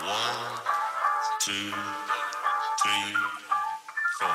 One, 0.00 0.36
two, 1.40 1.72
three, 2.82 3.14
four. 4.20 4.30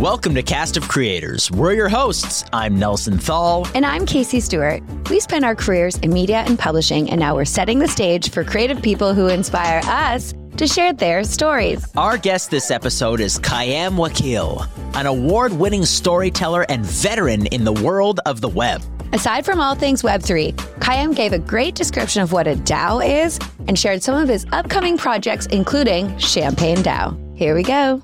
Welcome 0.00 0.34
to 0.34 0.42
Cast 0.42 0.78
of 0.78 0.88
Creators. 0.88 1.50
We're 1.50 1.74
your 1.74 1.90
hosts. 1.90 2.46
I'm 2.54 2.78
Nelson 2.78 3.18
Thal. 3.18 3.68
And 3.74 3.84
I'm 3.84 4.06
Casie 4.06 4.40
Stewart. 4.40 4.82
We 5.10 5.20
spent 5.20 5.44
our 5.44 5.54
careers 5.54 5.98
in 5.98 6.10
media 6.10 6.38
and 6.46 6.58
publishing, 6.58 7.10
and 7.10 7.20
now 7.20 7.34
we're 7.34 7.44
setting 7.44 7.80
the 7.80 7.88
stage 7.88 8.30
for 8.30 8.44
creative 8.44 8.80
people 8.80 9.12
who 9.12 9.28
inspire 9.28 9.82
us 9.84 10.32
to 10.56 10.66
share 10.66 10.94
their 10.94 11.22
stories. 11.22 11.84
Our 11.96 12.16
guest 12.16 12.50
this 12.50 12.70
episode 12.70 13.20
is 13.20 13.38
Khayyam 13.38 13.96
Wakil, 13.96 14.66
an 14.96 15.04
award 15.04 15.52
winning 15.52 15.84
storyteller 15.84 16.64
and 16.70 16.86
veteran 16.86 17.44
in 17.46 17.64
the 17.64 17.74
world 17.74 18.20
of 18.24 18.40
the 18.40 18.48
web. 18.48 18.82
Aside 19.12 19.44
from 19.44 19.60
all 19.60 19.74
things 19.74 20.00
Web3, 20.00 20.71
Khayyam 20.82 21.14
gave 21.14 21.32
a 21.32 21.38
great 21.38 21.76
description 21.76 22.22
of 22.22 22.32
what 22.32 22.48
a 22.48 22.56
DAO 22.56 22.98
is 23.24 23.38
and 23.68 23.78
shared 23.78 24.02
some 24.02 24.20
of 24.20 24.28
his 24.28 24.44
upcoming 24.50 24.98
projects, 24.98 25.46
including 25.46 26.18
Champagne 26.18 26.78
DAO. 26.78 27.16
Here 27.38 27.54
we 27.54 27.62
go. 27.62 28.02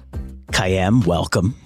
Khayyam, 0.52 1.05
welcome. 1.05 1.56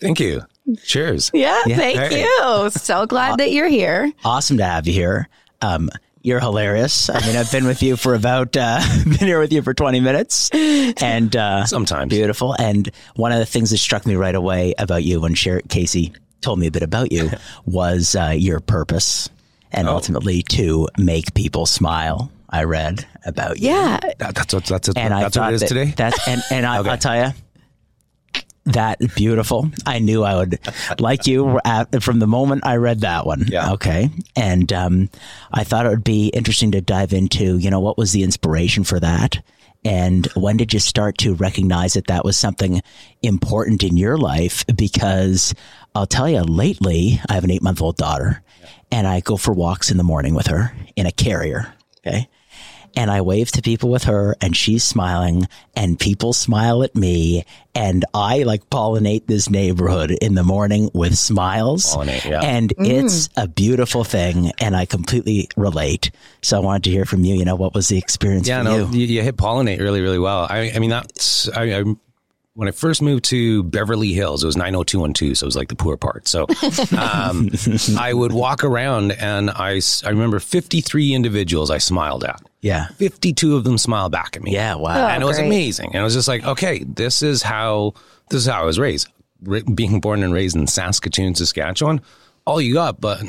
Thank 0.00 0.18
you. 0.18 0.42
Cheers. 0.84 1.30
Yeah, 1.34 1.62
Yeah. 1.64 1.76
thank 1.76 1.98
Hey. 2.00 2.22
you. 2.22 2.70
So 2.70 3.06
glad 3.06 3.38
that 3.38 3.52
you're 3.52 3.68
here. 3.68 4.12
Awesome 4.24 4.56
to 4.58 4.64
have 4.64 4.88
you 4.88 4.92
here. 4.92 5.28
Um, 5.62 5.90
you're 6.22 6.40
hilarious. 6.40 7.08
I 7.08 7.24
mean, 7.24 7.36
I've 7.36 7.52
been 7.52 7.64
with 7.64 7.80
you 7.80 7.96
for 7.96 8.14
about, 8.16 8.56
uh, 8.56 8.80
been 9.04 9.12
here 9.28 9.38
with 9.38 9.52
you 9.52 9.62
for 9.62 9.74
20 9.74 10.00
minutes 10.00 10.50
and, 10.52 11.34
uh, 11.36 11.66
Sometimes. 11.66 12.10
Beautiful. 12.10 12.54
And 12.58 12.90
one 13.14 13.30
of 13.30 13.38
the 13.38 13.46
things 13.46 13.70
that 13.70 13.78
struck 13.78 14.04
me 14.06 14.16
right 14.16 14.34
away 14.34 14.74
about 14.76 15.04
you 15.04 15.20
when 15.20 15.34
Sher- 15.34 15.62
Casie 15.68 16.14
told 16.40 16.58
me 16.58 16.66
a 16.66 16.70
bit 16.72 16.82
about 16.82 17.12
you 17.12 17.30
was 17.64 18.16
uh, 18.16 18.34
your 18.36 18.58
purpose 18.58 19.30
and 19.72 19.88
Oh. 19.88 19.94
ultimately 19.94 20.42
to 20.42 20.88
make 20.98 21.34
people 21.34 21.66
smile. 21.66 22.30
I 22.50 22.64
read 22.64 23.06
about. 23.26 23.58
Yeah. 23.58 23.98
That- 24.18 24.34
that's 24.34 24.54
what 24.54 24.64
that's, 24.64 24.88
And 24.88 25.12
that's 25.12 25.36
what 25.36 25.52
it 25.52 25.56
is 25.56 25.60
that, 25.60 25.68
today. 25.68 25.92
That's 25.96 26.26
and, 26.26 26.42
and 26.50 26.64
I, 26.66 26.78
Okay. 26.80 26.90
I'll 26.90 26.96
tell 26.98 27.16
you 27.26 27.32
that 28.66 28.98
beautiful. 29.14 29.70
I 29.86 29.98
knew 29.98 30.24
I 30.24 30.36
would 30.36 30.58
like 30.98 31.26
you 31.26 31.58
at, 31.64 32.02
from 32.02 32.18
the 32.18 32.26
moment 32.26 32.66
I 32.66 32.76
read 32.76 33.00
that 33.00 33.24
one. 33.26 33.46
Yeah. 33.48 33.72
Okay. 33.72 34.10
And 34.36 34.70
um, 34.72 35.10
I 35.52 35.64
thought 35.64 35.86
it 35.86 35.90
would 35.90 36.04
be 36.04 36.28
interesting 36.28 36.72
to 36.72 36.80
dive 36.82 37.12
into, 37.14 37.56
you 37.58 37.70
know, 37.70 37.80
what 37.80 37.96
was 37.96 38.12
the 38.12 38.22
inspiration 38.22 38.84
for 38.84 39.00
that? 39.00 39.38
And 39.84 40.26
when 40.34 40.56
did 40.58 40.72
you 40.74 40.80
start 40.80 41.16
to 41.18 41.34
recognize 41.34 41.94
that 41.94 42.08
that 42.08 42.24
was 42.24 42.36
something 42.36 42.82
important 43.22 43.82
in 43.84 43.96
your 43.96 44.18
life? 44.18 44.64
Because 44.74 45.54
I'll 45.94 46.06
tell 46.06 46.28
you, 46.28 46.42
lately, 46.42 47.20
I 47.28 47.34
have 47.34 47.44
an 47.44 47.50
eight 47.50 47.62
month 47.62 47.80
old 47.80 47.96
daughter 47.96 48.42
and 48.90 49.06
I 49.06 49.20
go 49.20 49.36
for 49.36 49.52
walks 49.52 49.90
in 49.90 49.96
the 49.96 50.04
morning 50.04 50.34
with 50.34 50.46
her 50.46 50.72
in 50.96 51.06
a 51.06 51.12
carrier. 51.12 51.72
Okay 51.98 52.28
and 52.98 53.10
I 53.10 53.20
wave 53.20 53.52
to 53.52 53.62
people 53.62 53.90
with 53.90 54.04
her 54.04 54.34
and 54.40 54.56
she's 54.56 54.82
smiling 54.82 55.46
and 55.76 55.98
people 55.98 56.32
smile 56.32 56.82
at 56.82 56.96
me 56.96 57.44
and 57.74 58.04
I 58.12 58.42
like 58.42 58.68
pollinate 58.70 59.26
this 59.26 59.48
neighborhood 59.48 60.10
in 60.10 60.34
the 60.34 60.42
morning 60.42 60.90
with 60.94 61.16
smiles. 61.16 61.94
Pollinate, 61.94 62.28
yeah. 62.28 62.40
And 62.42 62.74
mm. 62.76 62.88
it's 62.88 63.28
a 63.36 63.46
beautiful 63.46 64.02
thing 64.02 64.50
and 64.58 64.76
I 64.76 64.84
completely 64.84 65.48
relate. 65.56 66.10
So 66.42 66.56
I 66.56 66.60
wanted 66.60 66.84
to 66.84 66.90
hear 66.90 67.04
from 67.04 67.22
you, 67.24 67.36
you 67.36 67.44
know, 67.44 67.54
what 67.54 67.72
was 67.74 67.88
the 67.88 67.98
experience 67.98 68.48
yeah, 68.48 68.58
for 68.58 68.64
no, 68.64 68.76
you? 68.76 68.98
you, 68.98 69.06
you 69.06 69.22
hit 69.22 69.36
pollinate 69.36 69.78
really, 69.78 70.00
really 70.00 70.18
well. 70.18 70.46
I, 70.50 70.72
I 70.74 70.80
mean, 70.80 70.90
that's 70.90 71.48
I, 71.50 71.80
I 71.80 71.84
when 72.58 72.66
I 72.66 72.72
first 72.72 73.02
moved 73.02 73.22
to 73.26 73.62
Beverly 73.62 74.12
Hills, 74.12 74.42
it 74.42 74.46
was 74.48 74.56
90212, 74.56 75.38
so 75.38 75.44
it 75.44 75.46
was 75.46 75.54
like 75.54 75.68
the 75.68 75.76
poor 75.76 75.96
part. 75.96 76.26
So 76.26 76.42
um, 76.98 77.50
I 77.96 78.12
would 78.12 78.32
walk 78.32 78.64
around 78.64 79.12
and 79.12 79.48
I, 79.48 79.80
I 80.04 80.08
remember 80.08 80.40
53 80.40 81.14
individuals 81.14 81.70
I 81.70 81.78
smiled 81.78 82.24
at. 82.24 82.42
Yeah. 82.60 82.88
52 82.96 83.54
of 83.54 83.62
them 83.62 83.78
smiled 83.78 84.10
back 84.10 84.36
at 84.36 84.42
me. 84.42 84.54
Yeah. 84.54 84.74
Wow. 84.74 85.06
and 85.06 85.22
it 85.22 85.26
was 85.26 85.36
great. 85.36 85.46
amazing. 85.46 85.90
And 85.92 86.00
I 86.00 86.02
was 86.02 86.14
just 86.14 86.26
like, 86.26 86.44
okay, 86.44 86.82
this 86.82 87.22
is 87.22 87.44
how 87.44 87.94
this 88.28 88.40
is 88.40 88.46
how 88.48 88.62
I 88.62 88.64
was 88.64 88.76
raised. 88.80 89.06
Ra- 89.44 89.60
Being 89.72 90.00
born 90.00 90.24
and 90.24 90.34
raised 90.34 90.56
in 90.56 90.66
Saskatoon, 90.66 91.36
Saskatchewan, 91.36 92.00
all 92.44 92.60
you 92.60 92.74
got, 92.74 93.00
but 93.00 93.22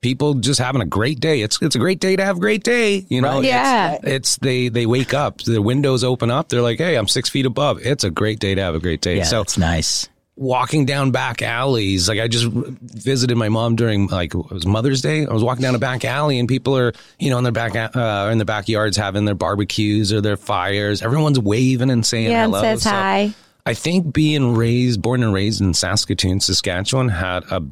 people 0.00 0.34
just 0.34 0.60
having 0.60 0.80
a 0.82 0.86
great 0.86 1.20
day. 1.20 1.40
It's 1.42 1.60
it's 1.62 1.74
a 1.76 1.78
great 1.78 2.00
day 2.00 2.16
to 2.16 2.24
have 2.24 2.36
a 2.36 2.40
great 2.40 2.62
day. 2.62 3.04
You 3.08 3.20
know, 3.20 3.36
Right. 3.36 3.44
Yeah. 3.44 3.94
It's, 3.94 4.04
it's 4.06 4.36
they 4.36 4.68
they 4.68 4.86
wake 4.86 5.14
up, 5.14 5.38
the 5.42 5.60
windows 5.62 6.04
open 6.04 6.30
up. 6.30 6.48
They're 6.48 6.62
like, 6.62 6.78
hey, 6.78 6.96
I'm 6.96 7.08
six 7.08 7.28
feet 7.28 7.46
above. 7.46 7.78
It's 7.84 8.04
a 8.04 8.10
great 8.10 8.38
day 8.38 8.54
to 8.54 8.60
have 8.62 8.74
a 8.74 8.80
great 8.80 9.00
day. 9.00 9.18
Yeah. 9.18 9.24
so 9.24 9.40
it's 9.42 9.58
nice. 9.58 10.08
walking 10.36 10.86
down 10.86 11.10
back 11.10 11.42
alleys. 11.42 12.08
Like 12.08 12.18
I 12.18 12.28
just 12.28 12.46
visited 12.50 13.36
my 13.36 13.48
mom 13.48 13.76
during 13.76 14.06
like 14.08 14.34
it 14.34 14.50
was 14.50 14.66
Mother's 14.66 15.02
Day. 15.02 15.26
I 15.26 15.32
was 15.32 15.44
walking 15.44 15.62
down 15.62 15.74
a 15.74 15.78
back 15.78 16.04
alley 16.04 16.38
and 16.38 16.48
people 16.48 16.76
are 16.76 16.92
you 17.18 17.30
know 17.30 17.38
in 17.38 17.44
their 17.44 17.52
back 17.52 17.74
uh, 17.76 18.28
in 18.32 18.38
their 18.38 18.44
backyards 18.44 18.96
having 18.96 19.24
their 19.26 19.34
barbecues 19.34 20.12
or 20.12 20.20
their 20.20 20.36
fires. 20.36 21.02
Everyone's 21.02 21.38
waving 21.38 21.90
and 21.90 22.04
saying 22.06 22.30
Yeah, 22.30 22.44
hello. 22.46 22.62
says 22.62 22.82
So 22.82 22.90
hi. 22.90 23.34
I 23.66 23.74
think 23.74 24.14
being 24.14 24.54
raised, 24.56 25.02
born 25.02 25.22
and 25.22 25.34
raised 25.34 25.60
in 25.60 25.74
Saskatoon, 25.74 26.40
Saskatchewan, 26.40 27.10
had 27.10 27.44
a 27.50 27.62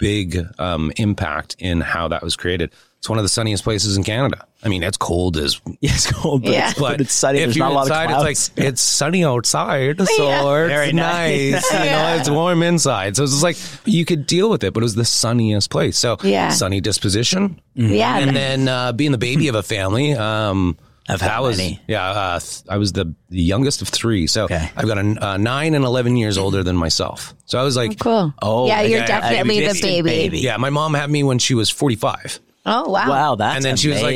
big 0.00 0.44
um, 0.58 0.90
impact 0.96 1.54
in 1.58 1.80
how 1.80 2.08
that 2.08 2.22
was 2.22 2.34
created. 2.34 2.72
It's 2.98 3.08
one 3.08 3.18
of 3.18 3.22
the 3.24 3.28
sunniest 3.30 3.64
places 3.64 3.96
in 3.96 4.04
Canada. 4.04 4.44
I 4.62 4.68
mean, 4.68 4.82
it's 4.82 4.98
cold 4.98 5.38
as 5.38 5.58
Yeah, 5.66 5.74
it's 5.94 6.10
cold, 6.12 6.42
but, 6.42 6.52
Yeah. 6.52 6.70
it's, 6.70 6.78
but 6.78 7.00
it's 7.00 7.14
sunny. 7.14 7.38
if 7.38 7.46
There's 7.46 7.56
not 7.56 7.70
a 7.70 7.74
lot 7.74 7.82
of 7.82 7.88
clouds. 7.88 8.28
it's 8.28 8.58
like 8.58 8.66
it's 8.66 8.82
sunny 8.82 9.24
outside, 9.24 9.98
so 10.06 10.28
Yeah. 10.28 10.60
it's 10.64 10.68
Very 10.68 10.92
nice. 10.92 11.52
nice. 11.52 11.72
You 11.72 11.78
know, 11.90 12.16
it's 12.18 12.28
warm 12.28 12.62
inside, 12.62 13.16
so 13.16 13.22
it's 13.22 13.32
just 13.32 13.42
like 13.42 13.56
you 13.86 14.04
could 14.04 14.26
deal 14.26 14.50
with 14.50 14.62
it. 14.64 14.74
But 14.74 14.82
it 14.82 14.84
was 14.84 14.96
the 14.96 15.04
sunniest 15.06 15.70
place, 15.70 15.96
so 15.96 16.18
Yeah. 16.22 16.50
sunny 16.50 16.80
disposition, 16.82 17.58
Yeah. 17.74 18.18
and 18.18 18.36
then 18.36 18.68
uh, 18.68 18.92
being 18.92 19.12
the 19.12 19.18
baby 19.18 19.48
of 19.48 19.54
a 19.54 19.62
family. 19.62 20.12
Um, 20.14 20.76
Of 21.14 21.20
how 21.20 21.28
that 21.28 21.42
was 21.42 21.56
many? 21.58 21.80
yeah. 21.86 22.08
Uh, 22.08 22.38
th- 22.40 22.62
I 22.68 22.78
was 22.78 22.92
the, 22.92 23.14
the 23.28 23.40
youngest 23.42 23.82
of 23.82 23.88
three, 23.88 24.26
so 24.26 24.44
Okay. 24.44 24.70
I've 24.76 24.86
got 24.86 24.98
a 24.98 25.26
uh, 25.26 25.36
nine 25.36 25.74
and 25.74 25.84
eleven 25.84 26.16
years 26.16 26.38
older 26.38 26.62
than 26.62 26.76
myself. 26.76 27.34
So 27.46 27.58
I 27.58 27.62
was 27.62 27.76
like, 27.76 27.98
cool. 27.98 28.32
Oh, 28.42 28.66
yeah, 28.66 28.82
you're 28.82 29.00
yeah, 29.00 29.06
definitely 29.06 29.66
the 29.66 29.80
baby. 29.82 30.02
baby. 30.10 30.38
yeah. 30.40 30.56
My 30.56 30.70
mom 30.70 30.94
had 30.94 31.10
me 31.10 31.22
when 31.22 31.38
she 31.38 31.54
was 31.54 31.70
forty 31.70 31.96
five. 31.96 32.38
Oh, 32.66 32.90
wow. 32.90 33.08
wow, 33.08 33.34
that's 33.36 33.56
and 33.56 33.64
then 33.64 33.76
she 33.76 33.88
was 33.88 34.02
like 34.02 34.14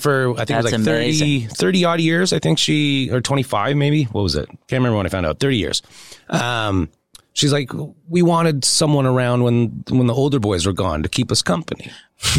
for 0.00 0.32
I 0.32 0.44
think 0.44 0.48
That's 0.48 0.50
it 0.50 0.64
was 0.64 0.72
like 0.72 0.80
30, 0.82 1.04
amazing. 1.04 1.48
30 1.48 1.84
odd 1.84 2.00
years. 2.00 2.32
I 2.32 2.40
think 2.40 2.58
she 2.58 3.08
or 3.12 3.20
twenty 3.20 3.44
five 3.44 3.76
maybe. 3.76 4.04
What 4.04 4.22
was 4.22 4.34
it? 4.34 4.48
Can't 4.48 4.72
remember 4.80 4.96
when 4.96 5.06
I 5.06 5.10
found 5.10 5.26
out. 5.26 5.38
Thirty 5.38 5.58
years. 5.58 5.80
Um, 6.28 6.88
she's 7.34 7.52
like, 7.52 7.70
we 8.08 8.22
wanted 8.22 8.64
someone 8.64 9.06
around 9.06 9.44
when 9.44 9.84
when 9.90 10.08
the 10.08 10.14
older 10.14 10.40
boys 10.40 10.66
were 10.66 10.72
gone 10.72 11.04
to 11.04 11.08
keep 11.08 11.30
us 11.30 11.40
company. 11.40 11.90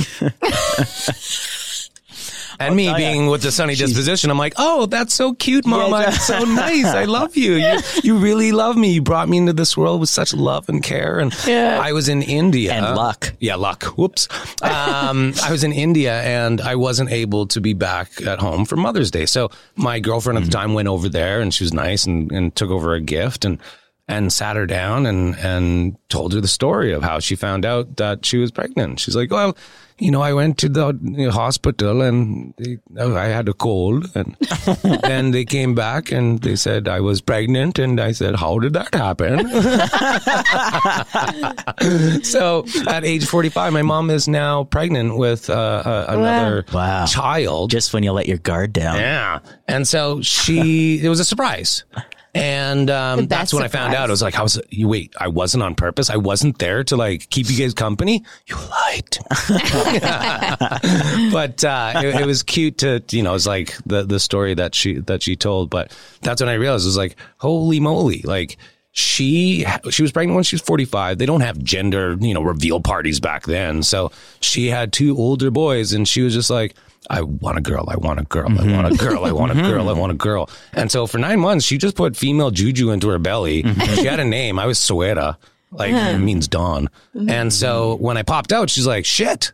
And 2.60 2.76
me 2.76 2.94
being 2.96 3.28
with 3.28 3.42
the 3.42 3.52
sunny 3.52 3.76
disposition, 3.76 4.30
I'm 4.32 4.38
like, 4.38 4.54
oh, 4.58 4.86
that's 4.86 5.14
so 5.14 5.34
cute, 5.34 5.66
mom. 5.66 5.92
Yeah, 5.92 5.98
I'm 5.98 6.14
so 6.14 6.40
nice. 6.44 6.86
I 6.86 7.06
love 7.06 7.36
you. 7.36 7.54
you. 7.56 7.80
You 8.04 8.18
really 8.18 8.52
love 8.52 8.78
me. 8.78 8.94
You 8.94 9.02
brought 9.02 9.30
me 9.30 9.38
into 9.38 9.54
this 9.54 9.76
world 9.76 10.00
with 10.00 10.10
such 10.10 10.34
love 10.34 10.70
and 10.70 10.84
care. 10.84 11.20
And 11.20 11.34
yeah. 11.46 11.80
I 11.82 11.92
was 11.92 12.10
in 12.10 12.22
India. 12.22 12.74
And 12.74 12.96
luck. 12.96 13.34
Yeah, 13.40 13.56
luck. 13.56 13.84
Whoops. 13.98 14.28
Um, 14.62 15.34
I 15.44 15.52
was 15.52 15.64
in 15.64 15.72
India 15.72 16.22
and 16.22 16.62
I 16.62 16.76
wasn't 16.76 17.12
able 17.12 17.48
to 17.48 17.62
be 17.62 17.74
back 17.74 18.22
at 18.22 18.40
home 18.40 18.66
for 18.66 18.76
Mother's 18.76 19.12
Day. 19.12 19.26
So 19.26 19.52
my 19.76 20.00
girlfriend 20.00 20.38
at 20.38 20.46
the 20.46 20.52
time 20.52 20.74
went 20.74 20.88
over 20.88 21.10
there 21.10 21.42
and 21.42 21.54
she 21.54 21.64
was 21.64 21.74
nice 21.74 22.06
and, 22.06 22.32
and 22.32 22.56
took 22.56 22.70
over 22.70 22.94
a 22.94 23.02
gift 23.02 23.46
and 23.46 23.60
and 24.08 24.32
sat 24.32 24.56
her 24.56 24.68
down 24.68 25.08
and 25.08 25.36
and 25.38 25.98
told 26.10 26.34
her 26.34 26.42
the 26.42 26.48
story 26.48 26.94
of 26.94 27.02
how 27.02 27.20
she 27.20 27.36
found 27.36 27.66
out 27.66 27.98
that 27.98 28.26
she 28.26 28.38
was 28.38 28.52
pregnant. 28.52 29.00
She's 29.00 29.16
like, 29.16 29.32
well. 29.32 29.58
You 29.98 30.12
know, 30.12 30.22
I 30.22 30.34
went 30.34 30.58
to 30.58 30.68
the 30.68 31.32
hospital 31.34 32.02
and 32.02 32.54
they, 32.58 32.80
I 33.00 33.28
had 33.28 33.48
a 33.48 33.54
cold, 33.54 34.12
and 34.14 34.36
then 35.04 35.32
they 35.32 35.46
came 35.46 35.74
back 35.74 36.12
and 36.12 36.42
they 36.42 36.58
said 36.58 36.90
I 36.90 37.00
was 37.00 37.22
pregnant, 37.22 37.80
and 37.80 38.02
I 38.02 38.12
said, 38.12 38.36
"How 38.36 38.60
did 38.60 38.74
that 38.74 38.94
happen?" 38.94 39.48
so 42.24 42.66
at 42.88 43.04
age 43.06 43.26
45 43.26 43.74
my 43.74 43.82
mom 43.82 44.10
is 44.10 44.28
now 44.28 44.64
pregnant 44.66 45.18
with 45.18 45.50
uh, 45.50 45.54
uh, 45.54 46.06
another 46.10 46.66
Wow. 46.74 47.06
child 47.06 47.72
just 47.72 47.94
when 47.94 48.04
you 48.04 48.12
let 48.12 48.28
your 48.28 48.38
guard 48.38 48.74
down. 48.74 48.98
yeah 49.00 49.40
and 49.68 49.88
so 49.88 50.22
she 50.22 51.00
it 51.02 51.10
was 51.10 51.20
a 51.20 51.26
surprise 51.26 51.84
and 52.36 52.90
um, 52.90 53.28
that's 53.28 53.54
when 53.54 53.64
I 53.64 53.70
found 53.70 53.94
out. 53.94 54.10
I 54.10 54.12
was 54.12 54.22
like, 54.22 54.38
"I 54.38 54.44
was 54.44 54.62
you 54.70 54.90
wait. 54.90 55.16
I 55.18 55.30
wasn't 55.30 55.64
on 55.64 55.74
purpose. 55.74 56.10
I 56.10 56.18
wasn't 56.18 56.60
there 56.60 56.84
to 56.84 56.98
like 56.98 57.30
keep 57.30 57.50
you 57.50 57.58
guys 57.58 57.74
company. 57.74 58.26
You 58.48 58.58
lied." 58.58 59.18
but 61.32 61.64
uh, 61.64 61.94
it, 61.96 62.22
it 62.22 62.26
was 62.26 62.44
cute 62.44 62.80
to 62.80 63.02
you 63.12 63.24
know. 63.24 63.36
It's 63.36 63.48
like 63.48 63.78
the 63.86 64.04
the 64.04 64.20
story 64.20 64.54
that 64.54 64.76
she 64.76 64.96
that 65.00 65.24
she 65.24 65.38
told. 65.38 65.70
But 65.70 65.98
that's 66.22 66.42
when 66.42 66.50
I 66.50 66.56
realized 66.56 66.84
it 66.84 66.88
was 66.88 66.98
like, 66.98 67.16
holy 67.38 67.80
moly! 67.80 68.22
Like 68.24 68.58
she 68.92 69.66
she 69.90 70.02
was 70.02 70.12
pregnant 70.12 70.36
when 70.36 70.44
she 70.46 70.56
was 70.56 70.62
45 70.62 71.18
they 71.18 71.26
don't 71.26 71.42
have 71.42 71.62
gender 71.62 72.16
you 72.22 72.34
know 72.34 72.42
reveal 72.42 72.80
parties 72.80 73.20
back 73.20 73.44
then 73.44 73.84
so 73.84 74.10
she 74.40 74.68
had 74.68 74.94
two 74.94 75.18
older 75.18 75.52
boys 75.52 75.92
and 75.92 76.08
she 76.08 76.22
was 76.22 76.34
just 76.34 76.50
like 76.50 76.74
I 77.10 77.22
want 77.22 77.58
a 77.58 77.62
girl. 77.62 77.86
I 77.88 77.98
want 77.98 78.20
a 78.20 78.24
girl. 78.24 78.48
I 78.48 78.52
mm-hmm. 78.52 78.74
want 78.74 78.94
a 78.94 78.98
girl. 78.98 79.26
I 79.26 79.32
want 79.32 79.52
a 79.52 79.56
mm-hmm. 79.56 79.70
girl. 79.70 79.90
I 79.90 79.94
want 79.94 80.12
a 80.12 80.16
girl. 80.16 80.50
And 80.74 80.92
so 80.92 81.08
for 81.08 81.18
nine 81.18 81.40
months, 81.40 81.66
she 81.66 81.78
just 81.78 81.96
put 81.96 82.16
female 82.16 82.52
juju 82.52 82.92
into 82.92 83.10
her 83.10 83.20
belly. 83.20 83.64
Mm-hmm. 83.64 83.96
She 83.96 84.06
had 84.06 84.20
a 84.20 84.26
name. 84.26 84.60
I 84.60 84.66
was 84.66 84.80
Suera. 84.80 85.38
Like 85.72 85.92
it 85.92 86.20
means 86.20 86.48
dawn. 86.48 86.90
And 87.28 87.52
so 87.52 87.96
when 87.96 88.18
I 88.18 88.24
popped 88.24 88.54
out, 88.54 88.70
she's 88.70 88.88
like, 88.88 89.06
shit, 89.06 89.52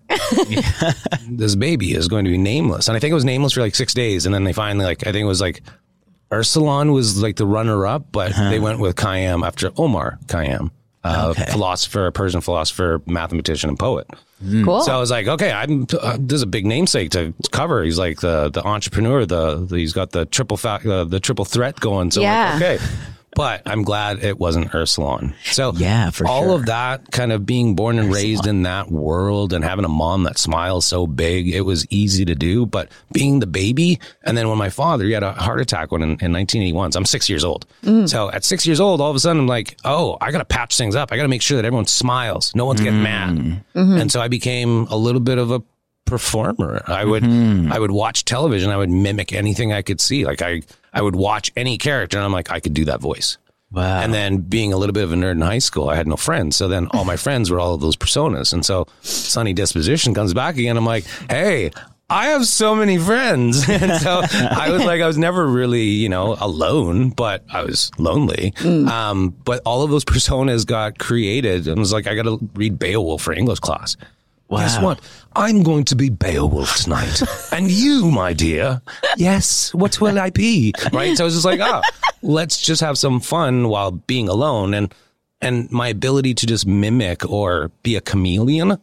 this 1.27 1.55
baby 1.55 1.93
is 1.93 2.07
going 2.07 2.25
to 2.25 2.31
be 2.31 2.37
nameless. 2.37 2.87
And 2.87 2.95
I 2.95 2.99
think 2.99 3.11
it 3.11 3.15
was 3.15 3.25
nameless 3.25 3.53
for 3.53 3.61
like 3.61 3.75
six 3.75 3.93
days. 3.93 4.25
And 4.25 4.35
then 4.35 4.43
they 4.43 4.53
finally 4.53 4.85
like, 4.85 5.07
I 5.07 5.11
think 5.11 5.23
it 5.23 5.27
was 5.27 5.41
like 5.41 5.63
Ursulon 6.31 6.93
was 6.93 7.21
like 7.21 7.35
the 7.35 7.45
runner 7.45 7.85
up, 7.85 8.11
but 8.11 8.31
uh-huh. 8.31 8.49
they 8.49 8.59
went 8.59 8.79
with 8.79 8.95
Khayyam 8.95 9.45
after 9.45 9.71
Omar 9.77 10.19
Khayyam, 10.27 10.71
uh, 11.03 11.27
Okay. 11.31 11.45
philosopher, 11.51 12.11
Persian 12.11 12.41
philosopher, 12.41 13.01
mathematician, 13.05 13.69
and 13.69 13.79
poet. 13.79 14.07
Cool. 14.63 14.81
So 14.81 14.91
I 14.91 14.97
was 14.99 15.11
like, 15.11 15.27
okay, 15.27 15.51
I'm. 15.51 15.85
Uh, 15.99 16.17
this 16.19 16.37
is 16.37 16.41
a 16.41 16.47
big 16.47 16.65
namesake 16.65 17.11
to 17.11 17.33
cover. 17.51 17.83
He's 17.83 17.99
like 17.99 18.21
the 18.21 18.49
the 18.49 18.63
entrepreneur. 18.65 19.25
The, 19.25 19.65
the 19.65 19.77
he's 19.77 19.93
got 19.93 20.11
the 20.11 20.25
triple 20.25 20.57
fa- 20.57 20.81
uh, 20.83 21.03
the 21.03 21.19
triple 21.19 21.45
threat 21.45 21.79
going. 21.79 22.09
So 22.11 22.21
Yeah. 22.21 22.53
like, 22.59 22.63
okay. 22.63 22.85
But 23.35 23.61
I'm 23.65 23.83
glad 23.83 24.23
it 24.23 24.39
wasn't 24.39 24.71
Ursulon. 24.71 25.33
So 25.43 25.71
Yeah, 25.75 26.09
for 26.09 26.27
all 26.27 26.43
sure. 26.43 26.55
of 26.55 26.65
that 26.65 27.11
kind 27.11 27.31
of 27.31 27.45
being 27.45 27.75
born 27.75 27.97
and 27.97 28.13
raised 28.13 28.45
in 28.45 28.63
that 28.63 28.91
world 28.91 29.53
and 29.53 29.63
having 29.63 29.85
a 29.85 29.89
mom 29.89 30.23
that 30.23 30.37
smiles 30.37 30.85
so 30.85 31.07
big, 31.07 31.47
it 31.47 31.61
was 31.61 31.87
easy 31.89 32.25
to 32.25 32.35
do. 32.35 32.65
But 32.65 32.89
being 33.13 33.39
the 33.39 33.47
baby, 33.47 33.99
and 34.23 34.37
then 34.37 34.49
when 34.49 34.57
my 34.57 34.69
father, 34.69 35.05
he 35.05 35.11
had 35.11 35.23
a 35.23 35.31
heart 35.31 35.61
attack 35.61 35.91
when 35.91 36.01
in, 36.01 36.09
in 36.09 36.33
1981. 36.33 36.91
So 36.91 36.99
I'm 36.99 37.05
six 37.05 37.29
years 37.29 37.45
old. 37.45 37.65
Mm. 37.83 38.09
So 38.09 38.29
at 38.31 38.43
six 38.43 38.67
years 38.67 38.79
old, 38.81 38.99
all 38.99 39.09
of 39.09 39.15
a 39.15 39.19
sudden 39.19 39.41
I'm 39.41 39.47
like, 39.47 39.77
oh, 39.85 40.17
I 40.19 40.31
got 40.31 40.39
to 40.39 40.45
patch 40.45 40.75
things 40.77 40.95
up. 40.95 41.11
I 41.11 41.15
got 41.15 41.23
to 41.23 41.29
make 41.29 41.41
sure 41.41 41.55
that 41.55 41.65
everyone 41.65 41.85
smiles. 41.85 42.53
No 42.53 42.65
one's 42.65 42.81
getting 42.81 42.99
mm. 42.99 43.03
mad. 43.03 43.37
Mm-hmm. 43.75 43.97
And 43.97 44.11
so 44.11 44.19
I 44.19 44.27
became 44.27 44.87
a 44.87 44.97
little 44.97 45.21
bit 45.21 45.37
of 45.37 45.51
a 45.51 45.63
performer. 46.05 46.83
I 46.87 47.05
would 47.05 47.23
mm-hmm. 47.23 47.71
I 47.71 47.79
would 47.79 47.91
watch 47.91 48.25
television. 48.25 48.69
I 48.69 48.77
would 48.77 48.89
mimic 48.89 49.31
anything 49.31 49.71
I 49.71 49.81
could 49.81 50.01
see. 50.01 50.25
Like 50.25 50.41
I 50.41 50.61
I 50.93 51.01
would 51.01 51.15
watch 51.15 51.51
any 51.55 51.77
character, 51.77 52.17
and 52.17 52.25
I'm 52.25 52.31
like, 52.31 52.51
I 52.51 52.59
could 52.59 52.73
do 52.73 52.85
that 52.85 53.01
voice. 53.01 53.37
Wow. 53.71 54.01
And 54.01 54.13
then 54.13 54.37
being 54.37 54.73
a 54.73 54.77
little 54.77 54.93
bit 54.93 55.03
of 55.03 55.13
a 55.13 55.15
nerd 55.15 55.31
in 55.31 55.41
high 55.41 55.59
school, 55.59 55.89
I 55.89 55.95
had 55.95 56.05
no 56.05 56.17
friends. 56.17 56.57
So 56.57 56.67
then 56.67 56.87
all 56.91 57.05
my 57.05 57.15
friends 57.25 57.49
were 57.49 57.59
all 57.59 57.73
of 57.73 57.81
those 57.81 57.95
personas. 57.95 58.51
And 58.53 58.65
so 58.65 58.87
Sunny 59.01 59.53
Disposition 59.53 60.13
comes 60.13 60.33
back 60.33 60.57
again. 60.57 60.75
I'm 60.75 60.85
like, 60.85 61.05
hey, 61.29 61.71
I 62.09 62.27
have 62.27 62.45
so 62.45 62.75
many 62.75 62.97
friends. 62.97 63.65
And 63.69 64.01
so 64.01 64.21
I 64.23 64.69
was 64.71 64.83
like, 64.83 65.01
I 65.01 65.07
was 65.07 65.17
never 65.17 65.47
really, 65.47 65.83
you 65.83 66.09
know, 66.09 66.35
alone, 66.41 67.11
but 67.11 67.45
I 67.49 67.63
was 67.63 67.89
lonely. 67.97 68.53
Um, 68.65 69.29
but 69.45 69.61
all 69.65 69.83
of 69.83 69.89
those 69.89 70.03
personas 70.03 70.67
got 70.67 70.99
created. 70.99 71.67
And 71.67 71.77
I 71.77 71.79
was 71.79 71.93
like, 71.93 72.07
I 72.07 72.15
got 72.15 72.23
to 72.23 72.37
read 72.55 72.77
Beowulf 72.77 73.21
for 73.21 73.31
English 73.31 73.59
class. 73.59 73.95
Guess 74.51 74.81
what? 74.81 74.99
I'm 75.35 75.63
going 75.63 75.85
to 75.85 75.95
be 75.95 76.09
Beowulf 76.09 76.75
tonight. 76.75 77.21
and 77.51 77.71
you, 77.71 78.11
my 78.11 78.33
dear, 78.33 78.81
yes, 79.17 79.73
what 79.73 80.01
will 80.01 80.19
I 80.19 80.29
be? 80.29 80.73
Right? 80.91 81.15
So 81.17 81.23
I 81.23 81.25
was 81.25 81.33
just 81.33 81.45
like, 81.45 81.61
oh, 81.61 81.81
let's 82.21 82.61
just 82.61 82.81
have 82.81 82.97
some 82.97 83.19
fun 83.19 83.69
while 83.69 83.91
being 83.91 84.27
alone. 84.27 84.73
And 84.73 84.93
and 85.41 85.71
my 85.71 85.87
ability 85.87 86.35
to 86.35 86.45
just 86.45 86.67
mimic 86.67 87.27
or 87.27 87.69
be 87.81 87.95
a 87.95 88.01
chameleon 88.01 88.77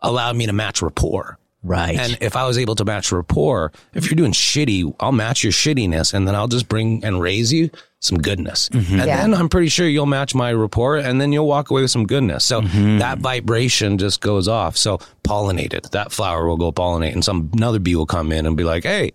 allowed 0.00 0.36
me 0.36 0.46
to 0.46 0.52
match 0.52 0.82
rapport. 0.82 1.38
Right. 1.62 1.96
And 1.98 2.18
if 2.20 2.36
I 2.36 2.46
was 2.46 2.58
able 2.58 2.74
to 2.76 2.84
match 2.84 3.12
rapport, 3.12 3.72
if 3.94 4.06
you're 4.06 4.16
doing 4.16 4.32
shitty, 4.32 4.94
I'll 5.00 5.12
match 5.12 5.42
your 5.44 5.52
shittiness 5.52 6.14
and 6.14 6.26
then 6.26 6.34
I'll 6.34 6.48
just 6.48 6.68
bring 6.68 7.04
and 7.04 7.20
raise 7.20 7.52
you 7.52 7.70
some 8.00 8.18
goodness. 8.18 8.68
Mm-hmm. 8.70 8.94
And 9.00 9.06
Yeah. 9.06 9.16
then 9.20 9.34
I'm 9.34 9.48
pretty 9.48 9.68
sure 9.68 9.86
you'll 9.86 10.06
match 10.06 10.34
my 10.34 10.52
rapport 10.52 10.96
and 10.96 11.20
then 11.20 11.32
you'll 11.32 11.46
walk 11.46 11.70
away 11.70 11.82
with 11.82 11.90
some 11.90 12.06
goodness. 12.06 12.44
So 12.44 12.62
mm-hmm. 12.62 12.98
that 12.98 13.18
vibration 13.18 13.98
just 13.98 14.20
goes 14.20 14.48
off. 14.48 14.76
So 14.76 14.98
pollinated, 15.22 15.90
that 15.90 16.10
flower 16.12 16.46
will 16.46 16.56
go 16.56 16.72
pollinate 16.72 17.12
and 17.12 17.24
some 17.24 17.50
another 17.52 17.78
bee 17.78 17.94
will 17.96 18.06
come 18.06 18.32
in 18.32 18.46
and 18.46 18.56
be 18.56 18.64
like, 18.64 18.84
Hey, 18.84 19.12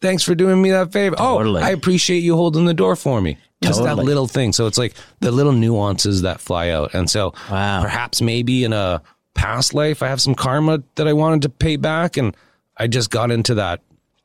thanks 0.00 0.22
for 0.22 0.34
doing 0.34 0.62
me 0.62 0.70
that 0.70 0.92
favor. 0.92 1.16
Oh, 1.18 1.38
totally. 1.38 1.60
Oh, 1.62 1.64
I 1.66 1.70
appreciate 1.70 2.20
you 2.20 2.36
holding 2.36 2.64
the 2.66 2.74
door 2.74 2.94
for 2.96 3.20
me. 3.20 3.36
Just 3.62 3.82
that 3.82 3.96
little 3.98 4.26
thing. 4.26 4.54
So 4.54 4.66
it's 4.66 4.78
like 4.78 4.94
the 5.18 5.30
little 5.30 5.52
nuances 5.52 6.22
that 6.22 6.40
fly 6.40 6.70
out. 6.70 6.94
And 6.94 7.10
so 7.10 7.34
Wow. 7.50 7.82
perhaps 7.82 8.22
maybe 8.22 8.64
in 8.64 8.72
a 8.72 9.02
past 9.40 9.72
life, 9.72 10.02
I 10.02 10.08
have 10.08 10.20
some 10.20 10.34
karma 10.34 10.82
that 10.96 11.08
I 11.08 11.14
wanted 11.14 11.42
to 11.42 11.48
pay 11.48 11.76
back. 11.76 12.18
And 12.18 12.36
I 12.76 12.86
just 12.86 13.10
got 13.10 13.30
into 13.30 13.54
that 13.54 13.80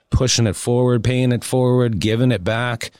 pushing 0.09 0.45
it 0.45 0.57
forward, 0.57 1.05
paying 1.05 1.31
it 1.31 1.43
forward, 1.43 1.99
giving 1.99 2.33
it 2.33 2.43
back. 2.43 2.91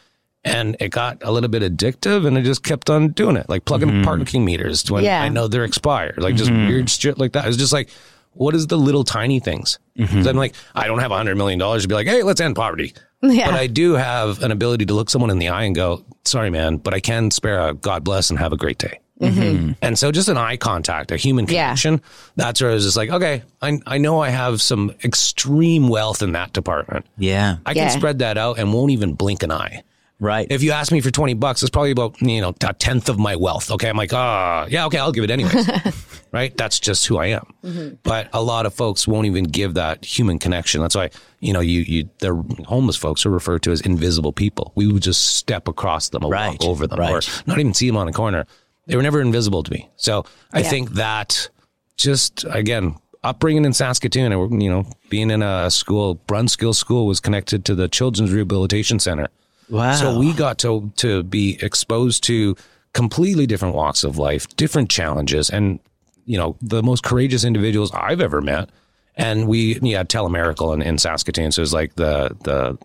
And 0.46 0.78
it 0.80 0.90
got 0.90 1.24
a 1.24 1.32
little 1.32 1.50
bit 1.50 1.62
addictive 1.62 2.26
and 2.26 2.38
I 2.38 2.42
just 2.42 2.64
kept 2.64 2.90
on 2.90 3.10
doing 3.10 3.36
it, 3.36 3.50
like 3.50 3.66
plugging 3.66 3.90
mm-hmm. 3.90 4.04
parking 4.04 4.46
meters 4.46 4.90
when 4.90 5.04
Yeah. 5.04 5.22
I 5.22 5.28
know 5.28 5.48
they're 5.50 5.66
expired, 5.66 6.20
like 6.20 6.36
just 6.36 6.52
mm-hmm. 6.52 6.68
weird 6.68 6.90
shit 6.90 7.18
like 7.18 7.34
that. 7.34 7.48
It's 7.48 7.58
just 7.58 7.74
like, 7.74 7.90
what 8.32 8.56
is 8.56 8.68
the 8.68 8.78
little 8.78 9.04
tiny 9.04 9.40
things? 9.40 9.80
Mm-hmm. 9.98 10.22
So 10.22 10.30
I'm 10.30 10.38
like, 10.38 10.56
I 10.74 10.88
don't 10.88 11.00
have 11.00 11.12
a 11.12 11.18
hundred 11.18 11.36
million 11.36 11.60
dollars 11.60 11.82
to 11.82 11.88
be 11.88 11.96
like, 11.96 12.08
hey, 12.08 12.24
let's 12.24 12.40
end 12.40 12.56
poverty. 12.56 12.94
Yeah. 13.24 13.50
But 13.50 13.60
I 13.60 13.68
do 13.68 13.94
have 13.94 14.42
an 14.44 14.52
ability 14.52 14.86
to 14.86 14.94
look 14.94 15.10
someone 15.10 15.32
in 15.32 15.40
the 15.40 15.50
eye 15.50 15.64
and 15.64 15.76
go, 15.76 16.06
sorry, 16.26 16.52
man, 16.52 16.78
but 16.78 16.94
I 16.94 17.00
can 17.00 17.32
spare 17.32 17.60
a 17.60 17.74
God 17.74 18.04
bless 18.04 18.30
and 18.30 18.38
have 18.40 18.54
a 18.54 18.58
great 18.58 18.78
day. 18.78 19.00
Mm-hmm. 19.22 19.40
Mm-hmm. 19.42 19.72
And 19.82 19.98
so 19.98 20.12
just 20.12 20.28
an 20.28 20.38
eye 20.38 20.58
contact, 20.58 21.12
a 21.12 21.18
human 21.18 21.46
Yeah. 21.48 21.68
connection, 21.68 22.02
that's 22.36 22.62
where 22.62 22.72
I 22.72 22.74
was 22.74 22.84
just 22.84 22.98
like, 22.98 23.10
okay, 23.10 23.44
I, 23.62 23.80
I 23.88 23.98
know 23.98 24.20
I 24.22 24.30
have 24.30 24.62
some 24.62 24.94
extreme 25.06 25.88
wealth 25.88 26.22
in 26.22 26.34
that 26.34 26.52
department. 26.54 27.06
yeah. 27.18 27.58
I 27.66 27.72
Yeah. 27.72 27.88
can 27.90 27.98
spread 27.98 28.20
that 28.20 28.38
out 28.38 28.60
and 28.60 28.74
won't 28.74 28.92
even 28.92 29.14
blink 29.14 29.42
an 29.44 29.52
eye. 29.52 29.84
Right. 30.18 30.48
If 30.50 30.64
you 30.64 30.72
ask 30.72 30.94
me 30.94 31.02
for 31.02 31.12
20 31.12 31.34
bucks, 31.34 31.62
it's 31.62 31.70
probably 31.70 31.92
about, 31.92 32.22
you 32.22 32.40
know, 32.40 32.54
a 32.66 32.74
tenth 32.74 33.10
of 33.10 33.20
my 33.20 33.36
wealth. 33.36 33.70
Okay. 33.72 33.90
I'm 33.90 33.98
like, 33.98 34.14
ah, 34.14 34.66
yeah, 34.70 34.86
okay, 34.86 34.98
I'll 34.98 35.12
give 35.12 35.26
it 35.26 35.30
anyways. 35.32 35.70
right. 36.32 36.56
That's 36.56 36.80
just 36.80 37.06
who 37.08 37.18
I 37.18 37.28
am. 37.28 37.46
Mm-hmm. 37.66 37.96
But 38.04 38.30
a 38.32 38.42
lot 38.42 38.66
of 38.66 38.74
folks 38.74 39.08
won't 39.10 39.26
even 39.28 39.44
give 39.44 39.74
that 39.74 40.06
human 40.06 40.40
connection. 40.40 40.80
That's 40.82 40.96
why, 40.96 41.10
you 41.42 41.52
know, 41.52 41.60
you, 41.60 41.82
you, 41.82 42.10
the 42.20 42.34
homeless 42.66 42.96
folks 42.96 43.26
are 43.26 43.30
referred 43.30 43.64
to 43.64 43.72
as 43.72 43.82
invisible 43.82 44.32
people. 44.32 44.72
We 44.76 44.90
would 44.90 45.04
just 45.04 45.36
step 45.36 45.68
across 45.68 46.08
them 46.08 46.24
or 46.24 46.32
Right, 46.32 46.48
walk 46.48 46.64
over 46.64 46.88
them 46.88 46.98
right. 47.00 47.12
or 47.12 47.22
not 47.46 47.60
even 47.60 47.74
see 47.74 47.88
them 47.88 47.98
on 47.98 48.08
a 48.08 48.14
corner. 48.14 48.46
They 48.88 48.96
were 48.96 49.04
never 49.04 49.22
invisible 49.22 49.64
to 49.64 49.72
me. 49.72 49.90
So 49.96 50.26
I 50.54 50.60
Yeah. 50.60 50.70
think 50.70 50.92
that 50.92 51.50
just, 51.98 52.46
again, 52.50 52.96
upbringing 53.24 53.66
in 53.66 53.74
Saskatoon 53.74 54.32
and, 54.32 54.62
you 54.62 54.70
know, 54.70 54.86
being 55.10 55.32
in 55.32 55.42
a 55.42 55.72
school, 55.72 56.20
Brunskill 56.28 56.76
School 56.76 57.08
was 57.08 57.20
connected 57.20 57.66
to 57.66 57.76
the 57.76 57.88
Children's 57.88 58.32
Rehabilitation 58.32 59.00
Center. 59.00 59.28
wow. 59.70 59.94
So 59.96 60.18
we 60.20 60.34
got 60.34 60.58
to 60.60 60.92
to 60.98 61.24
be 61.24 61.58
exposed 61.64 62.24
to 62.26 62.56
completely 62.94 63.46
different 63.48 63.74
walks 63.76 64.04
of 64.04 64.18
life, 64.18 64.48
different 64.56 64.90
challenges, 64.92 65.50
and 65.50 65.80
you 66.26 66.38
know 66.38 66.56
the 66.62 66.84
most 66.84 67.04
courageous 67.04 67.44
individuals 67.44 67.92
I've 67.94 68.22
ever 68.22 68.42
met. 68.42 68.70
And 69.16 69.48
we 69.48 69.80
yeah 69.82 70.04
Telemiracle 70.04 70.74
in, 70.76 70.82
in 70.84 70.98
Saskatoon, 71.00 71.52
so 71.52 71.62
it's 71.64 71.74
like 71.74 71.96
the 71.96 72.36
the 72.44 72.78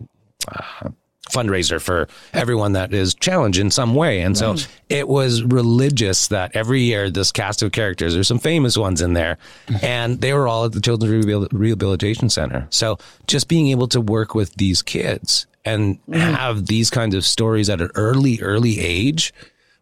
uh, 0.47 0.89
fundraiser 1.29 1.79
for 1.79 2.07
everyone 2.33 2.73
that 2.73 2.93
is 2.93 3.13
challenged 3.13 3.59
in 3.59 3.69
some 3.69 3.93
way. 3.93 4.21
And 4.21 4.37
so 4.37 4.55
it 4.89 5.07
was 5.07 5.43
religious 5.43 6.27
that 6.29 6.51
every 6.55 6.81
year 6.81 7.09
this 7.09 7.31
cast 7.31 7.61
of 7.61 7.71
characters, 7.71 8.13
there's 8.13 8.27
some 8.27 8.39
famous 8.39 8.77
ones 8.77 9.01
in 9.01 9.13
there, 9.13 9.37
mm-hmm. 9.67 9.85
and 9.85 10.19
they 10.19 10.33
were 10.33 10.47
all 10.47 10.65
at 10.65 10.71
the 10.71 10.81
Children's 10.81 11.25
Rehabilitation 11.51 12.29
Center. 12.29 12.67
So 12.71 12.97
just 13.27 13.47
being 13.47 13.67
able 13.67 13.87
to 13.89 14.01
work 14.01 14.33
with 14.33 14.55
these 14.55 14.81
kids 14.81 15.45
and 15.63 16.03
mm-hmm. 16.05 16.19
have 16.19 16.65
these 16.65 16.89
kinds 16.89 17.13
of 17.13 17.25
stories 17.25 17.69
at 17.69 17.81
an 17.81 17.91
early, 17.95 18.41
early 18.41 18.79
age 18.79 19.33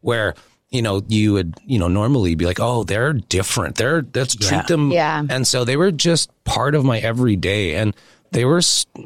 where 0.02 0.36
you 0.72 0.84
know, 0.84 1.02
you 1.08 1.34
would, 1.34 1.56
you 1.66 1.80
know, 1.80 1.88
normally 1.88 2.36
be 2.36 2.46
like, 2.46 2.60
oh, 2.60 2.84
they're 2.84 3.14
different. 3.14 3.76
They're, 3.76 4.06
let's 4.14 4.38
Yeah. 4.40 4.48
treat 4.48 4.68
them. 4.68 4.92
Yeah. 4.92 5.24
And 5.28 5.48
so 5.48 5.66
they 5.66 5.76
were 5.78 5.92
just 5.92 6.30
part 6.44 6.76
of 6.76 6.86
my 6.86 7.00
everyday. 7.00 7.74
And 7.74 7.96
they 8.32 8.46
were, 8.46 8.62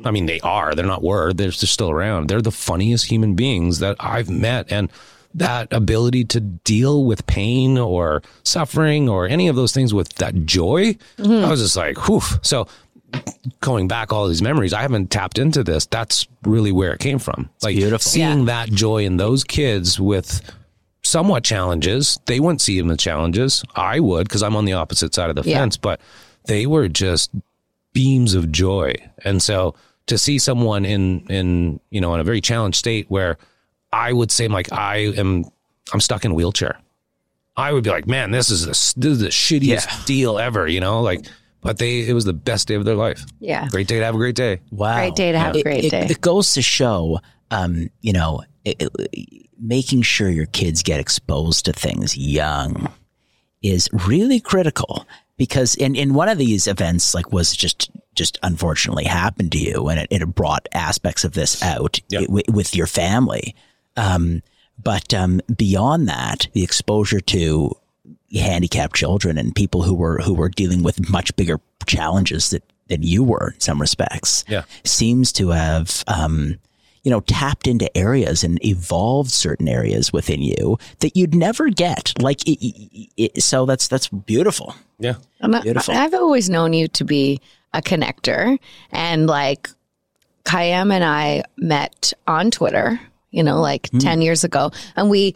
i 0.06 0.12
mean, 0.12 0.26
they 0.26 0.40
are, 0.42 0.76
they're 0.76 0.86
not 0.86 1.04
were, 1.04 1.34
they're 1.34 1.50
just 1.50 1.74
still 1.74 1.90
around. 1.90 2.30
They're 2.30 2.42
the 2.42 2.52
funniest 2.52 3.06
human 3.06 3.36
beings 3.36 3.80
that 3.80 3.96
I've 4.00 4.30
met. 4.30 4.72
And 4.72 4.90
that 5.36 5.72
ability 5.74 6.26
to 6.26 6.40
deal 6.40 7.06
with 7.06 7.26
pain 7.26 7.78
or 7.78 8.22
suffering 8.44 9.10
or 9.10 9.28
any 9.28 9.48
of 9.48 9.56
those 9.56 9.72
things 9.72 9.94
with 9.94 10.10
that 10.16 10.46
joy, 10.46 10.94
mm-hmm. 11.18 11.46
I 11.46 11.50
was 11.50 11.62
just 11.62 11.76
like, 11.76 12.08
whew. 12.08 12.22
So 12.42 12.68
going 13.62 13.88
back 13.88 14.12
all 14.12 14.28
these 14.28 14.42
memories, 14.42 14.74
I 14.74 14.82
haven't 14.82 15.10
tapped 15.10 15.40
into 15.40 15.64
this. 15.64 15.86
That's 15.86 16.28
really 16.44 16.72
where 16.72 16.94
it 16.94 17.00
came 17.00 17.20
from. 17.20 17.50
Like 17.62 17.76
beautiful. 17.76 18.00
seeing 18.00 18.46
that 18.46 18.70
joy 18.70 19.06
in 19.06 19.18
those 19.18 19.44
kids 19.44 20.00
with 20.00 20.42
somewhat 21.04 21.44
challenges. 21.44 22.20
They 22.26 22.40
wouldn't 22.40 22.62
see 22.62 22.80
them 22.80 22.90
as 22.92 22.98
challenges. 22.98 23.64
I 23.76 24.00
would 24.00 24.28
because 24.28 24.44
I'm 24.44 24.56
on 24.56 24.66
the 24.66 24.74
opposite 24.74 25.14
side 25.14 25.30
of 25.30 25.36
the 25.36 25.50
Yeah. 25.50 25.60
fence, 25.60 25.78
but 25.78 26.00
they 26.46 26.66
were 26.66 26.88
just 26.88 27.32
beams 27.94 28.34
of 28.34 28.52
joy. 28.52 28.96
And 29.24 29.42
so 29.42 29.76
to 30.08 30.18
see 30.18 30.38
someone 30.40 30.84
in 30.86 31.26
in 31.30 31.80
you 31.90 32.02
know 32.02 32.14
in 32.14 32.20
a 32.20 32.24
very 32.24 32.42
challenged 32.42 32.78
state 32.78 33.06
where 33.10 33.38
I 33.92 34.12
would 34.14 34.32
say 34.32 34.48
like 34.48 34.72
I 34.74 34.98
am 35.18 35.46
I'm 35.94 36.00
stuck 36.02 36.26
in 36.26 36.32
a 36.32 36.34
wheelchair. 36.34 36.80
I 37.56 37.72
would 37.72 37.84
be 37.84 37.92
like, 37.92 38.08
man, 38.08 38.32
this 38.32 38.50
is 38.50 38.62
the, 38.66 38.70
this 39.00 39.12
is 39.12 39.20
the 39.20 39.28
shittiest 39.28 39.86
Yeah. 39.88 40.02
deal 40.06 40.40
ever, 40.40 40.68
you 40.68 40.80
know, 40.80 41.02
like. 41.02 41.26
But 41.62 41.78
they, 41.78 42.02
it 42.06 42.12
was 42.14 42.26
the 42.26 42.34
best 42.34 42.68
day 42.68 42.74
of 42.76 42.84
their 42.84 42.96
life. 42.96 43.24
Yeah. 43.40 43.70
Great 43.70 43.88
day 43.88 43.98
to 44.00 44.04
have 44.04 44.16
a 44.16 44.18
great 44.18 44.36
day. 44.36 44.60
Wow. 44.72 44.96
Great 44.98 45.16
day 45.16 45.32
to 45.32 45.40
have 45.40 45.56
a 45.56 45.60
It- 45.60 45.64
great 45.64 45.86
it, 45.86 45.92
day. 45.92 46.08
It 46.10 46.20
goes 46.20 46.54
to 46.56 46.62
show, 46.62 47.22
um, 47.52 47.90
you 48.02 48.12
know, 48.12 48.44
it, 48.66 48.82
it- 48.82 49.48
making 49.58 50.02
sure 50.02 50.28
your 50.30 50.48
kids 50.48 50.84
get 50.84 51.00
exposed 51.00 51.64
to 51.64 51.72
things 51.72 52.18
young 52.18 52.92
is 53.62 53.88
really 54.08 54.42
critical 54.42 55.08
because 55.38 55.76
in, 55.76 55.96
in 55.96 56.14
one 56.14 56.30
of 56.30 56.38
these 56.38 56.68
events, 56.68 57.14
like 57.16 57.32
was 57.32 57.56
just, 57.56 57.90
just 58.16 58.38
unfortunately 58.44 59.06
happened 59.06 59.52
to 59.54 59.58
you 59.60 59.88
and 59.90 60.00
it, 60.00 60.08
it 60.12 60.26
brought 60.36 60.68
aspects 60.74 61.24
of 61.24 61.34
this 61.34 61.62
out 61.64 62.00
Yep. 62.10 62.22
wi- 62.24 62.44
with 62.52 62.76
your 62.76 62.88
family. 62.88 63.56
Um, 63.98 64.42
but 64.82 65.14
um, 65.14 65.42
beyond 65.56 66.08
that, 66.08 66.48
the 66.54 66.64
exposure 66.64 67.20
to 67.22 67.72
handicapped 68.34 68.96
children 68.96 69.38
and 69.38 69.54
people 69.56 69.84
who 69.84 69.94
were 69.94 70.18
who 70.20 70.34
were 70.34 70.50
dealing 70.50 70.82
with 70.82 71.10
much 71.10 71.36
bigger 71.36 71.60
challenges 71.86 72.50
that 72.50 72.64
than 72.88 73.02
you 73.04 73.24
were 73.24 73.52
in 73.54 73.60
some 73.60 73.80
respects. 73.80 74.44
Yeah. 74.48 74.64
seems 74.84 75.32
to 75.34 75.50
have 75.50 76.04
um, 76.08 76.58
you 77.04 77.12
know 77.12 77.20
tapped 77.22 77.68
into 77.68 77.96
areas 77.98 78.44
and 78.44 78.64
evolved 78.66 79.30
certain 79.32 79.68
areas 79.68 80.12
within 80.14 80.42
you 80.42 80.78
that 81.00 81.16
you'd 81.18 81.36
never 81.36 81.70
get. 81.70 82.14
Like 82.22 82.48
it, 82.48 82.60
it, 82.66 83.10
it, 83.18 83.44
so, 83.44 83.66
that's 83.66 83.88
that's 83.88 84.08
beautiful. 84.08 84.76
Yeah. 85.00 85.16
I'm 85.42 85.54
a- 85.54 85.62
Beautiful. 85.62 85.94
I've 85.96 86.14
always 86.14 86.50
known 86.50 86.74
you 86.74 86.88
to 86.90 87.04
be 87.04 87.42
a 87.74 87.82
connector, 87.82 88.58
and 88.92 89.28
like 89.28 89.70
Khayyam 90.46 90.94
and 90.94 91.04
I 91.04 91.44
met 91.58 92.14
on 92.28 92.52
Twitter. 92.52 93.00
You 93.32 93.44
know, 93.44 93.60
like 93.62 93.90
Hmm. 93.90 93.98
ten 93.98 94.22
years 94.22 94.44
ago, 94.44 94.72
and 94.96 95.10
we 95.10 95.34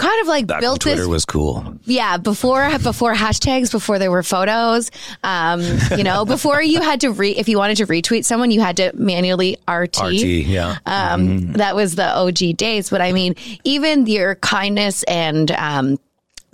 kind 0.00 0.20
of 0.22 0.26
like 0.26 0.46
Back 0.46 0.60
built 0.60 0.80
Twitter 0.80 1.02
this. 1.02 1.08
was 1.08 1.24
cool. 1.24 1.78
yeah, 1.84 2.16
before 2.16 2.70
before 2.78 3.14
hashtags, 3.14 3.70
before 3.70 3.98
there 3.98 4.10
were 4.10 4.22
photos. 4.22 4.90
Um, 5.22 5.62
you 5.96 6.04
know, 6.04 6.24
before 6.24 6.62
you 6.62 6.80
had 6.80 7.00
to 7.02 7.10
re 7.10 7.30
if 7.30 7.48
you 7.48 7.58
wanted 7.58 7.76
to 7.78 7.86
retweet 7.86 8.24
someone, 8.24 8.50
you 8.50 8.60
had 8.60 8.76
to 8.78 8.92
manually 8.94 9.56
RT. 9.68 10.00
RT, 10.00 10.12
yeah. 10.22 10.78
Um, 10.86 11.52
That 11.52 11.76
was 11.76 11.94
the 11.96 12.08
OG 12.16 12.56
days. 12.56 12.90
But 12.90 13.00
I 13.00 13.12
mean, 13.12 13.34
even 13.64 14.06
your 14.06 14.36
kindness 14.36 15.02
and 15.04 15.50
um, 15.52 15.98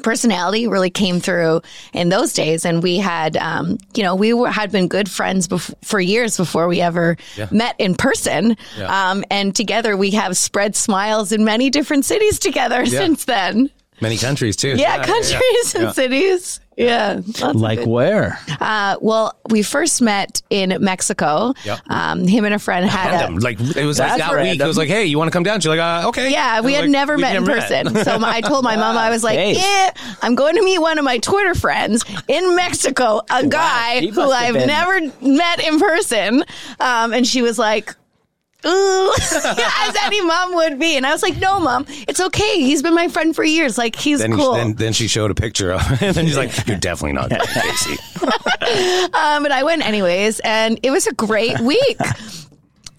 personality 0.02 0.66
really 0.68 0.90
came 0.90 1.20
through 1.20 1.62
in 1.92 2.08
those 2.08 2.32
days. 2.32 2.64
And 2.64 2.82
we 2.82 2.98
had, 2.98 3.36
um, 3.36 3.78
you 3.94 4.02
know, 4.02 4.14
we 4.14 4.32
were, 4.32 4.50
had 4.50 4.70
been 4.70 4.88
good 4.88 5.10
friends 5.10 5.48
bef- 5.48 5.74
for 5.82 5.98
years 6.00 6.36
before 6.36 6.68
we 6.68 6.80
ever 6.80 7.16
met 7.50 7.74
in 7.78 7.94
person. 7.94 8.56
Um, 9.10 9.24
and 9.30 9.54
together 9.54 9.96
we 9.96 10.10
have 10.12 10.36
spread 10.36 10.76
smiles 10.76 11.32
in 11.32 11.44
many 11.44 11.70
different 11.70 12.04
cities 12.04 12.38
together 12.38 12.84
since 12.86 13.24
then. 13.24 13.70
Many 14.00 14.18
countries 14.18 14.56
too. 14.56 14.76
Yeah, 14.76 15.02
countries 15.04 15.74
and 15.74 15.94
cities. 15.94 16.60
Yeah. 16.76 17.20
Like 17.54 17.78
good- 17.80 17.88
where? 17.88 18.38
uh, 18.60 18.96
well, 19.00 19.34
we 19.48 19.62
first 19.62 20.02
met 20.02 20.42
in 20.50 20.76
Mexico. 20.80 21.54
Yep. 21.64 21.78
Um, 21.88 22.26
him 22.26 22.44
and 22.44 22.52
a 22.52 22.58
friend 22.58 22.84
had 22.88 23.30
a, 23.30 23.32
Like 23.32 23.58
it 23.58 23.86
was 23.86 23.98
like 23.98 24.18
That's 24.18 24.30
that 24.30 24.42
week. 24.42 24.60
It 24.60 24.66
was 24.66 24.76
like, 24.76 24.88
hey, 24.88 25.06
you 25.06 25.16
want 25.16 25.28
to 25.28 25.32
come 25.32 25.42
down? 25.42 25.60
She's 25.60 25.68
like, 25.68 25.80
uh, 25.80 26.08
okay. 26.08 26.30
Yeah, 26.30 26.60
we 26.60 26.74
had 26.74 26.82
like, 26.82 26.90
never 26.90 27.14
we've 27.14 27.22
met 27.22 27.36
in 27.36 27.44
person. 27.46 27.94
so 28.04 28.18
my, 28.18 28.36
I 28.36 28.40
told 28.42 28.62
my 28.64 28.76
mom, 28.76 28.96
I 28.98 29.08
was 29.08 29.24
like, 29.24 29.38
Hey. 29.38 29.56
eh, 29.56 29.90
I'm 30.20 30.34
going 30.34 30.56
to 30.56 30.62
meet 30.62 30.78
one 30.78 30.98
of 30.98 31.04
my 31.04 31.16
Twitter 31.18 31.54
friends 31.54 32.04
in 32.28 32.54
Mexico, 32.56 33.22
a 33.30 33.46
guy 33.46 34.00
he 34.00 34.08
who 34.08 34.30
I've 34.30 34.52
been- 34.54 34.66
never 34.66 35.00
met 35.22 35.66
in 35.66 35.78
person. 35.80 36.44
Um, 36.78 37.12
and 37.14 37.26
she 37.26 37.40
was 37.40 37.58
like, 37.58 37.94
Ooh, 38.66 39.12
as 39.20 39.96
any 40.02 40.20
mom 40.22 40.54
would 40.56 40.78
be. 40.78 40.96
And 40.96 41.06
I 41.06 41.12
was 41.12 41.22
like, 41.22 41.36
no, 41.38 41.60
mom, 41.60 41.86
it's 42.08 42.20
okay. 42.20 42.60
He's 42.60 42.82
been 42.82 42.94
my 42.94 43.08
friend 43.08 43.34
for 43.34 43.44
years. 43.44 43.78
Like, 43.78 43.94
he's 43.96 44.18
Then, 44.18 44.32
cool. 44.34 44.54
then, 44.54 44.74
then 44.74 44.92
she 44.92 45.06
showed 45.08 45.30
a 45.30 45.34
picture 45.34 45.72
of, 45.72 45.80
him, 45.82 45.98
and 46.08 46.16
then 46.16 46.26
she's 46.26 46.36
like, 46.36 46.66
"You're 46.66 46.76
definitely 46.78 47.12
not 47.12 47.30
Casie." 47.30 47.98
Um, 49.14 49.42
but 49.44 49.52
I 49.52 49.62
went 49.62 49.86
anyways, 49.86 50.40
and 50.40 50.80
it 50.82 50.90
was 50.90 51.06
a 51.06 51.12
great 51.14 51.58
week. 51.60 51.98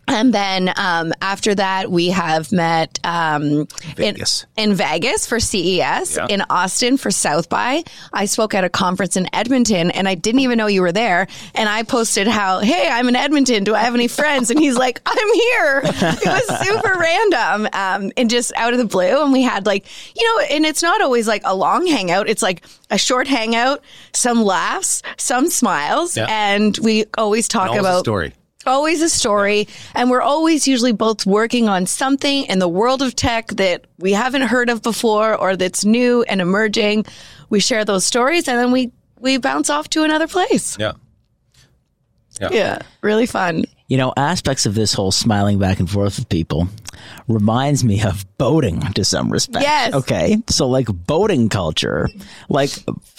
And 0.07 0.33
then 0.33 0.71
um, 0.77 1.11
after 1.21 1.53
that, 1.55 1.91
we 1.91 2.09
have 2.09 2.51
met 2.51 2.97
um, 3.03 3.67
Vegas. 3.95 4.45
In, 4.55 4.71
in 4.71 4.75
Vegas 4.75 5.27
for 5.27 5.39
CES, 5.39 6.15
Yeah. 6.17 6.27
in 6.29 6.41
Austin 6.49 6.97
for 6.97 7.11
South 7.11 7.49
by. 7.49 7.83
I 8.13 8.25
spoke 8.25 8.53
at 8.53 8.63
a 8.63 8.69
conference 8.69 9.17
in 9.17 9.27
Edmonton, 9.35 9.91
and 9.91 10.07
I 10.07 10.15
didn't 10.15 10.39
even 10.39 10.57
know 10.57 10.67
you 10.67 10.81
were 10.81 10.91
there. 10.93 11.27
And 11.55 11.67
I 11.67 11.83
posted 11.83 12.27
how, 12.27 12.59
"Hey, 12.59 12.87
I'm 12.89 13.07
in 13.09 13.15
Edmonton. 13.15 13.63
Do 13.65 13.75
I 13.75 13.79
have 13.79 13.93
any 13.95 14.07
friends?" 14.07 14.49
And 14.49 14.59
he's 14.59 14.77
like, 14.77 15.01
"I'm 15.05 15.33
here." 15.33 15.81
It 15.83 16.25
was 16.25 16.65
super 16.67 16.93
random 16.99 17.67
um, 17.73 18.11
and 18.15 18.29
just 18.29 18.53
out 18.55 18.71
of 18.73 18.79
the 18.79 18.85
blue. 18.85 19.23
And 19.23 19.33
we 19.33 19.41
had 19.43 19.65
like, 19.65 19.85
you 20.15 20.23
know, 20.25 20.45
and 20.51 20.65
it's 20.65 20.81
not 20.81 21.01
always 21.01 21.27
like 21.27 21.41
a 21.45 21.53
long 21.55 21.85
hangout. 21.85 22.29
It's 22.29 22.41
like 22.41 22.63
a 22.89 22.97
short 22.97 23.27
hangout, 23.27 23.83
some 24.13 24.43
laughs, 24.43 25.03
some 25.17 25.49
smiles, 25.49 26.15
Yeah. 26.15 26.27
and 26.29 26.77
we 26.77 27.05
always 27.17 27.47
talk 27.47 27.75
about 27.77 27.99
story. 27.99 28.33
Always 28.67 29.01
a 29.01 29.09
story 29.09 29.67
and 29.95 30.09
we're 30.09 30.21
always 30.21 30.67
usually 30.67 30.91
both 30.93 31.25
working 31.25 31.67
on 31.69 31.86
something 31.86 32.45
in 32.45 32.59
the 32.59 32.67
world 32.67 33.01
of 33.01 33.15
tech 33.15 33.47
that 33.50 33.86
we 33.97 34.12
haven't 34.13 34.43
heard 34.43 34.69
of 34.69 34.81
before 34.81 35.36
or 35.36 35.55
that's 35.55 35.83
new 35.86 36.24
and 36.24 36.41
emerging 36.41 37.05
we 37.50 37.59
share 37.59 37.83
those 37.86 38.05
stories 38.05 38.47
and 38.47 38.57
then 38.59 38.71
we 38.71 38.91
we 39.19 39.38
bounce 39.38 39.69
off 39.69 39.89
to 39.89 40.03
another 40.03 40.27
place 40.27 40.77
Yeah. 40.79 40.93
yeah 42.51 42.79
really 43.01 43.25
fun 43.25 43.63
You 43.89 43.95
know, 43.97 44.12
aspects 44.17 44.65
of 44.65 44.75
this 44.75 44.93
whole 44.93 45.12
smiling 45.13 45.59
back 45.59 45.79
and 45.79 45.89
forth 45.89 46.19
with 46.19 46.27
people 46.27 46.67
reminds 47.29 47.83
me 47.86 48.03
of 48.03 48.25
boating 48.38 48.81
to 48.95 49.05
some 49.05 49.31
respect. 49.31 49.63
Yes. 49.63 49.93
Okay. 49.93 50.38
So 50.50 50.67
like 50.67 50.88
boating 50.91 51.47
culture, 51.47 52.09
like 52.50 52.71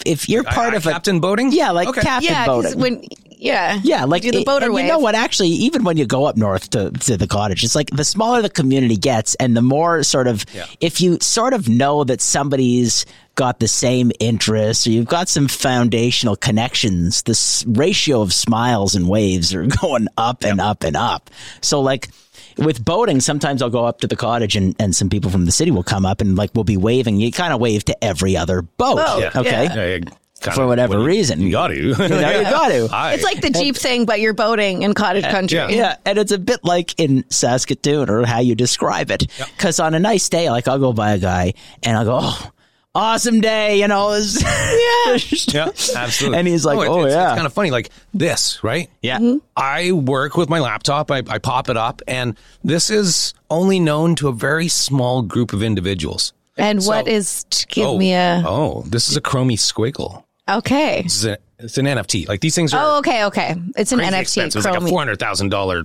if 0.05 0.29
you're 0.29 0.43
part 0.43 0.73
I- 0.73 0.77
of 0.77 0.85
a 0.85 0.91
captain 0.91 1.21
boating. 1.21 1.51
yeah, 1.51 1.71
like 1.71 1.87
Okay. 1.89 2.01
captain 2.01 2.29
yeah 2.31 2.45
'cause 2.45 2.75
boating. 2.75 2.79
when 2.79 3.01
yeah 3.41 3.79
yeah, 3.83 4.03
like 4.05 4.21
do 4.23 4.31
the 4.31 4.39
it- 4.41 4.45
boater 4.45 4.65
and 4.65 4.73
wave 4.73 4.85
You 4.85 4.91
know 4.91 4.99
what? 4.99 5.15
Actually, 5.15 5.49
even 5.49 5.83
when 5.83 5.95
you 5.97 6.05
go 6.05 6.25
up 6.25 6.35
north 6.37 6.69
to, 6.71 6.91
to 6.91 7.15
the 7.17 7.25
cottage, 7.27 7.63
it's 7.63 7.73
like 7.75 7.89
the 7.89 8.03
smaller 8.03 8.41
the 8.41 8.49
community 8.49 8.97
gets, 8.97 9.35
and 9.35 9.55
the 9.55 9.61
more 9.61 10.03
sort 10.03 10.27
of 10.27 10.45
Yeah. 10.53 10.65
if 10.81 10.99
you 11.01 11.17
sort 11.21 11.53
of 11.53 11.67
know 11.69 12.03
that 12.03 12.19
somebody's 12.21 13.05
got 13.35 13.59
the 13.61 13.67
same 13.69 14.11
interests 14.19 14.85
or 14.85 14.91
you've 14.91 15.07
got 15.07 15.29
some 15.29 15.47
foundational 15.47 16.35
connections, 16.35 17.21
the 17.23 17.65
ratio 17.79 18.21
of 18.21 18.33
smiles 18.33 18.95
and 18.95 19.07
waves 19.07 19.53
are 19.53 19.65
going 19.81 20.07
up 20.17 20.43
and 20.43 20.59
up 20.59 20.83
and 20.83 20.95
up. 20.97 21.29
So 21.61 21.81
like. 21.81 22.09
With 22.57 22.83
boating, 22.83 23.21
sometimes 23.21 23.61
I'll 23.61 23.69
go 23.69 23.85
up 23.85 24.01
to 24.01 24.07
the 24.07 24.17
cottage 24.17 24.57
and, 24.57 24.75
and 24.81 24.93
some 24.93 25.09
people 25.09 25.31
from 25.31 25.45
the 25.45 25.51
city 25.51 25.71
will 25.71 25.83
come 25.83 26.05
up 26.05 26.19
and 26.19 26.35
like 26.35 26.51
we'll 26.53 26.65
be 26.65 26.75
waving. 26.75 27.15
You 27.17 27.31
kind 27.31 27.53
of 27.53 27.61
wave 27.61 27.85
to 27.85 28.03
every 28.03 28.35
other 28.35 28.61
boat. 28.61 28.97
Boat, 28.97 29.33
Okay. 29.37 29.63
yeah. 29.63 29.73
Yeah, 29.73 29.85
yeah, 29.85 29.99
kinda 29.99 30.11
For 30.53 30.65
whatever 30.67 30.95
what 30.97 31.01
you- 31.01 31.07
reason. 31.07 31.41
You 31.41 31.51
got 31.51 31.67
to. 31.67 31.75
You 31.75 31.95
know, 31.95 32.05
you 32.05 32.43
got 32.43 32.69
to. 32.69 32.89
it's 33.13 33.23
like 33.23 33.41
the 33.41 33.49
jeep 33.49 33.75
thing 33.75 34.05
but 34.05 34.19
you're 34.19 34.33
boating 34.33 34.83
in 34.83 34.93
cottage 34.93 35.23
country 35.25 35.57
yeah. 35.57 35.67
Yeah, 35.69 35.95
and 36.05 36.17
it's 36.17 36.31
a 36.31 36.37
bit 36.39 36.63
like 36.63 36.97
in 36.99 37.23
Saskatoon 37.29 38.09
or 38.09 38.25
how 38.25 38.39
you 38.39 38.55
describe 38.55 39.11
it. 39.11 39.27
Because 39.37 39.79
on 39.79 39.93
a 39.93 39.99
nice 39.99 40.29
day, 40.29 40.49
like 40.49 40.67
I'll 40.67 40.79
go 40.79 40.93
by 40.93 41.11
a 41.13 41.17
guy 41.17 41.53
and 41.83 41.97
I'll 41.97 42.05
go, 42.05 42.19
"Oh, 42.21 42.51
awesome 42.95 43.41
day," 43.41 43.79
you 43.79 43.87
know. 43.87 44.13
it's- 44.13 45.53
Yeah, 45.53 45.65
absolutely. 45.95 46.37
And 46.39 46.47
he's 46.47 46.65
like, 46.65 46.77
it- 46.79 46.87
"Oh, 46.89 47.05
it's, 47.05 47.13
oh, 47.13 47.17
yeah." 47.17 47.29
It's 47.29 47.35
kind 47.35 47.45
of 47.45 47.53
funny, 47.53 47.71
like 47.71 47.89
this, 48.13 48.63
right? 48.63 48.89
yeah, 49.01 49.17
mm-hmm. 49.19 49.37
I 49.57 49.91
work 49.91 50.37
with 50.37 50.49
my 50.49 50.59
laptop. 50.59 51.11
I, 51.11 51.23
I 51.27 51.37
pop 51.39 51.69
it 51.69 51.77
up, 51.77 52.01
and 52.07 52.37
this 52.63 52.89
is 52.89 53.33
only 53.49 53.79
known 53.79 54.15
to 54.15 54.27
a 54.27 54.33
very 54.33 54.67
small 54.67 55.21
group 55.21 55.53
of 55.53 55.61
individuals. 55.63 56.33
and 56.57 56.79
what 56.85 57.05
So- 57.05 57.11
is 57.11 57.45
give 57.69 57.85
oh, 57.87 57.97
me 57.97 58.13
a 58.13 58.43
oh, 58.45 58.83
oh, 58.83 58.83
this 58.87 59.09
is 59.09 59.17
a 59.17 59.21
Chromie 59.21 59.57
squiggle. 59.57 60.23
Okay 60.57 61.01
This 61.03 61.15
is 61.17 61.25
a, 61.25 61.37
it's 61.59 61.77
an 61.77 61.85
NFT. 61.85 62.27
Like 62.27 62.41
these 62.41 62.55
things 62.55 62.73
are 62.73 62.81
oh 62.83 62.97
okay 62.99 63.25
okay 63.25 63.55
it's 63.75 63.91
an 63.91 63.99
nft 63.99 64.21
Expensive. 64.21 64.59
It's 64.59 64.65
like 64.65 64.81
a 64.81 64.87
four 64.87 64.99
hundred 64.99 65.19
thousand 65.19 65.49
dollar. 65.49 65.83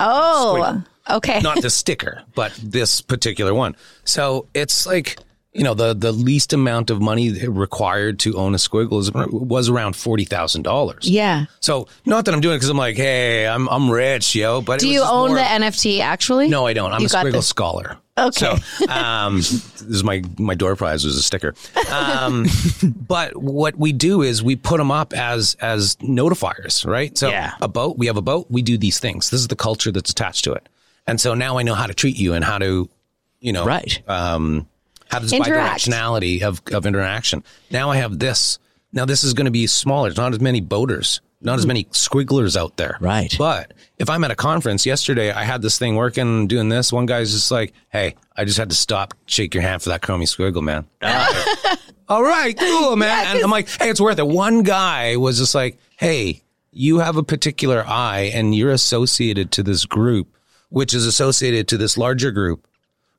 oh 0.00 0.82
okay 1.10 1.40
not 1.40 1.60
the 1.62 1.70
sticker, 1.70 2.22
but 2.34 2.52
this 2.62 3.00
particular 3.00 3.54
one. 3.54 3.76
So 4.04 4.48
it's 4.54 4.86
like 4.86 5.18
you 5.52 5.62
know 5.64 5.74
the 5.74 5.92
the 5.94 6.12
least 6.12 6.52
amount 6.52 6.88
of 6.90 7.00
money 7.02 7.30
required 7.46 8.18
to 8.20 8.36
own 8.36 8.54
a 8.54 8.58
squiggle 8.58 9.00
is, 9.00 9.10
was 9.12 9.68
around 9.68 9.94
forty 9.96 10.24
thousand 10.24 10.62
dollars. 10.62 11.08
yeah 11.08 11.44
So 11.60 11.88
not 12.06 12.24
that 12.24 12.34
I'm 12.34 12.40
doing 12.40 12.54
it 12.54 12.58
because 12.58 12.70
I'm 12.70 12.76
like, 12.78 12.96
hey, 12.96 13.46
I'm 13.46 13.68
I'm 13.68 13.90
rich, 13.90 14.34
yo. 14.34 14.60
But 14.62 14.80
do 14.80 14.86
it 14.86 14.88
was 14.88 14.94
you 14.94 15.02
own 15.02 15.28
more- 15.28 15.36
the 15.38 15.44
nft 15.44 16.00
actually 16.00 16.48
No, 16.48 16.66
I 16.66 16.72
don't. 16.72 16.92
I'm 16.92 17.00
You 17.00 17.06
a 17.06 17.10
squiggle 17.10 17.32
this. 17.32 17.46
scholar. 17.48 17.98
Okay. 18.18 18.56
So 18.78 18.86
um, 18.88 19.36
this 19.36 19.80
is 19.82 20.04
my 20.04 20.22
my 20.38 20.54
door 20.54 20.76
prize 20.76 21.04
was 21.04 21.16
a 21.16 21.22
sticker. 21.22 21.54
Um, 21.90 22.46
but 23.06 23.36
what 23.36 23.76
we 23.76 23.92
do 23.92 24.20
is 24.22 24.42
we 24.42 24.56
put 24.56 24.78
them 24.78 24.90
up 24.90 25.12
as 25.14 25.56
as 25.60 25.96
notifiers, 25.96 26.86
right? 26.86 27.16
So 27.16 27.28
Yeah. 27.28 27.52
a 27.60 27.68
boat, 27.68 27.98
we 27.98 28.06
have 28.06 28.16
a 28.16 28.22
boat, 28.22 28.46
we 28.50 28.62
do 28.62 28.76
these 28.78 28.98
things. 29.00 29.30
This 29.30 29.40
is 29.40 29.48
the 29.48 29.56
culture 29.56 29.90
that's 29.92 30.10
attached 30.10 30.44
to 30.44 30.52
it, 30.52 30.68
and 31.06 31.20
so 31.20 31.34
now 31.34 31.58
I 31.58 31.62
know 31.62 31.74
how 31.74 31.86
to 31.86 31.94
treat 31.94 32.16
you 32.18 32.34
and 32.34 32.44
how 32.44 32.58
to, 32.58 32.88
you 33.40 33.52
know, 33.52 33.64
right. 33.64 34.02
um, 34.08 34.66
have 35.12 35.22
this 35.22 35.32
Interact. 35.32 35.82
bidirectionality 35.82 36.42
of, 36.42 36.62
of 36.72 36.86
interaction. 36.86 37.44
Now 37.70 37.90
I 37.90 37.96
have 37.96 38.18
this. 38.18 38.58
Now 38.92 39.04
this 39.04 39.24
is 39.24 39.34
going 39.34 39.44
to 39.44 39.50
be 39.50 39.66
smaller. 39.66 40.08
There's 40.08 40.16
not 40.16 40.32
as 40.32 40.40
many 40.40 40.60
boaters, 40.60 41.20
not 41.40 41.58
as 41.58 41.64
hmm. 41.64 41.68
many 41.68 41.84
squigglers 41.84 42.56
out 42.56 42.76
there. 42.78 42.96
Right. 43.00 43.34
But 43.38 43.74
if 43.98 44.08
I'm 44.08 44.24
at 44.24 44.30
a 44.30 44.36
conference 44.36 44.86
yesterday, 44.86 45.30
I 45.30 45.44
had 45.44 45.62
this 45.62 45.78
thing 45.78 45.96
working, 45.96 46.46
doing 46.46 46.68
this. 46.68 46.92
One 46.92 47.06
guy's 47.06 47.32
just 47.32 47.50
like, 47.50 47.74
"Hey, 47.90 48.14
I 48.36 48.44
just 48.44 48.58
had 48.58 48.70
to 48.70 48.76
stop, 48.76 49.14
shake 49.26 49.54
your 49.54 49.62
hand 49.62 49.82
for 49.82 49.90
that 49.90 50.00
Chromie 50.00 50.22
squiggle, 50.22 50.62
man." 50.62 50.86
All 52.08 52.22
right, 52.22 52.58
cool, 52.58 52.96
man. 52.96 53.36
and 53.36 53.44
I'm 53.44 53.50
like, 53.50 53.68
"Hey, 53.68 53.90
it's 53.90 54.00
worth 54.00 54.18
it." 54.18 54.26
One 54.26 54.62
guy 54.62 55.16
was 55.16 55.38
just 55.38 55.54
like, 55.54 55.78
"Hey, 55.96 56.42
you 56.70 56.98
have 56.98 57.16
a 57.16 57.22
particular 57.22 57.84
eye, 57.86 58.30
and 58.34 58.54
you're 58.54 58.72
associated 58.72 59.50
to 59.52 59.62
this 59.62 59.84
group, 59.84 60.28
which 60.70 60.94
is 60.94 61.06
associated 61.06 61.68
to 61.68 61.76
this 61.76 61.98
larger 61.98 62.30
group." 62.30 62.66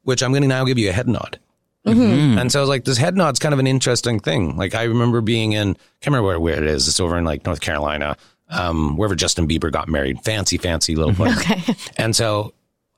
which 0.03 0.21
I'm 0.21 0.31
going 0.31 0.43
to 0.43 0.47
now 0.47 0.65
give 0.65 0.77
you 0.77 0.89
a 0.89 0.93
head 0.93 1.07
nod. 1.07 1.39
And 1.85 2.51
so 2.51 2.59
I 2.59 2.61
was 2.61 2.69
like, 2.69 2.85
this 2.85 2.97
head 2.97 3.15
nod's 3.17 3.39
kind 3.39 3.53
of 3.53 3.59
an 3.59 3.67
interesting 3.67 4.19
thing. 4.19 4.55
Like 4.55 4.73
I 4.75 4.83
remember 4.83 5.21
being 5.21 5.51
in, 5.51 5.71
I 5.71 5.73
can't 6.01 6.07
remember 6.13 6.27
where, 6.27 6.39
where 6.39 6.57
it 6.63 6.69
is. 6.69 6.87
It's 6.87 6.99
over 6.99 7.17
in 7.17 7.25
like 7.25 7.45
North 7.45 7.61
Carolina, 7.61 8.15
um, 8.49 8.95
wherever 8.97 9.15
Justin 9.15 9.47
Bieber 9.47 9.71
got 9.71 9.87
married. 9.89 10.21
Fancy, 10.23 10.57
fancy 10.57 10.95
little 10.95 11.13
place. 11.13 11.37
Okay. 11.39 11.75
And 11.97 12.15
so 12.15 12.53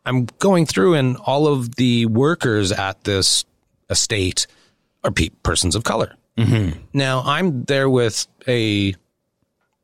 I'm 0.05 0.25
going 0.39 0.65
through 0.65 0.93
and 0.95 1.17
all 1.17 1.47
of 1.47 1.75
the 1.75 2.05
workers 2.05 2.71
at 2.71 3.03
this 3.03 3.43
estate 3.89 4.45
are 5.03 5.11
pe- 5.11 5.29
persons 5.43 5.75
of 5.75 5.83
color. 5.83 6.15
Now 6.93 7.23
I'm 7.25 7.63
there 7.63 7.89
with 7.89 8.27
a 8.47 8.93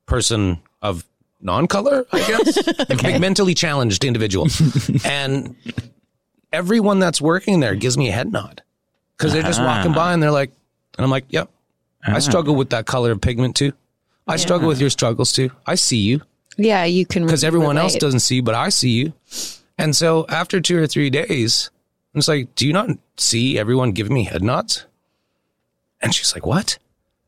person 0.05 0.61
of 0.81 1.05
non-color, 1.39 2.05
I 2.11 2.19
guess, 2.19 2.79
a 3.05 3.19
mentally 3.19 3.53
challenged 3.53 4.03
individual, 4.03 4.47
and 5.05 5.55
everyone 6.51 6.99
that's 6.99 7.21
working 7.21 7.61
there 7.61 7.75
gives 7.75 7.97
me 7.97 8.09
a 8.09 8.11
head 8.11 8.31
nod 8.31 8.61
because 9.21 9.33
they're 9.33 9.43
just 9.43 9.61
walking 9.61 9.93
by 9.93 10.13
and 10.13 10.23
they're 10.23 10.31
like, 10.31 10.51
and 10.97 11.05
I'm 11.05 11.11
like, 11.11 11.25
yep, 11.29 11.47
I 12.03 12.13
ah. 12.15 12.19
struggle 12.19 12.55
with 12.55 12.71
that 12.71 12.87
color 12.87 13.11
of 13.11 13.21
pigment 13.21 13.55
too. 13.55 13.71
I 14.27 14.37
struggle 14.37 14.67
with 14.67 14.81
your 14.81 14.89
struggles 14.89 15.31
too. 15.31 15.51
I 15.67 15.75
see 15.75 15.97
you 15.97 16.21
Yeah, 16.57 16.85
you 16.85 17.05
can 17.05 17.25
because 17.25 17.43
everyone 17.43 17.77
else 17.77 17.93
relate. 17.93 18.01
doesn't 18.01 18.19
see, 18.21 18.41
but 18.41 18.55
I 18.55 18.69
see 18.69 18.89
you. 18.89 19.13
And 19.77 19.95
so 19.95 20.25
after 20.27 20.59
two 20.59 20.77
or 20.77 20.87
three 20.87 21.11
days, 21.11 21.69
I'm 22.13 22.19
just 22.19 22.29
like, 22.29 22.53
do 22.55 22.65
you 22.65 22.73
not 22.73 22.89
see 23.17 23.59
everyone 23.59 23.91
giving 23.91 24.13
me 24.13 24.23
head 24.23 24.41
nods? 24.41 24.85
And 26.01 26.15
she's 26.15 26.33
like, 26.33 26.45
what? 26.45 26.79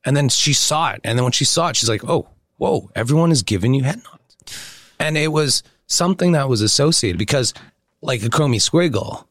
And 0.04 0.18
then 0.18 0.30
she 0.30 0.54
saw 0.54 0.94
it. 0.94 1.02
And 1.04 1.18
then 1.18 1.24
when 1.24 1.32
she 1.32 1.46
saw 1.46 1.70
it, 1.70 1.76
she's 1.76 1.90
like, 1.90 2.04
oh, 2.10 2.28
whoa, 2.58 2.90
everyone 2.96 3.32
is 3.32 3.44
giving 3.44 3.76
you 3.76 3.84
head 3.84 4.02
nods. 4.04 4.58
And 5.00 5.16
it 5.16 5.32
was 5.32 5.62
something 5.86 6.32
that 6.32 6.50
was 6.50 6.62
associated 6.62 7.20
because, 7.20 7.54
like 8.02 8.24
a 8.24 8.30
chromie 8.30 8.56
squiggle, 8.56 9.26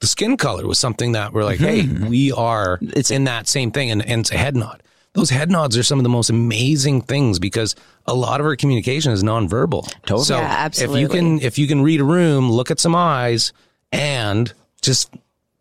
the 0.00 0.06
skin 0.06 0.36
color 0.36 0.66
was 0.66 0.78
something 0.78 1.12
that 1.12 1.32
we're 1.32 1.44
like, 1.44 1.58
hey, 1.58 1.82
mm-hmm. 1.82 2.06
we 2.08 2.32
are 2.32 2.78
it's 2.82 3.10
in 3.10 3.24
that 3.24 3.48
same 3.48 3.70
thing. 3.70 3.90
And, 3.90 4.04
and 4.04 4.20
it's 4.20 4.30
a 4.30 4.36
head 4.36 4.56
nod. 4.56 4.82
Those 5.14 5.30
head 5.30 5.50
nods 5.50 5.78
are 5.78 5.82
some 5.82 5.98
of 5.98 6.02
the 6.02 6.10
most 6.10 6.28
amazing 6.28 7.00
things 7.00 7.38
because 7.38 7.74
a 8.06 8.14
lot 8.14 8.40
of 8.40 8.46
our 8.46 8.54
communication 8.54 9.12
is 9.12 9.22
nonverbal. 9.22 9.90
Totally. 10.02 10.24
So 10.24 10.36
Yeah, 10.36 10.44
absolutely. 10.44 11.02
if 11.02 11.02
you 11.02 11.08
can 11.08 11.40
if 11.40 11.58
you 11.58 11.66
can 11.66 11.82
read 11.82 12.00
a 12.00 12.04
room, 12.04 12.50
look 12.50 12.70
at 12.70 12.78
some 12.78 12.94
eyes, 12.94 13.54
and 13.92 14.52
just 14.82 15.14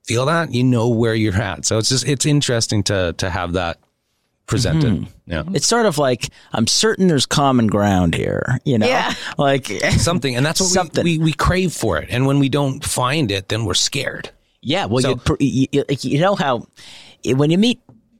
feel 0.03 0.25
that, 0.25 0.53
you 0.53 0.63
know 0.63 0.89
where 0.89 1.15
you're 1.15 1.35
at. 1.35 1.65
So 1.65 1.77
it's 1.77 1.89
just 1.89 2.05
it's 2.05 2.25
interesting 2.25 2.83
to 2.83 3.13
to 3.17 3.29
have 3.29 3.53
that 3.53 3.79
presented. 4.47 4.93
Mm-hmm. 4.93 5.31
Yeah. 5.31 5.43
It's 5.53 5.65
sort 5.67 5.85
of 5.85 5.97
like 5.97 6.29
I'm 6.53 6.67
certain 6.67 7.07
there's 7.07 7.25
common 7.25 7.67
ground 7.67 8.13
here, 8.15 8.59
you 8.65 8.77
know? 8.77 8.87
Yeah. 8.87 9.13
Like 9.37 9.67
Something, 9.97 10.35
and 10.35 10.45
that's 10.45 10.59
what 10.61 10.69
Something. 10.69 11.03
we, 11.03 11.17
we 11.17 11.25
we 11.25 11.33
crave 11.33 11.73
for 11.73 11.97
it. 11.97 12.07
And 12.09 12.25
when 12.27 12.39
we 12.39 12.49
don't 12.49 12.83
find 12.85 13.31
it, 13.31 13.49
then 13.49 13.65
we're 13.65 13.73
scared. 13.73 14.29
Yeah, 14.61 14.85
well, 14.85 15.01
So- 15.01 15.37
you, 15.39 15.67
you- 15.71 15.85
you 15.89 16.19
know 16.19 16.35
how 16.35 16.67
when 17.25 17.49
you 17.51 17.57
meet 17.57 17.79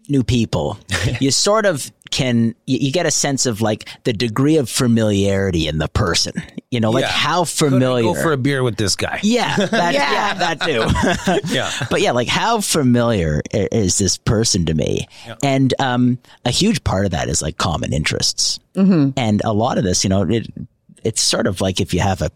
new 0.09 0.23
people, 0.23 0.77
you 1.19 1.31
sort 1.31 1.65
of 1.65 1.91
can 2.15 2.55
you, 2.65 2.77
you 2.79 2.91
get 2.93 3.05
a 3.05 3.11
sense 3.11 3.45
of 3.45 3.59
like 3.61 3.89
the 4.05 4.13
degree 4.13 4.55
of 4.55 4.69
familiarity 4.69 5.67
in 5.67 5.79
the 5.79 5.89
person. 5.89 6.31
You 6.71 6.79
know, 6.79 6.89
like 6.89 7.01
Yeah. 7.03 7.09
how 7.11 7.43
Could 7.43 7.67
I 7.67 7.69
familiar. 7.69 8.03
go 8.03 8.13
for 8.21 8.31
a 8.31 8.37
beer 8.37 8.63
with 8.63 8.77
this 8.77 8.95
guy. 8.95 9.19
yeah, 9.21 9.55
that, 9.57 9.93
yeah. 9.99 10.11
Yeah. 10.11 10.33
that 10.33 10.61
too. 10.61 11.53
Yeah. 11.53 11.69
but 11.89 11.99
yeah, 12.01 12.11
like 12.11 12.29
how 12.29 12.61
familiar 12.61 13.41
is 13.51 13.97
this 13.97 14.17
person 14.17 14.65
to 14.67 14.73
me? 14.73 15.07
And 15.43 15.73
um, 15.79 16.17
a 16.45 16.51
huge 16.51 16.83
part 16.85 17.03
of 17.05 17.11
that 17.11 17.27
is 17.27 17.41
like 17.41 17.57
common 17.57 17.91
interests. 17.91 18.59
Mm-hmm. 18.75 19.09
And 19.17 19.41
a 19.43 19.51
lot 19.53 19.77
of 19.77 19.83
this, 19.83 20.03
you 20.05 20.09
know, 20.09 20.21
it, 20.23 20.47
it's 21.05 21.21
sort 21.21 21.47
of 21.47 21.61
like 21.61 21.79
if 21.79 21.93
you 21.93 21.99
have 22.01 22.21
a 22.21 22.31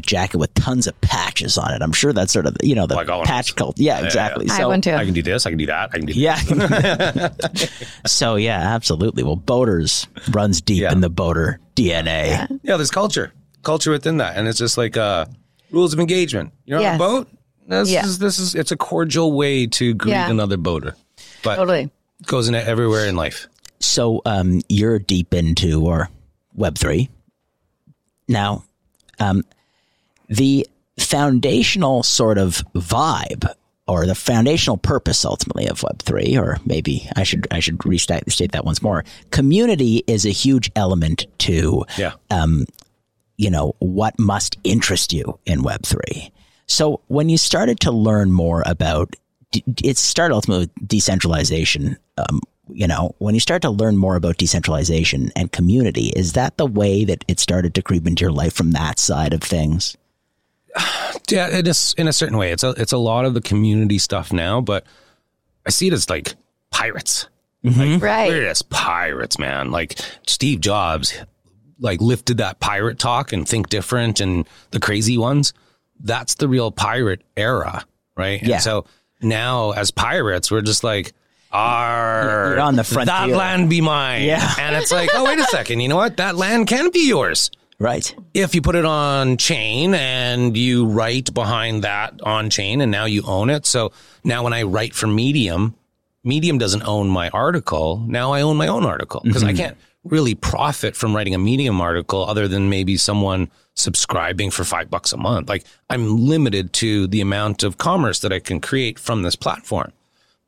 jacket 0.00 0.38
with 0.38 0.52
tons 0.54 0.86
of 0.86 1.00
patches 1.00 1.58
on 1.58 1.72
it. 1.74 1.82
I'm 1.82 1.92
sure 1.92 2.12
that's 2.12 2.32
sort 2.32 2.46
of 2.46 2.56
you 2.62 2.74
know 2.74 2.86
the 2.86 2.94
Like 2.96 3.08
patch 3.24 3.54
cult. 3.54 3.78
Yeah, 3.78 4.04
exactly. 4.04 4.48
I 4.50 4.56
So 4.58 4.68
went 4.68 4.84
to. 4.84 4.94
I 4.96 5.04
can 5.04 5.14
do 5.14 5.22
this, 5.22 5.46
I 5.46 5.50
can 5.50 5.58
do 5.58 5.66
that, 5.66 5.90
I 5.92 5.98
can 5.98 6.06
do 6.06 6.12
yeah. 6.14 6.36
so 8.06 8.36
yeah, 8.36 8.74
absolutely. 8.74 9.22
Well, 9.22 9.36
boaters 9.36 10.06
runs 10.30 10.60
deep 10.60 10.82
Yeah. 10.82 10.92
in 10.92 11.00
the 11.00 11.10
boater 11.10 11.58
DNA. 11.74 12.58
Yeah, 12.62 12.76
there's 12.76 12.90
culture, 12.90 13.32
culture 13.62 13.90
within 13.90 14.16
that, 14.18 14.36
and 14.36 14.48
it's 14.48 14.58
just 14.58 14.78
like 14.78 14.96
uh, 14.96 15.26
rules 15.70 15.92
of 15.92 16.00
engagement. 16.00 16.52
You're 16.64 16.78
on 16.78 16.82
Yes. 16.82 16.94
a 16.96 16.98
boat. 16.98 17.28
This 17.68 17.90
Yeah. 17.90 18.04
is 18.04 18.18
this 18.18 18.38
is 18.38 18.54
it's 18.54 18.70
a 18.72 18.76
cordial 18.76 19.32
way 19.32 19.66
to 19.66 19.94
greet 19.94 20.12
Yeah. 20.12 20.30
another 20.30 20.56
boater, 20.56 20.94
but 21.42 21.56
Totally. 21.56 21.90
goes 22.26 22.48
in 22.48 22.54
everywhere 22.54 23.06
in 23.06 23.16
life. 23.16 23.48
So 23.80 24.22
um, 24.24 24.62
you're 24.68 24.98
deep 24.98 25.34
into 25.34 25.84
or 25.84 26.08
Web 26.54 26.78
three 26.78 27.10
now. 28.28 28.64
Um, 29.18 29.44
the 30.28 30.66
foundational 30.98 32.02
sort 32.02 32.38
of 32.38 32.62
vibe 32.74 33.48
or 33.86 34.06
the 34.06 34.14
foundational 34.14 34.76
purpose 34.76 35.24
ultimately 35.24 35.66
of 35.66 35.82
web 35.82 36.00
3 36.02 36.36
or 36.36 36.58
maybe 36.64 37.08
I 37.16 37.22
should 37.22 37.46
I 37.50 37.60
should 37.60 37.84
restate 37.84 38.30
state 38.32 38.52
that 38.52 38.64
once 38.64 38.82
more 38.82 39.04
community 39.30 40.02
is 40.06 40.26
a 40.26 40.30
huge 40.30 40.70
element 40.74 41.26
to 41.38 41.84
Yeah, 41.96 42.12
you 43.36 43.50
know 43.50 43.74
what 43.78 44.18
must 44.18 44.56
interest 44.64 45.12
you 45.12 45.38
in 45.44 45.62
web 45.62 45.84
3 45.84 46.32
so 46.66 47.00
when 47.08 47.28
you 47.28 47.38
started 47.38 47.78
to 47.80 47.92
learn 47.92 48.32
more 48.32 48.62
about 48.66 49.14
it 49.52 49.96
started 49.98 50.34
ultimately 50.34 50.64
with 50.64 50.88
decentralization 50.88 51.96
um, 52.18 52.40
you 52.68 52.86
know 52.86 53.14
when 53.18 53.34
you 53.34 53.40
start 53.40 53.62
to 53.62 53.70
learn 53.70 53.96
more 53.96 54.16
about 54.16 54.36
decentralization 54.36 55.30
and 55.36 55.52
community 55.52 56.08
is 56.16 56.32
that 56.32 56.56
the 56.56 56.66
way 56.66 57.04
that 57.04 57.24
it 57.28 57.38
started 57.38 57.74
to 57.74 57.82
creep 57.82 58.06
into 58.06 58.22
your 58.22 58.32
life 58.32 58.52
from 58.52 58.72
that 58.72 58.98
side 58.98 59.32
of 59.32 59.40
things 59.40 59.96
yeah. 61.30 61.48
It 61.48 61.66
is 61.66 61.94
in 61.96 62.08
a 62.08 62.12
certain 62.12 62.36
way. 62.36 62.52
It's 62.52 62.62
a 62.62 62.70
it's 62.70 62.92
a 62.92 62.98
lot 62.98 63.24
of 63.24 63.34
the 63.34 63.40
community 63.40 63.98
stuff 63.98 64.32
now, 64.32 64.60
but 64.60 64.84
I 65.64 65.70
see 65.70 65.88
it 65.88 65.92
as 65.92 66.08
like 66.08 66.34
pirates. 66.70 67.28
Mm-hmm. 67.64 67.92
Like, 67.94 68.02
Right. 68.02 68.28
We're 68.28 68.48
just 68.48 68.70
pirates, 68.70 69.38
man. 69.38 69.70
Like 69.70 69.98
Steve 70.26 70.60
Jobs, 70.60 71.14
like 71.80 72.00
lifted 72.00 72.38
that 72.38 72.60
pirate 72.60 72.98
talk 72.98 73.32
and 73.32 73.48
think 73.48 73.68
different 73.68 74.20
and 74.20 74.46
the 74.70 74.80
crazy 74.80 75.18
ones. 75.18 75.52
That's 75.98 76.34
the 76.34 76.48
real 76.48 76.70
pirate 76.70 77.22
era, 77.36 77.84
right? 78.16 78.42
Yeah. 78.42 78.54
And 78.54 78.62
so 78.62 78.84
now 79.22 79.70
as 79.72 79.90
pirates, 79.90 80.50
we're 80.50 80.60
just 80.60 80.84
like, 80.84 81.12
Arr, 81.56 82.50
You're 82.50 82.60
on 82.60 82.76
the 82.76 82.82
That 82.82 83.28
land 83.30 83.70
be 83.70 83.80
mine. 83.80 84.24
Yeah. 84.24 84.54
And 84.58 84.76
it's 84.76 84.92
like, 84.92 85.10
oh, 85.14 85.24
wait 85.24 85.38
a 85.38 85.44
second. 85.44 85.80
You 85.80 85.88
know 85.88 85.96
what? 85.96 86.18
That 86.18 86.36
land 86.36 86.66
can 86.66 86.90
be 86.90 87.08
yours 87.08 87.50
right 87.78 88.14
if 88.32 88.54
you 88.54 88.62
put 88.62 88.74
it 88.74 88.84
on 88.84 89.36
chain 89.36 89.94
and 89.94 90.56
you 90.56 90.86
write 90.86 91.32
behind 91.34 91.84
that 91.84 92.20
on 92.22 92.50
chain 92.50 92.80
and 92.80 92.90
now 92.90 93.04
you 93.04 93.22
own 93.26 93.50
it. 93.50 93.66
So 93.66 93.92
now 94.24 94.44
when 94.44 94.52
I 94.52 94.62
write 94.62 94.94
for 94.94 95.06
Medium, 95.06 95.74
Medium 96.24 96.58
doesn't 96.58 96.82
own 96.82 97.08
my 97.08 97.28
article. 97.30 98.04
Now 98.06 98.32
I 98.32 98.42
own 98.42 98.56
my 98.56 98.66
own 98.66 98.84
article 98.84 99.20
because 99.24 99.44
I 99.44 99.48
mm-hmm. 99.48 99.56
can't 99.56 99.76
really 100.04 100.34
profit 100.34 100.96
from 100.96 101.14
writing 101.14 101.34
a 101.34 101.38
Medium 101.38 101.80
article 101.80 102.24
other 102.24 102.48
than 102.48 102.68
maybe 102.68 102.96
someone 102.96 103.50
subscribing 103.74 104.50
for 104.50 104.64
five 104.64 104.90
bucks 104.90 105.12
a 105.12 105.16
month. 105.16 105.48
Like 105.48 105.64
I'm 105.90 106.26
limited 106.26 106.72
to 106.74 107.06
the 107.06 107.20
amount 107.20 107.62
of 107.62 107.78
commerce 107.78 108.20
that 108.20 108.32
I 108.32 108.40
can 108.40 108.60
create 108.60 108.98
from 108.98 109.22
this 109.22 109.36
platform. 109.36 109.92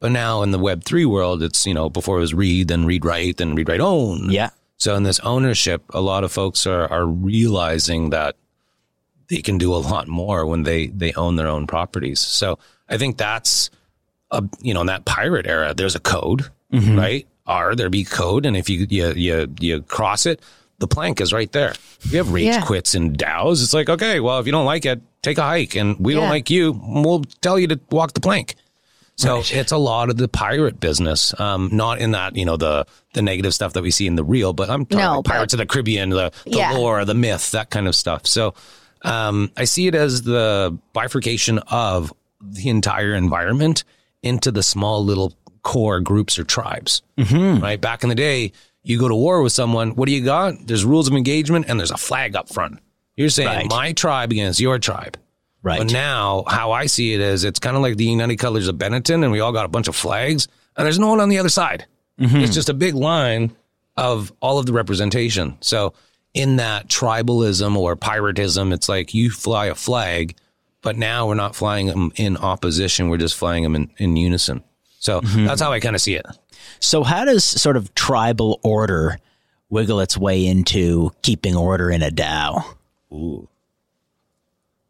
But 0.01 0.13
now 0.13 0.43
in 0.43 0.53
the 0.53 0.59
Web3 0.59 1.07
world, 1.07 1.43
it's, 1.43 1.67
you 1.67 1.75
know, 1.75 1.91
before 1.91 2.19
it 2.19 2.21
was 2.21 2.35
read, 2.35 2.69
then 2.69 2.85
read, 2.87 3.05
write, 3.05 3.39
then 3.39 3.55
read, 3.55 3.69
write, 3.69 3.81
own. 3.81 4.31
yeah 4.31 4.51
So 4.77 4.95
in 4.95 5.03
this 5.03 5.19
ownership, 5.21 5.83
a 5.91 6.01
lot 6.01 6.23
of 6.25 6.31
folks 6.33 6.67
are 6.67 6.87
are 6.91 7.07
realizing 7.07 8.11
that 8.11 8.37
they 9.29 9.43
can 9.43 9.59
do 9.59 9.75
a 9.75 9.83
lot 9.93 10.07
more 10.09 10.47
when 10.47 10.63
they 10.63 10.87
they 10.87 11.13
own 11.15 11.37
their 11.37 11.49
own 11.49 11.67
properties. 11.67 12.21
So 12.21 12.59
I 12.89 12.97
think 12.97 13.17
that's 13.19 13.71
a 14.31 14.43
you 14.61 14.73
know 14.75 14.81
in 14.83 14.87
that 14.87 15.05
pirate 15.05 15.47
era, 15.47 15.75
there's 15.75 15.97
a 15.97 16.01
code, 16.01 16.47
mm-hmm. 16.73 16.99
right? 16.99 17.27
R 17.47 17.75
there 17.75 17.91
be 17.91 18.05
code, 18.05 18.47
and 18.47 18.57
if 18.57 18.69
you 18.71 18.87
you 18.89 19.13
you 19.13 19.55
you 19.59 19.83
cross 19.83 20.27
it, 20.27 20.41
the 20.79 20.87
plank 20.87 21.21
is 21.21 21.33
right 21.33 21.51
there. 21.53 21.75
You 22.11 22.19
have 22.19 22.31
rage 22.31 22.47
Yeah. 22.47 22.65
quits 22.65 22.95
and 22.95 23.19
DAOs. 23.19 23.63
It's 23.65 23.75
like 23.75 23.89
okay, 23.91 24.21
well 24.21 24.39
if 24.39 24.47
you 24.47 24.53
don't 24.53 24.67
like 24.67 24.87
it, 24.87 25.01
take 25.23 25.39
a 25.39 25.43
hike, 25.43 25.75
and 25.75 25.99
we 25.99 26.15
don't 26.15 26.29
like 26.29 26.51
you, 26.51 26.81
we'll 26.87 27.25
tell 27.41 27.59
you 27.59 27.67
to 27.69 27.81
walk 27.91 28.13
the 28.13 28.21
plank. 28.21 28.55
So 29.19 29.43
it's 29.45 29.73
a 29.73 29.77
lot 29.77 30.11
of 30.11 30.17
the 30.17 30.29
pirate 30.29 30.79
business, 30.81 31.39
um, 31.41 31.71
not 31.73 31.99
in 31.99 32.13
that 32.13 32.37
you 32.37 32.45
know 32.45 32.57
the 32.57 32.87
the 33.15 33.21
negative 33.23 33.53
stuff 33.53 33.73
that 33.73 33.83
we 33.83 33.91
see 33.91 34.07
in 34.07 34.15
the 34.17 34.23
real, 34.25 34.53
but 34.53 34.71
I'm 34.71 34.87
talking 34.87 34.99
No, 35.05 35.17
like 35.17 35.25
but- 35.25 35.31
Pirates 35.33 35.55
of 35.55 35.59
the 35.59 35.67
Caribbean, 35.67 36.11
the, 36.11 36.31
the 36.45 36.59
Yeah. 36.59 36.73
lore, 36.73 37.05
the 37.05 37.15
myth, 37.15 37.51
that 37.51 37.71
kind 37.71 37.89
of 37.89 37.95
stuff. 37.97 38.27
So 38.27 38.55
um, 39.03 39.51
I 39.57 39.65
see 39.65 39.87
it 39.89 39.95
as 39.95 40.23
the 40.23 40.77
bifurcation 40.93 41.59
of 41.69 42.13
the 42.41 42.69
entire 42.69 43.15
environment 43.15 43.85
into 44.23 44.51
the 44.53 44.63
small 44.63 45.05
little 45.05 45.35
core 45.63 46.01
groups 46.01 46.39
or 46.39 46.45
tribes. 46.45 47.03
Mm-hmm. 47.19 47.63
Right 47.63 47.81
back 47.81 48.03
in 48.05 48.09
the 48.09 48.15
day, 48.15 48.53
you 48.85 48.99
go 49.01 49.09
to 49.09 49.15
war 49.17 49.43
with 49.43 49.53
someone. 49.53 49.97
What 49.97 50.07
do 50.07 50.13
you 50.13 50.25
got? 50.25 50.67
There's 50.67 50.85
rules 50.85 51.09
of 51.09 51.15
engagement 51.15 51.67
and 51.69 51.79
there's 51.81 51.91
a 51.91 51.97
flag 51.97 52.37
up 52.37 52.49
front. 52.49 52.79
You're 53.17 53.31
saying 53.31 53.49
Right. 53.49 53.69
my 53.69 53.93
tribe 53.93 54.31
against 54.31 54.61
your 54.61 54.79
tribe. 54.79 55.17
Right 55.63 55.79
But 55.79 55.93
now, 55.93 56.45
how 56.47 56.73
I 56.73 56.87
see 56.87 57.15
it 57.15 57.21
is, 57.21 57.45
it's 57.45 57.59
kind 57.59 57.77
of 57.77 57.83
like 57.83 57.97
the 57.97 58.05
United 58.05 58.37
Colors 58.37 58.69
of 58.69 58.77
Benetton, 58.77 59.23
and 59.23 59.33
we 59.33 59.41
all 59.41 59.53
got 59.53 59.65
a 59.65 59.69
bunch 59.69 59.89
of 59.89 59.97
flags, 59.97 60.49
and 60.77 60.85
there's 60.85 60.99
no 60.99 61.09
one 61.09 61.21
on 61.21 61.29
the 61.29 61.39
other 61.39 61.49
side. 61.49 61.87
Mm-hmm. 62.19 62.39
It's 62.39 62.55
just 62.55 62.69
a 62.69 62.75
big 62.75 62.95
line 62.95 63.55
of 63.97 64.33
all 64.41 64.59
of 64.59 64.67
the 64.67 64.73
representation. 64.73 65.57
So, 65.61 65.95
in 66.35 66.57
that 66.57 66.89
tribalism 66.89 67.77
or 67.77 67.97
piratism, 67.97 68.73
it's 68.73 68.89
like 68.89 69.15
you 69.15 69.31
fly 69.31 69.67
a 69.67 69.75
flag, 69.75 70.37
but 70.83 70.97
now 70.97 71.27
we're 71.27 71.35
not 71.35 71.57
flying 71.57 71.87
them 71.87 72.13
in 72.17 72.37
opposition; 72.37 73.09
we're 73.09 73.17
just 73.17 73.37
flying 73.37 73.63
them 73.63 73.75
in, 73.75 73.91
in 73.99 74.17
unison. 74.17 74.63
So 74.99 75.21
mm-hmm. 75.21 75.47
that's 75.47 75.61
how 75.61 75.73
I 75.73 75.81
kind 75.81 75.97
of 75.97 76.03
see 76.03 76.15
it. 76.15 76.27
So, 76.81 77.03
how 77.03 77.25
does 77.25 77.45
sort 77.45 77.77
of 77.77 77.95
tribal 77.95 78.61
order 78.63 79.19
wiggle 79.71 80.01
its 80.01 80.17
way 80.17 80.47
into 80.47 81.13
keeping 81.23 81.57
order 81.57 81.91
in 81.91 82.03
a 82.03 82.11
DAO? 82.11 82.65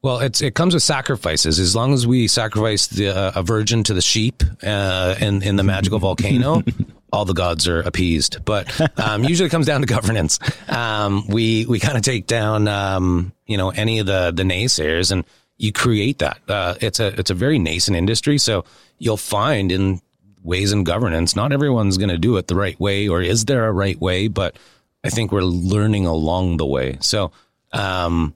Well, 0.01 0.21
it's 0.21 0.41
it 0.41 0.55
comes 0.55 0.75
with 0.75 0.83
sacrifices. 0.83 1.59
As 1.59 1.75
long 1.75 1.93
as 1.93 2.07
we 2.07 2.29
sacrifice 2.29 2.87
the, 2.87 3.09
uh, 3.09 3.33
a 3.35 3.43
virgin 3.43 3.83
to 3.85 3.95
the 3.95 4.01
sheep 4.01 4.43
uh, 4.63 5.17
in 5.21 5.43
in 5.43 5.57
the 5.57 5.65
magical 5.65 5.99
volcano, 5.99 6.63
all 7.13 7.25
the 7.25 7.35
gods 7.35 7.67
are 7.67 7.81
appeased. 7.81 8.45
But 8.45 8.81
um, 9.01 9.25
usually 9.25 9.49
it 9.49 9.51
comes 9.51 9.67
down 9.67 9.81
to 9.81 9.89
governance. 9.89 10.39
Um, 10.69 11.27
we 11.27 11.67
we 11.67 11.81
kind 11.81 11.97
of 11.97 12.05
take 12.05 12.29
down 12.29 12.69
um, 12.69 13.33
you 13.47 13.57
know 13.57 13.71
any 13.71 13.99
of 13.99 14.07
the 14.07 14.31
the 14.31 14.45
naysayers 14.45 15.11
and 15.11 15.25
you 15.57 15.73
create 15.73 16.19
that. 16.19 16.39
Uh, 16.47 16.77
it's 16.81 17.01
a 17.01 17.09
it's 17.19 17.31
a 17.31 17.35
very 17.35 17.59
nascent 17.59 17.97
industry, 17.97 18.39
so 18.39 18.65
you'll 18.99 19.17
find 19.17 19.73
in 19.73 20.01
ways 20.45 20.71
in 20.71 20.85
governance, 20.85 21.35
not 21.35 21.53
everyone's 21.53 21.99
going 21.99 22.09
to 22.09 22.19
do 22.19 22.37
it 22.37 22.47
the 22.47 22.55
right 22.55 22.79
way, 22.79 23.09
or 23.09 23.21
is 23.21 23.47
there 23.47 23.67
a 23.67 23.73
right 23.73 24.01
way? 24.01 24.29
But 24.29 24.57
I 25.03 25.11
think 25.11 25.33
we're 25.33 25.43
learning 25.43 26.07
along 26.07 26.59
the 26.59 26.67
way. 26.67 26.99
So. 27.01 27.33
Um, 27.73 28.35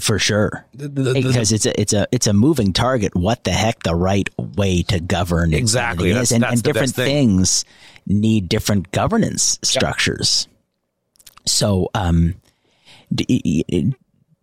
for 0.00 0.18
sure. 0.18 0.66
The- 0.74 0.88
the- 0.88 1.02
the- 1.02 1.12
because 1.14 1.52
it's 1.52 1.66
a 1.66 1.80
it's 1.80 1.92
a 1.92 2.06
it's 2.12 2.26
a 2.26 2.32
moving 2.32 2.72
target. 2.72 3.14
What 3.14 3.44
the 3.44 3.52
heck 3.52 3.82
the 3.82 3.94
right 3.94 4.28
way 4.38 4.82
to 4.84 5.00
govern 5.00 5.54
Exactly. 5.54 6.10
is. 6.10 6.14
That's- 6.14 6.32
and, 6.32 6.42
that's 6.42 6.52
and 6.54 6.62
different 6.62 6.94
thing. 6.94 7.06
things 7.06 7.64
need 8.06 8.48
different 8.48 8.90
governance 8.92 9.58
structures. 9.62 10.48
So 11.46 11.90
um 11.94 12.34
do, 13.14 13.24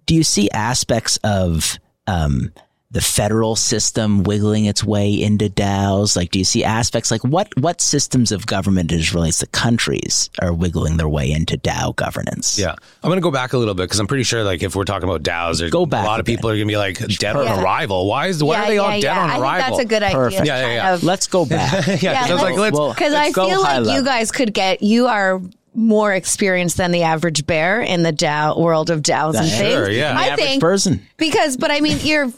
do 0.05 0.15
you 0.15 0.23
see 0.23 0.49
aspects 0.51 1.17
of 1.23 1.79
um 2.07 2.51
the 2.93 2.99
federal 3.01 3.55
system 3.55 4.21
wiggling 4.23 4.65
its 4.65 4.83
way 4.83 5.13
into 5.13 5.49
DAOs? 5.49 6.17
Like, 6.17 6.31
do 6.31 6.39
you 6.39 6.45
see 6.45 6.63
aspects 6.63 7.09
like 7.09 7.23
what 7.23 7.47
what 7.57 7.79
systems 7.79 8.31
of 8.33 8.45
government 8.45 8.91
as 8.91 9.13
relates 9.13 9.39
to 9.39 9.47
countries 9.47 10.29
are 10.41 10.53
wiggling 10.53 10.97
their 10.97 11.07
way 11.07 11.31
into 11.31 11.57
DAO 11.57 11.95
governance? 11.95 12.59
Yeah, 12.59 12.71
I'm 13.01 13.09
going 13.09 13.15
to 13.15 13.21
go 13.21 13.31
back 13.31 13.53
a 13.53 13.57
little 13.57 13.73
bit 13.75 13.83
because 13.83 13.99
I'm 13.99 14.07
pretty 14.07 14.23
sure, 14.23 14.43
like, 14.43 14.61
if 14.61 14.75
we're 14.75 14.83
talking 14.83 15.07
about 15.07 15.23
DAOs, 15.23 15.59
there's 15.59 15.71
Go 15.71 15.85
back 15.85 16.03
a 16.03 16.07
lot 16.07 16.19
a 16.19 16.21
of 16.21 16.25
people 16.25 16.49
are 16.49 16.53
going 16.55 16.67
to 16.67 16.71
be 16.71 16.77
like 16.77 16.97
dead 17.17 17.35
on 17.37 17.47
arrival. 17.63 18.07
Why 18.07 18.27
is 18.27 18.43
why 18.43 18.63
are 18.63 18.67
they 18.67 18.77
all 18.77 18.99
dead 18.99 19.17
on 19.17 19.29
I 19.29 19.39
arrival? 19.39 19.77
think 19.77 19.77
that's 19.77 19.79
a 19.79 19.85
good 19.85 20.03
idea. 20.03 20.17
Perfect. 20.17 20.45
Yeah, 20.47 20.59
yeah, 20.59 20.73
yeah. 20.73 20.93
of- 20.95 21.03
Let's 21.03 21.27
go 21.27 21.45
back. 21.45 21.87
yeah, 21.87 21.95
Yeah, 22.01 22.25
so 22.27 22.35
like 22.35 22.57
let's. 22.57 22.77
Well, 22.77 22.89
Because 22.89 23.13
let's 23.13 23.29
I 23.29 23.31
go 23.31 23.47
feel 23.47 23.63
high 23.63 23.79
like 23.79 23.95
you 23.95 24.03
guys 24.03 24.31
could 24.31 24.53
get, 24.53 24.83
you 24.83 25.07
are 25.07 25.41
more 25.73 26.13
experienced 26.13 26.75
than 26.75 26.91
the 26.91 27.03
average 27.03 27.45
bear 27.47 27.79
in 27.79 28.03
the 28.03 28.11
DAO 28.11 28.59
world 28.59 28.89
of 28.89 29.01
DAOs 29.01 29.35
and 29.35 29.47
Sure, 29.47 29.85
things. 29.85 29.97
yeah. 29.97 30.13
I 30.17 30.27
average 30.27 30.45
think 30.45 30.61
person. 30.61 31.07
because, 31.15 31.55
but 31.55 31.71
I 31.71 31.79
mean, 31.79 31.97
you're 32.01 32.29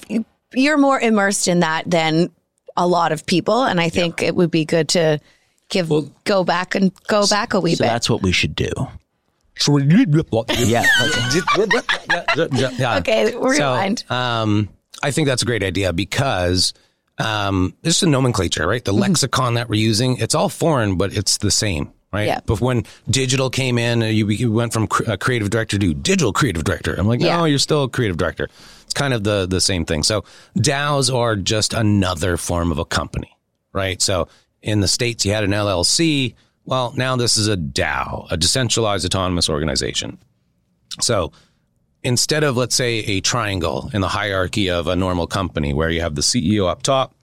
you're 0.56 0.78
more 0.78 1.00
immersed 1.00 1.48
in 1.48 1.60
that 1.62 1.90
than 1.90 2.30
a 2.78 2.88
lot 2.88 3.12
of 3.12 3.26
people, 3.26 3.64
and 3.64 3.80
I 3.80 3.90
think 3.90 4.22
it 4.22 4.36
would 4.36 4.52
be 4.52 4.66
good 4.66 4.90
to 4.90 5.20
give 5.70 5.92
go 6.26 6.44
back 6.44 6.76
and 6.76 6.92
go 7.08 7.26
back 7.28 7.54
a 7.54 7.60
wee 7.60 7.76
So 7.76 7.84
bit. 7.84 7.90
that's 7.90 8.10
what 8.10 8.22
we 8.22 8.32
should 8.32 8.56
do. 8.56 8.70
yeah. 9.68 10.84
Yeah. 12.36 12.70
yeah. 12.78 12.98
Okay, 12.98 13.36
rewind. 13.36 14.04
So, 14.08 14.16
um, 14.16 14.70
I 15.04 15.12
think 15.12 15.28
that's 15.28 15.42
a 15.42 15.46
great 15.46 15.64
idea 15.64 15.94
because 15.94 16.74
um, 17.20 17.74
it's 17.84 17.96
just 18.00 18.04
a 18.04 18.08
nomenclature, 18.08 18.68
right? 18.68 18.84
The 18.84 18.94
lexicon 18.94 19.54
that 19.56 19.70
we're 19.70 19.80
using, 19.80 20.18
it's 20.18 20.34
all 20.34 20.50
foreign, 20.50 20.96
but 20.98 21.16
it's 21.16 21.38
the 21.38 21.52
same, 21.52 21.92
right? 22.12 22.26
Yeah. 22.28 22.40
But 22.46 22.62
when 22.62 22.84
digital 23.10 23.50
came 23.50 23.78
in, 23.78 24.02
uh, 24.02 24.06
you, 24.08 24.28
you 24.30 24.52
went 24.52 24.74
from 24.74 24.88
cr- 24.88 25.12
uh, 25.12 25.18
creative 25.18 25.50
director 25.50 25.78
to 25.78 25.94
digital 25.94 26.34
creative 26.34 26.64
director. 26.64 26.96
I'm 26.98 27.08
like, 27.08 27.22
Yeah. 27.22 27.38
no, 27.38 27.46
you're 27.46 27.60
still 27.60 27.84
a 27.84 27.90
creative 27.90 28.18
director. 28.18 28.50
It's 28.94 29.00
kind 29.00 29.16
of 29.16 29.24
the 29.24 29.48
the 29.48 29.60
same 29.60 29.86
thing. 29.86 30.04
So 30.04 30.24
DAOs 30.56 31.12
are 31.12 31.36
just 31.36 31.74
another 31.74 32.38
form 32.38 32.72
of 32.72 32.78
a 32.78 32.86
company, 32.86 33.36
right? 33.72 34.00
So 34.00 34.28
in 34.62 34.82
the 34.82 34.88
states, 34.88 35.26
you 35.26 35.32
had 35.34 35.44
an 35.44 35.50
LLC. 35.50 36.36
Well, 36.64 36.94
now 36.96 37.16
this 37.16 37.36
is 37.36 37.48
a 37.48 37.58
DAO, 37.58 38.32
a 38.32 38.38
decentralized 38.38 39.04
autonomous 39.04 39.50
organization. 39.50 40.20
So 41.02 41.32
instead 42.04 42.44
of 42.44 42.56
let's 42.56 42.76
say 42.76 43.00
a 43.00 43.20
triangle 43.20 43.90
in 43.96 44.02
the 44.02 44.08
hierarchy 44.10 44.70
of 44.70 44.86
a 44.86 44.96
normal 44.96 45.26
company 45.26 45.74
where 45.74 45.90
you 45.90 46.02
have 46.02 46.14
the 46.14 46.22
CEO 46.22 46.68
up 46.68 46.84
top 46.84 47.16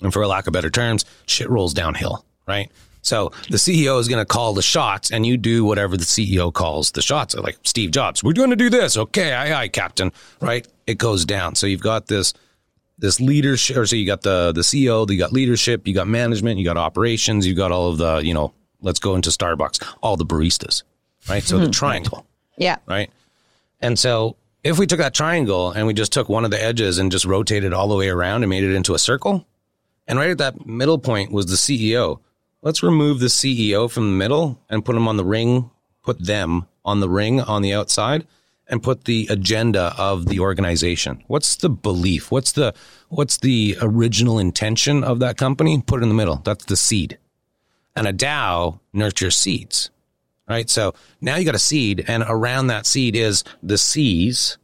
and 0.00 0.12
for 0.12 0.24
lack 0.28 0.46
of 0.46 0.52
better 0.52 0.70
terms 0.70 1.04
shit 1.26 1.50
rolls 1.50 1.74
downhill 1.74 2.24
right 2.46 2.70
so 3.08 3.30
the 3.50 3.56
CEO 3.56 3.98
is 3.98 4.08
going 4.08 4.20
to 4.20 4.26
call 4.26 4.54
the 4.54 4.62
shots 4.62 5.10
and 5.10 5.26
you 5.26 5.36
do 5.36 5.64
whatever 5.64 5.96
the 5.96 6.04
CEO 6.04 6.52
calls 6.52 6.92
the 6.92 7.02
shots. 7.02 7.34
Like 7.34 7.58
Steve 7.64 7.90
Jobs 7.90 8.22
we're 8.22 8.32
going 8.32 8.50
to 8.50 8.56
do 8.56 8.70
this. 8.70 8.96
Okay 8.96 9.32
aye 9.32 9.62
aye 9.62 9.68
captain. 9.68 10.12
Right? 10.40 10.66
It 10.86 10.98
goes 10.98 11.24
down. 11.24 11.54
So 11.54 11.66
you've 11.66 11.80
got 11.82 12.06
this 12.06 12.34
this 12.98 13.20
leadership 13.20 13.76
or 13.76 13.86
so 13.86 13.96
you 13.96 14.06
got 14.06 14.22
the 14.22 14.52
the 14.52 14.62
CEO 14.62 15.08
you 15.10 15.18
got 15.18 15.32
leadership 15.32 15.86
you 15.86 15.94
got 15.94 16.08
management 16.08 16.58
you 16.58 16.64
got 16.64 16.76
operations 16.76 17.46
you 17.46 17.54
got 17.54 17.70
all 17.70 17.88
of 17.88 17.98
the 17.98 18.18
you 18.18 18.34
know 18.34 18.52
let's 18.80 18.98
go 18.98 19.14
into 19.14 19.30
Starbucks 19.30 19.84
all 20.02 20.16
the 20.16 20.26
baristas 20.26 20.82
right? 21.28 21.42
So 21.42 21.58
the 21.58 21.66
hmm. 21.66 21.70
triangle. 21.70 22.26
Yeah, 22.56 22.76
right? 22.86 23.10
And 23.80 23.98
so 23.98 24.36
if 24.64 24.78
we 24.78 24.86
took 24.86 24.98
that 24.98 25.14
triangle 25.14 25.70
and 25.70 25.86
we 25.86 25.94
just 25.94 26.12
took 26.12 26.28
one 26.28 26.44
of 26.44 26.50
the 26.50 26.62
edges 26.62 26.98
and 26.98 27.12
just 27.12 27.24
rotated 27.24 27.72
all 27.72 27.88
the 27.88 27.96
way 27.96 28.08
around 28.08 28.42
and 28.42 28.50
made 28.50 28.64
it 28.64 28.74
into 28.74 28.94
a 28.94 28.98
circle, 28.98 29.46
and 30.06 30.18
right 30.18 30.30
at 30.30 30.38
that 30.38 30.66
middle 30.66 30.98
point 30.98 31.30
was 31.30 31.46
the 31.46 31.56
CEO. 31.56 32.20
Let's 32.62 32.82
remove 32.82 33.20
the 33.20 33.26
CEO 33.26 33.90
from 33.90 34.10
the 34.10 34.16
middle 34.16 34.60
and 34.68 34.84
put 34.84 34.94
them 34.94 35.08
on 35.08 35.16
the 35.16 35.24
ring, 35.24 35.70
put 36.02 36.24
them 36.24 36.66
on 36.84 37.00
the 37.00 37.08
ring 37.08 37.40
on 37.40 37.62
the 37.62 37.72
outside 37.72 38.26
and 38.66 38.82
put 38.82 39.04
the 39.04 39.26
agenda 39.30 39.94
of 39.96 40.26
the 40.26 40.40
organization. 40.40 41.22
What's 41.26 41.56
the 41.56 41.70
belief? 41.70 42.30
What's 42.30 42.52
the 42.52 42.74
what's 43.08 43.38
the 43.38 43.76
original 43.80 44.38
intention 44.38 45.02
of 45.04 45.20
that 45.20 45.36
company? 45.36 45.80
Put 45.80 46.00
it 46.00 46.02
in 46.02 46.08
the 46.08 46.14
middle. 46.14 46.42
That's 46.44 46.64
the 46.64 46.76
seed. 46.76 47.18
And 47.96 48.06
a 48.06 48.12
DAO 48.12 48.80
nurtures 48.92 49.36
seeds 49.36 49.90
right? 50.48 50.68
So 50.68 50.94
now 51.20 51.36
you 51.36 51.44
got 51.44 51.54
a 51.54 51.60
seed, 51.60 52.04
and 52.08 52.24
around 52.26 52.68
that 52.68 52.86
seed 52.86 53.14
is 53.14 53.44
the 53.62 53.78
C's, 53.78 54.58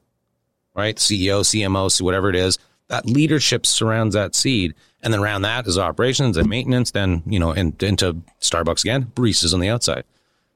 right? 0.74 0.96
CEO, 0.96 1.42
CMO, 1.42 2.00
whatever 2.00 2.30
it 2.30 2.37
is. 2.37 2.59
That 2.88 3.07
leadership 3.07 3.66
surrounds 3.66 4.14
that 4.14 4.35
seed, 4.35 4.74
and 5.04 5.12
then 5.12 5.20
around 5.20 5.42
that 5.42 5.66
is 5.66 5.78
operations 5.78 6.36
and 6.36 6.48
maintenance. 6.48 6.90
Then 6.90 7.22
you 7.26 7.38
know, 7.38 7.52
in, 7.52 7.76
into 7.80 8.14
Starbucks 8.40 8.82
again, 8.82 9.12
baristas 9.14 9.54
on 9.54 9.60
the 9.60 9.68
outside. 9.68 10.04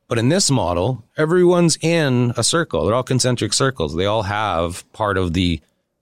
But 0.08 0.18
in 0.18 0.30
this 0.30 0.50
model, 0.50 1.04
everyone's 1.18 1.76
in 1.82 2.32
a 2.36 2.42
circle. 2.42 2.86
They're 2.86 2.94
all 2.94 3.02
concentric 3.02 3.52
circles. 3.52 3.94
They 3.94 4.06
all 4.06 4.22
have 4.22 4.90
part 4.92 5.18
of 5.18 5.34
the 5.34 5.60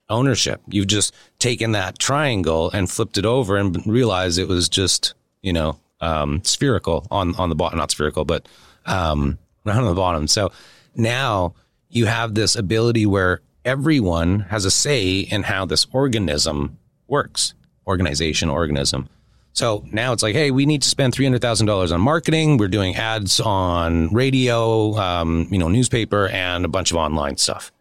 ownership. 0.09 0.61
You've 0.69 0.87
just 0.87 1.13
taken 1.39 1.73
that 1.73 1.99
triangle 1.99 2.71
and 2.71 2.89
flipped 2.89 3.17
it 3.17 3.25
over 3.25 3.57
and 3.57 3.85
realized 3.85 4.39
it 4.39 4.47
was 4.47 4.69
just, 4.69 5.13
you 5.41 5.51
know, 5.51 5.77
um, 5.99 6.41
spherical 6.45 7.05
on, 7.11 7.35
on 7.35 7.49
the 7.49 7.55
bottom, 7.55 7.77
not 7.77 7.91
spherical, 7.91 8.23
but 8.23 8.47
um, 8.85 9.37
round 9.65 9.79
on 9.79 9.87
the 9.87 9.93
bottom. 9.93 10.27
So 10.27 10.51
now 10.95 11.53
you 11.89 12.05
have 12.05 12.33
this 12.33 12.55
ability 12.55 13.05
where 13.05 13.41
everyone 13.65 14.41
has 14.41 14.63
a 14.63 14.71
say 14.71 15.19
in 15.19 15.43
how 15.43 15.65
this 15.65 15.85
organism 15.91 16.77
works, 17.07 17.53
organization, 17.87 18.49
organism. 18.49 19.09
So 19.53 19.83
now 19.91 20.13
it's 20.13 20.21
like, 20.21 20.35
hey, 20.35 20.51
we 20.51 20.67
need 20.67 20.83
to 20.83 20.89
spend 20.89 21.13
three 21.13 21.25
hundred 21.25 21.41
thousand 21.41 21.65
dollars 21.65 21.91
on 21.91 21.99
marketing. 21.99 22.57
We're 22.57 22.67
doing 22.67 22.95
ads 22.95 23.39
on 23.39 24.13
radio, 24.13 24.95
um, 24.97 25.47
you 25.49 25.57
know, 25.57 25.67
newspaper, 25.67 26.27
and 26.27 26.63
a 26.63 26.67
bunch 26.67 26.91
of 26.91 26.97
online 26.97 27.37
stuff. 27.37 27.71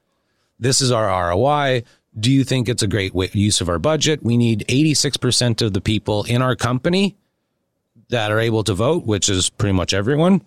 This 0.59 0.81
is 0.81 0.91
our 0.91 1.07
ROI. 1.29 1.83
Do 2.19 2.33
you 2.33 2.45
think 2.45 2.71
it's 2.71 2.83
a 2.83 2.87
great 2.87 3.15
use 3.35 3.61
of 3.61 3.69
our 3.69 3.79
budget? 3.79 4.23
We 4.23 4.39
need 4.39 4.65
eighty 4.69 4.95
six 4.95 5.19
percent 5.19 5.61
of 5.61 5.75
the 5.75 5.83
people 5.83 6.25
in 6.25 6.41
our 6.41 6.57
company 6.57 7.15
that 8.09 8.31
are 8.31 8.41
able 8.41 8.65
to 8.65 8.73
vote, 8.73 9.05
which 9.05 9.29
is 9.29 9.51
pretty 9.51 9.75
much 9.75 9.93
everyone. 9.93 10.41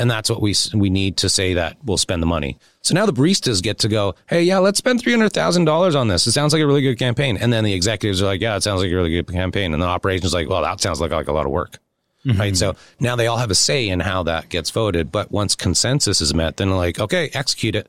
And 0.00 0.08
that's 0.08 0.30
what 0.30 0.40
we 0.40 0.54
we 0.74 0.90
need 0.90 1.16
to 1.18 1.28
say 1.28 1.54
that 1.54 1.76
we'll 1.84 1.96
spend 1.98 2.22
the 2.22 2.26
money. 2.26 2.56
So 2.82 2.94
now 2.94 3.04
the 3.04 3.12
baristas 3.12 3.60
get 3.60 3.80
to 3.80 3.88
go, 3.88 4.14
hey, 4.28 4.42
yeah, 4.42 4.58
let's 4.58 4.78
spend 4.78 5.00
three 5.00 5.12
hundred 5.12 5.32
thousand 5.32 5.64
dollars 5.64 5.96
on 5.96 6.06
this. 6.06 6.24
It 6.26 6.32
sounds 6.32 6.52
like 6.52 6.62
a 6.62 6.66
really 6.66 6.82
good 6.82 6.98
campaign. 6.98 7.36
And 7.36 7.52
then 7.52 7.64
the 7.64 7.74
executives 7.74 8.22
are 8.22 8.26
like, 8.26 8.40
yeah, 8.40 8.56
it 8.56 8.62
sounds 8.62 8.80
like 8.80 8.92
a 8.92 8.94
really 8.94 9.10
good 9.10 9.26
campaign. 9.26 9.74
And 9.74 9.82
the 9.82 9.86
operations 9.86 10.32
like, 10.32 10.48
well, 10.48 10.62
that 10.62 10.80
sounds 10.80 11.00
like 11.00 11.10
like 11.10 11.26
a 11.26 11.32
lot 11.32 11.46
of 11.46 11.52
work, 11.52 11.78
right? 12.24 12.56
So 12.56 12.76
now 13.00 13.16
they 13.16 13.26
all 13.26 13.38
have 13.38 13.50
a 13.50 13.56
say 13.56 13.88
in 13.88 13.98
how 13.98 14.22
that 14.22 14.50
gets 14.50 14.70
voted. 14.70 15.10
But 15.10 15.32
once 15.32 15.56
consensus 15.56 16.20
is 16.20 16.32
met, 16.32 16.58
then 16.58 16.70
like, 16.70 17.00
okay, 17.00 17.28
execute 17.34 17.74
it. 17.74 17.88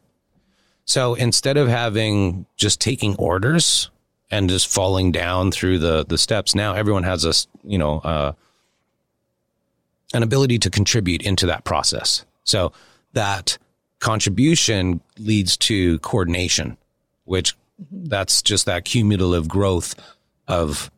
So 0.86 1.14
instead 1.14 1.58
of 1.58 1.68
having 1.68 2.48
just 2.56 2.82
taking 2.82 3.16
orders 3.18 3.92
and 4.32 4.50
just 4.50 4.68
falling 4.68 5.12
down 5.12 5.52
through 5.52 5.78
the 5.78 6.06
the 6.06 6.18
steps, 6.18 6.56
now 6.56 6.74
everyone 6.74 7.04
has 7.04 7.24
a 7.24 7.34
you 7.64 7.78
know. 7.78 8.00
Uh, 8.00 8.32
an 10.14 10.24
ability 10.24 10.60
to 10.60 10.70
contribute 10.70 11.22
into 11.22 11.46
that 11.48 11.64
process. 11.64 12.26
So 12.44 12.72
that 13.14 13.58
contribution 14.00 15.02
leads 15.18 15.58
to 15.58 16.00
coordination, 16.00 16.78
which 17.26 17.56
that's 17.92 18.42
just 18.42 18.66
that 18.66 18.86
cumulative 18.86 19.48
growth 19.48 19.96
of 20.48 20.90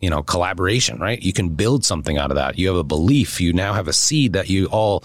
you 0.00 0.10
know 0.10 0.22
collaboration, 0.22 0.98
right? 0.98 1.22
You 1.22 1.32
can 1.32 1.50
build 1.50 1.84
something 1.84 2.18
out 2.18 2.30
of 2.30 2.36
that. 2.36 2.58
You 2.58 2.68
have 2.68 2.76
a 2.76 2.84
belief, 2.84 3.40
you 3.40 3.52
now 3.52 3.72
have 3.72 3.88
a 3.88 3.92
seed 3.92 4.32
that 4.32 4.50
you 4.50 4.66
all 4.66 5.04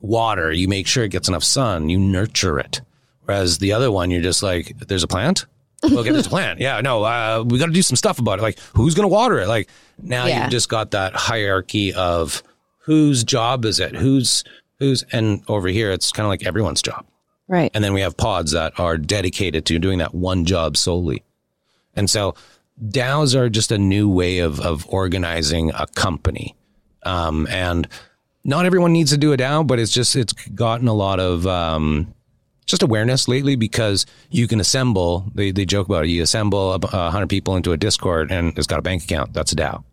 water, 0.00 0.52
you 0.52 0.68
make 0.68 0.86
sure 0.86 1.04
it 1.04 1.10
gets 1.10 1.28
enough 1.28 1.44
sun, 1.44 1.88
you 1.88 1.98
nurture 1.98 2.58
it. 2.58 2.80
Whereas 3.24 3.58
the 3.58 3.72
other 3.72 3.90
one, 3.90 4.10
you're 4.10 4.22
just 4.22 4.42
like, 4.42 4.78
there's 4.86 5.02
a 5.02 5.08
plant. 5.08 5.46
Okay, 5.84 5.94
there's 6.02 6.16
this 6.16 6.28
plant. 6.28 6.58
Yeah, 6.60 6.80
no, 6.80 7.02
uh, 7.04 7.44
we 7.46 7.58
got 7.58 7.66
to 7.66 7.72
do 7.72 7.82
some 7.82 7.96
stuff 7.96 8.18
about 8.18 8.38
it. 8.38 8.42
Like, 8.42 8.58
who's 8.74 8.94
going 8.94 9.04
to 9.04 9.12
water 9.12 9.38
it? 9.38 9.46
Like, 9.48 9.68
now 10.02 10.26
Yeah. 10.26 10.42
you've 10.42 10.50
just 10.50 10.68
got 10.68 10.90
that 10.92 11.14
hierarchy 11.14 11.92
of 11.92 12.42
whose 12.78 13.24
job 13.24 13.64
is 13.64 13.78
it? 13.80 13.94
Who's 13.94 14.42
who's 14.78 15.04
and 15.12 15.42
over 15.48 15.68
here 15.68 15.90
it's 15.90 16.12
kind 16.12 16.24
of 16.26 16.30
like 16.30 16.44
everyone's 16.46 16.82
job. 16.82 17.04
right. 17.48 17.70
And 17.74 17.82
then 17.84 17.92
we 17.94 18.00
have 18.02 18.16
pods 18.16 18.52
that 18.52 18.78
are 18.78 18.98
dedicated 18.98 19.64
to 19.66 19.78
doing 19.78 19.98
that 19.98 20.14
one 20.14 20.44
job 20.44 20.76
solely. 20.76 21.22
And 21.94 22.10
so 22.10 22.34
DAOs 22.88 23.34
are 23.34 23.48
just 23.48 23.70
a 23.72 23.78
new 23.78 24.08
way 24.08 24.38
of 24.40 24.60
of 24.60 24.86
organizing 24.88 25.70
a 25.70 25.86
company. 25.94 26.54
Um, 27.04 27.46
and 27.50 27.86
not 28.44 28.66
everyone 28.66 28.92
needs 28.92 29.10
to 29.12 29.16
do 29.18 29.32
a 29.32 29.36
DAO, 29.36 29.66
but 29.66 29.78
it's 29.78 29.92
just 29.92 30.14
it's 30.16 30.32
gotten 30.32 30.88
a 30.88 30.94
lot 30.94 31.20
of 31.20 31.46
um, 31.46 32.12
just 32.66 32.82
awareness 32.82 33.28
lately 33.28 33.56
because 33.56 34.06
you 34.30 34.46
can 34.46 34.60
assemble. 34.60 35.30
They 35.34 35.50
they 35.52 35.64
joke 35.64 35.86
about 35.86 36.04
it. 36.04 36.08
You 36.08 36.22
assemble 36.22 36.74
a, 36.74 36.78
a 36.92 37.10
hundred 37.10 37.28
people 37.28 37.56
into 37.56 37.72
a 37.72 37.76
Discord, 37.76 38.30
and 38.30 38.56
it's 38.58 38.66
got 38.66 38.78
a 38.78 38.82
bank 38.82 39.04
account. 39.04 39.32
That's 39.32 39.52
a 39.52 39.56
DAO. 39.56 39.84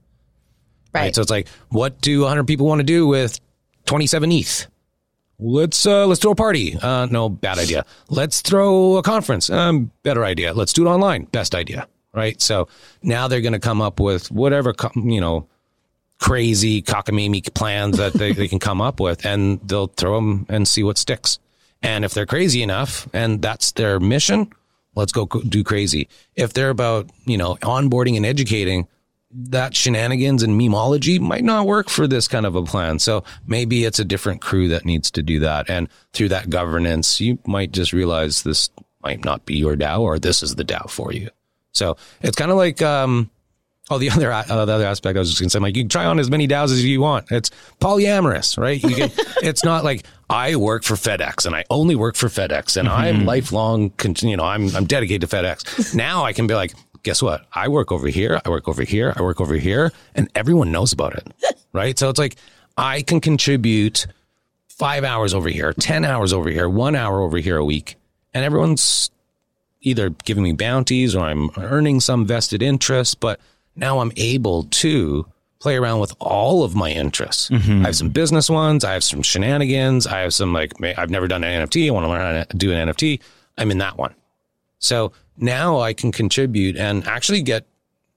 Right. 0.93 1.15
So 1.15 1.21
it's 1.21 1.31
like, 1.31 1.47
what 1.69 2.01
do 2.01 2.21
100 2.21 2.45
people 2.45 2.67
want 2.67 2.79
to 2.79 2.83
do 2.83 3.07
with 3.07 3.39
27 3.85 4.31
ETH? 4.31 4.67
Let's 5.39 5.85
uh, 5.85 6.05
let's 6.05 6.21
throw 6.21 6.31
a 6.31 6.35
party. 6.35 6.77
Uh, 6.79 7.07
no, 7.09 7.27
bad 7.27 7.57
idea. 7.57 7.85
Let's 8.09 8.41
throw 8.41 8.97
a 8.97 9.03
conference. 9.03 9.49
Um, 9.49 9.91
better 10.03 10.23
idea. 10.23 10.53
Let's 10.53 10.73
do 10.73 10.85
it 10.85 10.89
online. 10.89 11.23
Best 11.25 11.55
idea. 11.55 11.87
Right. 12.13 12.39
So 12.39 12.67
now 13.01 13.27
they're 13.27 13.41
going 13.41 13.53
to 13.53 13.59
come 13.59 13.81
up 13.81 13.99
with 13.99 14.29
whatever 14.31 14.75
you 14.95 15.19
know 15.19 15.47
crazy 16.19 16.81
cockamamie 16.81 17.51
plans 17.53 17.97
that 17.97 18.13
they, 18.13 18.31
they 18.31 18.47
can 18.47 18.59
come 18.59 18.79
up 18.79 18.99
with, 18.99 19.25
and 19.25 19.59
they'll 19.67 19.87
throw 19.87 20.15
them 20.15 20.45
and 20.47 20.67
see 20.67 20.83
what 20.83 20.97
sticks. 20.97 21.39
And 21.83 22.03
if 22.03 22.13
they're 22.13 22.25
crazy 22.25 22.63
enough, 22.63 23.07
and 23.13 23.41
that's 23.41 23.73
their 23.73 23.99
mission, 23.99 24.51
let's 24.95 25.11
go 25.11 25.25
do 25.25 25.63
crazy. 25.63 26.09
If 26.35 26.53
they're 26.53 26.69
about 26.69 27.09
you 27.25 27.37
know 27.37 27.55
onboarding 27.55 28.17
and 28.17 28.25
educating, 28.25 28.87
that 29.33 29.75
shenanigans 29.75 30.43
and 30.43 30.59
memology 30.59 31.19
might 31.19 31.43
not 31.43 31.65
work 31.65 31.89
for 31.89 32.07
this 32.07 32.27
kind 32.27 32.45
of 32.45 32.55
a 32.55 32.63
plan. 32.63 32.99
So 32.99 33.23
maybe 33.47 33.83
it's 33.83 33.99
a 33.99 34.05
different 34.05 34.41
crew 34.41 34.67
that 34.69 34.85
needs 34.85 35.09
to 35.11 35.23
do 35.23 35.39
that. 35.39 35.69
And 35.69 35.89
through 36.13 36.29
that 36.29 36.49
governance, 36.49 37.19
you 37.19 37.39
might 37.45 37.71
just 37.71 37.93
realize 37.93 38.43
this 38.43 38.69
might 39.01 39.25
not 39.25 39.45
be 39.45 39.55
your 39.55 39.75
DAO 39.75 40.01
or 40.01 40.19
this 40.19 40.43
is 40.43 40.55
the 40.55 40.63
DAO 40.63 40.89
for 40.89 41.11
you. 41.11 41.29
So 41.71 41.97
it's 42.21 42.37
kind 42.37 42.51
of 42.51 42.57
like, 42.57 42.81
um, 42.83 43.31
Oh, 43.89 43.97
the 43.97 44.09
other 44.11 44.31
uh, 44.31 44.43
the 44.43 44.71
other 44.73 44.85
aspect 44.85 45.17
I 45.17 45.19
was 45.19 45.29
just 45.29 45.41
gonna 45.41 45.49
say, 45.49 45.59
like 45.59 45.75
you 45.75 45.83
can 45.83 45.89
try 45.89 46.05
on 46.05 46.19
as 46.19 46.29
many 46.29 46.47
DAOs 46.47 46.71
as 46.71 46.83
you 46.83 47.01
want. 47.01 47.31
It's 47.31 47.51
polyamorous, 47.79 48.57
right? 48.57 48.81
You 48.81 48.95
can. 48.95 49.11
it's 49.43 49.63
not 49.63 49.83
like 49.83 50.05
I 50.29 50.55
work 50.55 50.83
for 50.83 50.95
FedEx 50.95 51.45
and 51.45 51.55
I 51.55 51.65
only 51.69 51.95
work 51.95 52.15
for 52.15 52.27
FedEx 52.27 52.77
and 52.77 52.87
I'm 52.87 53.25
lifelong. 53.25 53.91
You 54.21 54.37
know, 54.37 54.45
I'm 54.45 54.75
I'm 54.75 54.85
dedicated 54.85 55.29
to 55.29 55.35
FedEx. 55.35 55.95
Now 56.03 56.23
I 56.23 56.33
can 56.33 56.47
be 56.47 56.55
like, 56.55 56.73
guess 57.03 57.21
what? 57.21 57.45
I 57.53 57.67
work 57.67 57.91
over 57.91 58.07
here. 58.07 58.41
I 58.43 58.49
work 58.49 58.67
over 58.67 58.83
here. 58.83 59.13
I 59.15 59.21
work 59.21 59.39
over 59.41 59.55
here, 59.55 59.91
and 60.15 60.29
everyone 60.33 60.71
knows 60.71 60.91
about 60.91 61.15
it, 61.15 61.27
right? 61.71 61.97
So 61.97 62.09
it's 62.09 62.19
like 62.19 62.37
I 62.77 63.01
can 63.01 63.19
contribute 63.19 64.07
five 64.69 65.03
hours 65.03 65.33
over 65.33 65.49
here, 65.49 65.73
ten 65.73 66.03
hours 66.03 66.33
over 66.33 66.49
here, 66.49 66.67
one 66.67 66.95
hour 66.95 67.21
over 67.21 67.37
here 67.37 67.57
a 67.57 67.65
week, 67.65 67.95
and 68.33 68.43
everyone's 68.43 69.11
either 69.81 70.09
giving 70.09 70.43
me 70.43 70.53
bounties 70.53 71.13
or 71.13 71.25
I'm 71.25 71.49
earning 71.57 71.99
some 71.99 72.25
vested 72.25 72.63
interest, 72.63 73.19
but 73.19 73.39
now 73.75 73.99
I'm 73.99 74.11
able 74.15 74.63
to 74.63 75.25
play 75.59 75.77
around 75.77 75.99
with 75.99 76.13
all 76.19 76.63
of 76.63 76.75
my 76.75 76.91
interests. 76.91 77.49
I 77.51 77.85
have 77.85 77.95
some 77.95 78.09
business 78.09 78.49
ones. 78.49 78.83
I 78.83 78.93
have 78.93 79.03
some 79.03 79.21
shenanigans. 79.21 80.05
I 80.05 80.19
have 80.19 80.33
some 80.33 80.51
like, 80.51 80.73
I've 80.97 81.09
never 81.09 81.27
done 81.27 81.43
an 81.43 81.67
NFT. 81.67 81.87
I 81.87 81.91
want 81.91 82.03
to 82.03 82.09
learn 82.09 82.21
how 82.21 82.43
to 82.43 82.57
do 82.57 82.73
an 82.73 82.89
NFT. 82.89 83.21
I'm 83.57 83.71
in 83.71 83.77
that 83.77 83.97
one. 83.97 84.13
So 84.79 85.13
now 85.37 85.79
I 85.79 85.93
can 85.93 86.11
contribute 86.11 86.75
and 86.75 87.07
actually 87.07 87.41
get 87.41 87.65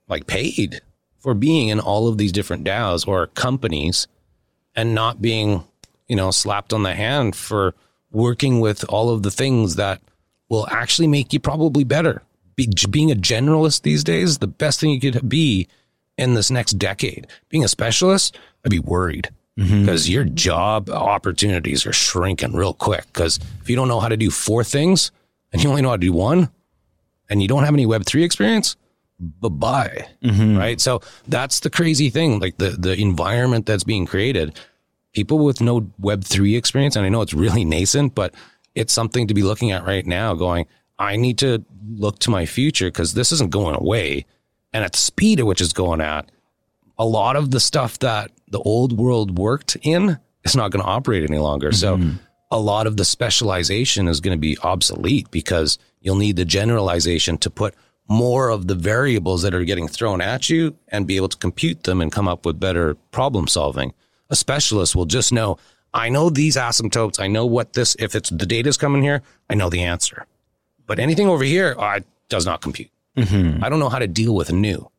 like 0.08 0.26
paid 0.26 0.80
for 1.18 1.34
being 1.34 1.68
in 1.68 1.78
all 1.78 2.08
of 2.08 2.18
these 2.18 2.32
different 2.32 2.64
DAOs 2.64 3.06
or 3.06 3.28
companies 3.28 4.08
and 4.74 4.94
not 4.94 5.22
being, 5.22 5.62
you 6.08 6.16
know, 6.16 6.32
slapped 6.32 6.72
on 6.72 6.82
the 6.82 6.94
hand 6.94 7.36
for 7.36 7.74
working 8.10 8.60
with 8.60 8.84
all 8.88 9.10
of 9.10 9.22
the 9.22 9.30
things 9.30 9.76
that 9.76 10.00
will 10.48 10.66
actually 10.68 11.08
make 11.08 11.32
you 11.32 11.40
probably 11.40 11.84
better. 11.84 12.22
Be, 12.56 12.70
being 12.90 13.12
a 13.12 13.16
generalist 13.16 13.82
these 13.82 14.02
days, 14.02 14.38
the 14.38 14.46
best 14.46 14.80
thing 14.80 14.90
you 14.90 15.00
could 15.00 15.28
be 15.28 15.68
in 16.16 16.34
this 16.34 16.50
next 16.50 16.72
decade. 16.72 17.26
Being 17.48 17.64
a 17.64 17.68
specialist, 17.68 18.38
I'd 18.64 18.70
be 18.70 18.78
worried 18.78 19.30
mm-hmm. 19.58 19.80
because 19.80 20.08
your 20.08 20.24
job 20.24 20.88
opportunities 20.90 21.86
are 21.86 21.92
shrinking 21.92 22.54
real 22.54 22.74
quick. 22.74 23.04
Because 23.12 23.38
if 23.60 23.68
you 23.68 23.76
don't 23.76 23.88
know 23.88 24.00
how 24.00 24.08
to 24.08 24.16
do 24.16 24.30
four 24.30 24.64
things 24.64 25.10
and 25.52 25.62
you 25.62 25.68
only 25.68 25.82
know 25.82 25.90
how 25.90 25.96
to 25.96 26.00
do 26.00 26.12
one, 26.12 26.50
and 27.28 27.42
you 27.42 27.48
don't 27.48 27.64
have 27.64 27.74
any 27.74 27.86
Web3 27.86 28.24
experience, 28.24 28.76
bye 29.18 29.48
bye. 29.48 30.08
Mm-hmm. 30.22 30.56
Right. 30.56 30.80
So 30.80 31.00
that's 31.26 31.60
the 31.60 31.70
crazy 31.70 32.10
thing. 32.10 32.38
Like 32.38 32.58
the, 32.58 32.70
the 32.70 32.94
environment 32.94 33.66
that's 33.66 33.84
being 33.84 34.06
created, 34.06 34.58
people 35.12 35.38
with 35.38 35.60
no 35.60 35.82
Web3 36.00 36.56
experience, 36.56 36.96
and 36.96 37.04
I 37.04 37.08
know 37.08 37.22
it's 37.22 37.34
really 37.34 37.64
nascent, 37.64 38.14
but 38.14 38.34
it's 38.74 38.92
something 38.92 39.26
to 39.26 39.34
be 39.34 39.42
looking 39.42 39.72
at 39.72 39.84
right 39.84 40.06
now 40.06 40.34
going, 40.34 40.66
I 40.98 41.16
need 41.16 41.38
to 41.38 41.64
look 41.88 42.18
to 42.20 42.30
my 42.30 42.46
future 42.46 42.86
because 42.86 43.14
this 43.14 43.32
isn't 43.32 43.50
going 43.50 43.76
away. 43.76 44.26
And 44.72 44.84
at 44.84 44.92
the 44.92 44.98
speed 44.98 45.40
at 45.40 45.46
which 45.46 45.60
it's 45.60 45.72
going 45.72 46.00
at, 46.00 46.30
a 46.98 47.04
lot 47.04 47.36
of 47.36 47.50
the 47.50 47.60
stuff 47.60 47.98
that 48.00 48.30
the 48.48 48.60
old 48.60 48.96
world 48.98 49.38
worked 49.38 49.76
in 49.82 50.18
is 50.44 50.56
not 50.56 50.70
going 50.70 50.82
to 50.82 50.88
operate 50.88 51.28
any 51.28 51.38
longer. 51.38 51.72
So 51.72 51.96
mm-hmm. 51.96 52.16
a 52.50 52.58
lot 52.58 52.86
of 52.86 52.96
the 52.96 53.04
specialization 53.04 54.08
is 54.08 54.20
going 54.20 54.36
to 54.36 54.40
be 54.40 54.56
obsolete 54.62 55.30
because 55.30 55.78
you'll 56.00 56.16
need 56.16 56.36
the 56.36 56.44
generalization 56.44 57.38
to 57.38 57.50
put 57.50 57.74
more 58.08 58.50
of 58.50 58.68
the 58.68 58.74
variables 58.74 59.42
that 59.42 59.54
are 59.54 59.64
getting 59.64 59.88
thrown 59.88 60.20
at 60.20 60.48
you 60.48 60.76
and 60.88 61.06
be 61.06 61.16
able 61.16 61.28
to 61.28 61.36
compute 61.36 61.82
them 61.82 62.00
and 62.00 62.12
come 62.12 62.28
up 62.28 62.46
with 62.46 62.60
better 62.60 62.94
problem 63.10 63.48
solving. 63.48 63.92
A 64.30 64.36
specialist 64.36 64.94
will 64.94 65.06
just 65.06 65.32
know, 65.32 65.58
I 65.92 66.08
know 66.08 66.30
these 66.30 66.56
asymptotes. 66.56 67.18
I 67.18 67.26
know 67.26 67.46
what 67.46 67.72
this, 67.72 67.96
if 67.98 68.14
it's 68.14 68.30
the 68.30 68.46
data's 68.46 68.76
coming 68.76 69.02
here, 69.02 69.22
I 69.50 69.54
know 69.54 69.70
the 69.70 69.82
answer. 69.82 70.26
But 70.86 70.98
anything 70.98 71.28
over 71.28 71.44
here, 71.44 71.74
oh, 71.78 71.90
it 71.92 72.06
does 72.28 72.46
not 72.46 72.60
compute. 72.62 72.90
I 73.16 73.68
don't 73.70 73.78
know 73.78 73.88
how 73.88 73.98
to 73.98 74.06
deal 74.06 74.34
with 74.34 74.52
new. 74.52 74.90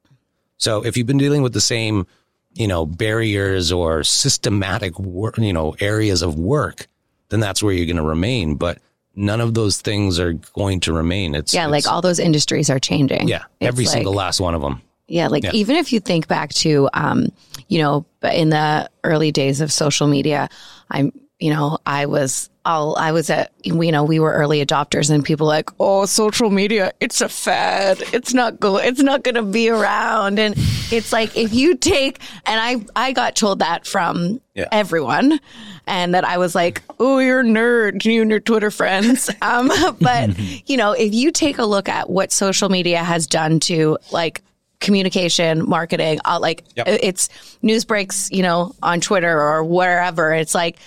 So 0.57 0.83
if 0.83 0.97
you've 0.97 1.05
been 1.07 1.19
dealing 1.19 1.43
with 1.43 1.53
the 1.53 1.61
same, 1.61 2.07
you 2.55 2.67
know, 2.67 2.85
barriers 2.85 3.71
or 3.71 4.03
systematic, 4.03 4.97
wor- 4.99 5.33
you 5.37 5.53
know, 5.53 5.75
areas 5.79 6.23
of 6.23 6.35
work, 6.35 6.87
then 7.29 7.39
that's 7.39 7.61
where 7.61 7.73
you're 7.73 7.85
going 7.85 7.97
to 7.97 8.01
remain. 8.03 8.55
But 8.55 8.79
none 9.15 9.39
of 9.39 9.53
those 9.53 9.81
things 9.81 10.19
are 10.19 10.33
going 10.33 10.79
to 10.81 10.93
remain. 10.93 11.35
It's 11.35 11.53
Yeah, 11.53 11.67
like 11.67 11.87
all 11.87 12.01
those 12.01 12.17
industries 12.19 12.69
are 12.71 12.79
changing. 12.79 13.27
yeah, 13.27 13.43
It's 13.59 13.67
every 13.67 13.85
like- 13.85 13.93
single 13.93 14.13
last 14.13 14.39
one 14.39 14.55
of 14.55 14.61
them. 14.61 14.81
Yeah, 15.07 15.27
like 15.27 15.43
Yeah. 15.43 15.51
even 15.53 15.75
if 15.77 15.93
you 15.93 15.99
think 15.99 16.27
back 16.27 16.53
to, 16.55 16.89
um, 16.93 17.27
you 17.69 17.79
know, 17.81 18.05
in 18.23 18.49
the 18.49 18.89
early 19.03 19.31
days 19.31 19.61
of 19.61 19.71
social 19.71 20.07
media, 20.07 20.49
I'm, 20.91 21.11
you 21.39 21.51
know, 21.51 21.77
I 21.85 22.07
was, 22.07 22.49
all 22.65 22.95
I 22.97 23.11
was 23.11 23.29
at, 23.29 23.51
you 23.63 23.91
know, 23.91 24.03
we 24.03 24.19
were 24.19 24.33
early 24.33 24.65
adopters, 24.65 25.09
and 25.11 25.23
people 25.23 25.45
like, 25.47 25.69
oh, 25.79 26.05
social 26.05 26.49
media, 26.49 26.91
it's 26.99 27.21
a 27.21 27.29
fad. 27.29 28.01
It's 28.11 28.33
not 28.33 28.59
go, 28.59 28.77
it's 28.77 29.01
not 29.01 29.23
going 29.23 29.35
to 29.35 29.43
be 29.43 29.69
around, 29.69 30.39
and 30.39 30.55
it's 30.91 31.13
like 31.13 31.37
if 31.37 31.53
you 31.53 31.75
take, 31.75 32.19
and 32.45 32.59
I, 32.95 33.07
I 33.07 33.13
got 33.13 33.35
told 33.35 33.59
that 33.59 33.85
from 33.85 34.41
Yeah. 34.55 34.67
everyone, 34.71 35.39
and 35.85 36.13
that 36.15 36.25
I 36.25 36.37
was 36.39 36.55
like, 36.55 36.81
oh, 36.99 37.19
you're 37.19 37.41
a 37.41 37.43
nerd, 37.43 38.03
you 38.03 38.21
and 38.23 38.31
your 38.31 38.39
Twitter 38.39 38.71
friends. 38.71 39.29
Um, 39.41 39.71
but 40.01 40.37
you 40.67 40.75
know, 40.75 40.91
if 40.93 41.13
you 41.13 41.31
take 41.31 41.57
a 41.59 41.65
look 41.65 41.87
at 41.87 42.09
what 42.09 42.31
social 42.31 42.67
media 42.69 43.03
has 43.03 43.27
done 43.27 43.59
to 43.61 43.97
like 44.11 44.41
communication, 44.79 45.67
marketing, 45.67 46.19
uh, 46.25 46.39
like 46.39 46.63
Yep. 46.75 46.87
it's 46.87 47.29
news 47.61 47.85
breaks, 47.85 48.29
you 48.31 48.43
know, 48.43 48.73
on 48.83 48.99
Twitter 49.01 49.39
or 49.41 49.63
wherever. 49.63 50.33
It's 50.33 50.53
like 50.55 50.77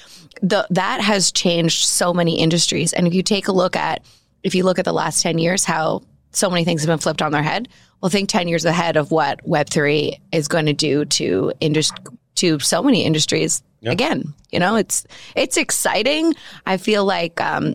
the 0.42 0.66
that 0.70 1.00
has 1.00 1.32
changed 1.32 1.86
so 1.86 2.12
many 2.12 2.40
industries. 2.40 2.92
And 2.92 3.06
if 3.06 3.14
you 3.14 3.22
take 3.22 3.48
a 3.48 3.52
look 3.52 3.76
at 3.76 4.04
if 4.42 4.54
you 4.54 4.64
look 4.64 4.78
at 4.78 4.84
the 4.84 4.92
last 4.92 5.22
10 5.22 5.38
years 5.38 5.64
how 5.64 6.02
so 6.32 6.48
many 6.48 6.64
things 6.64 6.82
have 6.82 6.88
been 6.88 6.98
flipped 6.98 7.22
on 7.22 7.32
their 7.32 7.42
head, 7.42 7.68
well 8.00 8.10
think 8.10 8.28
10 8.28 8.48
years 8.48 8.64
ahead 8.64 8.96
of 8.96 9.10
what 9.10 9.44
web3 9.44 10.18
is 10.32 10.48
going 10.48 10.66
to 10.66 10.72
do 10.72 11.04
to 11.04 11.52
indus- 11.60 11.92
to 12.36 12.58
so 12.58 12.82
many 12.82 13.04
industries. 13.04 13.62
Again, 13.84 14.34
you 14.50 14.58
know, 14.58 14.76
it's 14.76 15.06
it's 15.34 15.56
exciting. 15.56 16.34
I 16.66 16.76
feel 16.76 17.04
like 17.04 17.40
um 17.40 17.74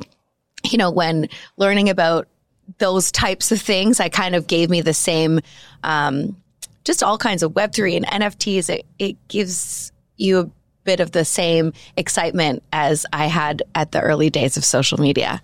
you 0.72 0.78
know, 0.78 0.92
when 0.92 1.30
learning 1.58 1.90
about 1.90 2.28
those 2.78 3.12
types 3.12 3.52
of 3.52 3.62
things, 3.62 4.00
I 4.00 4.10
kind 4.10 4.36
of 4.36 4.48
gave 4.48 4.70
me 4.70 4.82
the 4.82 4.94
same, 4.94 5.40
um, 5.84 6.36
just 6.84 7.04
all 7.04 7.18
kinds 7.18 7.44
of 7.44 7.54
Web3 7.54 7.98
and 7.98 8.06
NFTs. 8.06 8.70
It, 8.70 8.86
it 9.00 9.28
gives 9.28 9.92
you 10.18 10.40
a 10.40 10.50
bit 10.86 11.02
of 11.02 11.12
the 11.12 11.26
same 11.26 11.74
excitement 11.98 12.64
as 12.72 13.06
I 13.12 13.26
had 13.26 13.64
at 13.76 13.92
the 13.92 14.00
early 14.00 14.30
days 14.30 14.56
of 14.56 14.64
social 14.64 15.00
media. 15.00 15.42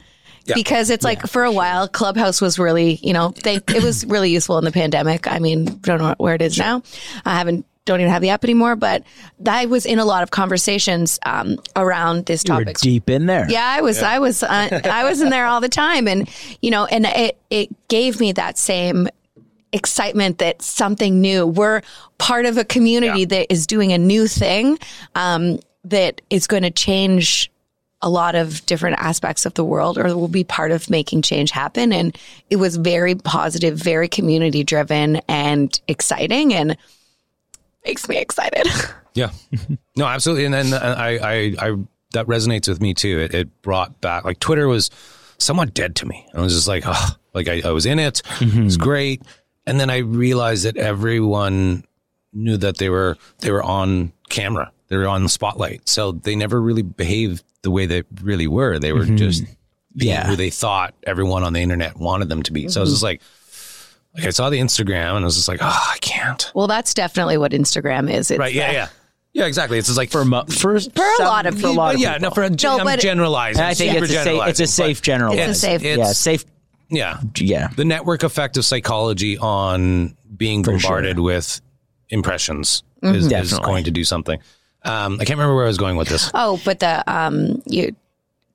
Because 0.56 0.89
it's 0.89 1.04
like 1.04 1.27
for 1.27 1.43
a 1.43 1.51
while, 1.51 1.88
Clubhouse 1.88 2.41
was 2.41 2.58
really, 2.58 2.95
you 3.04 3.13
know, 3.13 3.34
they, 3.43 3.56
it 3.56 3.84
was 3.84 4.06
really 4.06 4.32
useful 4.32 4.58
in 4.58 4.63
the 4.63 4.71
pandemic. 4.71 5.27
I 5.27 5.39
mean, 5.39 5.65
don't 5.82 5.99
know 5.99 6.15
where 6.17 6.34
it 6.36 6.41
is 6.41 6.58
now. 6.58 6.82
I 7.25 7.38
haven't, 7.38 7.65
don't 7.86 7.99
even 7.99 8.12
have 8.12 8.21
the 8.21 8.30
app 8.30 8.43
anymore, 8.43 8.75
but 8.75 9.04
I 9.45 9.67
was 9.67 9.86
in 9.86 9.99
a 9.99 10.06
lot 10.06 10.23
of 10.23 10.32
conversations 10.32 11.19
um, 11.25 11.58
around 11.75 12.25
this 12.25 12.43
topic. 12.43 12.77
deep 12.80 13.10
in 13.10 13.27
there. 13.27 13.49
Yeah, 13.49 13.65
I 13.65 13.82
was, 13.82 14.01
I 14.01 14.19
was, 14.19 14.43
uh, 14.43 14.82
I 14.84 15.04
was 15.04 15.21
in 15.21 15.30
there 15.30 15.45
all 15.45 15.62
the 15.62 15.69
time, 15.69 16.08
and 16.08 16.30
you 16.62 16.69
know, 16.71 16.86
and 16.86 17.06
it 17.06 17.39
it 17.49 17.69
gave 17.88 18.19
me 18.19 18.34
that 18.34 18.58
same 18.58 19.08
excitement 19.73 20.38
that 20.39 20.62
something 20.62 21.21
new. 21.21 21.47
We're 21.47 21.81
part 22.17 22.45
of 22.45 22.57
a 22.57 22.65
community 22.65 23.25
that 23.25 23.51
is 23.51 23.65
doing 23.65 23.93
a 23.93 23.97
new 23.97 24.27
thing 24.27 24.77
um, 25.15 25.60
that 25.86 26.21
is 26.29 26.47
going 26.47 26.63
to 26.63 26.71
change 26.71 27.51
a 28.03 28.10
lot 28.10 28.34
of 28.34 28.65
different 28.65 28.97
aspects 28.99 29.45
of 29.45 29.53
the 29.53 29.63
world, 29.63 29.97
or 29.97 30.15
will 30.15 30.27
be 30.27 30.43
part 30.43 30.71
of 30.71 30.89
making 30.89 31.21
change 31.21 31.51
happen. 31.51 31.93
And 31.93 32.17
it 32.49 32.55
was 32.55 32.75
very 32.75 33.13
positive, 33.13 33.77
very 33.77 34.07
community 34.07 34.63
driven, 34.63 35.17
and 35.27 35.79
exciting, 35.88 36.53
and 36.53 36.75
makes 37.86 38.07
me 38.10 38.17
excited. 38.17 38.67
Yeah. 39.13 39.31
No, 39.97 40.05
absolutely. 40.05 40.45
And 40.45 40.53
then 40.53 40.73
uh, 40.73 40.95
I, 40.97 41.17
I, 41.17 41.34
I, 41.60 41.75
that 42.13 42.27
resonates 42.27 42.69
with 42.69 42.81
me 42.81 42.93
too. 42.93 43.19
It, 43.19 43.34
it 43.34 43.62
brought 43.62 43.99
back, 43.99 44.23
like, 44.23 44.39
Twitter 44.39 44.69
was 44.69 44.89
somewhat 45.38 45.73
dead 45.73 45.97
to 45.97 46.05
me. 46.05 46.25
I 46.34 46.39
was 46.39 46.53
just 46.53 46.69
like, 46.69 46.84
oh, 46.86 47.10
like 47.34 47.49
I, 47.49 47.62
I 47.65 47.71
was 47.71 47.86
in 47.86 47.99
it. 47.99 48.21
It 48.39 48.63
was 48.63 48.77
great. 48.77 49.21
And 49.65 49.80
then 49.80 49.89
I 49.89 49.97
realized 49.97 50.65
that 50.65 50.78
everyone 50.78 51.84
knew 52.34 52.58
that 52.58 52.78
they 52.78 52.89
were, 52.89 53.17
they 53.39 53.52
were 53.52 53.63
on 53.63 54.12
camera. 54.30 54.71
They 54.88 54.97
were 54.97 55.08
on 55.08 55.24
the 55.24 55.30
spotlight. 55.30 55.88
So 55.88 56.12
they 56.12 56.36
never 56.36 56.60
really 56.62 56.82
behaved 56.82 57.43
the 57.62 57.71
way 57.71 57.86
they 57.86 58.04
really 58.21 58.47
were. 58.47 58.80
They 58.80 58.91
were 58.93 59.02
mm-hmm. 59.06 59.17
just 59.17 59.43
being 59.95 60.13
Yeah. 60.13 60.28
who 60.28 60.36
they 60.36 60.50
thought 60.50 60.93
everyone 61.04 61.43
on 61.43 61.54
the 61.54 61.62
internet 61.62 61.97
wanted 61.97 62.30
them 62.30 62.43
to 62.43 62.52
be. 62.54 62.67
So 62.69 62.80
I 62.80 62.82
was 62.82 62.89
just 62.91 63.00
mm-hmm. 63.00 63.06
like, 63.06 63.21
like 64.15 64.26
I 64.26 64.30
saw 64.32 64.50
the 64.50 64.60
Instagram 64.60 65.15
and 65.15 65.19
I 65.19 65.24
was 65.24 65.36
just 65.36 65.47
like, 65.47 65.60
oh, 65.62 65.89
I 65.93 65.97
can't. 66.02 66.52
well, 66.56 66.67
that's 66.67 66.93
definitely 66.93 67.38
what 67.38 67.52
Instagram 67.52 68.12
is. 68.12 68.32
It's 68.32 68.39
Right. 68.39 68.54
Yeah. 68.54 68.67
the- 68.67 68.74
Yeah. 68.74 68.88
Yeah, 69.34 69.45
exactly. 69.45 69.78
It's 69.78 69.88
just 69.88 69.97
like 69.97 70.10
for 70.12 70.26
mo- 70.26 70.43
for, 70.43 70.78
For 70.78 71.06
a 71.19 71.24
lot 71.24 71.45
of 71.45 71.54
for 71.54 71.60
a 71.60 71.62
people. 71.62 71.76
lot 71.76 71.95
of 71.95 72.02
yeah, 72.02 72.17
no, 72.17 72.32
for 72.32 72.43
a, 72.43 72.50
No, 72.50 72.80
I'm 72.80 73.00
generalizing. 73.00 73.63
I 73.63 73.74
think 73.74 73.93
super 73.93 74.04
it's 74.04 74.12
a 74.12 74.17
safe, 74.17 74.28
it's 74.50 74.60
generalizing, 74.60 74.63
a 74.63 74.67
safe 74.67 75.02
general. 75.02 75.34
It's 75.39 75.52
a 75.52 75.56
safe- 75.56 75.84
yeah, 75.84 76.12
safe. 76.12 76.45
Yeah, 76.91 77.19
Yeah, 77.38 77.69
the 77.75 77.86
network 77.86 78.23
effect 78.23 78.58
of 78.58 78.65
psychology 78.65 79.38
on 79.38 80.15
being 80.36 80.63
For 80.63 80.71
bombarded 80.73 81.17
sure. 81.17 81.23
with 81.23 81.62
impressions 82.10 82.84
Mm-hmm. 83.01 83.15
is, 83.15 83.32
is 83.54 83.58
going 83.60 83.86
to 83.86 83.91
do 83.91 84.04
something. 84.04 84.39
Um, 84.84 85.13
I 85.15 85.25
can't 85.25 85.32
remember 85.39 85.56
where 85.56 85.63
I 85.63 85.67
was 85.67 85.80
going 85.80 85.95
with 85.95 86.08
this. 86.08 86.30
Oh, 86.36 86.62
but 86.63 86.80
the 86.80 87.04
um, 87.12 87.63
you 87.65 87.95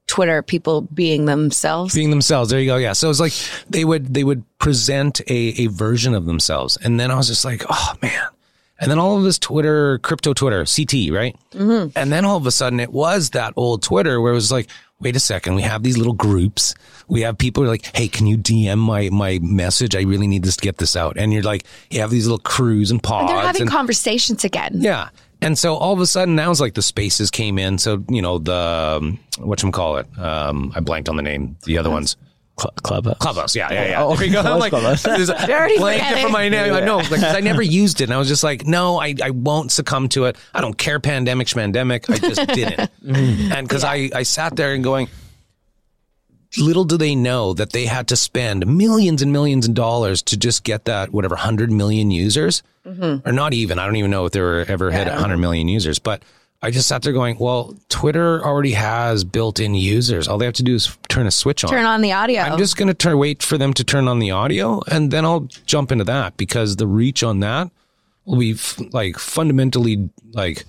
Twitter 0.07 0.41
people 0.41 0.83
being 0.83 1.25
themselves. 1.25 1.93
Being 1.93 2.11
themselves. 2.11 2.51
There 2.51 2.61
you 2.61 2.67
go. 2.67 2.77
Yeah. 2.77 2.93
So 2.93 3.11
it's 3.11 3.19
like 3.19 3.33
they 3.69 3.85
would 3.85 4.15
they 4.15 4.23
would 4.23 4.45
present 4.61 5.21
a, 5.29 5.35
a 5.65 5.67
version 5.67 6.15
of 6.15 6.27
themselves, 6.27 6.77
and 6.77 7.01
then 7.01 7.11
I 7.11 7.17
was 7.17 7.27
just 7.27 7.45
like, 7.45 7.65
oh 7.69 7.95
man. 8.01 8.29
And 8.79 8.89
then 8.91 8.99
all 9.01 9.17
of 9.17 9.25
this 9.25 9.39
Twitter, 9.39 9.99
crypto 9.99 10.33
Twitter, 10.35 10.59
CT, 10.65 11.11
right? 11.11 11.35
Mm-hmm. 11.53 11.99
And 11.99 12.13
then 12.13 12.25
all 12.25 12.37
of 12.37 12.47
a 12.47 12.51
sudden 12.53 12.79
it 12.79 12.93
was 12.93 13.31
that 13.31 13.55
old 13.57 13.83
Twitter 13.83 14.21
where 14.21 14.31
it 14.33 14.35
was 14.37 14.53
like, 14.53 14.69
wait 15.01 15.17
a 15.17 15.21
second, 15.21 15.55
we 15.55 15.63
have 15.63 15.83
these 15.83 15.99
little 15.99 16.13
groups. 16.15 16.75
We 17.09 17.21
have 17.23 17.39
people 17.39 17.63
who 17.63 17.69
are 17.69 17.73
like, 17.73 17.95
hey, 17.97 18.09
can 18.09 18.27
you 18.27 18.37
DM 18.39 18.79
my 18.79 19.09
my 19.11 19.39
message? 19.43 19.95
I 19.95 20.03
really 20.03 20.27
need 20.27 20.43
this 20.45 20.57
to 20.57 20.63
get 20.63 20.79
this 20.79 20.97
out. 20.97 21.17
And 21.19 21.33
you're 21.33 21.43
like, 21.43 21.65
you 21.91 22.01
have 22.01 22.11
these 22.11 22.27
little 22.27 22.39
crews 22.39 22.91
and 22.91 23.03
pods. 23.03 23.31
They're 23.31 23.41
having 23.41 23.63
and- 23.63 23.71
conversations 23.71 24.45
again. 24.45 24.73
yeah. 24.81 25.09
And 25.43 25.59
so 25.59 25.75
all 25.75 25.93
of 25.93 26.01
a 26.01 26.07
sudden 26.07 26.35
now 26.35 26.51
it's 26.51 26.61
like 26.61 26.73
the 26.75 26.83
spaces 26.83 27.31
came 27.31 27.59
in. 27.59 27.77
So, 27.77 28.03
you 28.09 28.23
know, 28.23 28.39
the, 28.39 28.55
um, 28.55 29.19
whatchamacallit, 29.35 30.19
um, 30.19 30.73
I 30.75 30.81
blanked 30.81 31.11
on 31.11 31.17
the 31.17 31.23
name, 31.23 31.59
the 31.65 31.77
other 31.77 31.91
ones. 31.91 32.17
Cl- 32.59 32.73
clubhouse. 32.83 33.19
Clubhouse, 33.19 33.55
yeah, 33.55 33.71
yeah, 33.71 33.89
yeah. 33.89 34.03
Oh, 34.03 34.17
there 34.17 34.27
we 34.27 34.33
go. 34.33 34.41
I'm 34.45 34.59
like, 34.59 34.71
Clubhouse. 34.71 35.03
there's 35.03 35.29
a 35.29 35.35
already 35.51 35.77
blank 35.77 36.01
forgetting. 36.03 36.23
from 36.25 36.33
my 36.33 36.49
name. 36.49 36.73
I 36.73 36.81
know, 36.81 36.97
like, 36.97 37.09
'cause 37.11 37.23
I 37.25 37.41
never 37.41 37.61
used 37.83 38.01
it, 38.01 38.05
and 38.05 38.15
I 38.15 38.19
was 38.19 38.29
just 38.29 38.43
like, 38.43 38.67
no, 38.67 38.99
I, 38.99 39.15
I 39.23 39.31
won't 39.31 39.71
succumb 39.73 40.09
to 40.11 40.25
it. 40.25 40.37
I 40.55 40.61
don't 40.63 40.77
care, 40.77 40.99
pandemic, 40.99 41.49
schmandemic. 41.49 42.09
I 42.09 42.19
just 42.19 42.47
didn't, 42.49 42.91
and 43.05 43.69
because 43.69 43.85
I, 43.85 44.11
I 44.15 44.23
sat 44.23 44.57
there 44.57 44.73
and 44.73 44.83
going, 44.83 45.09
little 46.59 46.85
do 46.85 46.97
they 46.97 47.15
know 47.15 47.53
that 47.53 47.73
they 47.73 47.85
had 47.85 48.09
to 48.09 48.17
spend 48.17 48.67
millions 48.67 49.21
and 49.21 49.33
millions 49.33 49.69
of 49.69 49.75
dollars 49.75 50.23
to 50.23 50.39
just 50.39 50.65
get 50.65 50.87
that 50.87 51.13
whatever 51.13 51.37
hundred 51.37 51.71
million 51.71 52.11
users, 52.11 52.63
mm-hmm. 52.87 53.29
or 53.29 53.33
not 53.33 53.53
even. 53.53 53.79
I 53.79 53.85
don't 53.85 53.97
even 53.97 54.11
know 54.11 54.25
if 54.25 54.33
they 54.33 54.41
were 54.41 54.65
ever 54.67 54.91
hit 54.91 55.09
hundred 55.09 55.39
million 55.39 55.69
users, 55.69 55.99
but. 55.99 56.23
I 56.67 56.71
just 56.71 56.89
sat 56.89 57.03
there 57.03 57.13
going, 57.13 57.39
well, 57.39 57.77
Twitter 57.89 58.45
already 58.45 58.73
has 58.73 59.23
built-in 59.23 59.77
users. 59.77 60.27
All 60.27 60.37
they 60.37 60.47
have 60.47 60.55
to 60.55 60.65
do 60.65 60.75
is 60.75 60.99
turn 61.09 61.29
a 61.29 61.31
switch 61.31 61.63
on. 61.63 61.71
Turn 61.71 61.85
on 61.85 62.01
the 62.01 62.11
audio. 62.11 62.41
I'm 62.41 62.59
just 62.59 62.77
going 62.77 62.89
to 62.89 62.95
turn, 62.95 63.17
wait 63.19 63.41
for 63.41 63.57
them 63.57 63.73
to 63.75 63.85
turn 63.85 64.09
on 64.09 64.19
the 64.19 64.33
audio 64.33 64.83
and 64.89 65.13
then 65.13 65.25
I'll 65.25 65.49
jump 65.67 65.93
into 65.93 66.03
that 66.03 66.37
because 66.37 66.75
the 66.75 66.89
reach 66.89 67.23
on 67.23 67.39
that 67.39 67.71
will 68.25 68.39
be 68.39 68.55
f- 68.55 68.81
like 68.91 69.17
fundamentally 69.17 70.11
like 70.33 70.65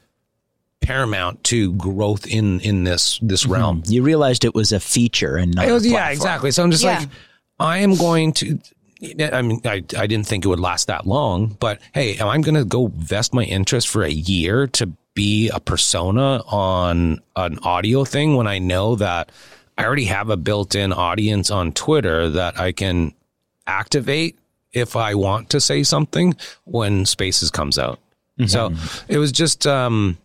paramount 0.81 1.43
to 1.45 1.73
growth 1.73 2.27
in, 2.27 2.59
in 2.59 2.83
this, 2.83 3.17
this 3.23 3.45
mm-hmm. 3.45 3.53
realm. 3.53 3.83
You 3.87 4.03
realized 4.03 4.45
it 4.45 4.53
was 4.53 4.71
a 4.71 4.79
feature 4.79 5.35
and 5.35 5.55
not 5.55 5.67
It 5.67 5.71
was- 5.71 5.83
a 5.83 5.89
yeah, 5.89 6.09
exactly. 6.09 6.51
So 6.51 6.61
I'm 6.61 6.69
just 6.69 6.83
Yeah. 6.83 6.99
like, 6.99 7.09
I 7.59 7.79
am 7.79 7.95
going 7.95 8.33
to, 8.33 8.59
I 9.33 9.41
mean, 9.41 9.61
I, 9.65 9.83
I 9.97 10.05
didn't 10.05 10.27
think 10.27 10.45
it 10.45 10.47
would 10.47 10.59
last 10.59 10.85
that 10.85 11.07
long, 11.07 11.57
but 11.59 11.79
hey, 11.95 12.19
I'm 12.19 12.41
going 12.41 12.53
to 12.53 12.65
go 12.65 12.91
vest 12.95 13.33
my 13.33 13.45
interest 13.45 13.87
for 13.87 14.03
a 14.03 14.11
year 14.11 14.67
to 14.67 14.91
be 15.17 15.49
a 15.49 15.59
persona 15.59 16.43
on 16.47 17.19
an 17.35 17.57
audio 17.63 18.05
thing 18.05 18.35
when 18.35 18.45
I 18.45 18.59
know 18.59 18.95
that 18.97 19.31
I 19.75 19.83
already 19.83 20.05
have 20.05 20.29
a 20.29 20.37
built 20.37 20.75
in 20.75 20.93
audience 20.93 21.49
on 21.49 21.71
Twitter 21.71 22.29
that 22.29 22.59
I 22.59 22.71
can 22.71 23.15
activate 23.65 24.37
if 24.73 24.95
I 24.95 25.15
want 25.15 25.49
to 25.49 25.59
say 25.59 25.81
something 25.81 26.35
when 26.65 27.07
Spaces 27.07 27.49
comes 27.49 27.79
out. 27.79 27.99
So 28.45 28.71
it 29.07 29.17
was 29.17 29.31
just, 29.31 29.65
um, 29.65 30.19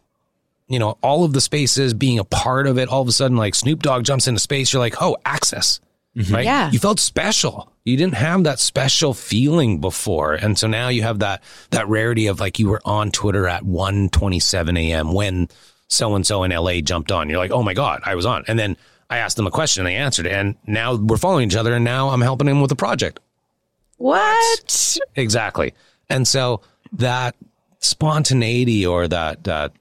you 0.69 0.79
know, 0.79 0.99
all 1.03 1.25
of 1.25 1.33
the 1.33 1.41
spaces 1.41 1.95
being 1.95 2.19
a 2.19 2.25
part 2.25 2.67
of 2.67 2.77
it. 2.77 2.91
All 2.91 3.01
of 3.01 3.09
a 3.09 3.13
sudden, 3.13 3.39
like 3.39 3.55
Snoop 3.55 3.83
Dogg 3.83 4.05
jumps 4.05 4.29
into 4.29 4.41
space, 4.41 4.75
you're 4.75 4.81
like, 4.81 5.01
oh, 5.01 5.17
access, 5.25 5.81
Mm-hmm. 6.17 6.35
right? 6.35 6.45
Yeah. 6.45 6.71
You 6.71 6.79
felt 6.79 7.01
special. 7.01 7.73
You 7.85 7.97
didn't 7.97 8.15
have 8.15 8.45
that 8.45 8.59
special 8.59 9.15
feeling 9.15 9.81
before, 9.81 10.35
and 10.35 10.59
so 10.59 10.67
now 10.69 10.89
you 10.89 11.03
have 11.03 11.21
that 11.21 11.43
that 11.71 11.89
rarity 11.89 12.27
of 12.27 12.39
like 12.39 12.59
you 12.59 12.69
were 12.69 12.83
on 12.85 13.11
Twitter 13.11 13.49
at 13.49 13.63
1:27 13.65 14.79
a.m. 14.79 15.13
when 15.15 15.49
so 15.89 16.15
and 16.15 16.27
so 16.27 16.43
in 16.45 16.51
LA 16.51 16.81
jumped 16.81 17.11
on. 17.11 17.29
You're 17.29 17.39
like, 17.39 17.51
oh 17.51 17.63
my 17.63 17.75
god, 17.75 18.03
I 18.05 18.15
was 18.15 18.27
on, 18.27 18.45
and 18.47 18.59
then 18.59 18.77
I 19.11 19.19
asked 19.19 19.37
them 19.37 19.47
a 19.47 19.51
question, 19.51 19.81
and 19.81 19.89
they 19.89 19.97
answered 19.97 20.27
it, 20.27 20.33
and 20.33 20.55
now 20.67 20.95
we're 20.95 21.17
following 21.17 21.49
each 21.49 21.57
other, 21.57 21.73
and 21.75 21.85
now 21.85 22.11
I'm 22.11 22.21
helping 22.21 22.47
him 22.47 22.61
with 22.61 22.71
a 22.73 22.77
project. 22.77 23.19
what? 23.97 24.99
Exactly. 25.17 25.75
And 26.09 26.29
so 26.29 26.61
that 26.93 27.35
spontaneity 27.79 28.87
or 28.87 29.09
that 29.09 29.45
that 29.45 29.73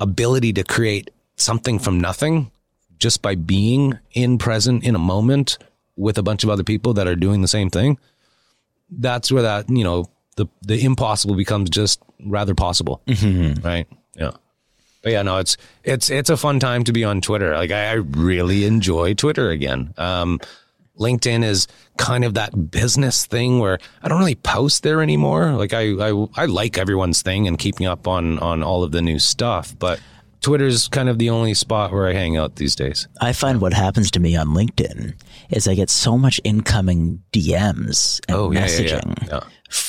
ability 0.00 0.54
to 0.54 0.64
create 0.64 1.10
something 1.36 1.78
from 1.78 2.00
nothing 2.00 2.50
just 3.00 3.22
by 3.22 3.34
being 3.34 3.98
in 4.12 4.38
present 4.38 4.84
in 4.84 4.94
a 4.94 4.98
moment 4.98 5.58
with 5.96 6.18
a 6.18 6.22
bunch 6.22 6.44
of 6.44 6.50
other 6.50 6.64
people 6.64 6.94
that 6.94 7.08
are 7.08 7.16
doing 7.16 7.42
the 7.42 7.48
same 7.48 7.70
thing, 7.70 7.98
that's 8.90 9.32
where 9.32 9.42
that, 9.42 9.68
you 9.68 9.84
know, 9.84 10.06
the 10.36 10.46
the 10.62 10.84
impossible 10.84 11.34
becomes 11.34 11.70
just 11.70 12.00
rather 12.24 12.54
possible. 12.54 13.02
Right? 13.64 13.86
Yeah. 14.14 14.32
But 15.02 15.12
yeah, 15.12 15.22
no, 15.22 15.38
it's 15.38 15.56
it's 15.82 16.10
it's 16.10 16.30
a 16.30 16.36
fun 16.36 16.60
time 16.60 16.84
to 16.84 16.92
be 16.92 17.04
on 17.04 17.20
Twitter. 17.20 17.54
Like 17.54 17.70
I, 17.70 17.90
I 17.90 17.92
really 17.94 18.64
enjoy 18.64 19.14
Twitter 19.14 19.50
again. 19.50 19.94
Um, 19.96 20.38
LinkedIn 20.98 21.42
is 21.42 21.66
kind 21.96 22.24
of 22.24 22.34
that 22.34 22.70
business 22.70 23.24
thing 23.24 23.58
where 23.58 23.78
I 24.02 24.08
don't 24.08 24.18
really 24.18 24.34
post 24.34 24.82
there 24.82 25.00
anymore. 25.00 25.52
Like 25.52 25.72
I, 25.72 25.92
I, 25.92 26.26
I 26.36 26.44
like 26.44 26.76
everyone's 26.76 27.22
thing 27.22 27.48
and 27.48 27.58
keeping 27.58 27.86
up 27.86 28.06
on 28.06 28.38
on 28.40 28.62
all 28.62 28.82
of 28.84 28.92
the 28.92 29.00
new 29.00 29.18
stuff, 29.18 29.74
but 29.78 30.00
Twitter's 30.40 30.88
kind 30.88 31.08
of 31.08 31.18
the 31.18 31.30
only 31.30 31.54
spot 31.54 31.92
where 31.92 32.06
I 32.08 32.12
hang 32.14 32.36
out 32.36 32.56
these 32.56 32.74
days. 32.74 33.06
I 33.20 33.32
find 33.32 33.60
what 33.60 33.72
happens 33.74 34.10
to 34.12 34.20
me 34.20 34.36
on 34.36 34.48
LinkedIn 34.48 35.14
is 35.50 35.68
I 35.68 35.74
get 35.74 35.90
so 35.90 36.16
much 36.16 36.40
incoming 36.44 37.22
DMs 37.32 38.20
and 38.28 38.36
Oh, 38.36 38.50
yeah, 38.50 38.60
yeah, 38.60 38.66
messaging. 38.66 39.22
yeah. 39.28 39.34
Yeah. 39.34 39.40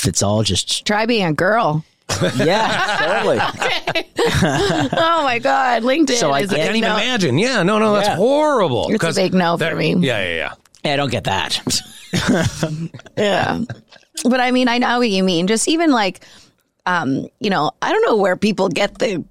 It's 0.09 0.21
all 0.21 0.43
just 0.43 0.85
Try 0.85 1.05
being 1.05 1.25
a 1.25 1.33
girl. 1.33 1.83
yeah, 2.35 2.97
totally. 2.99 3.37
oh 4.97 5.21
my 5.23 5.39
god, 5.41 5.83
LinkedIn 5.83 6.15
So 6.17 6.31
I 6.31 6.41
is 6.41 6.49
can't 6.49 6.61
can't 6.63 6.75
even 6.75 6.89
no. 6.89 6.95
imagine. 6.97 7.37
Yeah, 7.37 7.63
no, 7.63 7.79
no, 7.79 7.93
that's 7.93 8.07
Yeah. 8.09 8.15
horrible. 8.17 8.87
It's 8.87 8.95
a 8.95 8.99
'Cause 8.99 9.15
big 9.15 9.33
no 9.33 9.53
for 9.55 9.59
that- 9.63 9.77
me. 9.77 9.95
Yeah, 9.95 10.21
yeah, 10.21 10.35
yeah. 10.83 10.93
I 10.93 10.95
don't 10.97 11.11
get 11.11 11.23
that. 11.25 11.61
Yeah. 13.17 13.61
But 14.25 14.39
I 14.41 14.51
mean, 14.51 14.67
I 14.67 14.77
know 14.77 14.99
what 14.99 15.09
you 15.09 15.23
mean. 15.23 15.47
Just 15.47 15.67
even 15.69 15.91
like, 15.91 16.25
um, 16.85 17.27
you 17.39 17.49
know, 17.49 17.71
I 17.81 17.91
don't 17.93 18.01
know 18.05 18.17
where 18.17 18.35
people 18.35 18.67
get 18.69 18.99
the. 18.99 19.23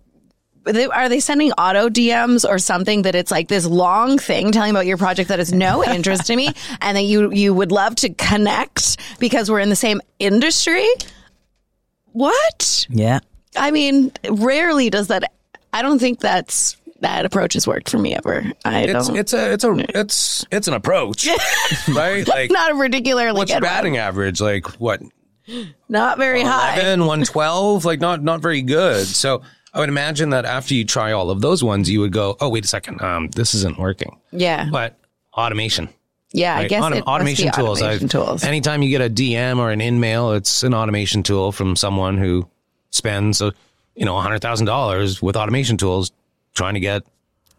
They- 0.72 0.86
Are 0.86 1.08
they 1.08 1.20
sending 1.20 1.52
auto 1.52 1.88
DMs 1.88 2.48
or 2.48 2.58
something 2.58 3.02
that 3.02 3.14
it's 3.14 3.30
like 3.30 3.48
this 3.48 3.66
long 3.66 4.18
thing 4.18 4.52
telling 4.52 4.70
about 4.70 4.86
your 4.86 4.96
project 4.96 5.28
that 5.28 5.40
is 5.40 5.52
no 5.52 5.84
interest 5.96 6.26
to 6.26 6.36
me, 6.36 6.50
and 6.80 6.96
that 6.96 7.02
you 7.04 7.30
you 7.32 7.52
would 7.54 7.72
love 7.72 7.94
to 7.96 8.08
connect 8.14 8.96
because 9.18 9.50
we're 9.50 9.60
in 9.60 9.68
the 9.68 9.76
same 9.76 10.00
industry? 10.18 10.86
What? 12.12 12.86
yeah. 12.90 13.20
I 13.56 13.70
mean, 13.70 14.12
rarely 14.30 14.90
does 14.90 15.08
that. 15.08 15.32
I 15.72 15.82
don't 15.82 15.98
think 15.98 16.20
that's 16.20 16.76
that 17.00 17.24
approach 17.24 17.54
has 17.54 17.66
worked 17.66 17.88
for 17.90 17.98
me 17.98 18.14
ever. 18.14 18.44
I 18.64 18.80
It's 18.82 19.06
don't. 19.08 19.16
it's 19.16 19.32
a 19.32 19.52
it's 19.52 19.64
a 19.64 19.98
it's 19.98 20.44
it's 20.52 20.68
an 20.68 20.74
approach, 20.74 21.26
right? 21.88 22.26
Like 22.28 22.50
not 22.50 22.72
a 22.72 22.74
particularly 22.74 23.32
what's 23.36 23.50
your 23.50 23.56
one. 23.56 23.62
batting 23.62 23.96
average? 23.96 24.40
Like 24.40 24.66
what? 24.80 25.00
Not 25.88 26.18
very 26.18 26.42
high. 26.42 26.74
11, 26.74 27.00
112, 27.00 27.84
like 27.84 28.00
not 28.00 28.22
not 28.22 28.40
very 28.40 28.62
good. 28.62 29.06
So 29.06 29.42
I 29.72 29.78
would 29.80 29.88
imagine 29.88 30.30
that 30.30 30.44
after 30.44 30.74
you 30.74 30.84
try 30.84 31.12
all 31.12 31.30
of 31.30 31.40
those 31.40 31.62
ones, 31.62 31.88
you 31.88 32.00
would 32.00 32.12
go, 32.12 32.36
oh 32.40 32.48
wait 32.48 32.64
a 32.64 32.68
second, 32.68 33.00
um, 33.02 33.28
this 33.28 33.54
isn't 33.54 33.78
working. 33.78 34.18
Yeah. 34.32 34.68
But 34.70 34.96
automation, 35.34 35.88
Yeah, 36.32 36.56
I 36.56 36.66
guess 36.68 36.82
Autom- 36.82 36.86
it 36.86 36.90
must 36.90 37.04
be 37.06 37.10
automation 37.12 37.52
tools. 37.52 37.80
Automation 37.82 38.04
I've- 38.06 38.08
tools. 38.08 38.44
Anytime 38.44 38.82
you 38.82 38.90
get 38.90 39.00
a 39.00 39.08
DM 39.10 39.58
or 39.58 39.70
an 39.70 39.80
in-mail, 39.80 40.32
it's 40.32 40.62
an 40.64 40.74
automation 40.74 41.22
tool 41.22 41.52
from 41.52 41.76
someone 41.76 42.18
who 42.18 42.48
spends, 42.90 43.40
uh, 43.42 43.50
you 43.94 44.04
know, 44.04 44.18
hundred 44.20 44.40
thousand 44.40 44.66
dollars 44.66 45.20
with 45.22 45.36
automation 45.36 45.76
tools, 45.76 46.10
trying 46.54 46.74
to 46.74 46.80
get 46.80 47.02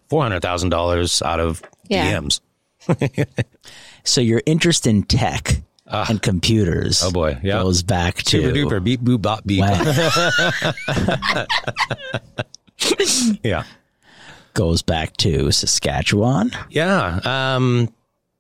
four 0.10 0.22
hundred 0.22 0.42
thousand 0.42 0.70
dollars 0.70 1.22
out 1.22 1.40
of 1.40 1.62
Yeah. 1.88 2.12
DMs. 2.20 2.40
So 4.04 4.20
your 4.20 4.42
interest 4.48 4.88
in 4.88 5.04
tech 5.04 5.62
and 5.92 6.22
computers. 6.22 7.04
Oh, 7.04 7.12
boy. 7.12 7.38
Yeah. 7.44 7.62
goes 7.62 7.84
back 7.84 8.16
to 8.18 8.42
Super 8.42 8.52
duper 8.56 8.84
beep 8.84 9.02
boop 9.02 9.22
bop 9.22 9.46
beep. 9.46 9.62
Wow. 9.62 11.46
Yeah. 13.44 13.64
goes 14.54 14.82
back 14.82 15.16
to 15.18 15.52
Saskatchewan. 15.52 16.52
Yeah. 16.70 17.20
Um, 17.24 17.94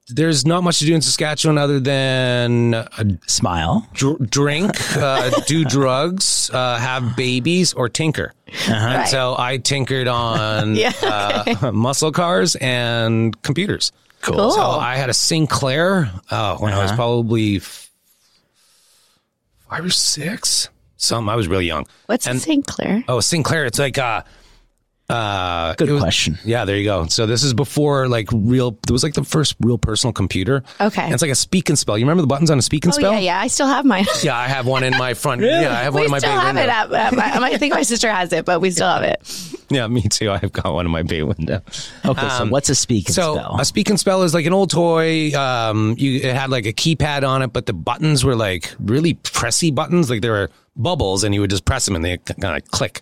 there's 0.09 0.45
not 0.45 0.63
much 0.63 0.79
to 0.79 0.85
do 0.85 0.93
in 0.95 1.01
Saskatchewan 1.01 1.57
other 1.57 1.79
than 1.79 2.73
uh, 2.73 2.85
Smile. 3.27 3.87
dr- 3.93 4.29
drink, 4.29 4.71
uh, 4.97 5.29
do 5.47 5.63
drugs, 5.63 6.49
uh, 6.53 6.77
have 6.77 7.15
babies, 7.15 7.71
or 7.73 7.87
tinker. 7.87 8.33
And 8.67 9.07
so 9.07 9.35
I 9.37 9.57
tinkered 9.57 10.07
on 10.09 10.75
Yeah, 10.75 10.91
uh, 11.01 11.71
muscle 11.71 12.11
cars 12.11 12.55
and 12.57 13.41
computers. 13.43 13.91
Cool. 14.21 14.51
So 14.51 14.61
I 14.61 14.95
had 14.95 15.09
a 15.09 15.13
Sinclair 15.13 16.11
uh, 16.29 16.57
when 16.57 16.73
I 16.73 16.81
was 16.81 16.91
probably 16.91 17.57
f- 17.57 17.89
five 19.69 19.83
or 19.83 19.89
six. 19.89 20.69
Some 20.97 21.27
I 21.27 21.35
was 21.35 21.47
really 21.47 21.65
young. 21.65 21.87
What's 22.05 22.27
and, 22.27 22.39
Sinclair? 22.39 23.03
Oh, 23.07 23.19
Sinclair. 23.19 23.65
It's 23.65 23.79
like 23.79 23.97
uh, 23.97 24.21
uh, 25.11 25.73
Good 25.75 25.89
was- 25.89 26.01
question. 26.01 26.37
Yeah, 26.45 26.65
there 26.65 26.77
you 26.77 26.85
go. 26.85 27.07
So 27.07 27.25
this 27.25 27.43
is 27.43 27.53
before 27.53 28.07
like 28.07 28.29
real. 28.31 28.77
It 28.87 28.91
was 28.91 29.03
like 29.03 29.13
the 29.13 29.23
first 29.23 29.55
real 29.59 29.77
personal 29.77 30.13
computer. 30.13 30.63
Okay. 30.79 31.01
And 31.03 31.13
it's 31.13 31.21
like 31.21 31.31
a 31.31 31.35
speak 31.35 31.69
and 31.69 31.77
spell. 31.77 31.97
You 31.97 32.05
remember 32.05 32.21
the 32.21 32.27
buttons 32.27 32.49
on 32.51 32.57
a 32.57 32.61
speak 32.61 32.85
and 32.85 32.93
Oh 32.93 32.97
spell? 32.97 33.13
yeah, 33.13 33.19
yeah. 33.19 33.39
I 33.39 33.47
still 33.47 33.67
have 33.67 33.85
mine. 33.85 34.05
Yeah, 34.23 34.37
I 34.37 34.47
have 34.47 34.65
one 34.67 34.83
in 34.83 34.97
my 34.97 35.13
front. 35.13 35.41
Yeah, 35.51 35.71
I 35.71 35.83
have 35.83 35.93
one 35.93 36.03
in 36.05 36.11
my 36.11 36.15
We 36.17 36.19
still 36.21 36.31
have 36.31 36.55
window. 36.55 36.61
it. 36.63 36.69
At, 36.69 36.93
at 36.93 37.41
my, 37.41 37.49
I 37.49 37.57
think 37.57 37.73
my 37.73 37.81
sister 37.83 38.09
has 38.11 38.31
it, 38.33 38.45
but 38.45 38.61
we 38.61 38.71
still 38.71 38.87
have 38.87 39.03
it. 39.03 39.21
yeah, 39.69 39.87
me 39.87 40.01
too. 40.03 40.31
I've 40.31 40.51
got 40.51 40.73
one 40.73 40.85
in 40.85 40.91
my 40.91 41.03
bay 41.03 41.23
window. 41.23 41.61
Okay, 42.05 42.29
so 42.29 42.45
what's 42.47 42.69
a 42.69 42.75
speak 42.75 43.09
and 43.09 43.17
Um, 43.19 43.23
So 43.23 43.35
spell? 43.35 43.57
a 43.59 43.65
speak 43.65 43.89
and 43.89 43.99
spell 43.99 44.23
is 44.23 44.33
like 44.33 44.45
an 44.45 44.53
old 44.53 44.69
toy. 44.71 45.31
Um, 45.33 45.95
you 45.97 46.17
it 46.21 46.35
had 46.35 46.49
like 46.49 46.65
a 46.65 46.73
keypad 46.73 47.27
on 47.27 47.41
it, 47.41 47.47
but 47.53 47.65
the 47.65 47.73
buttons 47.73 48.23
were 48.23 48.35
like 48.35 48.73
really 48.79 49.15
pressy 49.15 49.73
buttons. 49.73 50.09
Like 50.09 50.21
there 50.21 50.31
were 50.31 50.49
bubbles, 50.75 51.23
and 51.23 51.33
you 51.35 51.41
would 51.41 51.49
just 51.49 51.65
press 51.65 51.85
them, 51.85 51.95
and 51.95 52.05
they 52.05 52.17
kind 52.17 52.57
of 52.61 52.69
click. 52.71 53.01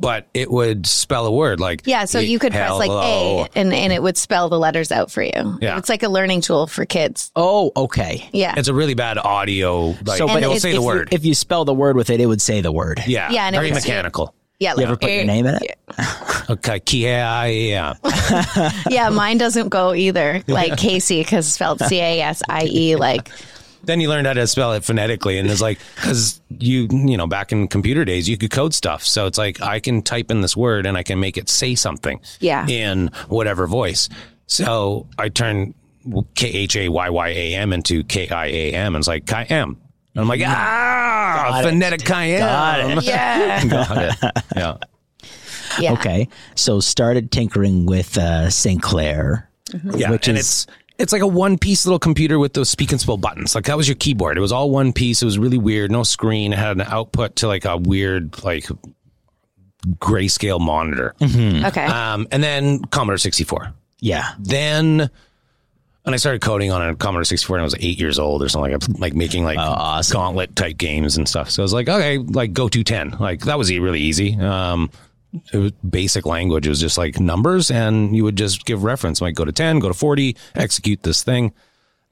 But 0.00 0.26
it 0.32 0.50
would 0.50 0.86
spell 0.86 1.26
a 1.26 1.30
word 1.32 1.60
like 1.60 1.82
Yeah, 1.84 2.06
so 2.06 2.18
you 2.18 2.38
could 2.38 2.52
press 2.52 2.72
like. 2.72 2.90
A, 2.90 3.46
and 3.54 3.72
and 3.72 3.92
it 3.92 4.02
would 4.02 4.16
spell 4.16 4.48
the 4.48 4.58
letters 4.58 4.90
out 4.90 5.10
for 5.10 5.22
you. 5.22 5.58
Yeah. 5.60 5.76
it's 5.76 5.88
like 5.90 6.02
a 6.02 6.08
learning 6.08 6.40
tool 6.40 6.66
for 6.66 6.84
kids. 6.86 7.30
oh, 7.36 7.70
okay. 7.76 8.28
Yeah, 8.32 8.54
It's 8.56 8.68
a 8.68 8.74
really 8.74 8.94
bad 8.94 9.18
audio. 9.18 9.88
Like 10.04 10.18
So, 10.18 10.26
so, 10.26 10.26
but 10.28 10.42
it'll 10.42 10.54
if- 10.54 10.62
say 10.62 10.70
if 10.70 10.76
the 10.76 10.80
you- 10.80 10.86
word. 10.86 11.08
If 11.12 11.24
you 11.24 11.34
spell 11.34 11.64
the 11.64 11.74
word 11.74 11.96
with 11.96 12.08
it, 12.10 12.20
it 12.20 12.26
would 12.26 12.40
say 12.40 12.60
the 12.62 12.72
word. 12.72 13.02
yeah, 13.06 13.30
Yeah, 13.30 13.46
and 13.46 13.54
very 13.54 13.70
was- 13.72 13.84
mechanical. 13.84 14.34
yeah. 14.58 14.74
You 14.76 14.84
ever 14.84 14.96
put 14.96 15.10
your 15.10 15.20
eh, 15.20 15.24
name 15.24 15.46
in 15.46 15.56
it? 15.56 15.78
Okay, 16.50 16.80
yeah, 16.90 17.44
yeah. 17.46 17.94
Yeah, 18.90 19.08
mine 19.10 19.38
doesn't 19.38 19.68
go 19.68 19.94
either. 19.94 20.42
Like 20.48 20.72
Casie, 20.80 21.20
because 21.22 21.46
spelled 21.46 21.80
C 21.80 22.00
A 22.00 22.22
S 22.22 22.42
I 22.48 22.64
E. 22.64 22.96
Like 22.96 23.28
then 23.84 24.00
you 24.00 24.08
learned 24.08 24.26
how 24.26 24.32
to 24.32 24.46
spell 24.46 24.72
it 24.74 24.84
phonetically 24.84 25.38
and 25.38 25.50
it's 25.50 25.60
like 25.60 25.78
because 25.96 26.40
you 26.58 26.86
you 26.90 27.16
know 27.16 27.26
back 27.26 27.50
in 27.52 27.66
computer 27.68 28.04
days 28.04 28.28
you 28.28 28.36
could 28.36 28.50
code 28.50 28.74
stuff 28.74 29.02
so 29.04 29.26
it's 29.26 29.38
like 29.38 29.60
i 29.62 29.80
can 29.80 30.02
type 30.02 30.30
in 30.30 30.40
this 30.42 30.56
word 30.56 30.86
and 30.86 30.96
i 30.96 31.02
can 31.02 31.18
make 31.20 31.36
it 31.38 31.48
say 31.48 31.74
something 31.74 32.20
Yeah. 32.40 32.66
in 32.66 33.10
whatever 33.28 33.66
voice 33.66 34.08
so 34.46 35.06
i 35.18 35.28
turned 35.28 35.74
k-h-a-y-y-a-m 36.34 37.72
into 37.72 38.02
k-i-a-m 38.04 38.94
and 38.94 39.00
it's 39.02 39.08
like 39.08 39.30
i-am 39.32 39.76
and 40.14 40.20
i'm 40.22 40.28
like 40.28 40.40
ah 40.44 41.60
phonetic 41.62 42.08
i-am 42.10 42.40
Got 42.96 42.98
it. 42.98 43.04
yeah, 43.04 43.64
Got 43.66 43.98
it. 43.98 44.44
yeah 44.56 44.76
yeah. 45.78 45.92
Okay, 45.92 46.28
so 46.56 46.80
started 46.80 47.30
tinkering 47.30 47.86
with 47.86 48.18
uh, 48.18 48.50
Sinclair. 48.50 49.48
yeah 49.94 50.10
Which 50.10 50.26
and 50.26 50.36
is- 50.36 50.66
it's 50.66 50.66
it's 51.00 51.12
like 51.12 51.22
a 51.22 51.26
one 51.26 51.56
piece 51.56 51.86
little 51.86 51.98
computer 51.98 52.38
with 52.38 52.52
those 52.52 52.68
speak 52.68 52.92
and 52.92 53.00
spell 53.00 53.16
buttons. 53.16 53.54
Like 53.54 53.64
that 53.64 53.76
was 53.76 53.88
your 53.88 53.94
keyboard. 53.96 54.36
It 54.36 54.40
was 54.40 54.52
all 54.52 54.70
one 54.70 54.92
piece. 54.92 55.22
It 55.22 55.24
was 55.24 55.38
really 55.38 55.58
weird. 55.58 55.90
No 55.90 56.02
screen. 56.02 56.52
It 56.52 56.58
had 56.58 56.76
an 56.76 56.82
output 56.82 57.36
to 57.36 57.48
like 57.48 57.64
a 57.64 57.78
weird 57.78 58.42
like 58.44 58.66
grayscale 59.96 60.60
monitor. 60.60 61.14
Okay. 61.22 61.86
Um, 61.86 62.28
and 62.30 62.42
then 62.42 62.84
Commodore 62.84 63.16
64. 63.16 63.72
Yeah. 64.00 64.34
Then 64.38 65.10
and 66.04 66.14
I 66.14 66.18
started 66.18 66.42
coding 66.42 66.70
on 66.70 66.86
a 66.86 66.94
Commodore 66.94 67.24
64 67.24 67.56
and 67.56 67.62
I 67.62 67.64
was 67.64 67.76
eight 67.80 67.98
years 67.98 68.18
old 68.18 68.42
or 68.42 68.48
something 68.48 68.72
like 68.72 68.98
like 68.98 69.14
making 69.14 69.44
like 69.44 69.58
awesome. 69.58 70.14
gauntlet 70.14 70.54
type 70.54 70.76
games 70.76 71.16
and 71.16 71.26
stuff. 71.26 71.50
So 71.50 71.62
I 71.62 71.64
was 71.64 71.72
like, 71.72 71.88
okay, 71.88 72.18
like 72.18 72.52
go 72.52 72.68
to 72.68 72.84
10. 72.84 73.16
Like 73.18 73.40
that 73.42 73.56
was 73.56 73.70
really 73.70 74.00
easy. 74.00 74.38
Um, 74.38 74.90
it 75.52 75.56
was 75.56 75.72
basic 75.88 76.26
language. 76.26 76.66
It 76.66 76.70
was 76.70 76.80
just 76.80 76.98
like 76.98 77.20
numbers 77.20 77.70
and 77.70 78.14
you 78.16 78.24
would 78.24 78.36
just 78.36 78.64
give 78.64 78.82
reference. 78.84 79.20
Like 79.20 79.34
go 79.34 79.44
to 79.44 79.52
10, 79.52 79.78
go 79.78 79.88
to 79.88 79.94
40, 79.94 80.36
execute 80.54 81.02
this 81.02 81.22
thing. 81.22 81.52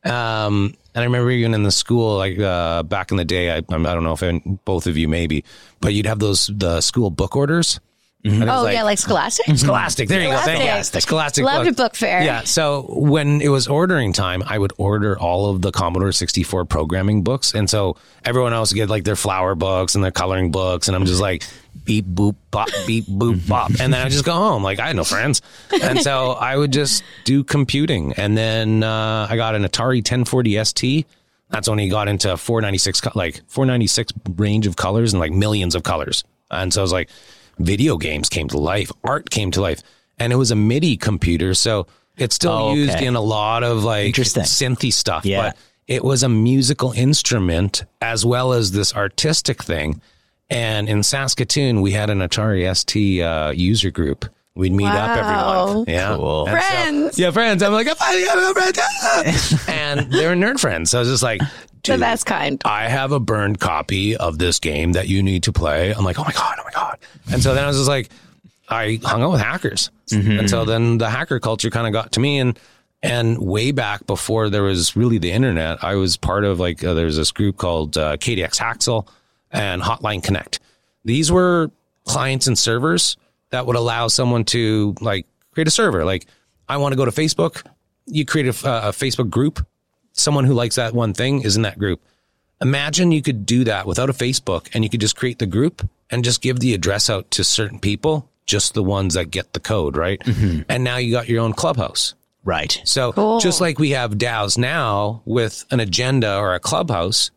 Um, 0.04 0.74
and 0.94 1.02
I 1.02 1.04
remember 1.04 1.30
even 1.30 1.54
in 1.54 1.64
the 1.64 1.70
school, 1.70 2.16
like 2.16 2.38
uh, 2.38 2.82
back 2.84 3.10
in 3.10 3.16
the 3.16 3.24
day, 3.24 3.50
I, 3.50 3.56
I 3.56 3.60
don't 3.60 4.04
know 4.04 4.12
if 4.12 4.22
any- 4.22 4.58
both 4.64 4.86
of 4.86 4.96
you 4.96 5.08
maybe, 5.08 5.44
but 5.80 5.92
you'd 5.94 6.06
have 6.06 6.18
those 6.18 6.50
the 6.52 6.80
school 6.80 7.10
book 7.10 7.36
orders. 7.36 7.80
And 8.24 8.42
it 8.42 8.46
was 8.46 8.64
oh 8.64 8.68
yeah, 8.68 8.82
like 8.82 8.98
Scholastic. 8.98 9.46
Scholastic. 9.56 10.08
There 10.08 10.20
you 10.20 10.30
go. 10.30 10.38
Thank 10.38 10.60
you. 10.60 10.66
Scholastic. 10.66 11.02
Scholastic. 11.02 11.44
Loved 11.44 11.64
book. 11.66 11.72
a 11.72 11.76
book 11.76 11.94
fair. 11.94 12.22
Yeah. 12.22 12.42
So 12.42 12.82
when 12.88 13.40
it 13.40 13.48
was 13.48 13.68
ordering 13.68 14.12
time, 14.12 14.42
I 14.44 14.58
would 14.58 14.72
order 14.76 15.16
all 15.16 15.50
of 15.50 15.62
the 15.62 15.70
Commodore 15.70 16.10
64 16.10 16.64
programming 16.64 17.22
books. 17.22 17.54
And 17.54 17.70
so 17.70 17.96
everyone 18.24 18.52
else 18.52 18.72
would 18.72 18.76
get 18.76 18.88
like 18.88 19.04
their 19.04 19.16
flower 19.16 19.54
books 19.54 19.94
and 19.94 20.02
their 20.02 20.10
coloring 20.10 20.50
books. 20.50 20.88
And 20.88 20.96
I'm 20.96 21.06
just 21.06 21.20
like, 21.20 21.44
beep, 21.84 22.06
boop, 22.06 22.34
bop, 22.50 22.68
beep, 22.88 23.04
boop, 23.06 23.46
bop. 23.48 23.70
And 23.80 23.94
then 23.94 24.04
I 24.04 24.08
just 24.08 24.24
go 24.24 24.34
home. 24.34 24.64
Like 24.64 24.80
I 24.80 24.88
had 24.88 24.96
no 24.96 25.04
friends. 25.04 25.40
And 25.80 26.02
so 26.02 26.32
I 26.40 26.56
would 26.56 26.72
just 26.72 27.04
do 27.22 27.44
computing. 27.44 28.14
And 28.14 28.36
then 28.36 28.82
uh, 28.82 29.28
I 29.30 29.36
got 29.36 29.54
an 29.54 29.62
Atari 29.62 29.98
1040 29.98 30.64
ST. 30.64 31.06
That's 31.50 31.68
when 31.68 31.78
he 31.78 31.88
got 31.88 32.08
into 32.08 32.36
496, 32.36 33.14
like 33.14 33.42
496 33.46 34.12
range 34.36 34.66
of 34.66 34.74
colors 34.74 35.12
and 35.12 35.20
like 35.20 35.32
millions 35.32 35.76
of 35.76 35.84
colors. 35.84 36.24
And 36.50 36.74
so 36.74 36.80
I 36.80 36.82
was 36.82 36.92
like, 36.92 37.10
video 37.58 37.96
games 37.96 38.28
came 38.28 38.48
to 38.48 38.58
life, 38.58 38.90
art 39.04 39.30
came 39.30 39.50
to 39.52 39.60
life, 39.60 39.80
and 40.18 40.32
it 40.32 40.36
was 40.36 40.50
a 40.50 40.56
MIDI 40.56 40.96
computer. 40.96 41.54
So 41.54 41.86
it's 42.16 42.34
still 42.34 42.52
Oh, 42.52 42.74
used 42.74 42.94
okay. 42.96 43.06
in 43.06 43.14
a 43.16 43.20
lot 43.20 43.62
of 43.62 43.84
like 43.84 44.06
Interesting. 44.06 44.42
synthy 44.44 44.92
stuff. 44.92 45.24
Yeah. 45.24 45.42
But 45.42 45.56
it 45.86 46.04
was 46.04 46.22
a 46.22 46.28
musical 46.28 46.92
instrument 46.92 47.84
as 48.02 48.24
well 48.24 48.52
as 48.52 48.72
this 48.72 48.94
artistic 48.94 49.62
thing. 49.62 50.00
And 50.50 50.88
in 50.88 51.02
Saskatoon, 51.02 51.80
we 51.82 51.92
had 51.92 52.10
an 52.10 52.18
Atari 52.20 52.66
ST 52.74 53.20
uh, 53.22 53.52
user 53.54 53.90
group. 53.90 54.24
We'd 54.54 54.72
meet 54.72 54.86
up 54.88 55.10
every 55.16 55.22
Wow. 55.32 55.66
month. 55.74 55.88
Yeah. 55.88 56.16
Cool. 56.16 56.48
And 56.48 56.56
so- 56.62 56.66
Friends. 56.74 57.18
yeah, 57.18 57.30
friends. 57.30 57.62
I'm 57.62 57.72
like, 57.72 57.86
I 57.86 57.94
finally 57.94 58.24
got 58.24 58.38
a 58.38 58.54
friend. 58.54 59.68
and 59.68 60.12
they're 60.12 60.34
nerd 60.34 60.58
friends. 60.58 60.90
So 60.90 60.98
I 60.98 61.00
was 61.00 61.08
just 61.08 61.22
like, 61.22 61.40
The 61.88 61.94
dude, 61.94 62.00
best 62.00 62.26
kind. 62.26 62.62
I 62.64 62.88
have 62.88 63.12
a 63.12 63.20
burned 63.20 63.58
copy 63.60 64.16
of 64.16 64.38
this 64.38 64.58
game 64.60 64.92
that 64.92 65.08
you 65.08 65.22
need 65.22 65.42
to 65.44 65.52
play. 65.52 65.92
I'm 65.92 66.04
like, 66.04 66.18
oh 66.18 66.24
my 66.24 66.32
God, 66.32 66.56
oh 66.58 66.62
my 66.64 66.70
God. 66.70 66.98
And 67.32 67.42
so 67.42 67.54
then 67.54 67.64
I 67.64 67.66
was 67.66 67.76
just 67.76 67.88
like, 67.88 68.10
I 68.68 69.00
hung 69.02 69.22
out 69.22 69.32
with 69.32 69.40
hackers. 69.40 69.90
And 70.40 70.48
so 70.48 70.64
then 70.64 70.98
the 70.98 71.10
hacker 71.10 71.38
culture 71.40 71.70
kind 71.70 71.86
of 71.86 71.92
got 71.92 72.12
to 72.12 72.20
me. 72.20 72.38
And, 72.38 72.58
and 73.02 73.38
way 73.38 73.72
back 73.72 74.06
before 74.06 74.48
there 74.50 74.62
was 74.62 74.96
really 74.96 75.18
the 75.18 75.30
internet, 75.32 75.82
I 75.84 75.96
was 75.96 76.16
part 76.16 76.44
of 76.44 76.58
like, 76.58 76.82
uh, 76.82 76.94
there's 76.94 77.16
this 77.16 77.30
group 77.32 77.56
called 77.58 77.96
uh, 77.98 78.16
KDX 78.16 78.58
Haxel 78.58 79.06
and 79.50 79.82
Hotline 79.82 80.22
Connect. 80.22 80.60
These 81.04 81.30
were 81.30 81.70
clients 82.04 82.46
and 82.46 82.58
servers 82.58 83.16
that 83.50 83.66
would 83.66 83.76
allow 83.76 84.08
someone 84.08 84.44
to 84.46 84.94
like 85.00 85.26
create 85.52 85.68
a 85.68 85.70
server. 85.70 86.04
Like, 86.04 86.26
I 86.68 86.76
want 86.78 86.92
to 86.92 86.96
go 86.96 87.04
to 87.04 87.10
Facebook. 87.10 87.66
You 88.06 88.24
create 88.24 88.46
a, 88.46 88.88
a 88.88 88.92
Facebook 88.92 89.30
group. 89.30 89.66
Someone 90.18 90.44
who 90.44 90.54
likes 90.54 90.74
that 90.76 90.94
one 90.94 91.14
thing 91.14 91.42
is 91.42 91.56
in 91.56 91.62
that 91.62 91.78
group. 91.78 92.00
Imagine 92.60 93.12
you 93.12 93.22
could 93.22 93.46
do 93.46 93.64
that 93.64 93.86
without 93.86 94.10
a 94.10 94.12
Facebook 94.12 94.68
and 94.74 94.82
you 94.82 94.90
could 94.90 95.00
just 95.00 95.16
create 95.16 95.38
the 95.38 95.46
group 95.46 95.88
and 96.10 96.24
just 96.24 96.40
give 96.42 96.58
the 96.60 96.74
address 96.74 97.08
out 97.08 97.30
to 97.32 97.44
certain 97.44 97.78
people, 97.78 98.28
just 98.46 98.74
the 98.74 98.82
ones 98.82 99.14
that 99.14 99.26
get 99.30 99.52
the 99.52 99.60
code, 99.60 99.96
right? 99.96 100.18
Mm-hmm. 100.20 100.62
And 100.68 100.82
now 100.82 100.96
you 100.96 101.12
got 101.12 101.28
your 101.28 101.40
own 101.42 101.52
clubhouse. 101.52 102.14
Right. 102.44 102.80
So 102.84 103.12
Cool. 103.12 103.38
just 103.40 103.60
like 103.60 103.78
we 103.78 103.90
have 103.90 104.12
DAOs 104.14 104.58
now 104.58 105.22
with 105.24 105.66
an 105.70 105.80
agenda 105.80 106.36
or 106.38 106.54
a 106.54 106.60
clubhouse, 106.60 107.30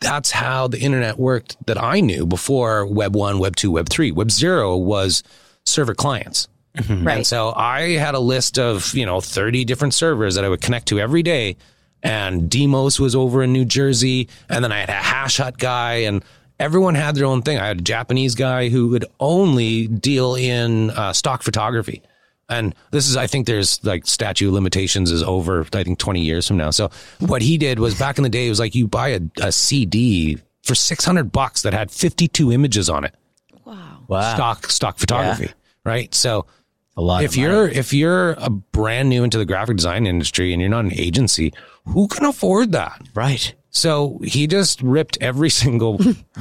that's 0.00 0.30
how 0.30 0.68
the 0.68 0.80
internet 0.80 1.18
worked 1.18 1.56
that 1.66 1.80
I 1.80 2.00
knew 2.00 2.24
before 2.26 2.86
Web 2.86 3.14
1, 3.14 3.38
Web 3.38 3.56
2, 3.56 3.70
Web 3.70 3.88
3. 3.88 4.10
Web 4.12 4.30
0 4.30 4.76
was 4.76 5.22
server 5.64 5.94
clients. 5.94 6.48
Mm-hmm. 6.76 6.92
And 6.92 7.06
Right. 7.06 7.26
so 7.26 7.52
I 7.54 7.90
had 7.96 8.14
a 8.14 8.20
list 8.20 8.58
of, 8.58 8.94
you 8.94 9.04
know, 9.06 9.20
30 9.20 9.64
different 9.64 9.94
servers 9.94 10.34
that 10.36 10.44
I 10.44 10.48
would 10.48 10.60
connect 10.62 10.86
to 10.88 10.98
every 10.98 11.22
day. 11.22 11.56
And 12.02 12.48
Demos 12.48 13.00
was 13.00 13.14
over 13.16 13.42
in 13.42 13.52
New 13.52 13.64
Jersey. 13.64 14.28
And 14.48 14.62
then 14.62 14.72
I 14.72 14.78
had 14.80 14.88
a 14.88 14.92
hash 14.92 15.38
hut 15.38 15.58
guy 15.58 15.94
and 15.94 16.24
everyone 16.60 16.94
had 16.94 17.14
their 17.14 17.26
own 17.26 17.42
thing. 17.42 17.58
I 17.58 17.66
had 17.66 17.78
a 17.78 17.82
Japanese 17.82 18.34
guy 18.34 18.68
who 18.68 18.88
would 18.88 19.04
only 19.20 19.86
deal 19.88 20.34
in 20.34 20.90
uh, 20.90 21.12
stock 21.12 21.42
photography. 21.42 22.02
And 22.48 22.74
this 22.92 23.08
is, 23.08 23.16
I 23.16 23.26
think 23.26 23.46
there's 23.46 23.84
like 23.84 24.06
statute 24.06 24.50
limitations 24.52 25.10
is 25.10 25.22
over, 25.22 25.66
I 25.74 25.84
think 25.84 25.98
20 25.98 26.20
years 26.20 26.48
from 26.48 26.56
now. 26.56 26.70
So 26.70 26.90
what 27.20 27.42
he 27.42 27.58
did 27.58 27.78
was 27.78 27.98
back 27.98 28.16
in 28.16 28.22
the 28.22 28.30
day, 28.30 28.46
it 28.46 28.50
was 28.50 28.58
like 28.58 28.74
you 28.74 28.86
buy 28.88 29.08
a, 29.08 29.20
a 29.42 29.52
CD 29.52 30.38
for 30.62 30.74
600 30.74 31.30
bucks 31.30 31.62
that 31.62 31.74
had 31.74 31.90
52 31.90 32.50
images 32.52 32.88
on 32.88 33.04
it. 33.04 33.14
Wow. 33.64 34.04
Wow. 34.08 34.34
Stock, 34.34 34.70
stock 34.70 34.98
photography. 34.98 35.50
Right. 35.84 36.14
So 36.14 36.46
A 36.96 37.02
lot. 37.02 37.22
if 37.22 37.32
of 37.32 37.36
you're 37.36 37.68
if 37.68 37.92
you're 37.92 38.30
a 38.32 38.48
brand 38.48 39.10
new 39.10 39.24
into 39.24 39.36
the 39.36 39.44
graphic 39.44 39.76
design 39.76 40.06
industry 40.06 40.52
and 40.54 40.60
you're 40.60 40.70
not 40.70 40.84
an 40.86 40.94
agency, 40.94 41.52
who 41.88 42.08
can 42.08 42.24
afford 42.24 42.72
that? 42.72 43.00
right. 43.14 43.54
So 43.70 44.18
he 44.24 44.46
just 44.46 44.82
ripped 44.82 45.18
every 45.20 45.50
single 45.62 45.98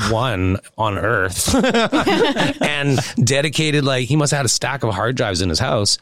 one 0.09 0.57
on 0.77 0.97
Earth 0.97 1.53
and 2.61 2.99
dedicated, 3.23 3.83
like, 3.83 4.07
he 4.07 4.15
must 4.15 4.31
have 4.31 4.37
had 4.37 4.45
a 4.45 4.49
stack 4.49 4.83
of 4.83 4.93
hard 4.93 5.15
drives 5.15 5.41
in 5.41 5.49
his 5.49 5.59
house, 5.59 5.99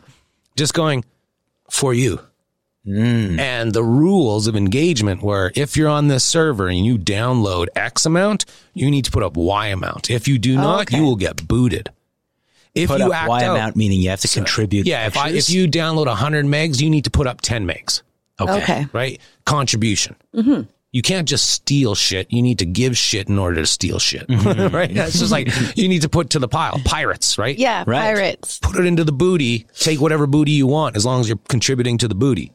just 0.55 0.73
going, 0.73 1.03
for 1.69 1.93
you. 1.93 2.19
Mm. 2.87 3.39
And 3.39 3.73
the 3.73 3.83
rules 3.83 4.45
of 4.45 4.55
engagement 4.55 5.23
were 5.23 5.51
if 5.55 5.75
you're 5.75 5.89
on 5.89 6.07
this 6.07 6.23
server 6.23 6.67
and 6.67 6.85
you 6.85 6.99
download 6.99 7.67
X 7.75 8.05
amount, 8.05 8.45
you 8.75 8.91
need 8.91 9.05
to 9.05 9.11
put 9.11 9.23
up 9.23 9.35
Y 9.35 9.67
amount. 9.67 10.11
If 10.11 10.27
you 10.27 10.37
do 10.37 10.53
oh, 10.53 10.61
not, 10.61 10.81
okay. 10.81 10.97
you 10.97 11.03
will 11.03 11.15
get 11.15 11.47
booted. 11.47 11.89
If 12.75 12.89
Put 12.89 12.99
you 12.99 13.07
up 13.07 13.15
act 13.15 13.29
Y 13.29 13.43
out, 13.43 13.55
amount, 13.55 13.75
meaning 13.75 14.01
you 14.01 14.09
have 14.09 14.19
to 14.19 14.27
contribute. 14.27 14.85
yeah, 14.85 15.07
if 15.07 15.17
I, 15.17 15.29
if 15.29 15.49
you 15.49 15.67
download 15.67 16.05
100 16.07 16.45
megs, 16.45 16.79
you 16.79 16.89
need 16.89 17.05
to 17.05 17.09
put 17.09 17.25
up 17.25 17.41
10 17.41 17.65
megs 17.65 18.03
Okay. 18.39 18.87
right? 18.93 19.19
Contribution. 19.45 20.15
Mm-hmm. 20.35 20.63
You 20.91 21.01
can't 21.01 21.27
just 21.27 21.49
steal 21.49 21.93
shit. 21.93 22.31
You 22.31 22.41
need 22.41 22.59
to 22.59 22.65
give 22.65 22.97
shit 22.97 23.27
in 23.27 23.37
order 23.37 23.57
to 23.61 23.65
steal 23.67 23.99
shit, 23.99 24.27
mm-hmm. 24.29 24.73
right? 24.75 24.89
It's 24.89 25.19
just 25.19 25.31
like 25.31 25.49
you 25.77 25.87
need 25.89 26.03
to 26.03 26.09
put 26.09 26.29
to 26.31 26.39
the 26.39 26.47
pile. 26.47 26.79
Pirates, 26.85 27.37
right? 27.37 27.57
Yeah, 27.57 27.83
Right. 27.85 27.99
pirates. 27.99 28.59
Put 28.59 28.77
it 28.77 28.85
into 28.85 29.03
the 29.03 29.11
booty. 29.11 29.65
Take 29.77 29.99
whatever 29.99 30.25
booty 30.25 30.51
you 30.53 30.67
want, 30.67 30.95
as 30.95 31.05
long 31.05 31.19
as 31.19 31.27
you're 31.27 31.39
contributing 31.49 31.97
to 31.97 32.07
the 32.07 32.15
booty. 32.15 32.53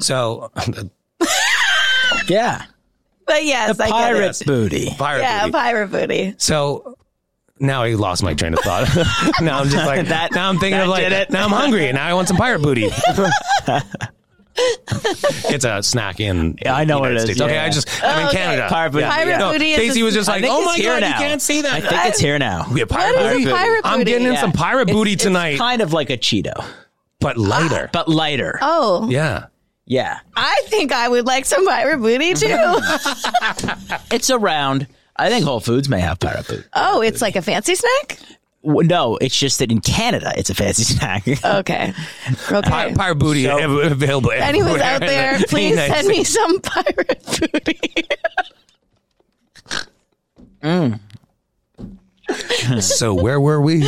So, 0.00 0.50
yeah, 2.28 2.62
But 3.26 3.44
yes, 3.44 3.78
I 3.80 3.86
get 3.88 3.92
pirate's 3.92 4.40
it. 4.40 4.46
booty. 4.46 4.90
pirate 4.96 5.22
Yeah, 5.22 5.42
booty. 5.42 5.52
pirate 5.52 5.88
booty. 5.90 6.34
So 6.38 6.96
now 7.60 7.82
I 7.82 7.92
lost 7.94 8.22
my 8.22 8.34
train 8.34 8.52
of 8.54 8.60
thought. 8.60 8.88
now 9.40 9.60
I'm 9.60 9.68
just 9.68 9.86
like 9.86 10.06
That- 10.08 10.32
Now 10.32 10.48
I'm 10.48 10.58
thinking 10.58 10.80
of 10.80 10.88
like 10.88 11.04
did 11.04 11.12
it. 11.12 11.30
now 11.30 11.44
I'm 11.44 11.50
hungry 11.50 11.88
and 11.88 11.96
now 11.96 12.06
I 12.06 12.14
want 12.14 12.28
some 12.28 12.36
pirate 12.36 12.62
booty. 12.62 12.88
it's 15.52 15.64
a 15.64 15.82
snack 15.82 16.20
in. 16.20 16.56
Yeah, 16.62 16.74
I 16.74 16.84
know 16.84 16.96
the 16.96 17.00
what 17.00 17.10
it 17.12 17.14
United 17.14 17.30
is. 17.30 17.36
States. 17.36 17.40
Okay, 17.40 17.54
Yeah. 17.54 17.64
I 17.64 17.68
just 17.70 18.04
I'm 18.04 18.18
in 18.20 18.24
oh, 18.26 18.28
Okay. 18.28 18.36
Canada. 18.38 18.66
Pirate 18.68 18.90
booty. 18.92 19.04
Pirate 19.04 19.38
No, 19.38 19.52
booty 19.52 19.72
is 19.72 19.96
Casie 19.96 20.02
was 20.02 20.14
just 20.14 20.28
I 20.28 20.32
like, 20.34 20.42
think 20.42 20.54
"Oh 20.54 20.58
it's 20.60 20.66
my 20.68 20.76
here 20.76 20.92
god, 20.94 21.00
now. 21.00 21.08
you 21.08 21.14
can't 21.26 21.42
say 21.42 21.60
that." 21.62 21.72
I 21.72 21.80
think 21.80 22.04
it's 22.06 22.18
here 22.20 22.38
now. 22.38 22.66
we 22.72 22.80
have 22.80 22.88
pirate 22.88 23.16
What 23.16 23.26
is 23.32 23.38
booty. 23.44 23.50
pirate 23.56 23.80
I'm 23.84 23.98
booty? 24.00 24.10
getting 24.12 24.26
in 24.28 24.36
some 24.36 24.50
Yeah. 24.54 24.60
pirate 24.60 24.88
booty 24.88 25.12
It's- 25.12 25.24
tonight, 25.24 25.48
It's 25.50 25.60
kind 25.60 25.82
of 25.82 25.92
like 25.92 26.10
a 26.10 26.16
Cheeto, 26.16 26.64
but 27.20 27.36
lighter. 27.38 27.90
but 27.92 28.08
lighter. 28.08 28.58
Oh, 28.62 29.08
yeah. 29.10 29.46
Yeah, 29.88 30.18
I 30.34 30.62
think 30.66 30.90
I 30.92 31.08
would 31.08 31.26
like 31.26 31.44
some 31.44 31.64
pirate 31.64 31.98
booty 31.98 32.34
too. 32.34 32.48
it's 34.10 34.30
around. 34.30 34.88
I 35.16 35.28
think 35.30 35.44
Whole 35.44 35.60
Foods 35.60 35.88
may 35.88 36.00
have 36.00 36.18
pirate 36.18 36.46
booty. 36.48 36.64
oh, 36.74 37.00
it's 37.02 37.22
like 37.22 37.36
a 37.36 37.42
fancy 37.42 37.74
snack? 37.76 38.18
W- 38.66 38.86
No, 38.88 39.16
it's 39.16 39.38
just 39.38 39.58
that 39.60 39.70
in 39.70 39.80
Canada, 39.80 40.32
it's 40.36 40.50
a 40.50 40.54
fancy 40.54 40.82
snack. 40.94 41.26
Okay. 41.28 41.92
Okay. 42.50 42.60
Pi- 42.68 42.92
pirate 42.94 43.14
booty 43.14 43.44
So- 43.44 43.80
available. 43.80 44.32
Anyone's 44.32 44.82
out 44.82 45.00
there, 45.00 45.38
the 45.38 45.46
please 45.48 45.70
United 45.70 45.94
send 45.94 46.08
me 46.08 46.24
some 46.24 46.60
pirate 46.62 47.24
booty. 47.52 47.80
Mm. 50.62 51.00
So 52.80 53.14
where 53.14 53.40
were 53.40 53.60
we? 53.60 53.84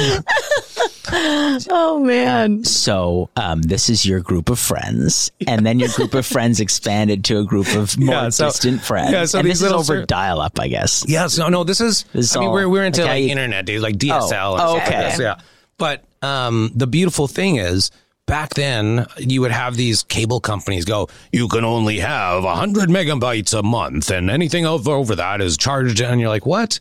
Oh 1.11 2.01
man. 2.05 2.65
so 2.65 3.31
um, 3.37 3.63
this 3.63 3.89
is 3.89 4.05
your 4.05 4.21
group 4.21 4.51
of 4.51 4.59
friends, 4.59 5.31
and 5.47 5.65
then 5.67 5.79
your 5.81 5.89
group 5.91 6.15
of 6.15 6.27
friends 6.27 6.61
expanded 6.61 7.25
to 7.25 7.39
a 7.39 7.45
group 7.45 7.67
of 7.75 7.99
more 7.99 8.15
Yeah, 8.15 8.29
so- 8.29 8.47
distant 8.47 8.83
friends. 8.83 9.13
yeah, 9.13 9.25
so 9.25 9.39
and 9.39 9.49
these 9.49 9.61
this 9.61 9.69
is 9.69 9.73
over 9.73 10.01
cir- 10.03 10.07
dial-up, 10.07 10.61
I 10.61 10.69
guess. 10.69 11.05
Yes, 11.09 11.39
no, 11.39 11.49
no. 11.49 11.65
This 11.65 11.81
is. 11.81 12.05
This 12.13 12.27
is 12.31 12.37
I 12.37 12.41
mean, 12.41 12.51
we're 12.51 12.69
we're 12.69 12.85
into 12.85 13.01
like 13.03 13.11
like 13.11 13.23
you- 13.25 13.31
internet 13.31 13.65
days, 13.67 13.81
like 13.83 13.97
DSL. 13.97 14.13
Oh, 14.21 14.29
stuff 14.29 14.73
like 14.75 14.83
okay. 14.89 15.01
this, 15.11 15.19
yeah. 15.21 15.41
But 15.79 16.05
um, 16.23 16.71
the 16.75 16.87
beautiful 16.87 17.27
thing 17.27 17.57
is, 17.57 17.91
back 18.27 18.55
then 18.55 19.07
you 19.17 19.41
would 19.41 19.51
have 19.53 19.77
these 19.77 20.03
cable 20.03 20.41
companies 20.41 20.85
go, 20.85 21.09
"You 21.33 21.49
can 21.49 21.65
only 21.65 21.99
have 22.01 22.45
hundred 22.45 22.91
megabytes 22.91 23.59
a 23.59 23.63
month, 23.63 24.11
and 24.11 24.31
anything 24.31 24.67
over 24.67 24.91
over 24.93 25.17
that 25.17 25.41
is 25.41 25.57
charged." 25.57 26.01
And 26.03 26.21
you're 26.21 26.29
like, 26.29 26.45
"What?" 26.47 26.81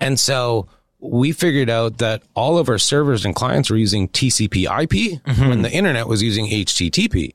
And 0.00 0.18
so 0.18 0.66
we 1.00 1.32
figured 1.32 1.70
out 1.70 1.98
that 1.98 2.22
all 2.34 2.58
of 2.58 2.68
our 2.68 2.78
servers 2.78 3.24
and 3.24 3.34
clients 3.34 3.70
were 3.70 3.76
using 3.76 4.08
TCP/IP 4.08 5.20
Mm-hmm. 5.22 5.48
when 5.48 5.62
the 5.62 5.70
internet 5.70 6.08
was 6.08 6.22
using 6.22 6.46
HTTP. 6.46 7.32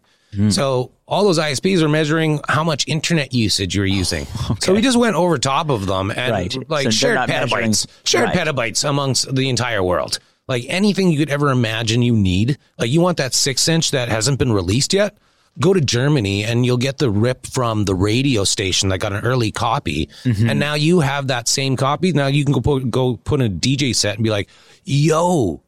So 0.50 0.92
all 1.08 1.24
those 1.26 1.38
ISPs 1.38 1.84
are 1.84 1.88
measuring 1.90 2.40
how 2.50 2.64
much 2.64 2.88
internet 2.88 3.34
usage 3.36 3.76
you're 3.76 3.86
using. 3.86 4.26
So 4.62 4.74
we 4.74 4.82
just 4.82 4.98
went 4.98 5.16
over 5.16 5.38
top 5.38 5.70
of 5.70 5.86
them 5.86 6.10
and 6.10 6.32
Right. 6.32 6.70
like 6.70 6.86
So 6.86 6.90
shared 6.90 7.28
measuring- 7.30 7.50
petabytes, 7.72 7.88
shared 8.04 8.30
Right. 8.30 8.48
petabytes 8.48 8.88
amongst 8.90 9.34
the 9.36 9.48
entire 9.48 9.84
world. 9.84 10.18
Like 10.48 10.66
anything 10.68 11.12
you 11.12 11.20
could 11.20 11.30
ever 11.30 11.52
imagine 11.52 12.02
you 12.02 12.16
need. 12.16 12.58
Like 12.80 12.90
you 12.90 13.00
want 13.00 13.18
that 13.18 13.34
six 13.36 13.68
inch 13.68 13.92
that 13.92 14.10
hasn't 14.10 14.40
been 14.40 14.52
released 14.52 14.92
yet. 14.94 15.16
Go 15.60 15.74
to 15.74 15.82
Germany 15.82 16.44
and 16.44 16.66
you'll 16.66 16.78
get 16.78 16.98
the 16.98 17.12
rip 17.12 17.46
from 17.46 17.86
the 17.86 17.94
radio 17.94 18.44
station 18.44 18.90
that 18.90 18.98
got 18.98 19.14
an 19.14 19.24
early 19.24 19.52
copy. 19.52 20.10
Mm-hmm. 20.24 20.50
And 20.50 20.60
now 20.60 20.74
you 20.74 21.02
have 21.02 21.28
that 21.28 21.48
same 21.48 21.76
copy. 21.76 22.12
Now 22.12 22.28
you 22.28 22.44
can 22.44 22.54
go 22.54 22.60
put, 22.62 22.90
go 22.90 23.18
put 23.18 23.40
in 23.40 23.46
a 23.46 23.56
DJ 23.56 23.96
set 23.96 24.16
and 24.16 24.24
be 24.24 24.32
like, 24.32 24.50
yo, 24.84 25.62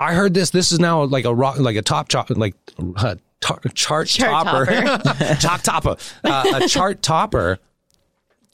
I 0.00 0.14
heard 0.14 0.34
this. 0.34 0.50
This 0.50 0.72
is 0.72 0.80
now 0.80 1.04
like 1.04 1.24
a 1.24 1.34
rock, 1.34 1.58
like 1.58 1.76
a 1.76 1.82
top 1.82 2.08
chop, 2.08 2.28
like 2.30 2.56
uh, 2.96 3.14
tar- 3.40 3.60
chart, 3.74 4.08
Chart 4.08 4.46
topper, 4.46 4.66
chart 5.36 5.62
topper, 5.64 5.96
uh, 6.24 6.60
a 6.62 6.68
chart 6.68 7.00
topper. 7.02 7.58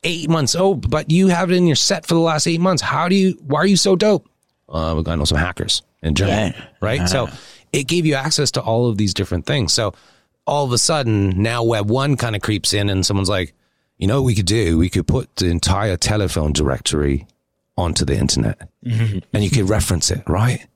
Eight 0.02 0.30
months 0.30 0.54
Oh, 0.54 0.74
but 0.74 1.11
you 1.11 1.28
have 1.28 1.50
it 1.50 1.56
in 1.56 1.66
your 1.66 1.76
set 1.76 2.06
for 2.06 2.14
the 2.14 2.20
last 2.20 2.46
eight 2.46 2.61
months. 2.61 2.82
How 2.82 3.08
do 3.08 3.14
you? 3.14 3.32
Why 3.46 3.61
are 3.61 3.66
you 3.66 3.76
so 3.76 3.96
dope? 3.96 4.26
Uh, 4.66 5.02
I 5.06 5.14
know 5.14 5.24
some 5.24 5.36
hackers 5.36 5.82
in 6.02 6.14
Germany, 6.14 6.56
right? 6.80 7.06
So 7.06 7.28
it 7.72 7.86
gave 7.86 8.06
you 8.06 8.14
access 8.14 8.50
to 8.52 8.62
all 8.62 8.88
of 8.88 8.96
these 8.96 9.12
different 9.12 9.44
things. 9.44 9.74
So 9.74 9.92
all 10.51 10.64
of 10.64 10.72
a 10.72 10.78
sudden, 10.78 11.40
now 11.40 11.62
Web 11.62 11.88
one 11.88 12.16
kind 12.16 12.34
of 12.34 12.42
creeps 12.42 12.74
in, 12.74 12.90
and 12.90 13.07
someone's 13.07 13.28
like, 13.28 13.55
you 13.98 14.09
know 14.09 14.20
what 14.20 14.26
we 14.26 14.34
could 14.34 14.46
do? 14.46 14.76
We 14.76 14.90
could 14.90 15.07
put 15.07 15.34
the 15.36 15.46
entire 15.46 15.96
telephone 15.96 16.53
directory 16.53 17.28
onto 17.76 18.05
the 18.05 18.16
internet, 18.16 18.68
mm-hmm. 18.84 19.18
and 19.32 19.44
you 19.44 19.48
could 19.48 19.68
reference 19.68 20.11
it, 20.11 20.24
right? 20.26 20.66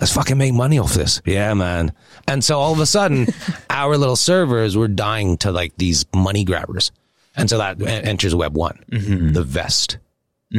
Let's 0.00 0.12
fucking 0.12 0.36
make 0.36 0.54
money 0.54 0.80
off 0.80 0.94
this. 0.94 1.22
Yeah, 1.24 1.54
man. 1.54 1.92
And 2.26 2.42
so 2.42 2.58
all 2.58 2.72
of 2.72 2.80
a 2.80 2.86
sudden, 2.86 3.28
our 3.70 3.96
little 3.96 4.16
servers 4.16 4.76
were 4.76 4.88
dying 4.88 5.38
to 5.38 5.52
like 5.52 5.76
these 5.76 6.04
money 6.12 6.44
grabbers. 6.44 6.90
And 7.36 7.48
so 7.48 7.58
that 7.58 7.80
enters 7.80 8.34
Web 8.34 8.56
one, 8.56 8.82
mm-hmm. 8.90 9.32
the 9.32 9.44
vest, 9.44 9.98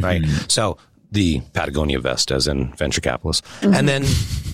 right? 0.00 0.22
Mm-hmm. 0.22 0.48
So 0.48 0.78
the 1.12 1.40
Patagonia 1.52 2.00
vest, 2.00 2.32
as 2.32 2.48
in 2.48 2.72
venture 2.74 3.02
capitalists, 3.02 3.46
and 3.62 3.86
then 3.86 4.04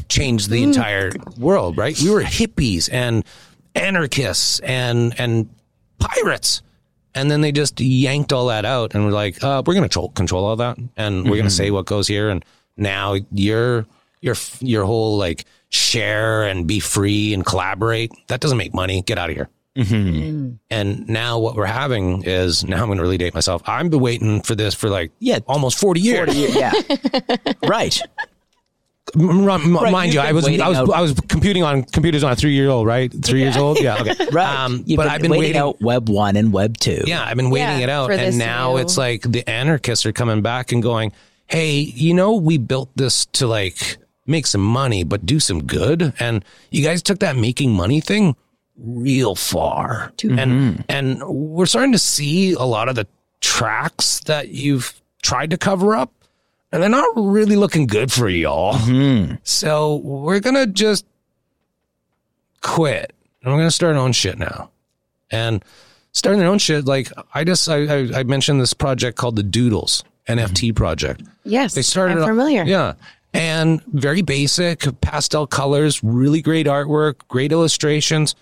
changed 0.09 0.51
the 0.51 0.61
mm. 0.61 0.65
entire 0.65 1.13
world, 1.39 1.79
right? 1.79 1.99
We 1.99 2.11
were 2.11 2.23
hippies 2.23 2.91
and 2.93 3.25
anarchists 3.75 4.61
and, 4.61 5.19
and 5.19 5.49
pirates. 5.99 6.63
And 7.15 7.31
then 7.31 7.41
they 7.41 7.51
just 7.53 7.81
yanked 7.81 8.33
all 8.33 8.47
that 8.47 8.65
out 8.65 8.95
and 8.95 9.05
were 9.05 9.11
like, 9.11 9.43
uh, 9.43 9.63
we're 9.67 9.75
going 9.75 9.83
to 9.83 9.89
control, 9.89 10.09
control 10.11 10.45
all 10.45 10.57
that. 10.57 10.79
And 10.97 11.25
we're 11.25 11.37
going 11.37 11.45
to 11.45 11.51
say 11.51 11.71
what 11.71 11.87
goes 11.87 12.07
here. 12.07 12.29
And 12.31 12.45
now 12.77 13.15
your, 13.33 13.87
your, 14.21 14.37
your 14.61 14.85
whole 14.85 15.19
like 15.19 15.45
share 15.71 16.45
and 16.45 16.67
be 16.69 16.79
free 16.79 17.35
and 17.35 17.45
collaborate, 17.45 18.13
that 18.29 18.41
doesn't 18.41 18.59
make 18.59 18.73
money. 18.75 19.03
Get 19.03 19.19
out 19.19 19.29
of 19.31 19.37
here. 19.37 19.49
And 20.71 21.09
now 21.09 21.39
what 21.39 21.57
we're 21.57 21.65
having 21.67 22.23
is 22.25 22.65
now 22.65 22.81
I'm 22.83 22.87
going 22.87 22.99
to 22.99 23.03
really 23.03 23.19
date 23.19 23.35
myself. 23.35 23.63
I've 23.67 23.91
been 23.91 24.01
waiting 24.01 24.43
for 24.43 24.55
this 24.55 24.75
for 24.75 24.89
like 24.89 25.11
Yeah. 25.19 25.39
almost 25.47 25.79
40 25.79 26.01
years. 26.01 26.37
yeah, 26.55 26.73
right. 27.67 28.01
M- 29.15 29.49
m- 29.49 29.77
Right, 29.77 29.91
mind 29.93 30.15
you've 30.15 30.23
I 30.23 30.33
was 30.33 30.47
I 30.47 30.69
was 30.69 30.79
out- 30.79 30.91
I 30.91 31.01
was 31.01 31.15
computing 31.29 31.63
on 31.63 31.83
computers 31.83 32.23
on 32.23 32.33
a 32.33 32.37
three 32.37 32.53
year 32.55 32.69
old, 32.69 32.87
right? 32.87 33.13
Three 33.25 33.41
years 33.41 33.57
old, 33.57 33.81
yeah, 33.81 33.97
okay, 34.01 34.15
Right. 34.33 34.47
Um, 34.65 34.79
but 34.79 34.87
been 34.87 34.99
I've 35.09 35.23
been 35.23 35.31
waiting, 35.31 35.41
waiting. 35.43 35.57
out 35.57 35.81
Web 35.81 36.09
one 36.09 36.37
and 36.37 36.53
Web 36.53 36.77
two. 36.79 37.03
Yeah, 37.07 37.25
I've 37.25 37.37
been 37.37 37.51
waiting 37.51 37.79
Yeah, 37.79 37.85
it 37.85 37.89
out, 37.89 38.11
and 38.11 38.39
now 38.39 38.73
new- 38.73 38.79
it's 38.83 38.97
like 38.99 39.23
the 39.23 39.49
anarchists 39.49 40.07
are 40.07 40.13
coming 40.13 40.43
back 40.43 40.73
and 40.73 40.83
going, 40.83 41.13
"Hey, 41.47 41.79
you 41.81 42.15
know, 42.15 42.35
we 42.37 42.59
built 42.59 42.91
this 42.97 43.27
to 43.27 43.47
like 43.47 43.97
make 44.27 44.47
some 44.47 44.61
money, 44.65 45.03
but 45.03 45.27
do 45.27 45.41
some 45.41 45.65
good, 45.65 46.13
and 46.21 46.45
you 46.71 46.85
guys 46.85 47.03
took 47.03 47.19
that 47.21 47.37
making 47.37 47.73
money 47.73 48.01
thing 48.01 48.37
real 48.79 49.35
far, 49.35 50.13
and 50.23 50.85
and 50.89 51.23
we're 51.27 51.67
starting 51.67 51.93
to 51.93 51.99
see 51.99 52.53
a 52.53 52.63
lot 52.65 52.89
of 52.89 52.95
the 52.95 53.07
tracks 53.41 54.21
that 54.21 54.49
you've 54.51 55.01
tried 55.23 55.51
to 55.51 55.59
cover 55.59 55.97
up." 55.97 56.13
And 56.73 56.83
they're 56.83 56.91
not 56.91 57.09
really 57.17 57.57
looking 57.57 57.87
good 57.87 58.13
for 58.13 58.29
y'all. 58.29 58.75
Mm-hmm. 58.75 59.37
So 59.43 59.97
we're 59.97 60.41
gonna 60.41 60.67
just 60.67 61.05
quit. 62.61 63.13
And 63.43 63.53
we're 63.53 63.59
gonna 63.59 63.71
start 63.71 63.97
our 63.97 64.03
own 64.03 64.13
shit 64.13 64.39
now. 64.39 64.71
And 65.31 65.65
starting 66.13 66.41
their 66.41 66.49
own 66.49 66.59
shit, 66.59 66.85
like 66.85 67.11
I 67.35 67.45
just 67.45 67.69
I, 67.69 67.85
I, 67.85 68.21
I 68.21 68.23
mentioned 68.23 68.61
this 68.61 68.75
project 68.75 69.17
called 69.17 69.37
the 69.37 69.43
Doodles 69.43 70.05
NFT 70.29 70.49
mm-hmm. 70.49 70.75
project. 70.75 71.23
Yes. 71.45 71.75
They 71.75 71.83
started 71.83 72.19
I'm 72.19 72.29
familiar. 72.29 72.65
Yeah. 72.65 72.95
And 73.33 73.83
very 73.85 74.23
basic, 74.23 75.01
pastel 75.01 75.47
colors, 75.47 76.03
really 76.03 76.43
great 76.43 76.67
artwork, 76.67 77.17
great 77.29 77.53
illustrations, 77.53 78.35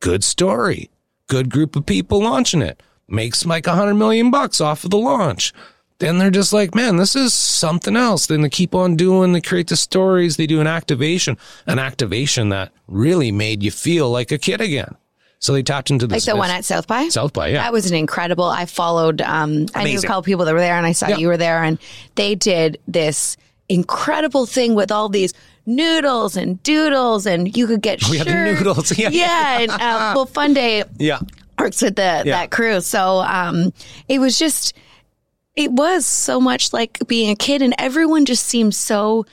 good 0.00 0.22
story, 0.22 0.88
good 1.26 1.50
group 1.50 1.74
of 1.74 1.84
people 1.84 2.22
launching 2.22 2.62
it. 2.62 2.82
Makes 3.08 3.46
like 3.46 3.66
a 3.66 3.74
hundred 3.74 3.94
million 3.94 4.30
bucks 4.30 4.60
off 4.60 4.84
of 4.84 4.90
the 4.90 4.98
launch. 4.98 5.52
Then 5.98 6.18
they're 6.18 6.30
just 6.30 6.52
like, 6.52 6.74
man, 6.74 6.96
this 6.96 7.16
is 7.16 7.32
something 7.32 7.96
else. 7.96 8.26
Then 8.26 8.42
they 8.42 8.50
keep 8.50 8.74
on 8.74 8.96
doing, 8.96 9.32
they 9.32 9.40
create 9.40 9.68
the 9.68 9.76
stories, 9.76 10.36
they 10.36 10.46
do 10.46 10.60
an 10.60 10.66
activation, 10.66 11.38
an 11.66 11.78
activation 11.78 12.50
that 12.50 12.70
really 12.86 13.32
made 13.32 13.62
you 13.62 13.70
feel 13.70 14.10
like 14.10 14.30
a 14.30 14.36
kid 14.38 14.60
again. 14.60 14.94
So 15.38 15.52
they 15.52 15.62
tapped 15.62 15.90
into 15.90 16.06
the 16.06 16.14
Like 16.16 16.24
the 16.24 16.36
one 16.36 16.50
at 16.50 16.64
South 16.64 16.86
by? 16.86 17.08
South 17.08 17.32
by, 17.32 17.48
yeah. 17.48 17.62
That 17.62 17.72
was 17.72 17.90
an 17.90 17.96
incredible. 17.96 18.44
I 18.44 18.66
followed, 18.66 19.22
um, 19.22 19.66
I 19.74 19.84
knew 19.84 19.98
a 19.98 20.02
couple 20.02 20.22
people 20.22 20.44
that 20.44 20.52
were 20.54 20.60
there 20.60 20.76
and 20.76 20.86
I 20.86 20.92
saw 20.92 21.08
Yeah. 21.08 21.16
you 21.16 21.28
were 21.28 21.36
there 21.36 21.62
and 21.62 21.78
they 22.14 22.34
did 22.34 22.78
this 22.86 23.36
incredible 23.68 24.44
thing 24.46 24.74
with 24.74 24.90
all 24.92 25.08
these 25.08 25.32
noodles 25.66 26.36
and 26.36 26.62
doodles 26.62 27.26
and 27.26 27.56
you 27.56 27.66
could 27.66 27.80
get 27.80 28.06
We 28.08 28.18
had 28.18 28.26
the 28.26 28.54
noodles, 28.58 28.96
yeah. 28.98 29.08
Yeah. 29.10 29.60
And, 29.60 29.70
uh, 29.70 30.12
well, 30.14 30.26
Fun 30.26 30.52
Day 30.52 30.84
yeah. 30.98 31.20
works 31.58 31.80
with 31.80 31.96
the, 31.96 32.22
that 32.24 32.50
crew. 32.50 32.80
So, 32.80 33.20
um, 33.20 33.72
it 34.08 34.18
was 34.18 34.38
just, 34.38 34.74
it 35.56 35.72
was 35.72 36.06
so 36.06 36.40
much 36.40 36.72
like 36.72 36.98
being 37.06 37.30
a 37.30 37.34
kid 37.36 37.62
and 37.62 37.74
everyone 37.78 38.24
just 38.26 38.44
seemed 38.46 38.74
so 38.74 39.24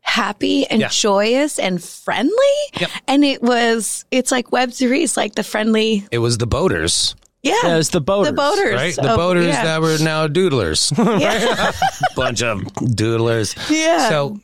happy 0.00 0.66
and 0.66 0.80
Yeah. 0.80 0.88
joyous 0.88 1.58
and 1.58 1.82
friendly. 1.82 2.32
Yep. 2.80 2.90
And 3.08 3.24
it 3.24 3.42
was, 3.42 4.04
it's 4.10 4.30
like 4.32 4.50
web 4.52 4.72
series, 4.72 5.16
like 5.16 5.34
the 5.34 5.42
friendly, 5.44 6.06
It 6.10 6.18
was 6.18 6.38
the 6.38 6.46
boaters, 6.46 7.14
yeah. 7.42 7.54
Yeah, 7.64 7.74
it 7.74 7.76
was 7.78 7.90
the 7.90 8.00
boaters, 8.00 8.30
The 8.30 8.36
boaters. 8.36 8.74
right? 8.74 8.94
The 8.94 9.10
of- 9.10 9.16
boaters 9.16 9.46
yeah. 9.46 9.64
that 9.64 9.80
were 9.80 9.98
now 10.00 10.28
doodlers. 10.28 10.92
Yeah. 11.20 11.72
Bunch 12.16 12.42
of 12.42 12.60
doodlers. 12.74 13.56
Yeah. 13.70 14.08
So 14.08 14.40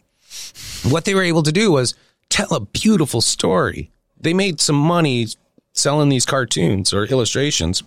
what 0.90 1.04
they 1.04 1.14
were 1.14 1.22
able 1.22 1.42
to 1.44 1.52
do 1.52 1.70
was 1.72 1.94
tell 2.28 2.52
a 2.54 2.60
beautiful 2.60 3.20
story. 3.20 3.90
They 4.20 4.34
made 4.34 4.60
some 4.60 4.76
money 4.76 5.28
selling 5.72 6.08
these 6.08 6.26
cartoons 6.26 6.92
or 6.92 7.04
illustrations 7.04 7.82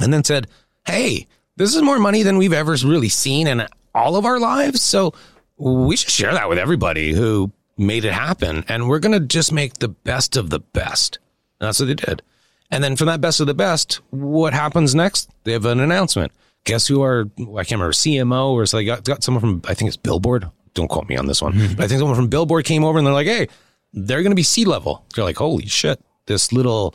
and 0.00 0.12
then 0.12 0.22
said, 0.24 0.46
Hey, 0.86 1.26
this 1.56 1.74
is 1.74 1.82
more 1.82 1.98
money 1.98 2.22
than 2.22 2.38
we've 2.38 2.52
ever 2.52 2.76
really 2.84 3.08
seen 3.08 3.46
in 3.46 3.66
all 3.94 4.16
of 4.16 4.24
our 4.24 4.40
lives. 4.40 4.82
So 4.82 5.12
we 5.56 5.96
should 5.96 6.10
share 6.10 6.32
that 6.32 6.48
with 6.48 6.58
everybody 6.58 7.12
who 7.12 7.52
made 7.76 8.04
it 8.04 8.12
happen. 8.12 8.64
And 8.68 8.88
we're 8.88 8.98
going 8.98 9.18
to 9.18 9.26
just 9.26 9.52
make 9.52 9.74
the 9.74 9.88
best 9.88 10.36
of 10.36 10.50
the 10.50 10.60
best. 10.60 11.18
And 11.60 11.68
that's 11.68 11.80
what 11.80 11.86
they 11.86 11.94
did. 11.94 12.22
And 12.70 12.82
then 12.82 12.96
from 12.96 13.06
that 13.08 13.20
best 13.20 13.40
of 13.40 13.46
the 13.46 13.54
best, 13.54 14.00
what 14.10 14.54
happens 14.54 14.94
next? 14.94 15.30
They 15.44 15.52
have 15.52 15.66
an 15.66 15.80
announcement. 15.80 16.32
Guess 16.64 16.86
who 16.86 17.02
are, 17.02 17.26
I 17.38 17.64
can't 17.64 17.72
remember, 17.72 17.92
CMO 17.92 18.52
or 18.52 18.66
so 18.66 18.78
they 18.78 18.84
got, 18.84 19.04
got 19.04 19.22
someone 19.22 19.40
from, 19.40 19.62
I 19.70 19.74
think 19.74 19.88
it's 19.88 19.96
Billboard. 19.96 20.48
Don't 20.74 20.88
quote 20.88 21.08
me 21.08 21.16
on 21.16 21.26
this 21.26 21.42
one. 21.42 21.52
Mm-hmm. 21.52 21.74
But 21.74 21.84
I 21.84 21.88
think 21.88 21.98
someone 21.98 22.16
from 22.16 22.28
Billboard 22.28 22.64
came 22.64 22.82
over 22.84 22.96
and 22.98 23.06
they're 23.06 23.12
like, 23.12 23.26
hey, 23.26 23.48
they're 23.92 24.22
going 24.22 24.30
to 24.30 24.36
be 24.36 24.42
C-level. 24.42 25.04
They're 25.14 25.24
like, 25.24 25.36
holy 25.36 25.66
shit, 25.66 26.00
this 26.26 26.50
little, 26.52 26.94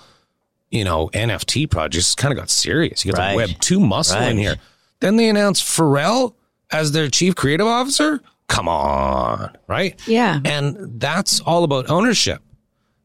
you 0.71 0.83
know, 0.83 1.09
NFT 1.13 1.69
projects 1.69 2.15
kind 2.15 2.31
of 2.31 2.37
got 2.37 2.49
serious. 2.49 3.05
You 3.05 3.13
got 3.13 3.19
Right. 3.19 3.31
the 3.31 3.37
Web 3.37 3.49
2 3.59 3.79
muscle 3.79 4.21
in 4.21 4.37
here. 4.37 4.57
Then 4.99 5.15
they 5.17 5.29
announced 5.29 5.63
Pharrell 5.63 6.33
as 6.71 6.91
their 6.91 7.07
chief 7.09 7.35
creative 7.35 7.67
officer. 7.67 8.19
Come 8.47 8.67
on, 8.67 9.55
right? 9.67 9.99
Yeah. 10.07 10.39
And 10.45 10.99
that's 10.99 11.39
all 11.41 11.63
about 11.63 11.89
ownership. 11.89 12.41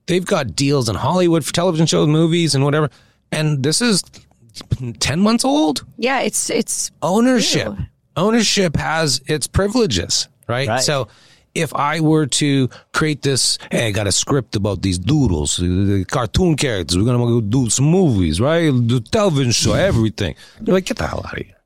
They've 0.07 0.25
got 0.25 0.57
deals 0.57 0.89
in 0.89 0.95
Hollywood 0.97 1.45
for 1.45 1.53
television 1.53 1.87
shows, 1.87 2.09
movies, 2.09 2.55
and 2.55 2.65
whatever. 2.65 2.91
And 3.31 3.63
this 3.63 3.81
is 3.81 4.03
10 5.01 5.21
months 5.21 5.45
old. 5.45 5.85
Yeah, 5.97 6.21
it's 6.21 6.51
it's 6.51 6.91
Ownership. 7.03 7.69
Ew. 7.69 7.77
Ownership 8.17 8.77
has 8.77 9.23
its 9.27 9.47
privileges, 9.47 10.29
right? 10.49 10.69
Right. 10.69 10.81
So 10.83 11.09
if 11.55 11.75
I 11.75 12.01
were 12.01 12.27
to 12.27 12.69
create 12.93 13.23
this, 13.23 13.59
hey, 13.71 13.89
I 13.89 13.91
got 13.91 14.07
a 14.07 14.13
script 14.13 14.57
about 14.57 14.83
these 14.83 14.99
doodles, 14.99 15.57
the 15.59 16.05
cartoon 16.09 16.57
characters, 16.57 16.97
we're 16.97 17.05
going 17.05 17.19
to 17.19 17.27
go 17.27 17.41
do 17.41 17.69
some 17.71 17.87
movies, 17.87 18.41
right? 18.41 18.71
Do 18.71 19.01
television 19.01 19.53
show, 19.53 19.75
everything. 19.75 20.35
You're 20.63 20.75
like, 20.75 20.87
get 20.87 20.97
the 20.97 21.07
hell 21.07 21.23
out 21.27 21.33
of 21.39 21.45
here. 21.45 21.57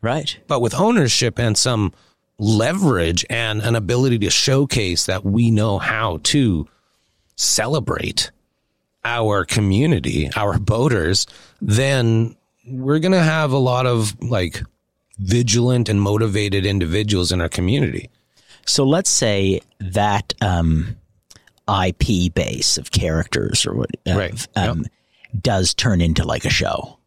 right? 0.00 0.38
But 0.46 0.60
with 0.60 0.74
ownership 0.74 1.38
and 1.38 1.58
some 1.58 1.92
leverage 2.38 3.24
and 3.30 3.60
an 3.62 3.76
ability 3.76 4.18
to 4.20 4.30
showcase 4.30 5.06
that 5.06 5.24
we 5.24 5.50
know 5.50 5.78
how 5.78 6.18
to 6.24 6.66
celebrate 7.36 8.30
our 9.04 9.44
community, 9.44 10.30
our 10.36 10.58
boaters, 10.58 11.26
then 11.60 12.34
we're 12.66 12.98
going 12.98 13.12
to 13.12 13.22
have 13.22 13.52
a 13.52 13.58
lot 13.58 13.86
of 13.86 14.20
like 14.22 14.62
vigilant 15.18 15.88
and 15.88 16.00
motivated 16.00 16.64
individuals 16.64 17.30
in 17.30 17.40
our 17.40 17.48
community. 17.48 18.08
So 18.66 18.84
let's 18.84 19.10
say 19.10 19.60
that 19.80 20.32
um, 20.40 20.96
IP 21.68 22.32
base 22.34 22.78
of 22.78 22.90
characters 22.90 23.66
or 23.66 23.74
what 23.74 23.90
of, 24.06 24.16
Right. 24.16 24.48
um, 24.56 24.84
does 25.40 25.74
turn 25.74 26.00
into 26.00 26.24
like 26.24 26.44
a 26.44 26.50
show. 26.50 26.98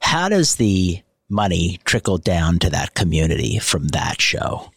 How 0.00 0.28
does 0.28 0.56
the 0.56 1.00
money 1.28 1.80
trickle 1.84 2.18
down 2.18 2.58
to 2.60 2.70
that 2.70 2.94
community 2.94 3.58
from 3.58 3.88
that 3.88 4.20
show? 4.20 4.70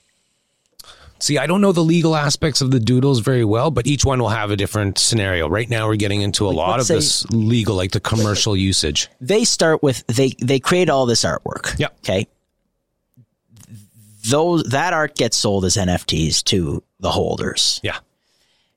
See, 1.19 1.37
I 1.37 1.45
don't 1.45 1.61
know 1.61 1.71
the 1.71 1.83
legal 1.83 2.15
aspects 2.15 2.61
of 2.61 2.71
the 2.71 2.79
doodles 2.79 3.19
very 3.19 3.45
well, 3.45 3.69
but 3.69 3.85
each 3.85 4.03
one 4.03 4.19
will 4.19 4.29
have 4.29 4.49
a 4.49 4.55
different 4.55 4.97
scenario. 4.97 5.47
Right 5.47 5.69
now, 5.69 5.87
we're 5.87 5.95
getting 5.95 6.21
into 6.23 6.47
a 6.47 6.49
lot 6.49 6.77
let's 6.79 6.89
of 6.89 6.95
this 6.95 7.29
legal, 7.29 7.75
like 7.75 7.91
the 7.91 7.99
commercial 7.99 8.57
usage. 8.57 9.07
They 9.19 9.43
start 9.43 9.83
with 9.83 10.03
they 10.07 10.33
they 10.41 10.59
create 10.59 10.89
all 10.89 11.05
this 11.05 11.23
artwork. 11.23 11.77
Yep. 11.77 11.95
Okay. 11.99 12.27
Those 14.29 14.63
that 14.63 14.93
art 14.93 15.15
gets 15.15 15.37
sold 15.37 15.65
as 15.65 15.75
NFTs 15.77 16.43
to 16.45 16.83
the 16.99 17.11
holders. 17.11 17.79
Yeah. 17.83 17.97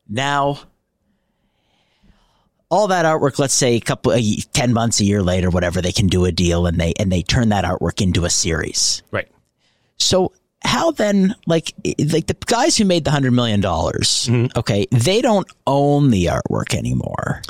Now, 0.08 0.58
all 2.70 2.88
that 2.88 3.04
artwork, 3.04 3.38
let's 3.38 3.54
say 3.54 3.74
a 3.76 3.80
couple, 3.80 4.12
a, 4.12 4.22
ten 4.52 4.72
months, 4.72 5.00
a 5.00 5.04
year 5.04 5.22
later, 5.22 5.50
whatever, 5.50 5.80
they 5.80 5.92
can 5.92 6.06
do 6.06 6.24
a 6.24 6.32
deal 6.32 6.66
and 6.66 6.78
they 6.80 6.92
and 6.98 7.10
they 7.12 7.22
turn 7.22 7.50
that 7.50 7.64
artwork 7.64 8.00
into 8.00 8.24
a 8.24 8.30
series. 8.30 9.02
Right. 9.10 9.28
So 9.98 10.32
how 10.62 10.90
then, 10.92 11.34
like, 11.46 11.72
like 12.10 12.26
the 12.26 12.36
guys 12.46 12.76
who 12.76 12.84
made 12.86 13.04
the 13.04 13.10
hundred 13.10 13.32
million 13.32 13.60
dollars, 13.60 14.26
Mm-hmm. 14.30 14.58
okay, 14.58 14.86
they 14.90 15.20
don't 15.20 15.46
own 15.66 16.10
the 16.10 16.26
artwork 16.26 16.74
anymore. 16.74 17.42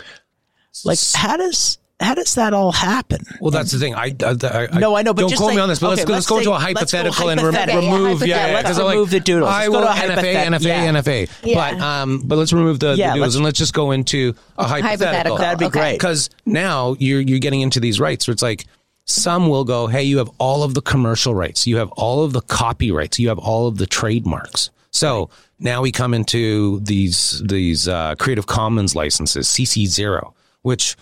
Like, 0.84 0.99
how 1.14 1.36
does 1.36 1.78
how 2.01 2.14
does 2.14 2.34
that 2.34 2.53
all 2.53 2.72
happen? 2.72 3.20
Well, 3.40 3.51
that's 3.53 3.70
the 3.70 3.78
thing. 3.78 3.95
I, 3.95 4.14
I, 4.24 4.68
I 4.72 4.78
No, 4.78 4.97
I 4.97 5.03
know, 5.03 5.14
but 5.14 5.22
don't 5.28 5.36
quote 5.36 5.55
me 5.55 5.61
on 5.61 5.68
this. 5.68 5.78
But 5.78 5.92
okay, 5.92 6.05
let's, 6.05 6.09
let's 6.11 6.11
let's 6.11 6.26
go 6.26 6.38
into 6.38 6.53
a 6.53 6.59
say- 6.61 6.72
let's 6.74 6.92
go 6.92 6.99
hypothetical 6.99 7.28
and 7.30 7.40
rem- 7.40 7.55
hypothetical. 7.55 7.82
Yeah, 7.82 7.95
remove. 7.97 8.26
Yeah, 8.26 8.36
hypothetical. 8.36 8.53
yeah, 8.53 8.84
Let's 8.84 8.95
remove 8.95 9.11
the 9.11 9.20
doodles. 9.20 9.51
I 9.51 9.66
Let's 9.68 9.70
will 9.70 9.80
to 10.16 10.22
NFA, 10.22 10.34
NFA, 10.47 10.62
yeah. 10.64 10.92
NFA. 10.92 11.30
Yeah. 11.45 11.70
But 11.72 11.80
um, 11.80 12.22
but 12.24 12.36
let's 12.38 12.53
remove 12.53 12.80
the, 12.80 12.95
Yeah, 12.97 13.11
the 13.11 13.14
doodles 13.14 13.20
let's- 13.20 13.34
and 13.36 13.45
let's 13.45 13.59
just 13.59 13.74
go 13.74 13.92
into 13.92 14.34
a 14.59 14.64
hypothetical. 14.64 15.07
Hypothetical. 15.07 15.36
That'd 15.38 15.59
be 15.61 15.64
Okay. 15.66 15.78
great. 15.80 15.92
Because 15.99 16.30
now 16.45 16.97
you're 16.99 17.20
you're 17.20 17.38
getting 17.38 17.61
into 17.61 17.78
these 17.80 18.01
rights 18.01 18.26
where 18.26 18.32
it's 18.32 18.42
like 18.42 18.66
some 19.07 19.49
will 19.49 19.64
go, 19.64 19.86
hey, 19.86 20.03
you 20.03 20.18
have 20.18 20.30
all 20.38 20.62
of 20.62 20.74
the 20.74 20.80
commercial 20.82 21.34
rights, 21.34 21.66
you 21.66 21.76
have 21.76 21.90
all 21.92 22.24
of 22.24 22.32
the 22.32 22.40
copyrights, 22.40 23.18
you 23.20 23.28
have 23.28 23.38
all 23.38 23.66
of 23.68 23.76
the 23.78 23.86
trademarks. 23.86 24.70
So 24.90 25.28
now 25.59 25.82
we 25.82 25.92
come 25.92 26.12
into 26.14 26.80
these 26.80 27.42
these 27.47 27.86
uh, 27.86 28.14
Creative 28.18 28.47
Commons 28.47 28.95
licenses, 28.97 29.47
CC 29.47 29.86
zero, 29.86 30.34
which 30.62 30.97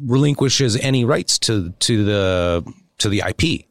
relinquishes 0.00 0.76
any 0.76 1.04
rights 1.04 1.38
to 1.40 1.70
to 1.80 2.04
the 2.04 2.74
to 2.98 3.08
the 3.08 3.22
IP. 3.26 3.66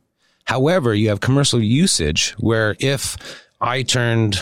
However, 0.45 0.93
you 0.95 1.10
have 1.10 1.20
commercial 1.20 1.62
usage 1.62 2.32
where 2.39 2.76
if 2.80 3.18
I 3.62 3.84
turned 3.84 4.41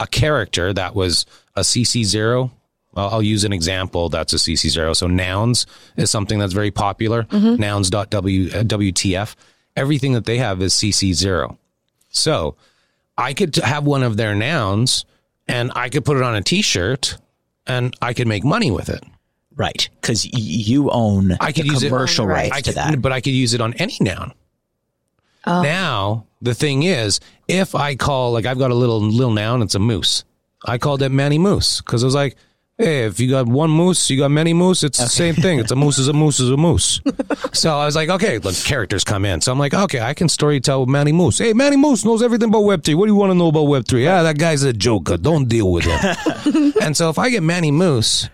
a 0.00 0.06
character 0.06 0.72
that 0.72 0.94
was 0.94 1.24
a 1.54 1.60
CC 1.60 2.04
zero, 2.04 2.50
I'll, 2.96 3.08
I'll 3.10 3.22
use 3.22 3.44
an 3.44 3.52
example 3.52 4.08
that's 4.08 4.32
a 4.32 4.36
CC 4.36 4.68
zero. 4.70 4.92
So 4.92 5.06
nouns 5.06 5.66
is 5.96 6.10
something 6.10 6.38
that's 6.38 6.52
very 6.52 6.70
popular. 6.72 7.26
Nouns.w 7.30 8.50
uh, 8.50 8.62
WTF. 8.64 9.36
Everything 9.76 10.14
that 10.14 10.24
they 10.24 10.38
have 10.38 10.60
is 10.62 10.74
CC 10.74 11.12
zero. 11.12 11.58
So 12.08 12.56
I 13.16 13.34
could 13.34 13.54
have 13.56 13.84
one 13.84 14.02
of 14.02 14.16
their 14.16 14.34
nouns 14.34 15.04
and 15.46 15.70
I 15.76 15.88
could 15.90 16.04
put 16.04 16.16
it 16.16 16.22
on 16.22 16.34
a 16.34 16.42
T-shirt 16.42 17.18
and 17.66 17.94
I 18.02 18.14
could 18.14 18.26
make 18.26 18.44
money 18.44 18.70
with 18.70 18.88
it. 18.88 19.04
Right, 19.56 19.88
because 20.00 20.24
y- 20.26 20.30
you 20.38 20.90
own 20.90 21.36
I 21.40 21.50
could 21.52 21.64
the 21.64 21.70
use 21.70 21.82
commercial 21.82 22.26
Right. 22.26 22.50
rights 22.52 22.56
I 22.56 22.60
to 22.60 22.72
that. 22.74 23.00
but 23.02 23.10
I 23.12 23.20
could 23.20 23.32
use 23.32 23.54
it 23.54 23.60
on 23.60 23.72
any 23.74 23.96
noun. 24.00 24.32
Oh. 25.46 25.62
Now 25.62 26.26
the 26.42 26.54
thing 26.54 26.82
is, 26.82 27.20
if 27.48 27.74
I 27.74 27.94
call 27.96 28.32
like 28.32 28.46
I've 28.46 28.58
got 28.58 28.70
a 28.70 28.74
little 28.74 29.00
little 29.00 29.32
noun, 29.32 29.62
it's 29.62 29.74
a 29.74 29.78
moose. 29.78 30.24
I 30.64 30.78
called 30.78 31.02
it 31.02 31.10
Manny 31.10 31.38
Moose 31.38 31.80
because 31.80 32.02
I 32.02 32.06
was 32.06 32.14
like, 32.14 32.36
hey, 32.76 33.04
if 33.04 33.20
you 33.20 33.30
got 33.30 33.46
one 33.46 33.70
moose, 33.70 34.10
you 34.10 34.18
got 34.18 34.30
many 34.30 34.52
moose. 34.52 34.82
It's 34.82 34.98
the 34.98 35.06
same 35.08 35.34
thing. 35.34 35.58
It's 35.60 35.70
a 35.70 35.76
moose 35.76 35.98
is 35.98 36.08
a 36.08 36.12
moose 36.12 36.40
is 36.40 36.50
a 36.50 36.56
moose. 36.56 37.00
so 37.52 37.74
I 37.78 37.86
was 37.86 37.94
like, 37.94 38.08
okay, 38.08 38.38
look, 38.38 38.54
characters 38.56 39.04
come 39.04 39.24
in. 39.24 39.40
So 39.40 39.52
I'm 39.52 39.58
like, 39.58 39.72
okay, 39.72 40.00
I 40.00 40.12
can 40.12 40.28
story 40.28 40.60
tell 40.60 40.80
with 40.80 40.88
Manny 40.88 41.12
Moose. 41.12 41.38
Hey, 41.38 41.52
Manny 41.52 41.76
Moose 41.76 42.04
knows 42.04 42.22
everything 42.22 42.48
about 42.48 42.64
Web 42.64 42.82
three. 42.82 42.94
What 42.94 43.06
do 43.06 43.12
you 43.12 43.16
want 43.18 43.30
to 43.30 43.34
know 43.34 43.48
about 43.48 43.62
Web 43.68 43.86
three? 43.86 44.02
Yeah, 44.04 44.22
that 44.24 44.38
guy's 44.38 44.62
a 44.64 44.72
joker. 44.72 45.16
Don't 45.16 45.46
deal 45.48 45.70
with 45.70 45.84
him. 45.84 46.72
and 46.82 46.96
so 46.96 47.08
if 47.08 47.18
I 47.18 47.30
get 47.30 47.42
Manny 47.44 47.70
Moose 47.70 48.28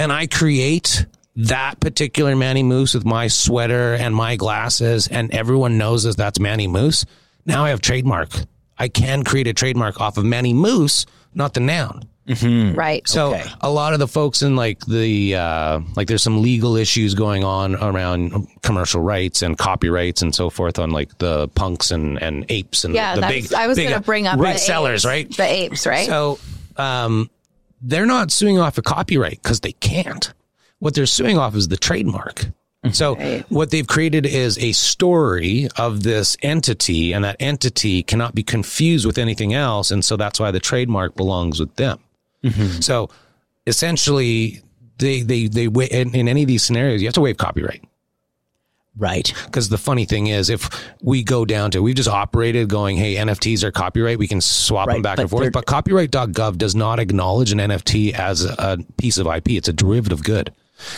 and 0.00 0.12
I 0.12 0.26
create 0.26 1.06
that 1.36 1.78
particular 1.80 2.34
Manny 2.34 2.62
Moose 2.62 2.94
with 2.94 3.04
my 3.04 3.28
sweater 3.28 3.94
and 3.94 4.14
my 4.14 4.36
glasses, 4.36 5.06
and 5.06 5.32
everyone 5.32 5.78
knows 5.78 6.02
that 6.04 6.16
that's 6.16 6.40
Manny 6.40 6.66
Moose. 6.66 7.04
Now 7.46 7.64
I 7.64 7.70
have 7.70 7.80
trademark. 7.80 8.30
I 8.78 8.88
can 8.88 9.22
create 9.24 9.46
a 9.46 9.52
trademark 9.52 10.00
off 10.00 10.16
of 10.18 10.24
Manny 10.24 10.52
Moose, 10.54 11.06
not 11.34 11.54
the 11.54 11.60
noun. 11.60 12.08
right. 12.76 13.06
So 13.08 13.34
Okay. 13.34 13.44
a 13.60 13.70
lot 13.70 13.92
of 13.92 13.98
the 13.98 14.06
folks 14.06 14.42
in 14.42 14.54
like 14.54 14.84
the 14.86 15.34
uh, 15.34 15.80
like 15.96 16.06
there's 16.06 16.22
some 16.22 16.42
legal 16.42 16.76
issues 16.76 17.14
going 17.14 17.42
on 17.44 17.74
around 17.76 18.46
commercial 18.62 19.02
rights 19.02 19.42
and 19.42 19.58
copyrights 19.58 20.22
and 20.22 20.32
so 20.34 20.48
forth 20.48 20.78
on 20.78 20.90
like 20.90 21.16
the 21.18 21.48
punks 21.48 21.90
and, 21.90 22.22
and 22.22 22.44
apes 22.48 22.84
and 22.84 22.94
yeah, 22.94 23.16
the 23.16 23.20
that's, 23.22 23.48
big 23.48 23.54
I 23.54 23.66
was 23.66 23.76
going 23.78 23.92
uh, 23.92 23.98
to 23.98 24.04
bring 24.04 24.26
up 24.28 24.38
right 24.38 24.52
the 24.54 24.58
sellers 24.60 25.04
apes, 25.04 25.06
right 25.06 25.36
The 25.36 25.52
apes, 25.64 25.86
right? 25.86 26.06
so 26.06 26.38
um, 26.76 27.28
they're 27.80 28.06
not 28.06 28.30
suing 28.30 28.58
off 28.58 28.78
a 28.78 28.82
copyright 28.82 29.42
because 29.42 29.60
they 29.60 29.72
can't. 29.72 30.32
what 30.80 30.94
they're 30.94 31.06
suing 31.06 31.38
off 31.38 31.54
is 31.54 31.68
the 31.68 31.76
trademark. 31.76 32.46
Mm-hmm. 32.84 32.92
So 32.92 33.14
what 33.50 33.70
they've 33.70 33.86
created 33.86 34.24
is 34.24 34.58
a 34.58 34.72
story 34.72 35.68
of 35.76 36.02
this 36.02 36.36
entity 36.42 37.12
and 37.12 37.24
that 37.24 37.36
entity 37.38 38.02
cannot 38.02 38.34
be 38.34 38.42
confused 38.42 39.04
with 39.04 39.18
anything 39.18 39.52
else. 39.52 39.90
And 39.90 40.02
so 40.02 40.16
that's 40.16 40.40
why 40.40 40.50
the 40.50 40.60
trademark 40.60 41.14
belongs 41.14 41.60
with 41.60 41.76
them. 41.76 42.00
Mm-hmm. 42.42 42.80
So 42.80 43.10
essentially 43.66 44.62
they, 44.96 45.20
they, 45.20 45.48
they, 45.48 45.64
in, 45.64 46.14
in 46.14 46.28
any 46.28 46.42
of 46.42 46.48
these 46.48 46.62
scenarios, 46.62 47.02
you 47.02 47.08
have 47.08 47.14
to 47.14 47.20
waive 47.20 47.36
copyright. 47.36 47.84
Right. 48.96 49.32
Because 49.44 49.68
the 49.68 49.78
funny 49.78 50.04
thing 50.04 50.26
is, 50.26 50.50
if 50.50 50.68
we 51.00 51.22
go 51.22 51.44
down 51.44 51.70
to, 51.70 51.82
we've 51.82 51.94
just 51.94 52.08
operated 52.08 52.68
going, 52.68 52.96
hey, 52.96 53.14
NFTs 53.14 53.62
are 53.62 53.70
copyright, 53.70 54.18
we 54.18 54.26
can 54.26 54.40
swap 54.40 54.88
them 54.88 55.02
back 55.02 55.18
and 55.18 55.30
forth. 55.30 55.52
But 55.52 55.66
copyright.gov 55.66 56.58
does 56.58 56.74
not 56.74 56.98
acknowledge 56.98 57.52
an 57.52 57.58
NFT 57.58 58.12
as 58.12 58.44
a, 58.44 58.54
a 58.58 58.78
piece 58.98 59.16
of 59.18 59.26
IP. 59.26 59.50
It's 59.50 59.68
a 59.68 59.72
derivative 59.72 60.24
good. 60.24 60.52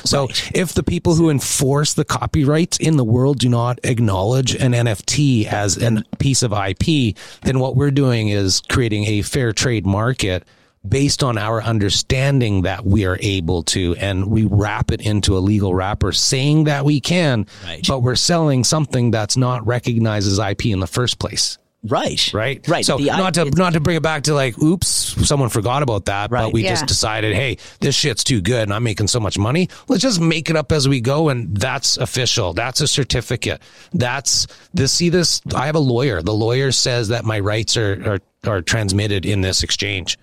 So 0.04 0.28
if 0.54 0.74
the 0.74 0.82
people 0.82 1.14
who 1.16 1.28
enforce 1.28 1.94
the 1.94 2.04
copyrights 2.04 2.78
in 2.78 2.96
the 2.96 3.04
world 3.04 3.40
do 3.40 3.48
not 3.48 3.80
acknowledge 3.84 4.54
an 4.54 4.72
NFT 4.72 5.46
as 5.46 5.76
a 5.82 6.02
piece 6.18 6.42
of 6.42 6.52
IP, 6.52 7.16
then 7.42 7.58
what 7.58 7.76
we're 7.76 7.90
doing 7.90 8.28
is 8.28 8.62
creating 8.68 9.06
a 9.06 9.22
fair 9.22 9.52
trade 9.52 9.84
market 9.84 10.44
based 10.86 11.22
on 11.22 11.38
our 11.38 11.62
understanding 11.62 12.62
that 12.62 12.84
we 12.84 13.04
are 13.06 13.16
able 13.20 13.62
to, 13.62 13.94
and 13.96 14.26
we 14.26 14.44
wrap 14.44 14.90
it 14.90 15.00
into 15.00 15.36
a 15.36 15.40
legal 15.40 15.74
wrapper 15.74 16.12
saying 16.12 16.64
that 16.64 16.84
we 16.84 17.00
can, 17.00 17.46
Right. 17.64 17.84
but 17.86 18.02
we're 18.02 18.16
selling 18.16 18.64
something 18.64 19.10
that's 19.10 19.36
not 19.36 19.66
recognized 19.66 20.26
as 20.30 20.38
IP 20.38 20.66
in 20.72 20.80
the 20.80 20.86
first 20.86 21.18
place. 21.18 21.58
Right. 21.84 22.30
Right. 22.32 22.64
Right. 22.68 22.84
So 22.86 22.96
The 22.96 23.06
not 23.06 23.34
to 23.34 23.44
not 23.46 23.72
to 23.72 23.80
bring 23.80 23.96
it 23.96 24.04
back 24.04 24.22
to 24.24 24.34
like, 24.34 24.56
oops, 24.62 24.86
someone 25.26 25.48
forgot 25.48 25.82
about 25.82 26.04
that, 26.04 26.30
right. 26.30 26.44
but 26.44 26.52
we 26.52 26.62
Yeah. 26.62 26.70
just 26.70 26.86
decided, 26.86 27.34
hey, 27.34 27.56
this 27.80 27.96
shit's 27.96 28.22
too 28.22 28.40
good, 28.40 28.62
and 28.62 28.72
I'm 28.72 28.84
making 28.84 29.08
so 29.08 29.18
much 29.18 29.36
money. 29.36 29.68
Let's 29.88 30.00
just 30.02 30.20
make 30.20 30.48
it 30.48 30.54
up 30.54 30.70
as 30.70 30.88
we 30.88 31.00
go, 31.00 31.28
and 31.28 31.56
that's 31.56 31.96
official. 31.96 32.52
That's 32.52 32.80
a 32.80 32.86
certificate. 32.86 33.60
That's 33.92 34.46
this. 34.72 34.92
See 34.92 35.08
this? 35.08 35.40
I 35.56 35.66
have 35.66 35.74
a 35.74 35.80
lawyer. 35.80 36.22
The 36.22 36.32
lawyer 36.34 36.70
says 36.70 37.08
that 37.08 37.24
my 37.24 37.40
rights 37.40 37.76
are 37.76 38.20
are, 38.44 38.50
are 38.50 38.62
transmitted 38.62 39.26
in 39.26 39.40
this 39.40 39.64
exchange. 39.64 40.18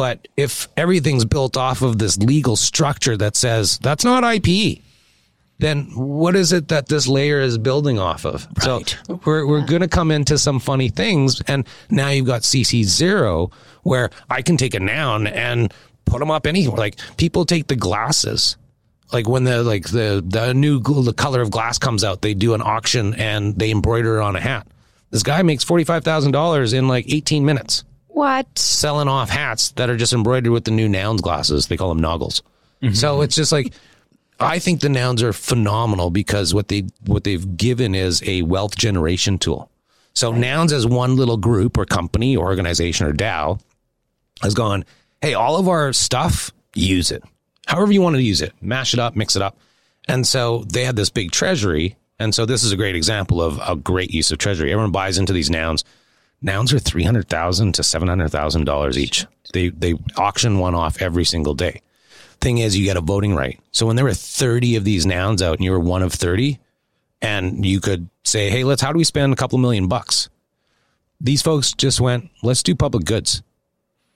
But 0.00 0.28
if 0.34 0.66
everything's 0.78 1.26
built 1.26 1.58
off 1.58 1.82
of 1.82 1.98
this 1.98 2.16
legal 2.16 2.56
structure 2.56 3.18
that 3.18 3.36
says 3.36 3.78
that's 3.80 4.02
not 4.02 4.24
IP, 4.24 4.78
then 5.58 5.90
what 5.94 6.34
is 6.34 6.54
it 6.54 6.68
that 6.68 6.88
this 6.88 7.06
layer 7.06 7.38
is 7.38 7.58
building 7.58 7.98
off 7.98 8.24
of? 8.24 8.48
Right. 8.66 8.96
So 9.06 9.20
we're, 9.26 9.46
we're 9.46 9.66
going 9.66 9.82
to 9.82 9.88
come 9.88 10.10
into 10.10 10.38
some 10.38 10.58
funny 10.58 10.88
things. 10.88 11.42
And 11.42 11.66
now 11.90 12.08
you've 12.08 12.24
got 12.24 12.40
CC 12.40 12.82
zero 12.82 13.50
where 13.82 14.08
I 14.30 14.40
can 14.40 14.56
take 14.56 14.72
a 14.72 14.80
noun 14.80 15.26
and 15.26 15.70
put 16.06 16.20
them 16.20 16.30
up 16.30 16.46
anywhere. 16.46 16.78
Like 16.78 16.98
people 17.18 17.44
take 17.44 17.66
the 17.66 17.76
glasses. 17.76 18.56
Like 19.12 19.28
when 19.28 19.44
the 19.44 19.62
like 19.62 19.90
the 19.90 20.24
the 20.26 20.54
new 20.54 20.80
the 20.80 21.12
color 21.12 21.42
of 21.42 21.50
glass 21.50 21.76
comes 21.76 22.04
out, 22.04 22.22
they 22.22 22.32
do 22.32 22.54
an 22.54 22.62
auction 22.62 23.12
and 23.16 23.54
they 23.58 23.70
embroider 23.70 24.16
it 24.18 24.22
on 24.22 24.34
a 24.34 24.40
hat. 24.40 24.66
This 25.10 25.22
guy 25.22 25.42
makes 25.42 25.62
forty 25.62 25.84
five 25.84 26.04
thousand 26.04 26.32
dollars 26.32 26.72
in 26.72 26.88
like 26.88 27.12
eighteen 27.12 27.44
minutes 27.44 27.84
What? 28.12 28.58
selling 28.58 29.08
off 29.08 29.30
hats 29.30 29.72
that 29.72 29.90
are 29.90 29.96
just 29.96 30.12
embroidered 30.12 30.52
with 30.52 30.64
the 30.64 30.70
new 30.70 30.88
nouns 30.88 31.20
glasses. 31.20 31.66
They 31.66 31.76
call 31.76 31.90
them 31.90 32.00
noggles. 32.00 32.42
Mm-hmm. 32.82 32.94
So 32.94 33.20
it's 33.20 33.36
just 33.36 33.52
like 33.52 33.72
I 34.40 34.58
think 34.58 34.80
the 34.80 34.88
nouns 34.88 35.22
are 35.22 35.34
phenomenal 35.34 36.10
because 36.10 36.54
what 36.54 36.68
they 36.68 36.86
what 37.04 37.24
they've 37.24 37.56
given 37.56 37.94
is 37.94 38.22
a 38.26 38.42
wealth 38.42 38.76
generation 38.76 39.38
tool. 39.38 39.70
So 40.14 40.32
nouns 40.32 40.72
as 40.72 40.86
one 40.86 41.16
little 41.16 41.36
group 41.36 41.76
or 41.76 41.84
company 41.84 42.36
or 42.36 42.46
organization 42.46 43.06
or 43.06 43.12
DAO 43.12 43.60
has 44.42 44.54
gone, 44.54 44.84
hey, 45.20 45.34
all 45.34 45.56
of 45.56 45.68
our 45.68 45.92
stuff, 45.92 46.50
use 46.74 47.10
it. 47.10 47.22
However 47.66 47.92
you 47.92 48.02
want 48.02 48.16
to 48.16 48.22
use 48.22 48.40
it, 48.40 48.52
mash 48.60 48.94
it 48.94 49.00
up, 49.00 49.14
mix 49.14 49.36
it 49.36 49.42
up. 49.42 49.56
And 50.08 50.26
so 50.26 50.64
they 50.64 50.84
had 50.84 50.96
this 50.96 51.10
big 51.10 51.30
treasury. 51.30 51.96
And 52.18 52.34
so 52.34 52.44
this 52.44 52.64
is 52.64 52.72
a 52.72 52.76
great 52.76 52.96
example 52.96 53.40
of 53.40 53.60
a 53.64 53.76
great 53.76 54.12
use 54.12 54.32
of 54.32 54.38
treasury. 54.38 54.72
Everyone 54.72 54.90
buys 54.90 55.18
into 55.18 55.32
these 55.32 55.50
nouns. 55.50 55.84
Nouns 56.42 56.72
are 56.72 56.78
three 56.78 57.04
hundred 57.04 57.28
thousand 57.28 57.74
to 57.74 57.82
seven 57.82 58.08
hundred 58.08 58.30
thousand 58.30 58.64
dollars 58.64 58.98
each. 58.98 59.26
They 59.52 59.68
they 59.68 59.94
auction 60.16 60.58
one 60.58 60.74
off 60.74 61.00
every 61.02 61.24
single 61.24 61.54
day. 61.54 61.82
Thing 62.40 62.58
is, 62.58 62.76
you 62.76 62.84
get 62.84 62.96
a 62.96 63.02
voting 63.02 63.34
right. 63.34 63.60
So 63.72 63.86
when 63.86 63.96
there 63.96 64.04
were 64.06 64.14
thirty 64.14 64.76
of 64.76 64.84
these 64.84 65.04
nouns 65.04 65.42
out, 65.42 65.56
and 65.56 65.64
you 65.64 65.70
were 65.70 65.80
one 65.80 66.02
of 66.02 66.12
thirty, 66.12 66.58
and 67.20 67.64
you 67.66 67.80
could 67.80 68.08
say, 68.24 68.48
"Hey, 68.48 68.64
let's 68.64 68.80
how 68.80 68.92
do 68.92 68.98
we 68.98 69.04
spend 69.04 69.32
a 69.32 69.36
couple 69.36 69.58
million 69.58 69.88
bucks?" 69.88 70.30
These 71.20 71.42
folks 71.42 71.72
just 71.72 72.00
went, 72.00 72.30
"Let's 72.42 72.62
do 72.62 72.74
public 72.74 73.04
goods." 73.04 73.42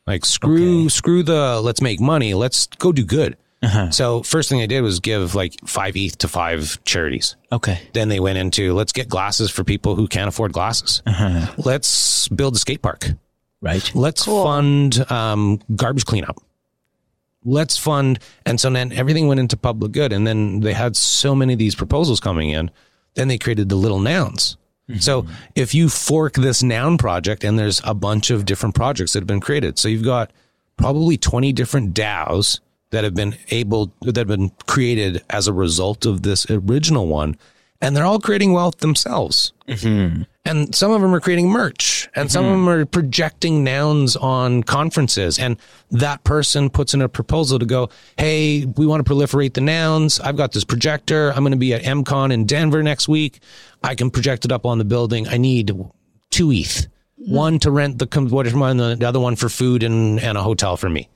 Like 0.06 0.24
screw 0.24 0.88
screw 0.88 1.22
the 1.22 1.60
let's 1.60 1.82
make 1.82 2.00
money. 2.00 2.34
Let's 2.34 2.66
go 2.66 2.92
do 2.92 3.04
good. 3.04 3.36
Uh-huh. 3.64 3.90
So 3.90 4.22
first 4.22 4.48
thing 4.48 4.58
they 4.58 4.66
did 4.66 4.82
was 4.82 5.00
give 5.00 5.34
like 5.34 5.54
five 5.66 5.96
ETH 5.96 6.18
to 6.18 6.28
five 6.28 6.82
charities. 6.84 7.36
Okay. 7.50 7.80
Then 7.92 8.08
they 8.08 8.20
went 8.20 8.38
into 8.38 8.74
let's 8.74 8.92
get 8.92 9.08
glasses 9.08 9.50
for 9.50 9.64
people 9.64 9.94
who 9.96 10.06
can't 10.08 10.28
afford 10.28 10.52
glasses. 10.52 11.02
Uh-huh. 11.06 11.52
Let's 11.58 12.28
build 12.28 12.56
a 12.56 12.58
skate 12.58 12.82
park. 12.82 13.08
Right. 13.60 13.94
Let's 13.94 14.26
fund 14.26 15.10
um, 15.10 15.60
garbage 15.74 16.04
cleanup. 16.04 16.36
Let's 17.46 17.76
fund, 17.76 18.20
and 18.46 18.58
so 18.58 18.70
then 18.70 18.92
everything 18.92 19.26
went 19.26 19.40
into 19.40 19.56
public 19.56 19.92
good. 19.92 20.12
And 20.12 20.26
then 20.26 20.60
they 20.60 20.72
had 20.72 20.96
so 20.96 21.34
many 21.34 21.52
of 21.52 21.58
these 21.58 21.74
proposals 21.74 22.20
coming 22.20 22.50
in. 22.50 22.70
Then 23.14 23.28
they 23.28 23.38
created 23.38 23.68
the 23.68 23.76
little 23.76 24.00
nouns. 24.00 24.56
Mm-hmm. 24.88 25.00
So 25.00 25.26
if 25.54 25.74
you 25.74 25.88
fork 25.88 26.34
this 26.34 26.62
noun 26.62 26.98
project, 26.98 27.44
and 27.44 27.58
there's 27.58 27.80
a 27.84 27.94
bunch 27.94 28.30
of 28.30 28.44
different 28.44 28.74
projects 28.74 29.12
that 29.12 29.20
have 29.20 29.26
been 29.26 29.40
created. 29.40 29.78
So 29.78 29.88
you've 29.88 30.04
got 30.04 30.30
probably 30.76 31.16
20 31.16 31.52
different 31.52 31.94
DAOs 31.94 32.60
that 32.95 33.05
have 33.05 33.14
been 33.14 33.36
able, 33.51 33.92
that 34.03 34.16
have 34.16 34.28
been 34.28 34.51
created 34.66 35.22
as 35.30 35.49
a 35.49 35.53
result 35.53 36.07
of 36.07 36.22
this 36.22 36.49
original 36.49 37.07
one. 37.07 37.36
And 37.80 37.95
they're 37.95 38.05
all 38.05 38.20
creating 38.20 38.53
wealth 38.53 38.78
themselves. 38.78 39.53
Mm-hmm. 39.68 40.22
And 40.47 40.74
some 40.74 40.90
of 40.90 41.03
them 41.03 41.14
are 41.14 41.20
creating 41.20 41.51
merch. 41.51 42.09
And 42.14 42.30
some 42.30 42.45
of 42.45 42.53
mm-hmm. 42.53 42.64
them 42.66 42.68
are 42.68 42.86
projecting 42.86 43.64
nouns 43.64 44.16
on 44.16 44.62
conferences. 44.62 45.38
And 45.38 45.59
that 45.90 46.22
person 46.24 46.70
puts 46.70 46.95
in 46.95 47.03
a 47.03 47.09
proposal 47.09 47.59
to 47.59 47.66
go 47.66 47.90
hey 48.16 48.64
we 48.64 48.86
want 48.86 49.05
to 49.05 49.12
proliferate 49.12 49.55
the 49.55 49.61
nouns. 49.61 50.20
I've 50.20 50.36
got 50.36 50.53
this 50.53 50.64
projector. 50.64 51.30
I'm 51.30 51.40
going 51.40 51.53
to 51.53 51.59
be 51.59 51.74
at 51.74 51.82
mcon 51.82 52.32
in 52.32 52.47
denver 52.47 52.82
next 52.82 53.09
week. 53.09 53.40
I 53.82 53.95
can 53.95 54.11
project 54.11 54.45
it 54.45 54.53
up 54.53 54.64
on 54.64 54.78
the 54.78 54.84
building. 54.84 55.28
I 55.28 55.36
need 55.36 55.72
two 56.30 56.53
eth 56.53 56.86
mm-hmm. 57.20 57.34
one 57.34 57.59
to 57.59 57.70
rent 57.70 57.99
the 57.99 58.28
what 58.30 58.47
is 58.47 58.55
one 58.55 58.76
the 58.76 59.07
other 59.07 59.20
one 59.20 59.36
for 59.36 59.49
food 59.49 59.82
and, 59.82 60.20
and 60.20 60.38
a 60.38 60.42
hotel 60.42 60.76
for 60.76 60.88
me 60.88 61.09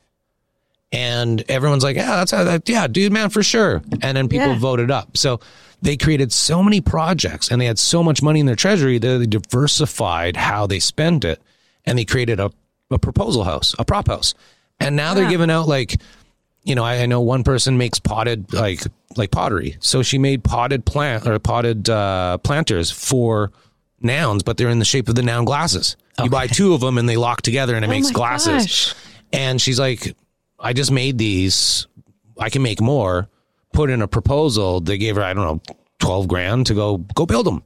and 0.92 1.44
everyone's 1.48 1.84
like, 1.84 1.96
yeah, 1.96 2.16
that's 2.16 2.30
that, 2.30 2.68
yeah, 2.68 2.86
dude, 2.86 3.12
man, 3.12 3.30
for 3.30 3.42
sure. 3.42 3.82
And 4.02 4.16
then 4.16 4.28
people 4.28 4.48
Yeah. 4.48 4.58
voted 4.58 4.90
up. 4.90 5.16
So 5.16 5.40
they 5.82 5.96
created 5.96 6.32
so 6.32 6.62
many 6.62 6.80
projects 6.80 7.50
and 7.50 7.60
they 7.60 7.66
had 7.66 7.78
so 7.78 8.02
much 8.02 8.22
money 8.22 8.40
in 8.40 8.46
their 8.46 8.56
treasury 8.56 8.98
that 8.98 9.18
they 9.18 9.26
diversified 9.26 10.36
how 10.36 10.66
they 10.66 10.78
spent 10.80 11.24
it, 11.24 11.40
and 11.84 11.98
they 11.98 12.04
created 12.04 12.40
a, 12.40 12.50
a 12.90 12.98
proposal 12.98 13.44
house, 13.44 13.74
a 13.78 13.84
prop 13.84 14.08
house, 14.08 14.34
and 14.80 14.96
now 14.96 15.14
they're 15.14 15.28
giving 15.28 15.50
out 15.50 15.68
like, 15.68 16.00
you 16.64 16.74
know, 16.74 16.84
I, 16.84 17.02
I 17.02 17.06
know 17.06 17.20
one 17.20 17.44
person 17.44 17.78
makes 17.78 17.98
potted 17.98 18.52
like 18.52 18.82
like 19.16 19.30
pottery, 19.30 19.76
so 19.80 20.02
she 20.02 20.18
made 20.18 20.44
potted 20.44 20.84
plant 20.84 21.26
or 21.26 21.38
potted 21.38 21.88
uh, 21.88 22.38
planters 22.38 22.90
for 22.90 23.52
nouns, 24.00 24.42
but 24.42 24.56
they're 24.56 24.68
in 24.68 24.78
the 24.78 24.84
shape 24.84 25.08
of 25.08 25.14
the 25.14 25.22
noun 25.22 25.44
glasses. 25.44 25.96
You 26.22 26.28
buy 26.30 26.46
two 26.46 26.74
of 26.74 26.80
them 26.80 26.98
and 26.98 27.08
they 27.08 27.16
lock 27.16 27.42
together 27.42 27.74
and 27.76 27.84
it 27.84 27.88
makes 27.88 28.10
glasses. 28.10 28.62
gosh. 28.66 28.94
And 29.32 29.60
she's 29.60 29.78
like, 29.78 30.14
I 30.58 30.72
just 30.72 30.90
made 30.90 31.18
these. 31.18 31.86
I 32.38 32.50
can 32.50 32.62
make 32.62 32.80
more. 32.80 33.28
Put 33.72 33.90
in 33.90 34.02
a 34.02 34.08
proposal. 34.08 34.80
They 34.80 34.98
gave 34.98 35.16
her, 35.16 35.22
I 35.22 35.34
don't 35.34 35.44
know, 35.44 35.74
12 36.00 36.28
grand 36.28 36.66
to 36.66 36.74
go, 36.74 36.98
go 37.14 37.26
build 37.26 37.46
them. 37.46 37.62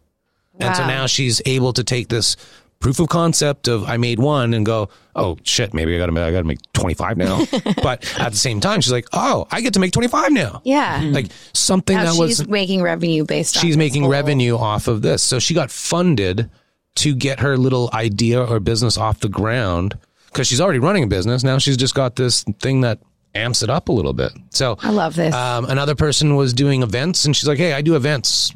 And 0.59 0.77
so 0.77 0.87
now 0.87 1.07
she's 1.07 1.41
able 1.47 1.73
to 1.73 1.83
take 1.83 2.09
this 2.09 2.37
proof 2.83 2.99
of 2.99 3.09
concept 3.09 3.69
of 3.69 3.85
I 3.85 3.97
made 3.97 4.19
one 4.19 4.55
and 4.55 4.67
go, 4.67 4.91
oh 5.15 5.39
shit, 5.45 5.73
maybe 5.73 5.95
I 5.95 5.99
gotta, 5.99 6.13
I 6.21 6.31
gotta 6.31 6.45
make 6.45 6.61
25 6.73 7.17
now. 7.17 7.39
but 7.83 8.21
at 8.21 8.33
the 8.33 8.39
same 8.39 8.61
time, 8.61 8.81
she's 8.81 8.93
like, 8.93 9.07
oh, 9.13 9.47
I 9.51 9.61
get 9.61 9.75
to 9.75 9.81
make 9.81 9.93
25 9.93 10.33
now. 10.33 10.61
Yeah. 10.65 11.01
Mm-hmm. 11.01 11.15
Like 11.15 11.27
something 11.55 11.97
Now 11.97 12.13
that 12.13 12.19
was 12.19 12.39
she's 12.39 12.49
making 12.49 12.83
revenue 12.83 13.25
based 13.25 13.57
on 13.57 13.63
she's 13.63 13.77
making 13.77 14.07
revenue 14.07 14.57
off 14.57 14.89
of 14.89 15.03
this. 15.03 15.23
So 15.23 15.39
she 15.39 15.55
got 15.55 15.71
funded 15.71 16.51
to 16.97 17.15
get 17.15 17.41
her 17.41 17.57
little 17.57 17.89
idea 17.95 18.45
or 18.45 18.61
business 18.61 18.99
off 18.99 19.21
the 19.21 19.29
ground 19.29 19.97
because 20.33 20.47
she's 20.47 20.61
already 20.61 20.79
running 20.79 21.05
a 21.05 21.07
business. 21.07 21.45
Now 21.45 21.59
she's 21.59 21.77
just 21.77 21.95
got 21.95 22.17
this 22.17 22.45
thing 22.61 22.81
that 22.83 22.99
amps 23.35 23.63
it 23.63 23.71
up 23.71 23.89
a 23.89 23.93
little 23.93 24.13
bit. 24.13 24.33
So 24.51 24.77
I 24.83 24.91
love 24.91 25.15
this. 25.17 25.35
um, 25.35 25.65
another 25.67 25.95
person 25.95 26.37
was 26.37 26.53
doing 26.53 26.83
events 26.83 27.25
and 27.25 27.35
she's 27.37 27.49
like, 27.49 27.59
Hey, 27.59 27.73
I 27.73 27.81
do 27.83 27.97
events. 27.97 28.53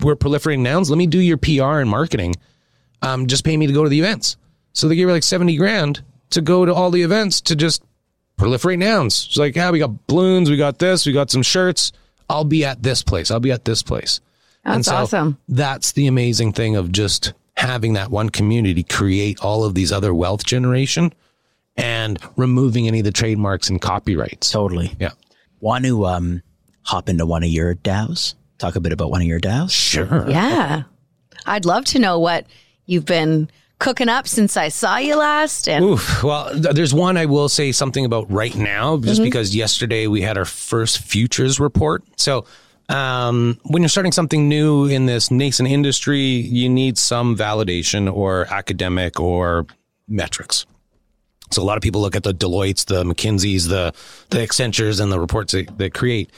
We're 0.00 0.16
proliferating 0.16 0.60
nouns. 0.60 0.90
Let 0.90 0.98
me 0.98 1.06
do 1.06 1.18
your 1.20 1.36
PR 1.36 1.80
and 1.80 1.88
marketing. 1.90 2.34
Um, 3.02 3.26
just 3.26 3.44
pay 3.44 3.56
me 3.56 3.66
to 3.66 3.72
go 3.72 3.82
to 3.84 3.88
the 3.90 3.98
events. 3.98 4.36
So 4.72 4.88
they 4.88 4.96
gave 4.96 5.06
her 5.08 5.12
like 5.12 5.22
70 5.22 5.56
grand 5.56 6.02
to 6.30 6.40
go 6.40 6.64
to 6.66 6.74
all 6.74 6.90
the 6.90 7.02
events 7.02 7.40
to 7.42 7.56
just 7.56 7.82
proliferate 8.38 8.78
nouns. 8.78 9.24
She's 9.24 9.38
like, 9.38 9.56
yeah, 9.56 9.70
we 9.70 9.78
got 9.78 10.06
balloons. 10.06 10.50
We 10.50 10.56
got 10.56 10.78
this. 10.78 11.06
We 11.06 11.12
got 11.12 11.30
some 11.30 11.42
shirts. 11.42 11.92
I'll 12.28 12.44
be 12.44 12.64
at 12.64 12.82
this 12.82 13.02
place. 13.02 13.30
I'll 13.30 13.40
be 13.40 13.52
at 13.52 13.64
this 13.64 13.82
place. 13.82 14.20
That's 14.64 14.88
awesome. 14.88 15.38
That's 15.48 15.92
the 15.92 16.08
amazing 16.08 16.52
thing 16.52 16.74
of 16.74 16.90
just 16.90 17.32
having 17.56 17.94
that 17.94 18.10
one 18.10 18.30
community 18.30 18.82
create 18.82 19.40
all 19.40 19.64
of 19.64 19.74
these 19.74 19.92
other 19.92 20.14
wealth 20.14 20.44
generation 20.44 21.12
and 21.76 22.18
removing 22.36 22.86
any 22.86 23.00
of 23.00 23.04
the 23.04 23.12
trademarks 23.12 23.68
and 23.68 23.80
copyrights. 23.80 24.50
Totally. 24.50 24.94
Yeah. 24.98 25.12
Want 25.60 25.84
to 25.84 26.06
um, 26.06 26.42
hop 26.82 27.08
into 27.08 27.26
one 27.26 27.42
of 27.42 27.48
your 27.48 27.74
DAOs? 27.74 28.34
Talk 28.58 28.76
a 28.76 28.80
bit 28.80 28.92
about 28.92 29.10
one 29.10 29.20
of 29.20 29.26
your 29.26 29.40
DAOs. 29.40 29.70
Sure. 29.70 30.28
Yeah. 30.28 30.84
I'd 31.46 31.64
love 31.64 31.84
to 31.86 31.98
know 31.98 32.18
what 32.18 32.46
you've 32.86 33.04
been 33.04 33.50
cooking 33.78 34.08
up 34.08 34.26
since 34.26 34.56
I 34.56 34.68
saw 34.68 34.96
you 34.96 35.16
last. 35.16 35.68
And 35.68 35.84
Oof. 35.84 36.22
Well, 36.22 36.50
th- 36.50 36.74
there's 36.74 36.94
one 36.94 37.16
I 37.16 37.26
will 37.26 37.48
say 37.48 37.72
something 37.72 38.04
about 38.04 38.30
right 38.30 38.54
now, 38.54 38.96
just 38.96 39.22
because 39.22 39.54
yesterday 39.54 40.06
we 40.06 40.22
had 40.22 40.38
our 40.38 40.44
first 40.44 40.98
futures 40.98 41.60
report. 41.60 42.02
So, 42.16 42.46
um, 42.88 43.58
when 43.64 43.82
you're 43.82 43.88
starting 43.88 44.12
something 44.12 44.48
new 44.48 44.86
in 44.86 45.06
this 45.06 45.30
nascent 45.30 45.68
industry, 45.68 46.20
you 46.20 46.68
need 46.68 46.98
some 46.98 47.36
validation 47.36 48.12
or 48.12 48.46
academic 48.52 49.18
or 49.20 49.66
metrics. 50.08 50.66
So 51.50 51.62
a 51.62 51.64
lot 51.64 51.76
of 51.76 51.82
people 51.82 52.00
look 52.00 52.16
at 52.16 52.24
the 52.24 52.34
Deloitte's, 52.34 52.84
the 52.86 53.04
McKinsey's, 53.04 53.68
the 53.68 53.94
the 54.30 54.38
Accentures, 54.38 55.00
and 55.00 55.12
the 55.12 55.20
reports 55.20 55.52
that 55.52 55.78
they 55.78 55.90
create. 55.90 56.30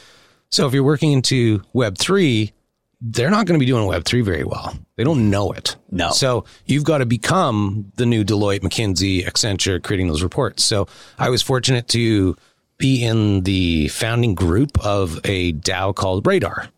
So 0.51 0.67
if 0.67 0.75
you're 0.75 0.83
working 0.83 1.13
into 1.13 1.63
Web 1.73 1.97
three, 1.99 2.53
they're 3.01 3.31
not 3.31 3.47
going 3.47 3.59
to 3.59 3.65
be 3.65 3.71
doing 3.71 3.87
Web 3.87 4.05
three 4.05 4.23
very 4.23 4.45
well. 4.45 4.77
They 4.97 5.05
don't 5.05 5.31
know 5.31 5.53
it. 5.53 5.77
No. 5.91 6.11
So 6.11 6.45
you've 6.67 6.85
got 6.85 6.99
to 6.99 7.07
become 7.07 7.93
the 7.97 8.05
new 8.05 8.25
Deloitte, 8.25 8.61
McKinsey, 8.61 9.25
Accenture, 9.25 9.83
creating 9.83 10.09
those 10.09 10.23
reports. 10.23 10.65
So 10.65 10.89
I 11.19 11.31
was 11.31 11.41
fortunate 11.41 11.89
to 11.89 12.37
be 12.79 13.05
in 13.05 13.43
the 13.43 13.89
founding 13.89 14.35
group 14.35 14.79
of 14.85 15.21
a 15.25 15.53
DAO 15.53 15.95
called 15.95 16.27
Radar. 16.27 16.69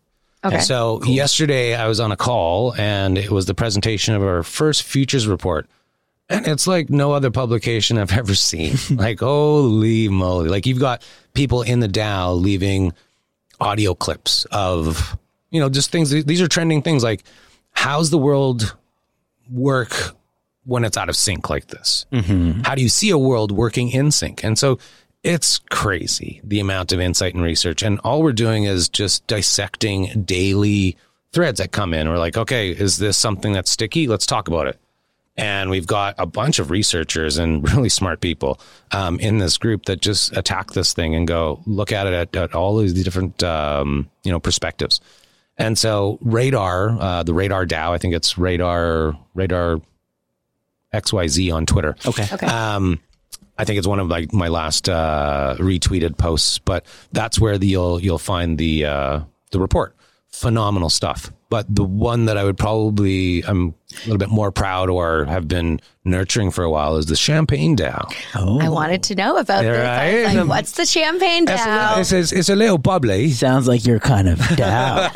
okay. 0.43 0.59
So 0.59 1.03
yesterday 1.03 1.75
I 1.75 1.87
was 1.87 1.99
on 1.99 2.11
a 2.11 2.17
call 2.17 2.73
and 2.75 3.17
it 3.17 3.29
was 3.31 3.45
the 3.45 3.53
presentation 3.53 4.15
of 4.15 4.23
our 4.23 4.43
first 4.43 4.83
futures 4.83 5.27
report. 5.27 5.67
And 6.27 6.47
it's 6.47 6.65
like 6.65 6.89
no 6.89 7.11
other 7.11 7.29
publication 7.29 7.97
I've 7.97 8.11
ever 8.17 8.33
seen. 8.35 8.75
like, 8.97 9.19
holy 9.19 10.09
moly. 10.09 10.49
Like 10.49 10.65
you've 10.65 10.79
got 10.79 11.03
people 11.33 11.61
in 11.61 11.79
the 11.81 11.87
DAO 11.89 12.39
leaving 12.41 12.93
audio 13.59 13.93
clips 13.93 14.45
of, 14.51 15.17
you 15.51 15.59
know, 15.59 15.69
just 15.69 15.91
things. 15.91 16.09
These 16.09 16.41
are 16.41 16.47
trending 16.47 16.81
things 16.81 17.03
like 17.03 17.23
how's 17.73 18.09
the 18.09 18.17
world 18.17 18.75
work 19.51 20.15
when 20.65 20.83
it's 20.83 20.97
out 20.97 21.09
of 21.09 21.15
sync 21.15 21.49
like 21.49 21.67
this? 21.67 22.05
Mm-hmm. 22.11 22.61
How 22.61 22.73
do 22.75 22.81
you 22.81 22.89
see 22.89 23.09
a 23.11 23.17
world 23.17 23.51
working 23.51 23.89
in 23.91 24.09
sync? 24.11 24.43
And 24.43 24.57
so 24.57 24.79
it's 25.23 25.59
crazy 25.69 26.41
the 26.43 26.59
amount 26.59 26.91
of 26.91 26.99
insight 26.99 27.33
and 27.33 27.43
research. 27.43 27.83
And 27.83 27.99
all 27.99 28.21
we're 28.21 28.33
doing 28.33 28.63
is 28.63 28.89
just 28.89 29.25
dissecting 29.27 30.23
daily 30.23 30.97
threads 31.31 31.59
that 31.59 31.71
come 31.71 31.93
in. 31.93 32.09
We're 32.09 32.17
like, 32.17 32.37
okay, 32.37 32.71
is 32.71 32.97
this 32.97 33.17
something 33.17 33.53
that's 33.53 33.71
sticky? 33.71 34.07
Let's 34.07 34.25
talk 34.25 34.47
about 34.47 34.67
it. 34.67 34.79
And 35.37 35.69
we've 35.69 35.87
got 35.87 36.15
a 36.17 36.25
bunch 36.25 36.59
of 36.59 36.71
researchers 36.71 37.37
and 37.37 37.67
really 37.73 37.89
smart 37.89 38.19
people 38.19 38.59
um, 38.91 39.19
in 39.19 39.37
this 39.37 39.57
group 39.57 39.85
that 39.85 40.01
just 40.01 40.35
attack 40.35 40.71
this 40.71 40.93
thing 40.93 41.15
and 41.15 41.27
go 41.27 41.61
look 41.65 41.91
at 41.91 42.07
it 42.07 42.13
at, 42.13 42.35
at 42.35 42.53
all 42.53 42.79
of 42.79 42.93
the 42.93 43.03
different 43.03 43.41
um, 43.43 44.09
you 44.23 44.31
know 44.31 44.39
perspectives. 44.39 44.99
And 45.57 45.77
so 45.77 46.17
Radar, 46.21 46.97
uh, 46.99 47.23
the 47.23 47.33
Radar 47.33 47.65
DAO, 47.65 47.91
I 47.91 47.97
think 47.97 48.15
it's 48.15 48.37
Radar 48.37 49.17
Radar 49.35 49.79
XYZ 50.93 51.53
on 51.53 51.65
Twitter. 51.65 51.95
Okay. 52.05 52.27
Okay. 52.31 52.47
Um, 52.47 52.99
I 53.61 53.63
think 53.63 53.77
it's 53.77 53.87
one 53.87 53.99
of 53.99 54.07
my, 54.07 54.25
my 54.33 54.47
last 54.47 54.89
uh, 54.89 55.55
retweeted 55.59 56.17
posts, 56.17 56.57
but 56.57 56.83
that's 57.11 57.39
where 57.39 57.59
the, 57.59 57.67
you'll 57.67 57.99
you'll 58.01 58.17
find 58.17 58.57
the 58.57 58.85
uh, 58.85 59.19
the 59.51 59.59
report. 59.59 59.95
Phenomenal 60.29 60.89
stuff. 60.89 61.31
But 61.49 61.65
the 61.69 61.83
one 61.83 62.25
that 62.25 62.37
I 62.37 62.43
would 62.45 62.57
probably 62.57 63.43
I'm 63.45 63.75
a 63.91 63.99
little 64.05 64.17
bit 64.17 64.29
more 64.29 64.51
proud 64.51 64.89
or 64.89 65.25
have 65.25 65.47
been 65.47 65.79
nurturing 66.05 66.49
for 66.49 66.63
a 66.63 66.71
while 66.71 66.95
is 66.97 67.05
the 67.05 67.15
Champagne 67.17 67.75
DAO. 67.77 68.11
I 68.33 68.69
wanted 68.69 69.03
to 69.03 69.15
know 69.15 69.35
about 69.37 69.61
this. 69.61 69.77
I 69.77 70.13
was 70.15 70.25
Right. 70.25 70.37
like, 70.37 70.47
what's 70.47 70.71
the 70.71 70.85
champagne 70.85 71.43
It's 71.47 71.61
a, 71.61 71.65
DAO? 71.65 71.99
it's, 71.99 72.11
a, 72.31 72.37
it's 72.39 72.49
a 72.49 72.55
little 72.55 72.77
bubbly. 72.79 73.29
Sounds 73.31 73.67
like 73.67 73.85
you're 73.85 73.99
kind 73.99 74.27
of 74.29 74.39
DAO. 74.57 75.11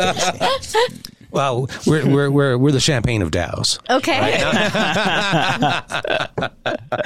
Well, 1.36 1.67
we're 1.86 2.09
we're 2.09 2.31
we're, 2.31 2.57
we're 2.57 2.71
the 2.71 2.79
champagne 2.79 3.21
of 3.21 3.29
DAOs. 3.29 3.77
Okay. 3.89 4.41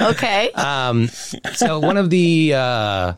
okay. 0.00 0.52
Um, 0.52 1.08
so 1.54 1.80
one 1.80 1.96
of 1.96 2.10
the 2.10 2.54
uh, 2.54 3.12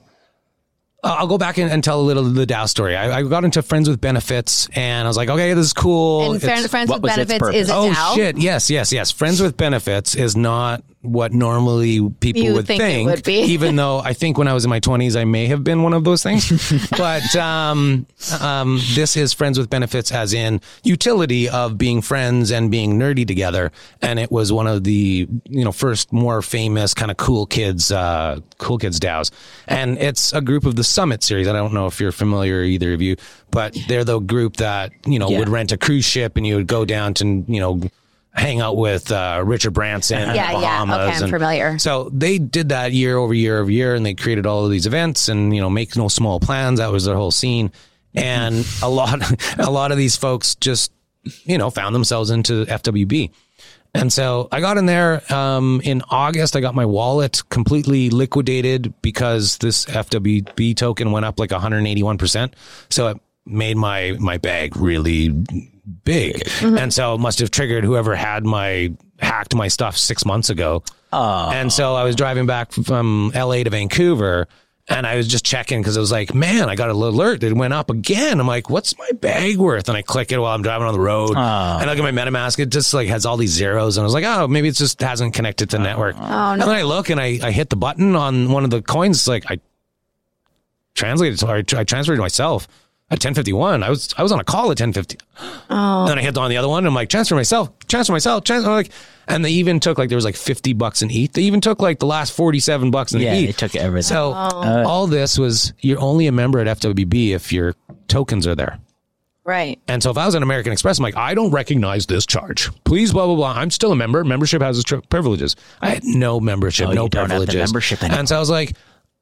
I'll 1.04 1.26
go 1.26 1.36
back 1.38 1.58
and, 1.58 1.70
and 1.70 1.82
tell 1.82 2.00
a 2.00 2.02
little 2.02 2.24
of 2.26 2.34
the 2.34 2.46
DAO 2.46 2.68
story. 2.68 2.96
I, 2.96 3.18
I 3.18 3.22
got 3.24 3.44
into 3.44 3.60
friends 3.62 3.88
with 3.88 4.00
benefits, 4.00 4.68
and 4.74 5.06
I 5.06 5.10
was 5.10 5.16
like, 5.16 5.28
okay, 5.28 5.52
this 5.52 5.66
is 5.66 5.72
cool. 5.72 6.32
and 6.32 6.40
friend, 6.40 6.58
It's- 6.60 6.70
friends 6.70 6.88
what 6.90 7.02
with 7.02 7.14
benefits 7.14 7.48
is 7.54 7.68
a 7.70 7.74
oh 7.74 7.90
DAO. 7.92 8.14
shit! 8.14 8.38
Yes, 8.38 8.70
yes, 8.70 8.92
yes. 8.92 9.10
Friends 9.10 9.40
with 9.42 9.56
benefits 9.56 10.14
is 10.14 10.36
not 10.36 10.82
what 11.03 11.32
normally 11.32 12.09
people 12.20 12.42
You 12.42 12.55
would 12.55 12.66
think 12.66 12.80
think. 12.80 13.09
it 13.09 13.11
would 13.11 13.24
be. 13.24 13.40
even 13.53 13.76
though 13.82 13.98
I 13.98 14.12
think 14.12 14.38
when 14.38 14.46
I 14.48 14.53
was 14.55 14.64
in 14.64 14.70
my 14.70 14.78
twenties, 14.80 15.16
I 15.16 15.24
may 15.24 15.46
have 15.48 15.62
been 15.64 15.82
one 15.82 15.92
of 15.94 16.05
those 16.05 16.22
things. 16.22 16.48
but 16.96 17.34
um, 17.36 18.07
um, 18.40 18.78
this 18.94 19.16
is 19.16 19.32
friends 19.32 19.59
with 19.59 19.68
benefits, 19.68 20.12
as 20.12 20.32
in 20.32 20.61
utility 20.84 21.48
of 21.48 21.76
being 21.76 22.03
friends 22.03 22.50
and 22.53 22.70
being 22.70 22.98
nerdy 22.98 23.26
together. 23.26 23.72
And 24.00 24.18
it 24.18 24.30
was 24.30 24.53
one 24.53 24.66
of 24.66 24.84
the 24.84 25.28
you 25.48 25.64
know 25.64 25.72
first 25.72 26.12
more 26.12 26.40
famous 26.42 26.94
kind 26.94 27.11
of 27.11 27.16
cool 27.16 27.46
kids, 27.46 27.90
uh, 27.90 28.38
cool 28.59 28.78
kids 28.78 29.00
DAOs. 29.00 29.30
And 29.66 29.98
it's 29.98 30.32
a 30.32 30.40
group 30.40 30.64
of 30.64 30.76
the 30.76 30.84
Summit 30.84 31.22
series. 31.22 31.48
I 31.48 31.53
don't 31.53 31.72
know 31.74 31.86
if 31.86 32.00
you're 32.00 32.12
familiar, 32.12 32.62
either 32.62 32.94
of 32.94 33.03
you, 33.03 33.16
but 33.50 33.76
they're 33.88 34.05
the 34.05 34.20
group 34.20 34.57
that 34.59 34.92
you 35.05 35.18
know 35.18 35.28
Yeah. 35.30 35.40
would 35.40 35.48
rent 35.48 35.72
a 35.72 35.76
cruise 35.76 36.05
ship 36.05 36.36
and 36.36 36.46
you 36.46 36.57
would 36.57 36.66
go 36.68 36.84
down 36.84 37.14
to 37.14 37.44
you 37.48 37.61
know 37.61 37.80
hang 38.34 38.60
out 38.60 38.76
with 38.76 39.12
uh, 39.12 39.42
Richard 39.44 39.72
Branson 39.72 40.20
Yeah, 40.34 40.34
yeah. 40.34 40.52
Bahamas. 40.52 40.96
Okay, 40.96 41.16
I'm 41.16 41.22
and 41.22 41.32
familiar. 41.32 41.78
So 41.78 42.10
they 42.12 42.38
did 42.38 42.70
that 42.70 42.92
year 42.92 43.16
over 43.16 43.34
year 43.34 43.60
over 43.60 43.70
year, 43.70 43.94
and 43.94 44.04
they 44.04 44.14
created 44.14 44.46
all 44.46 44.64
of 44.64 44.70
these 44.70 44.86
events 44.86 45.28
and 45.28 45.54
you 45.54 45.60
know 45.60 45.70
make 45.70 45.96
no 45.96 46.08
small 46.08 46.40
plans. 46.40 46.78
That 46.78 46.90
was 46.90 47.04
their 47.04 47.16
whole 47.16 47.30
scene, 47.30 47.72
and 48.14 48.66
a 48.82 48.88
lot 48.88 49.20
a 49.58 49.70
lot 49.70 49.92
of 49.92 49.98
these 49.98 50.16
folks 50.16 50.54
just 50.56 50.92
you 51.44 51.58
know 51.58 51.70
found 51.70 51.94
themselves 51.94 52.30
into 52.30 52.64
FWB. 52.66 53.30
And 53.94 54.10
so 54.10 54.48
I 54.50 54.60
got 54.60 54.78
in 54.78 54.86
there 54.86 55.22
um, 55.32 55.82
in 55.84 56.02
August. 56.08 56.56
I 56.56 56.60
got 56.60 56.74
my 56.74 56.86
wallet 56.86 57.42
completely 57.50 58.08
liquidated 58.08 58.94
because 59.02 59.58
this 59.58 59.84
FWB 59.84 60.74
token 60.76 61.12
went 61.12 61.26
up 61.26 61.38
like 61.38 61.50
181%. 61.50 62.54
So 62.88 63.08
it 63.08 63.18
made 63.44 63.76
my 63.76 64.16
my 64.18 64.38
bag 64.38 64.76
really 64.78 65.28
big. 66.04 66.36
Mm-hmm. 66.36 66.78
And 66.78 66.92
so 66.92 67.14
it 67.14 67.18
must 67.18 67.38
have 67.40 67.50
triggered 67.50 67.84
whoever 67.84 68.14
had 68.14 68.44
my 68.44 68.92
hacked 69.18 69.54
my 69.54 69.68
stuff 69.68 69.96
six 69.96 70.24
months 70.24 70.50
ago. 70.50 70.82
Oh. 71.12 71.50
And 71.50 71.72
so 71.72 71.94
I 71.94 72.04
was 72.04 72.16
driving 72.16 72.46
back 72.46 72.72
from 72.72 73.32
LA 73.34 73.62
to 73.62 73.70
Vancouver 73.70 74.48
and 74.88 75.06
I 75.06 75.16
was 75.16 75.28
just 75.28 75.44
checking 75.44 75.80
because 75.80 75.96
it 75.96 76.00
was 76.00 76.10
like, 76.10 76.34
man, 76.34 76.68
I 76.68 76.74
got 76.74 76.90
an 76.90 76.96
alert. 76.96 77.42
It 77.44 77.52
went 77.52 77.72
up 77.72 77.88
again. 77.88 78.40
I'm 78.40 78.48
like, 78.48 78.68
what's 78.68 78.98
my 78.98 79.10
bag 79.12 79.56
worth? 79.56 79.88
And 79.88 79.96
I 79.96 80.02
click 80.02 80.32
it 80.32 80.38
while 80.38 80.54
I'm 80.54 80.62
driving 80.62 80.88
on 80.88 80.92
the 80.92 81.00
road. 81.00 81.30
Oh. 81.30 81.34
And 81.36 81.88
I 81.88 81.94
look 81.94 82.04
at 82.04 82.14
my 82.14 82.24
MetaMask. 82.24 82.58
It 82.58 82.70
just 82.70 82.92
like 82.92 83.08
has 83.08 83.24
all 83.24 83.36
these 83.36 83.52
zeros. 83.52 83.96
And 83.96 84.02
I 84.02 84.06
was 84.06 84.14
like, 84.14 84.24
oh, 84.24 84.48
maybe 84.48 84.68
it 84.68 84.74
just 84.74 85.00
hasn't 85.00 85.34
connected 85.34 85.70
to 85.70 85.76
the 85.76 85.82
network. 85.82 86.16
Oh, 86.18 86.52
And 86.52 86.60
then 86.60 86.68
I 86.68 86.82
look 86.82 87.10
and 87.10 87.20
I, 87.20 87.38
I 87.42 87.52
hit 87.52 87.70
the 87.70 87.76
button 87.76 88.16
on 88.16 88.50
one 88.50 88.64
of 88.64 88.70
the 88.70 88.82
coins. 88.82 89.18
It's 89.18 89.28
like 89.28 89.48
I 89.48 89.60
translated 90.94 91.38
to, 91.38 91.46
or 91.48 91.56
I 91.76 91.84
transferred 91.84 92.16
to 92.16 92.22
myself 92.22 92.66
at 93.12 93.16
1051. 93.22 93.82
I 93.82 93.90
was 93.90 94.12
I 94.16 94.22
was 94.22 94.32
on 94.32 94.40
a 94.40 94.44
call 94.44 94.64
at 94.72 94.80
1050. 94.80 95.18
Oh. 95.70 96.06
Then 96.08 96.18
I 96.18 96.22
hit 96.22 96.36
on 96.38 96.50
the 96.50 96.56
other 96.56 96.68
one. 96.68 96.78
And 96.78 96.88
I'm 96.88 96.94
like, 96.94 97.08
transfer 97.10 97.34
myself, 97.34 97.70
transfer 97.86 98.12
myself, 98.12 98.44
transfer. 98.44 98.70
I'm 98.70 98.76
like, 98.76 98.90
and 99.28 99.44
they 99.44 99.50
even 99.50 99.78
took 99.80 99.98
like 99.98 100.08
there 100.08 100.16
was 100.16 100.24
like 100.24 100.34
50 100.36 100.72
bucks 100.72 101.02
in 101.02 101.10
ETH. 101.10 101.32
They 101.32 101.42
even 101.42 101.60
took 101.60 101.80
like 101.80 101.98
the 101.98 102.06
last 102.06 102.32
47 102.34 102.90
bucks 102.90 103.12
in 103.12 103.20
Yeah, 103.20 103.34
ETH. 103.34 103.46
they 103.46 103.52
took 103.52 103.76
everything. 103.76 104.02
So 104.08 104.32
all 104.32 105.06
this 105.06 105.38
was 105.38 105.72
you're 105.80 106.00
only 106.00 106.26
a 106.26 106.32
member 106.32 106.58
at 106.58 106.66
FWB 106.78 107.30
if 107.30 107.52
your 107.52 107.74
tokens 108.08 108.46
are 108.46 108.54
there. 108.54 108.78
Right. 109.44 109.80
And 109.88 110.00
so 110.02 110.10
if 110.10 110.16
I 110.18 110.24
was 110.24 110.34
an 110.36 110.42
American 110.44 110.72
Express, 110.72 110.98
I'm 110.98 111.02
like, 111.02 111.16
I 111.16 111.34
don't 111.34 111.50
recognize 111.50 112.06
this 112.06 112.24
charge. 112.26 112.70
Please, 112.84 113.12
blah 113.12 113.26
blah 113.26 113.34
blah. 113.34 113.52
I'm 113.52 113.70
still 113.72 113.90
a 113.92 113.96
member. 113.96 114.22
Membership 114.24 114.62
has 114.62 114.78
its 114.78 114.84
tri- 114.84 115.00
privileges. 115.10 115.56
I 115.80 115.90
had 115.90 116.04
no 116.04 116.38
membership, 116.40 116.88
Oh, 116.88 116.92
no 116.92 117.02
you 117.04 117.08
don't 117.08 117.28
have 117.30 117.40
the 117.40 117.46
privileges. 117.46 117.70
membership 117.72 118.02
and 118.04 118.28
so 118.28 118.36
I 118.36 118.38
was 118.40 118.50
like, 118.50 118.76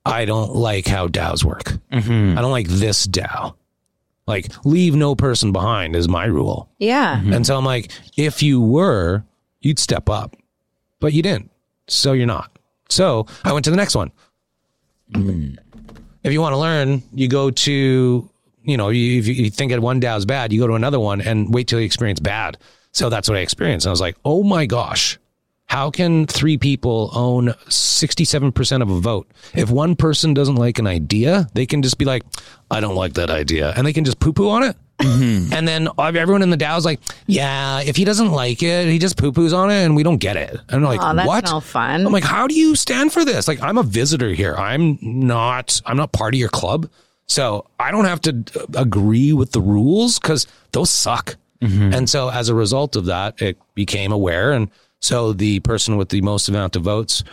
I 0.04 0.26
don't 0.26 0.54
like 0.54 0.86
how 0.86 1.08
DAOs 1.08 1.42
work. 1.44 1.72
Mm-hmm. 1.92 2.36
I 2.38 2.40
don't 2.42 2.50
like 2.52 2.68
this 2.68 3.06
DAO. 3.06 3.54
Like, 4.30 4.64
leave 4.64 4.94
no 4.94 5.14
person 5.14 5.50
behind 5.52 5.96
is 5.96 6.08
my 6.08 6.24
rule. 6.24 6.70
Yeah. 6.78 7.16
Mm-hmm. 7.16 7.32
And 7.32 7.46
so 7.46 7.58
I'm 7.58 7.64
like, 7.64 7.90
if 8.16 8.42
you 8.42 8.60
were, 8.60 9.24
you'd 9.60 9.78
step 9.78 10.08
up, 10.08 10.36
but 11.00 11.12
you 11.12 11.22
didn't. 11.22 11.50
So 11.88 12.12
you're 12.12 12.26
not. 12.26 12.56
So 12.88 13.26
I 13.44 13.52
went 13.52 13.64
to 13.64 13.70
the 13.70 13.76
next 13.76 13.94
one. 13.94 14.12
If 15.12 16.32
you 16.32 16.40
want 16.40 16.52
to 16.52 16.58
learn, 16.58 17.02
you 17.12 17.28
go 17.28 17.50
to, 17.50 18.30
you 18.62 18.76
know, 18.76 18.88
you, 18.90 19.18
if 19.18 19.26
you 19.26 19.50
think 19.50 19.72
that 19.72 19.80
one 19.80 20.00
DAO 20.00 20.16
is 20.16 20.26
bad, 20.26 20.52
you 20.52 20.60
go 20.60 20.66
to 20.68 20.74
another 20.74 21.00
one 21.00 21.20
and 21.20 21.52
wait 21.52 21.66
till 21.66 21.80
you 21.80 21.86
experience 21.86 22.20
bad. 22.20 22.58
So 22.92 23.08
that's 23.08 23.28
what 23.28 23.36
I 23.36 23.40
experienced. 23.40 23.86
And 23.86 23.90
I 23.90 23.92
was 23.92 24.00
like, 24.00 24.16
oh 24.24 24.42
my 24.42 24.66
gosh, 24.66 25.18
how 25.70 25.88
can 25.88 26.26
three 26.26 26.58
people 26.58 27.10
own 27.14 27.50
67% 27.68 28.82
of 28.82 28.90
a 28.90 28.98
vote? 29.00 29.30
If 29.54 29.70
one 29.70 29.94
person 29.94 30.34
doesn't 30.34 30.56
like 30.56 30.80
an 30.80 30.86
idea, 30.88 31.48
they 31.54 31.64
can 31.64 31.80
just 31.80 31.96
be 31.96 32.04
like, 32.04 32.22
I 32.72 32.80
don't 32.80 32.96
like 32.96 33.12
that 33.14 33.30
idea. 33.30 33.72
And 33.76 33.86
they 33.86 33.92
can 33.92 34.04
just 34.04 34.18
poo 34.18 34.32
poo 34.32 34.48
on 34.50 34.64
it. 34.64 34.76
And 35.02 35.66
then 35.66 35.88
everyone 35.98 36.42
in 36.42 36.50
the 36.50 36.56
DAO 36.58 36.76
is 36.76 36.84
like, 36.84 36.98
yeah, 37.26 37.80
if 37.80 37.94
he 37.96 38.04
doesn't 38.04 38.32
like 38.32 38.62
it, 38.64 38.88
he 38.88 38.98
just 38.98 39.16
poo 39.16 39.30
poos 39.32 39.56
on 39.56 39.70
it 39.70 39.84
and 39.84 39.94
we 39.94 40.02
don't 40.02 40.18
get 40.18 40.36
it. 40.36 40.50
And 40.68 40.76
I'm 40.76 40.82
like, 40.82 41.00
Oh, 41.02 41.14
that's 41.14 41.26
what? 41.28 41.44
no 41.44 41.60
fun. 41.60 42.04
I'm 42.04 42.12
like, 42.12 42.24
how 42.24 42.46
do 42.48 42.54
you 42.54 42.74
stand 42.74 43.12
for 43.12 43.24
this? 43.24 43.46
Like, 43.48 43.62
I'm 43.62 43.78
a 43.78 43.82
visitor 43.84 44.30
here. 44.30 44.54
I'm 44.56 44.98
not, 45.00 45.80
I'm 45.86 45.96
not 45.96 46.10
part 46.12 46.34
of 46.34 46.38
your 46.40 46.50
club. 46.50 46.90
So 47.28 47.64
I 47.78 47.92
don't 47.92 48.06
have 48.06 48.20
to 48.22 48.44
uh, 48.56 48.66
agree 48.74 49.32
with 49.32 49.52
the 49.52 49.60
rules 49.62 50.18
because 50.18 50.46
those 50.72 50.90
suck. 50.90 51.36
And 51.62 52.08
so 52.10 52.28
as 52.30 52.48
a 52.48 52.54
result 52.54 52.96
of 52.96 53.04
that, 53.06 53.40
it 53.40 53.56
became 53.74 54.12
aware. 54.12 54.50
And 54.52 54.70
so 55.00 55.32
the 55.32 55.60
person 55.60 55.96
with 55.96 56.10
the 56.10 56.20
most 56.20 56.48
amount 56.48 56.76
of 56.76 56.82
votes 56.82 57.24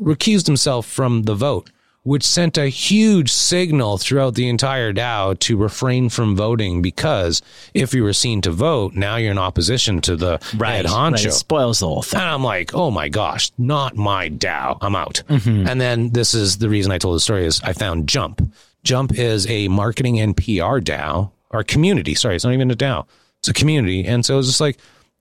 recused 0.00 0.46
himself 0.46 0.86
from 0.86 1.22
the 1.22 1.34
vote, 1.34 1.70
which 2.02 2.24
sent 2.24 2.58
a 2.58 2.68
huge 2.68 3.32
signal 3.32 3.96
throughout 3.96 4.34
the 4.34 4.48
entire 4.48 4.92
DAO 4.92 5.38
to 5.38 5.56
refrain 5.56 6.10
from 6.10 6.36
voting 6.36 6.82
because 6.82 7.40
if 7.72 7.94
you 7.94 8.02
were 8.02 8.12
seen 8.12 8.42
to 8.42 8.50
vote, 8.50 8.94
now 8.94 9.16
you're 9.16 9.30
in 9.30 9.38
opposition 9.38 10.00
to 10.02 10.16
the 10.16 10.32
head 10.62 10.84
honcho. 10.84 11.26
It 11.26 11.32
spoils 11.32 11.80
the 11.80 11.86
whole 11.86 12.02
thing. 12.02 12.20
And 12.20 12.28
I'm 12.28 12.44
like, 12.44 12.74
oh 12.74 12.90
my 12.90 13.08
gosh, 13.08 13.50
not 13.56 13.96
my 13.96 14.28
DAO. 14.28 14.76
I'm 14.82 14.94
out. 14.94 15.22
Mm-hmm. 15.28 15.66
And 15.66 15.80
then 15.80 16.10
this 16.10 16.34
is 16.34 16.58
the 16.58 16.68
reason 16.68 16.92
I 16.92 16.98
told 16.98 17.16
the 17.16 17.20
story 17.20 17.46
is 17.46 17.60
I 17.62 17.72
found 17.72 18.06
Jump. 18.06 18.42
Jump 18.82 19.18
is 19.18 19.46
a 19.48 19.68
marketing 19.68 20.20
and 20.20 20.36
PR 20.36 20.78
DAO 20.80 21.30
or 21.50 21.64
community. 21.64 22.14
Sorry, 22.14 22.36
it's 22.36 22.44
not 22.44 22.52
even 22.52 22.70
a 22.70 22.76
DAO. 22.76 23.06
It's 23.38 23.48
a 23.48 23.54
community. 23.54 24.04
And 24.04 24.26
so 24.26 24.38
it's 24.38 24.48
just 24.48 24.60
like 24.60 24.76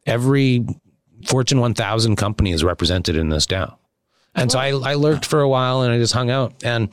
every 0.05 0.65
Fortune 1.27 1.59
1000 1.59 2.15
company 2.15 2.51
is 2.51 2.63
represented 2.63 3.15
in 3.15 3.29
this 3.29 3.45
DAO. 3.45 3.75
And 4.35 4.51
so 4.51 4.59
I, 4.59 4.69
I 4.69 4.93
lurked 4.95 5.25
for 5.25 5.41
a 5.41 5.49
while 5.49 5.81
and 5.81 5.93
I 5.93 5.97
just 5.99 6.13
hung 6.13 6.29
out. 6.31 6.63
And 6.63 6.89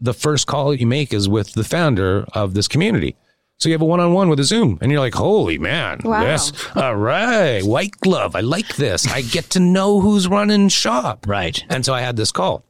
the 0.00 0.14
first 0.14 0.46
call 0.46 0.74
you 0.74 0.86
make 0.86 1.12
is 1.12 1.28
with 1.28 1.52
the 1.52 1.64
founder 1.64 2.24
of 2.32 2.54
this 2.54 2.68
community. 2.68 3.16
So 3.58 3.68
you 3.68 3.74
have 3.74 3.82
a 3.82 3.86
one 3.86 3.98
on 4.00 4.12
one 4.12 4.28
with 4.28 4.38
a 4.40 4.44
Zoom 4.44 4.78
and 4.80 4.90
you're 4.92 5.00
like, 5.00 5.14
holy 5.14 5.58
man, 5.58 6.00
Wow. 6.04 6.22
yes. 6.22 6.52
All 6.76 6.94
right. 6.96 7.62
White 7.62 7.98
glove. 8.00 8.36
I 8.36 8.40
like 8.40 8.76
this. 8.76 9.06
I 9.08 9.22
get 9.22 9.50
to 9.50 9.60
know 9.60 10.00
who's 10.00 10.28
running 10.28 10.68
shop. 10.68 11.26
Right. 11.26 11.62
And 11.68 11.84
so 11.84 11.92
I 11.92 12.00
had 12.00 12.16
this 12.16 12.30
call. 12.32 12.64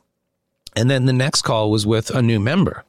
And 0.74 0.90
then 0.90 1.04
the 1.06 1.12
next 1.12 1.42
call 1.42 1.70
was 1.70 1.86
with 1.86 2.10
a 2.10 2.22
new 2.22 2.40
member. 2.40 2.84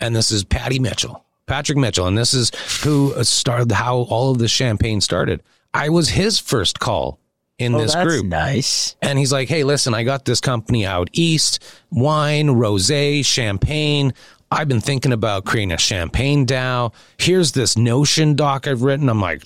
And 0.00 0.14
this 0.14 0.30
is 0.30 0.44
Patty 0.44 0.78
Mitchell, 0.78 1.24
Patrick 1.46 1.76
Mitchell. 1.78 2.06
And 2.06 2.16
this 2.16 2.34
is 2.34 2.50
who 2.84 3.12
started 3.24 3.72
how 3.72 3.98
all 3.98 4.30
of 4.30 4.38
this 4.38 4.50
champagne 4.50 5.00
started. 5.00 5.42
I 5.72 5.88
was 5.88 6.10
his 6.10 6.38
first 6.38 6.78
call 6.78 7.18
in 7.58 7.74
Oh, 7.74 7.80
this 7.80 7.94
that's 7.94 8.06
group. 8.06 8.26
nice. 8.26 8.96
And 9.02 9.18
he's 9.18 9.32
like, 9.32 9.48
hey, 9.48 9.64
listen, 9.64 9.94
I 9.94 10.02
got 10.02 10.24
this 10.24 10.40
company 10.40 10.84
out 10.86 11.08
east, 11.12 11.62
wine, 11.90 12.48
rosé, 12.48 13.24
champagne. 13.24 14.12
I've 14.50 14.68
been 14.68 14.80
thinking 14.80 15.12
about 15.12 15.44
creating 15.44 15.72
a 15.72 15.78
champagne 15.78 16.46
DAO. 16.46 16.92
Here's 17.18 17.52
this 17.52 17.76
notion 17.76 18.34
doc 18.36 18.66
I've 18.66 18.82
written. 18.82 19.08
I'm 19.08 19.20
like, 19.20 19.44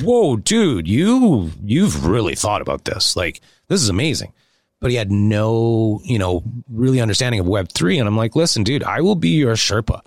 whoa, 0.00 0.36
dude, 0.36 0.88
you 0.88 1.52
you've 1.64 2.06
really 2.06 2.34
thought 2.34 2.62
about 2.62 2.84
this. 2.84 3.16
Like, 3.16 3.40
this 3.68 3.82
is 3.82 3.88
amazing. 3.88 4.32
But 4.80 4.90
he 4.90 4.96
had 4.96 5.10
no, 5.10 6.00
you 6.04 6.18
know, 6.18 6.42
really 6.68 7.00
understanding 7.00 7.40
of 7.40 7.46
Web 7.46 7.68
three. 7.72 7.98
And 7.98 8.08
I'm 8.08 8.16
like, 8.16 8.36
listen, 8.36 8.62
dude, 8.62 8.84
I 8.84 9.00
will 9.00 9.16
be 9.16 9.30
your 9.30 9.54
Sherpa. 9.54 10.00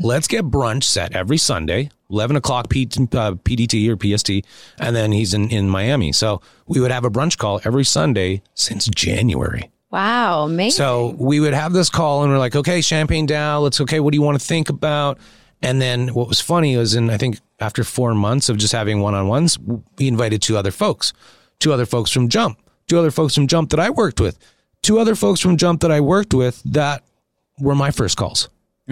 Let's 0.00 0.28
get 0.28 0.44
brunch 0.46 0.84
set 0.84 1.14
every 1.14 1.36
Sunday, 1.38 1.90
11 2.12 2.36
o'clock 2.36 2.68
P, 2.68 2.82
uh, 2.84 3.32
PDT 3.32 3.88
or 3.88 3.96
PST. 3.96 4.46
And 4.78 4.94
then 4.94 5.12
he's 5.12 5.34
in, 5.34 5.50
in 5.50 5.68
Miami. 5.68 6.12
So 6.12 6.40
we 6.66 6.80
would 6.80 6.90
have 6.90 7.04
a 7.04 7.10
brunch 7.10 7.38
call 7.38 7.60
every 7.64 7.84
Sunday 7.84 8.42
since 8.54 8.86
January. 8.88 9.70
Wow, 9.90 10.44
amazing. 10.44 10.76
So 10.76 11.14
we 11.18 11.40
would 11.40 11.54
have 11.54 11.72
this 11.72 11.90
call 11.90 12.22
and 12.22 12.32
we're 12.32 12.38
like, 12.38 12.56
okay, 12.56 12.80
Champagne 12.80 13.26
DAO. 13.26 13.62
let's, 13.62 13.80
okay, 13.80 14.00
what 14.00 14.12
do 14.12 14.16
you 14.16 14.22
want 14.22 14.40
to 14.40 14.46
think 14.46 14.68
about? 14.68 15.18
And 15.60 15.80
then 15.80 16.08
what 16.08 16.28
was 16.28 16.40
funny 16.40 16.76
was 16.76 16.94
in, 16.94 17.10
I 17.10 17.18
think 17.18 17.38
after 17.60 17.84
four 17.84 18.14
months 18.14 18.48
of 18.48 18.56
just 18.56 18.72
having 18.72 19.00
one 19.00 19.14
on 19.14 19.28
ones, 19.28 19.58
we 19.58 20.08
invited 20.08 20.42
two 20.42 20.56
other 20.56 20.70
folks, 20.70 21.12
two 21.60 21.72
other 21.72 21.86
folks 21.86 22.10
from 22.10 22.28
Jump, 22.28 22.58
two 22.88 22.98
other 22.98 23.10
folks 23.10 23.34
from 23.34 23.46
Jump 23.46 23.70
that 23.70 23.80
I 23.80 23.90
worked 23.90 24.20
with, 24.20 24.38
two 24.82 24.98
other 24.98 25.14
folks 25.14 25.40
from 25.40 25.56
Jump 25.56 25.80
that 25.82 25.92
I 25.92 26.00
worked 26.00 26.34
with 26.34 26.62
that 26.64 27.04
were 27.60 27.74
my 27.74 27.90
first 27.90 28.16
calls. 28.16 28.48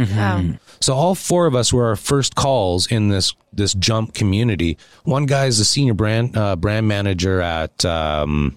Wow. 0.09 0.45
So 0.81 0.95
all 0.95 1.15
four 1.15 1.47
of 1.47 1.55
us 1.55 1.73
were 1.73 1.89
our 1.89 1.97
first 1.97 2.35
calls 2.35 2.87
in 2.87 3.09
this 3.09 3.35
this 3.53 3.75
jump 3.75 4.15
community. 4.15 4.79
One 5.05 5.27
guy 5.27 5.47
is 5.47 5.61
a 5.61 5.65
senior 5.65 5.95
brand 5.95 6.37
uh, 6.37 6.57
brand 6.57 6.89
manager 6.89 7.41
at 7.41 7.85
um, 7.85 8.57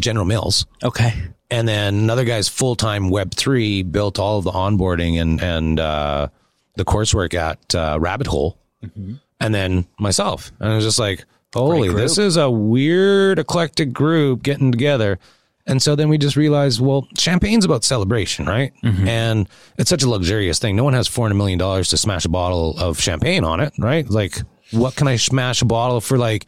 General 0.00 0.26
Mills, 0.26 0.66
Okay. 0.84 1.14
and 1.50 1.66
then 1.66 1.94
another 1.94 2.24
guy's 2.24 2.48
full 2.48 2.76
time 2.76 3.08
Web 3.10 3.32
three 3.34 3.82
built 3.82 4.18
all 4.18 4.38
of 4.38 4.44
the 4.44 4.52
onboarding 4.52 5.20
and 5.20 5.42
and 5.42 5.80
uh, 5.80 6.28
the 6.76 6.84
coursework 6.84 7.34
at 7.34 7.74
uh, 7.74 7.98
Rabbit 8.00 8.26
Hole, 8.28 8.58
and 9.40 9.54
then 9.54 9.86
myself. 9.98 10.52
And 10.60 10.70
I 10.72 10.74
was 10.76 10.84
just 10.84 10.98
like, 10.98 11.24
holy, 11.54 11.88
this 11.88 12.18
is 12.18 12.36
a 12.36 12.50
weird 12.50 13.38
eclectic 13.38 13.92
group 13.92 14.42
getting 14.42 14.70
together. 14.70 15.18
And 15.66 15.82
so 15.82 15.96
then 15.96 16.08
we 16.08 16.16
just 16.16 16.36
realized, 16.36 16.80
well, 16.80 17.08
champagne's 17.16 17.64
about 17.64 17.82
celebration, 17.82 18.46
right? 18.46 18.72
Mm-hmm. 18.84 19.08
And 19.08 19.48
it's 19.78 19.90
such 19.90 20.04
a 20.04 20.08
luxurious 20.08 20.58
thing. 20.60 20.76
No 20.76 20.84
one 20.84 20.92
has 20.92 21.08
$400 21.08 21.36
million 21.36 21.58
to 21.58 21.96
smash 21.96 22.24
a 22.24 22.28
bottle 22.28 22.78
of 22.78 23.00
champagne 23.00 23.42
on 23.42 23.58
it, 23.60 23.72
right? 23.78 24.08
Like, 24.08 24.38
what 24.70 24.94
can 24.94 25.08
I 25.08 25.16
smash 25.16 25.62
a 25.62 25.64
bottle 25.64 26.00
for, 26.00 26.18
like, 26.18 26.46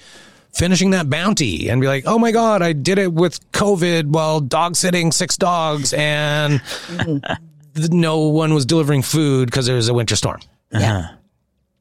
finishing 0.55 0.91
that 0.91 1.11
bounty 1.11 1.69
and 1.69 1.81
be 1.81 1.87
like, 1.87 2.05
oh 2.07 2.19
my 2.19 2.33
God, 2.33 2.63
I 2.63 2.73
did 2.73 2.99
it 2.99 3.13
with 3.13 3.51
COVID 3.53 4.07
while 4.07 4.41
dog 4.41 4.77
sitting 4.77 5.13
six 5.13 5.37
dogs 5.37 5.93
and 5.93 6.61
th- 7.75 7.91
no 7.91 8.21
one 8.29 8.55
was 8.55 8.67
delivering 8.67 9.03
food 9.03 9.47
because 9.47 9.67
there 9.67 9.77
was 9.77 9.89
a 9.89 9.95
winter 9.95 10.17
storm. 10.17 10.41
Yeah. 10.73 10.99
Uh-huh. 10.99 11.15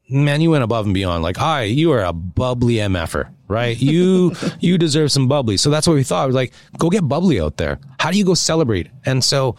Man, 0.10 0.39
you 0.39 0.51
went 0.51 0.64
above 0.64 0.86
and 0.86 0.93
beyond. 0.93 1.24
Like, 1.24 1.39
I, 1.39 1.64
you 1.64 1.91
are 1.91 2.03
a 2.03 2.14
bubbly 2.14 2.76
MFer, 2.76 3.30
right? 3.47 3.78
You, 3.80 4.34
you 4.60 4.78
deserve 4.78 5.12
some 5.12 5.28
bubbly. 5.28 5.58
So 5.58 5.70
that's 5.70 5.88
what 5.88 5.95
we 5.95 6.03
thought. 6.03 6.28
We're 6.28 6.34
like, 6.34 6.53
go 6.78 6.89
get 6.89 7.08
bubbly 7.08 7.41
out 7.41 7.58
there. 7.58 7.80
How 7.99 8.12
do 8.12 8.18
you 8.18 8.26
go 8.26 8.34
celebrate? 8.34 8.89
And 9.05 9.24
so 9.24 9.55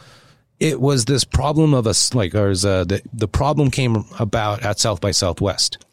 it 0.59 0.81
was 0.81 1.05
this 1.05 1.25
problem 1.25 1.75
of 1.75 1.87
us, 1.87 2.15
like, 2.15 2.35
or 2.35 2.51
is, 2.51 2.65
uh, 2.65 2.85
the, 2.85 3.03
the 3.13 3.29
problem 3.29 3.71
came 3.71 4.05
about 4.19 4.63
at 4.65 4.79
South 4.79 5.01
by 5.01 5.11
Southwest. 5.11 5.85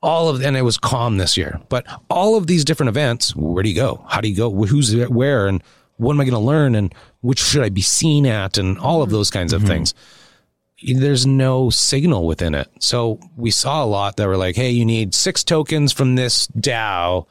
All 0.00 0.28
of, 0.28 0.42
and 0.42 0.56
it 0.56 0.62
was 0.62 0.78
calm 0.78 1.18
this 1.18 1.36
year, 1.36 1.60
but 1.68 1.86
all 2.10 2.36
of 2.36 2.48
these 2.48 2.64
different 2.64 2.88
events, 2.88 3.36
where 3.36 3.62
do 3.62 3.68
you 3.68 3.76
go? 3.76 4.04
How 4.08 4.20
do 4.20 4.28
you 4.28 4.36
go? 4.36 4.50
Who's 4.50 4.94
where? 5.08 5.46
And 5.46 5.62
what 5.96 6.12
am 6.12 6.20
I 6.20 6.24
going 6.24 6.32
to 6.32 6.40
learn? 6.40 6.74
And 6.74 6.92
which 7.20 7.38
should 7.38 7.62
I 7.62 7.68
be 7.68 7.82
seen 7.82 8.26
at? 8.26 8.58
And 8.58 8.78
all 8.78 9.02
of 9.02 9.10
those 9.10 9.30
kinds 9.30 9.52
of 9.52 9.62
things 9.62 9.94
there's 10.94 11.26
no 11.26 11.70
signal 11.70 12.26
within 12.26 12.54
it. 12.54 12.68
So 12.80 13.18
we 13.36 13.50
saw 13.50 13.84
a 13.84 13.86
lot 13.86 14.16
that 14.16 14.26
were 14.26 14.36
like, 14.36 14.56
hey, 14.56 14.70
you 14.70 14.84
need 14.84 15.14
six 15.14 15.44
tokens 15.44 15.92
from 15.92 16.14
this 16.14 16.46
DAO 16.48 17.26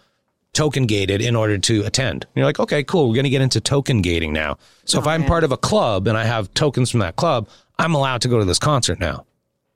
token 0.53 0.85
gated 0.85 1.21
in 1.21 1.35
order 1.35 1.57
to 1.57 1.83
attend. 1.85 2.25
And 2.25 2.31
you're 2.35 2.45
like, 2.45 2.59
okay, 2.59 2.83
cool. 2.83 3.07
We're 3.07 3.15
going 3.15 3.23
to 3.23 3.29
get 3.29 3.41
into 3.41 3.61
token 3.61 4.01
gating 4.01 4.33
now. 4.33 4.57
So 4.85 4.99
if 4.99 5.07
oh, 5.07 5.09
I'm 5.09 5.23
part 5.23 5.43
of 5.43 5.51
a 5.51 5.57
club 5.57 6.07
and 6.07 6.17
I 6.17 6.25
have 6.25 6.53
tokens 6.53 6.91
from 6.91 6.99
that 7.01 7.15
club, 7.15 7.47
I'm 7.79 7.93
allowed 7.95 8.21
to 8.23 8.27
go 8.27 8.37
to 8.39 8.45
this 8.45 8.59
concert 8.59 8.99
now 8.99 9.25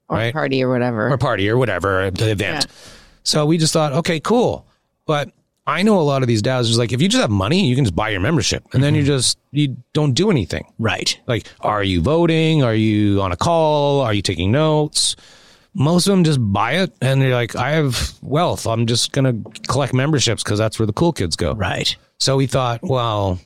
Or 0.09 0.17
right. 0.17 0.33
party 0.33 0.63
or 0.63 0.69
whatever. 0.69 1.09
or 1.11 1.17
party 1.17 1.49
or 1.49 1.57
whatever 1.57 2.11
the 2.11 2.31
event. 2.31 2.67
So 3.23 3.45
we 3.45 3.57
just 3.57 3.73
thought, 3.73 3.93
okay, 3.93 4.19
cool. 4.19 4.67
But 5.05 5.31
I 5.67 5.81
know 5.81 5.99
a 5.99 6.01
lot 6.01 6.21
of 6.21 6.27
these 6.27 6.43
DAOs 6.43 6.61
is 6.61 6.77
like, 6.77 6.93
if 6.93 7.01
you 7.01 7.09
just 7.09 7.21
have 7.21 7.31
money, 7.31 7.65
you 7.65 7.75
can 7.75 7.85
just 7.85 7.95
buy 7.95 8.09
your 8.09 8.19
membership 8.19 8.63
and 8.73 8.83
then 8.83 8.93
you 8.93 9.01
mm-hmm. 9.01 9.07
just, 9.07 9.39
you 9.51 9.77
don't 9.93 10.13
do 10.13 10.29
anything. 10.29 10.71
Right. 10.77 11.19
Like, 11.25 11.47
are 11.59 11.83
you 11.83 12.01
voting? 12.01 12.63
Are 12.63 12.75
you 12.75 13.21
on 13.21 13.31
a 13.31 13.37
call? 13.37 14.01
Are 14.01 14.13
you 14.13 14.21
taking 14.21 14.51
notes? 14.51 15.15
Most 15.73 16.07
of 16.07 16.11
them 16.11 16.23
just 16.23 16.39
buy 16.39 16.73
it 16.73 16.93
and 17.01 17.21
they're 17.21 17.33
like, 17.33 17.55
I 17.55 17.71
have 17.71 18.13
wealth. 18.21 18.67
I'm 18.67 18.85
just 18.85 19.11
going 19.11 19.43
to 19.43 19.61
collect 19.61 19.93
memberships 19.93 20.43
because 20.43 20.59
that's 20.59 20.77
where 20.77 20.85
the 20.85 20.93
cool 20.93 21.11
kids 21.11 21.35
go. 21.35 21.53
Right. 21.53 21.95
So 22.19 22.37
we 22.37 22.45
thought, 22.45 22.81
well, 22.83 23.39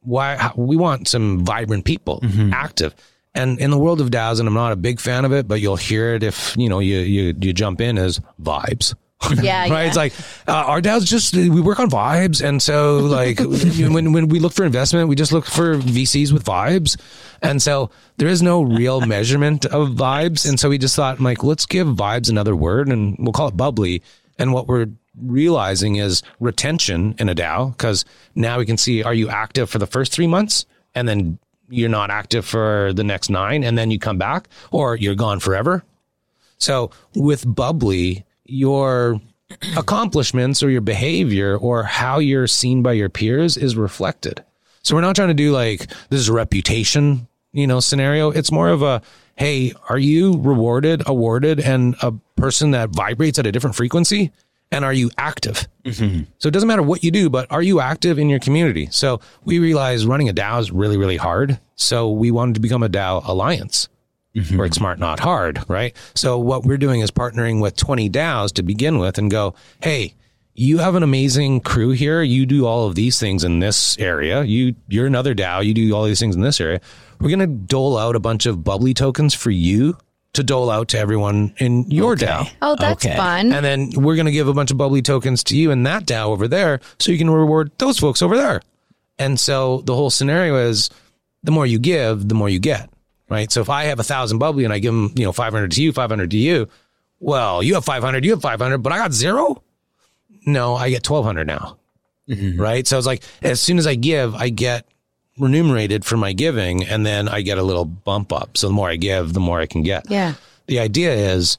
why 0.00 0.52
we 0.56 0.76
want 0.76 1.08
some 1.08 1.44
vibrant 1.44 1.84
people, 1.84 2.20
mm-hmm. 2.20 2.52
active. 2.54 2.94
And 3.34 3.60
in 3.60 3.70
the 3.70 3.78
world 3.78 4.00
of 4.00 4.10
DAOs, 4.10 4.40
and 4.40 4.48
I'm 4.48 4.54
not 4.54 4.72
a 4.72 4.76
big 4.76 4.98
fan 4.98 5.24
of 5.24 5.32
it, 5.32 5.46
but 5.46 5.60
you'll 5.60 5.76
hear 5.76 6.14
it 6.14 6.22
if 6.22 6.56
you 6.56 6.68
know 6.68 6.80
you 6.80 6.98
you, 6.98 7.34
you 7.40 7.52
jump 7.52 7.80
in 7.80 7.96
as 7.96 8.20
vibes. 8.42 8.94
Yeah, 9.42 9.60
right. 9.62 9.70
yeah. 9.70 9.80
It's 9.82 9.96
like 9.96 10.12
uh, 10.48 10.52
our 10.52 10.80
DAOs 10.80 11.04
just 11.04 11.36
we 11.36 11.60
work 11.60 11.78
on 11.78 11.90
vibes, 11.90 12.42
and 12.42 12.60
so 12.60 12.98
like 12.98 13.38
when 13.92 14.12
when 14.12 14.28
we 14.28 14.40
look 14.40 14.52
for 14.52 14.64
investment, 14.64 15.08
we 15.08 15.14
just 15.14 15.30
look 15.30 15.44
for 15.44 15.76
VCs 15.76 16.32
with 16.32 16.44
vibes, 16.44 16.98
and 17.42 17.60
so 17.60 17.90
there 18.16 18.28
is 18.28 18.42
no 18.42 18.62
real 18.62 19.00
measurement 19.06 19.66
of 19.66 19.90
vibes, 19.90 20.48
and 20.48 20.58
so 20.58 20.68
we 20.68 20.78
just 20.78 20.96
thought 20.96 21.20
like 21.20 21.44
let's 21.44 21.66
give 21.66 21.86
vibes 21.86 22.30
another 22.30 22.56
word, 22.56 22.88
and 22.88 23.16
we'll 23.18 23.32
call 23.32 23.48
it 23.48 23.56
bubbly. 23.56 24.02
And 24.38 24.52
what 24.54 24.66
we're 24.66 24.86
realizing 25.20 25.96
is 25.96 26.22
retention 26.40 27.14
in 27.18 27.28
a 27.28 27.34
DAO 27.34 27.72
because 27.72 28.04
now 28.34 28.58
we 28.58 28.64
can 28.64 28.78
see 28.78 29.02
are 29.02 29.14
you 29.14 29.28
active 29.28 29.68
for 29.68 29.78
the 29.78 29.86
first 29.86 30.12
three 30.12 30.26
months, 30.26 30.64
and 30.94 31.06
then 31.06 31.38
you're 31.68 31.88
not 31.90 32.10
active 32.10 32.44
for 32.46 32.92
the 32.94 33.04
next 33.04 33.28
nine, 33.30 33.62
and 33.64 33.76
then 33.76 33.90
you 33.90 33.98
come 33.98 34.18
back, 34.18 34.48
or 34.72 34.96
you're 34.96 35.14
gone 35.14 35.40
forever. 35.40 35.84
So 36.58 36.90
with 37.14 37.44
bubbly, 37.46 38.24
your 38.50 39.20
accomplishments 39.76 40.62
or 40.62 40.70
your 40.70 40.80
behavior 40.80 41.56
or 41.56 41.82
how 41.82 42.18
you're 42.18 42.46
seen 42.46 42.82
by 42.82 42.92
your 42.92 43.08
peers 43.08 43.56
is 43.56 43.76
reflected. 43.76 44.44
So 44.82 44.94
we're 44.94 45.00
not 45.02 45.16
trying 45.16 45.28
to 45.28 45.34
do 45.34 45.52
like 45.52 45.88
this 46.08 46.20
is 46.20 46.28
a 46.28 46.32
reputation, 46.32 47.26
you 47.52 47.66
know, 47.66 47.80
scenario. 47.80 48.30
It's 48.30 48.52
more 48.52 48.68
of 48.68 48.82
a 48.82 49.02
hey, 49.36 49.72
are 49.88 49.98
you 49.98 50.36
rewarded, 50.36 51.02
awarded, 51.06 51.60
and 51.60 51.96
a 52.02 52.12
person 52.36 52.72
that 52.72 52.90
vibrates 52.90 53.38
at 53.38 53.46
a 53.46 53.52
different 53.52 53.74
frequency? 53.74 54.30
And 54.70 54.84
are 54.84 54.92
you 54.92 55.10
active? 55.16 55.66
Mm-hmm. 55.84 56.24
So 56.38 56.48
it 56.48 56.52
doesn't 56.52 56.68
matter 56.68 56.82
what 56.82 57.02
you 57.02 57.10
do, 57.10 57.30
but 57.30 57.50
are 57.50 57.62
you 57.62 57.80
active 57.80 58.18
in 58.18 58.28
your 58.28 58.38
community? 58.38 58.88
So 58.90 59.20
we 59.44 59.58
realized 59.58 60.04
running 60.04 60.28
a 60.28 60.34
DAO 60.34 60.60
is 60.60 60.70
really, 60.70 60.96
really 60.96 61.16
hard. 61.16 61.58
So 61.74 62.10
we 62.10 62.30
wanted 62.30 62.54
to 62.54 62.60
become 62.60 62.82
a 62.82 62.88
DAO 62.88 63.26
alliance 63.26 63.88
Mm-hmm. 64.34 64.56
Work 64.58 64.74
smart, 64.74 64.98
not 65.00 65.18
hard, 65.20 65.58
right? 65.68 65.94
So 66.14 66.38
what 66.38 66.62
we're 66.64 66.76
doing 66.78 67.00
is 67.00 67.10
partnering 67.10 67.60
with 67.60 67.76
20 67.76 68.08
DAOs 68.10 68.52
to 68.54 68.62
begin 68.62 68.98
with 68.98 69.18
and 69.18 69.28
go, 69.30 69.54
hey, 69.82 70.14
you 70.54 70.78
have 70.78 70.94
an 70.94 71.02
amazing 71.02 71.60
crew 71.62 71.90
here. 71.90 72.22
You 72.22 72.46
do 72.46 72.64
all 72.66 72.86
of 72.86 72.94
these 72.94 73.18
things 73.18 73.42
in 73.42 73.58
this 73.60 73.98
area. 73.98 74.42
You 74.44 74.74
you're 74.88 75.06
another 75.06 75.34
DAO. 75.34 75.64
You 75.64 75.74
do 75.74 75.92
all 75.94 76.04
these 76.04 76.20
things 76.20 76.36
in 76.36 76.42
this 76.42 76.60
area. 76.60 76.80
We're 77.20 77.30
gonna 77.30 77.46
dole 77.46 77.96
out 77.98 78.14
a 78.14 78.20
bunch 78.20 78.46
of 78.46 78.62
bubbly 78.62 78.94
tokens 78.94 79.34
for 79.34 79.50
you 79.50 79.96
to 80.32 80.44
dole 80.44 80.70
out 80.70 80.86
to 80.88 80.98
everyone 80.98 81.52
in 81.58 81.90
your 81.90 82.14
DAO. 82.14 82.48
Oh, 82.62 82.76
that's 82.78 83.04
Okay. 83.04 83.16
fun. 83.16 83.52
And 83.52 83.64
then 83.64 83.90
we're 83.96 84.14
going 84.14 84.26
to 84.26 84.32
give 84.32 84.46
a 84.46 84.52
bunch 84.54 84.70
of 84.70 84.76
bubbly 84.76 85.02
tokens 85.02 85.42
to 85.44 85.56
you 85.56 85.72
in 85.72 85.82
that 85.82 86.06
DAO 86.06 86.26
over 86.28 86.46
there 86.46 86.78
so 87.00 87.10
you 87.10 87.18
can 87.18 87.28
reward 87.28 87.72
those 87.78 87.98
folks 87.98 88.22
over 88.22 88.36
there. 88.36 88.62
And 89.18 89.40
so 89.40 89.82
the 89.86 89.94
whole 89.96 90.08
scenario 90.08 90.56
is 90.68 90.88
the 91.42 91.50
more 91.50 91.66
you 91.66 91.80
give, 91.80 92.28
the 92.28 92.36
more 92.36 92.48
you 92.48 92.60
get, 92.60 92.88
right? 93.30 93.50
So 93.50 93.60
if 93.62 93.70
I 93.70 93.84
have 93.84 93.98
a 93.98 94.04
thousand 94.04 94.38
bubbly 94.38 94.64
and 94.64 94.72
I 94.72 94.78
give 94.78 94.92
them, 94.92 95.12
you 95.16 95.24
know, 95.24 95.32
500 95.32 95.70
to 95.70 95.82
you, 95.82 95.92
500 95.92 96.30
to 96.30 96.36
you, 96.36 96.68
well, 97.20 97.62
you 97.62 97.74
have 97.74 97.84
500, 97.84 98.24
you 98.24 98.32
have 98.32 98.42
500, 98.42 98.78
but 98.78 98.92
I 98.92 98.98
got 98.98 99.12
zero. 99.12 99.62
No, 100.46 100.74
I 100.74 100.90
get 100.90 101.08
1200 101.08 101.46
now. 101.46 101.78
Mm-hmm. 102.28 102.60
Right. 102.60 102.86
So 102.86 102.98
it's 102.98 103.06
like, 103.06 103.22
as 103.42 103.60
soon 103.60 103.78
as 103.78 103.86
I 103.86 103.94
give, 103.94 104.34
I 104.34 104.50
get 104.50 104.86
remunerated 105.38 106.04
for 106.04 106.16
my 106.16 106.32
giving 106.32 106.84
and 106.84 107.04
then 107.04 107.28
I 107.28 107.40
get 107.40 107.58
a 107.58 107.62
little 107.62 107.84
bump 107.84 108.32
up. 108.32 108.56
So 108.56 108.68
the 108.68 108.72
more 108.72 108.88
I 108.88 108.96
give, 108.96 109.32
the 109.32 109.40
more 109.40 109.60
I 109.60 109.66
can 109.66 109.82
get 109.82 110.10
yeah. 110.10 110.34
the 110.66 110.78
idea 110.80 111.12
is 111.14 111.56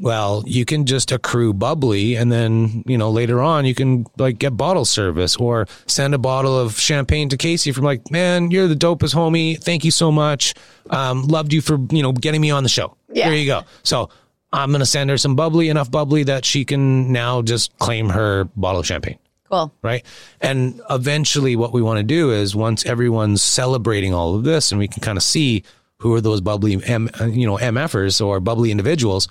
well 0.00 0.42
you 0.46 0.64
can 0.64 0.86
just 0.86 1.12
accrue 1.12 1.52
bubbly 1.54 2.16
and 2.16 2.32
then 2.32 2.82
you 2.86 2.98
know 2.98 3.10
later 3.10 3.40
on 3.40 3.64
you 3.64 3.74
can 3.74 4.04
like 4.18 4.38
get 4.38 4.56
bottle 4.56 4.84
service 4.84 5.36
or 5.36 5.66
send 5.86 6.12
a 6.14 6.18
bottle 6.18 6.58
of 6.58 6.78
champagne 6.78 7.28
to 7.28 7.36
casie 7.36 7.70
from 7.72 7.84
like 7.84 8.10
man 8.10 8.50
you're 8.50 8.66
the 8.66 8.74
dopest 8.74 9.14
homie 9.14 9.56
thank 9.62 9.84
you 9.84 9.90
so 9.92 10.10
much 10.10 10.54
um, 10.90 11.22
loved 11.28 11.52
you 11.52 11.60
for 11.60 11.78
you 11.90 12.02
know 12.02 12.12
getting 12.12 12.40
me 12.40 12.50
on 12.50 12.62
the 12.64 12.68
show 12.68 12.96
Yeah. 13.08 13.28
there 13.28 13.38
you 13.38 13.46
go 13.46 13.62
so 13.84 14.10
i'm 14.52 14.72
gonna 14.72 14.84
send 14.86 15.10
her 15.10 15.16
some 15.18 15.36
bubbly 15.36 15.68
enough 15.68 15.90
bubbly 15.90 16.24
that 16.24 16.44
she 16.44 16.64
can 16.64 17.12
now 17.12 17.40
just 17.42 17.76
claim 17.78 18.08
her 18.08 18.44
bottle 18.56 18.80
of 18.80 18.86
champagne 18.86 19.18
Cool. 19.50 19.72
right? 19.82 20.02
And 20.40 20.80
eventually, 20.90 21.54
what 21.54 21.72
we 21.74 21.82
want 21.82 21.98
to 21.98 22.02
do 22.02 22.32
is 22.32 22.56
once 22.56 22.84
everyone's 22.86 23.42
celebrating 23.42 24.12
all 24.14 24.34
of 24.34 24.42
this, 24.42 24.72
and 24.72 24.78
we 24.78 24.88
can 24.88 25.02
kind 25.02 25.18
of 25.18 25.22
see 25.22 25.62
who 25.98 26.14
are 26.14 26.20
those 26.22 26.40
bubbly, 26.40 26.82
M, 26.86 27.10
you 27.28 27.46
know, 27.46 27.58
MFers 27.58 28.24
or 28.24 28.40
bubbly 28.40 28.70
individuals. 28.70 29.28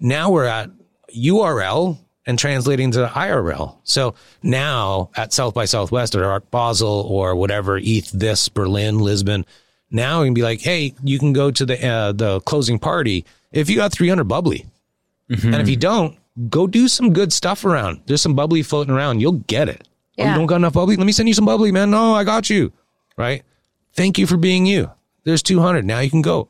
Now 0.00 0.30
we're 0.30 0.44
at 0.44 0.70
URL 1.14 1.98
and 2.26 2.38
translating 2.38 2.90
to 2.92 3.06
IRL. 3.06 3.76
So 3.84 4.14
now 4.42 5.10
at 5.16 5.32
South 5.32 5.54
by 5.54 5.64
Southwest 5.64 6.14
or 6.14 6.24
Art 6.24 6.50
Basel 6.50 6.88
or 7.08 7.36
whatever, 7.36 7.78
ETH, 7.78 8.10
this, 8.10 8.48
Berlin, 8.48 8.98
Lisbon. 8.98 9.46
Now 9.90 10.20
we 10.22 10.26
can 10.26 10.34
be 10.34 10.42
like, 10.42 10.60
hey, 10.60 10.94
you 11.04 11.18
can 11.18 11.32
go 11.32 11.50
to 11.50 11.64
the 11.64 11.86
uh, 11.86 12.12
the 12.12 12.40
closing 12.40 12.78
party 12.78 13.24
if 13.52 13.70
you 13.70 13.76
got 13.76 13.92
300 13.92 14.24
bubbly. 14.24 14.66
And 15.28 15.56
if 15.56 15.68
you 15.68 15.76
don't, 15.76 16.16
go 16.48 16.66
do 16.66 16.88
some 16.88 17.12
good 17.12 17.32
stuff 17.32 17.64
around. 17.64 18.02
There's 18.06 18.22
some 18.22 18.34
bubbly 18.34 18.62
floating 18.62 18.94
around. 18.94 19.20
You'll 19.20 19.32
get 19.46 19.68
it. 19.68 19.88
Oh, 20.18 20.24
you 20.24 20.34
don't 20.34 20.46
got 20.46 20.56
enough 20.56 20.74
bubbly? 20.74 20.96
Let 20.96 21.06
me 21.06 21.12
send 21.12 21.28
you 21.28 21.34
some 21.34 21.44
bubbly, 21.46 21.72
man. 21.72 21.90
No, 21.90 22.14
I 22.14 22.24
got 22.24 22.48
you. 22.50 22.72
Right. 23.16 23.42
Thank 23.92 24.18
you 24.18 24.26
for 24.26 24.36
being 24.36 24.66
you. 24.66 24.90
There's 25.24 25.42
200. 25.42 25.84
Now 25.84 26.00
you 26.00 26.10
can 26.10 26.22
go. 26.22 26.48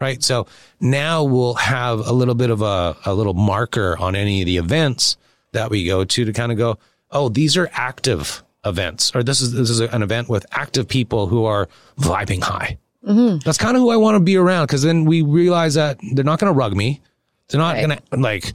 Right. 0.00 0.22
So 0.22 0.46
now 0.80 1.22
we'll 1.24 1.54
have 1.54 2.00
a 2.00 2.12
little 2.12 2.34
bit 2.34 2.50
of 2.50 2.62
a, 2.62 2.96
a 3.06 3.14
little 3.14 3.34
marker 3.34 3.96
on 3.98 4.14
any 4.16 4.42
of 4.42 4.46
the 4.46 4.56
events 4.58 5.16
that 5.52 5.70
we 5.70 5.84
go 5.84 6.04
to 6.04 6.24
to 6.24 6.32
kind 6.32 6.50
of 6.52 6.58
go, 6.58 6.78
oh, 7.10 7.28
these 7.28 7.56
are 7.56 7.70
active 7.72 8.42
events, 8.66 9.14
or 9.14 9.22
this 9.22 9.40
is 9.40 9.52
this 9.52 9.70
is 9.70 9.80
an 9.80 10.02
event 10.02 10.28
with 10.28 10.44
active 10.52 10.88
people 10.88 11.26
who 11.28 11.44
are 11.44 11.68
vibing 11.98 12.42
high. 12.42 12.76
That's 13.02 13.58
kind 13.58 13.76
of 13.76 13.82
who 13.82 13.90
I 13.90 13.96
want 13.96 14.16
to 14.16 14.20
be 14.20 14.36
around 14.36 14.66
because 14.66 14.82
then 14.82 15.04
we 15.04 15.20
realize 15.22 15.74
that 15.74 15.98
they're 16.14 16.24
not 16.24 16.38
going 16.38 16.52
to 16.52 16.58
rug 16.58 16.74
me. 16.74 17.00
They're 17.48 17.60
not 17.60 17.74
Right. 17.74 17.86
going 17.86 17.98
to 17.98 18.16
like, 18.18 18.52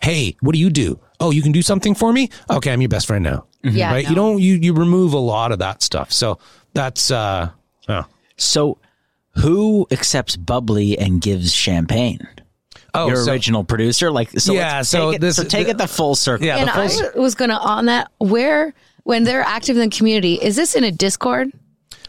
hey, 0.00 0.36
what 0.40 0.52
do 0.52 0.58
you 0.60 0.70
do? 0.70 0.98
Oh, 1.18 1.32
you 1.32 1.42
can 1.42 1.50
do 1.52 1.60
something 1.62 1.94
for 1.96 2.12
me? 2.12 2.30
Okay, 2.48 2.72
I'm 2.72 2.80
your 2.80 2.88
best 2.88 3.06
friend 3.08 3.22
now. 3.24 3.46
Yeah. 3.64 3.90
right? 3.92 4.04
no. 4.04 4.08
You 4.10 4.14
don't 4.14 4.38
you 4.40 4.54
you 4.54 4.72
remove 4.74 5.12
a 5.12 5.18
lot 5.18 5.50
of 5.52 5.58
that 5.58 5.82
stuff. 5.82 6.12
So 6.12 6.38
that's 6.72 7.10
uh 7.10 7.50
oh. 7.88 8.04
So, 8.36 8.78
who 9.32 9.86
accepts 9.90 10.36
bubbly 10.36 10.98
and 10.98 11.20
gives 11.20 11.52
champagne? 11.52 12.26
Oh, 12.92 13.06
Your 13.06 13.16
so- 13.24 13.32
original 13.32 13.62
producer, 13.64 14.10
like 14.10 14.30
so. 14.38 14.52
Yeah, 14.52 14.82
so 14.82 15.10
take 15.10 15.16
it, 15.16 15.20
this- 15.20 15.36
so 15.36 15.44
take 15.44 15.68
it 15.68 15.78
the 15.78 15.86
full 15.86 16.14
circle. 16.16 16.46
Yeah, 16.46 16.56
And 16.56 16.68
the 16.68 16.72
full 16.72 17.10
I 17.16 17.18
was 17.22 17.34
going 17.34 17.50
to 17.50 17.58
on 17.58 17.86
that 17.86 18.10
where 18.18 18.74
when 19.04 19.24
they're 19.24 19.42
active 19.42 19.76
in 19.76 19.88
the 19.88 19.96
community, 19.96 20.34
is 20.34 20.56
this 20.56 20.74
in 20.74 20.82
a 20.84 20.90
Discord? 20.90 21.50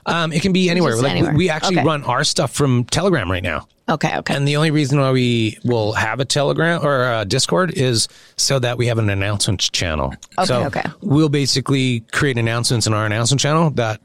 Um, 0.07 0.33
it 0.33 0.41
can 0.41 0.51
be 0.51 0.69
anywhere. 0.71 0.93
Just 0.93 1.03
Like 1.03 1.13
we- 1.13 1.17
anywhere. 1.19 1.35
we 1.35 1.49
actually 1.51 1.77
Okay. 1.77 1.85
run 1.85 2.03
our 2.05 2.23
stuff 2.23 2.51
from 2.51 2.85
Telegram 2.85 3.29
right 3.29 3.43
now. 3.43 3.67
Okay, 3.87 4.17
okay. 4.17 4.33
And 4.35 4.47
the 4.47 4.55
only 4.55 4.71
reason 4.71 4.99
why 4.99 5.11
we 5.11 5.57
will 5.63 5.91
have 5.93 6.19
a 6.19 6.25
Telegram 6.25 6.83
or 6.83 7.19
a 7.19 7.25
Discord 7.25 7.73
is 7.77 8.07
so 8.37 8.57
that 8.59 8.77
we 8.79 8.87
have 8.87 8.97
an 8.97 9.09
announcements 9.09 9.69
channel. 9.69 10.13
Okay, 10.39 10.45
so 10.47 10.63
okay. 10.63 10.83
We'll 11.01 11.29
basically 11.29 11.99
create 12.11 12.37
announcements 12.39 12.87
in 12.87 12.93
our 12.93 13.05
announcement 13.05 13.41
channel 13.41 13.69
that 13.71 13.99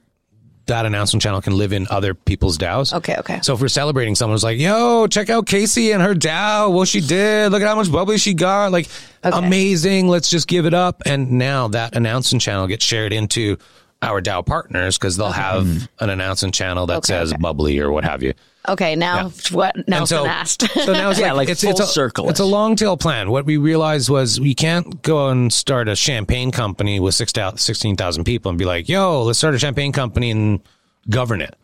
that 0.66 0.84
announcement 0.86 1.22
channel 1.22 1.40
can 1.40 1.56
live 1.56 1.72
in 1.72 1.86
other 1.90 2.12
people's 2.14 2.58
DAOs. 2.58 2.92
Okay, 2.92 3.16
okay. 3.18 3.38
So 3.42 3.54
if 3.54 3.60
we're 3.60 3.68
celebrating, 3.68 4.14
someone's 4.14 4.42
like, 4.44 4.58
"Yo, 4.58 5.06
check 5.06 5.30
out 5.30 5.46
Casie 5.46 5.92
and 5.94 6.02
her 6.02 6.14
DAO. 6.14 6.72
What 6.72 6.88
she 6.88 7.00
did. 7.00 7.52
Look 7.52 7.62
at 7.62 7.68
how 7.68 7.76
much 7.76 7.90
bubbly 7.90 8.18
she 8.18 8.34
got. 8.34 8.72
Like, 8.72 8.88
Okay. 9.24 9.36
amazing. 9.38 10.08
Let's 10.08 10.28
just 10.28 10.48
give 10.48 10.66
it 10.66 10.74
up." 10.74 11.02
And 11.06 11.32
now 11.32 11.68
that 11.68 11.94
announcement 11.96 12.42
channel 12.42 12.66
gets 12.66 12.84
shared 12.84 13.12
into 13.12 13.56
our 14.02 14.20
DAO 14.20 14.44
partners 14.44 14.98
because 14.98 15.16
they'll 15.16 15.30
have 15.32 15.66
an 16.00 16.10
announcement 16.10 16.54
channel 16.54 16.86
that 16.86 16.98
Okay, 16.98 17.06
says 17.14 17.32
okay. 17.32 17.40
bubbly 17.40 17.78
or 17.78 17.90
what 17.90 18.04
have 18.04 18.22
you. 18.22 18.34
Okay, 18.68 18.96
now 18.96 19.30
what 19.52 19.76
And 19.76 19.84
Nelson 19.88 20.26
asked. 20.26 20.70
so 20.84 20.92
now 20.92 21.10
it's 21.10 21.18
Yeah, 21.20 21.28
like, 21.32 21.36
like 21.36 21.48
it's, 21.50 21.62
full 21.62 21.70
it's 21.70 21.80
a, 21.80 21.86
circle. 21.86 22.28
It's 22.28 22.40
a 22.40 22.44
long 22.44 22.76
tail 22.76 22.96
plan. 22.96 23.30
What 23.30 23.44
we 23.46 23.56
realized 23.56 24.08
was 24.10 24.40
we 24.40 24.54
can't 24.54 25.02
go 25.02 25.28
and 25.28 25.52
start 25.52 25.88
a 25.88 25.96
champagne 25.96 26.50
company 26.50 26.98
with 27.00 27.14
16,000 27.14 28.24
people 28.24 28.50
and 28.50 28.58
be 28.58 28.64
like, 28.64 28.88
yo, 28.88 29.22
let's 29.22 29.38
start 29.38 29.54
a 29.54 29.58
champagne 29.58 29.92
company 29.92 30.30
and 30.30 30.60
govern 31.08 31.40
it. 31.40 31.54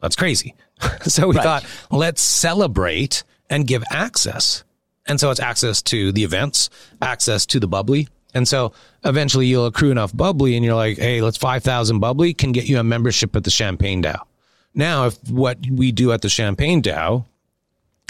That's 0.00 0.16
crazy. 0.16 0.54
so 1.02 1.28
we 1.28 1.36
Right. 1.36 1.42
thought, 1.44 1.66
let's 1.90 2.22
celebrate 2.22 3.24
and 3.50 3.66
give 3.66 3.82
access. 3.90 4.64
And 5.06 5.18
so 5.18 5.30
it's 5.30 5.40
access 5.40 5.82
to 5.82 6.12
the 6.12 6.22
events, 6.24 6.70
access 7.00 7.44
to 7.46 7.60
the 7.60 7.66
bubbly. 7.68 8.08
And 8.34 8.46
so 8.48 8.72
eventually 9.04 9.46
you'll 9.46 9.66
accrue 9.66 9.90
enough 9.90 10.16
bubbly 10.16 10.56
and 10.56 10.64
you're 10.64 10.74
like, 10.74 10.96
hey, 10.98 11.20
let's 11.20 11.36
5,000 11.36 11.98
bubbly 11.98 12.34
can 12.34 12.52
get 12.52 12.64
you 12.68 12.78
a 12.78 12.84
membership 12.84 13.34
at 13.36 13.44
the 13.44 13.50
Champagne 13.50 14.02
DAO. 14.02 14.20
Now, 14.74 15.06
if 15.06 15.30
what 15.30 15.58
we 15.70 15.92
do 15.92 16.12
at 16.12 16.22
the 16.22 16.28
Champagne 16.28 16.82
DAO 16.82 17.24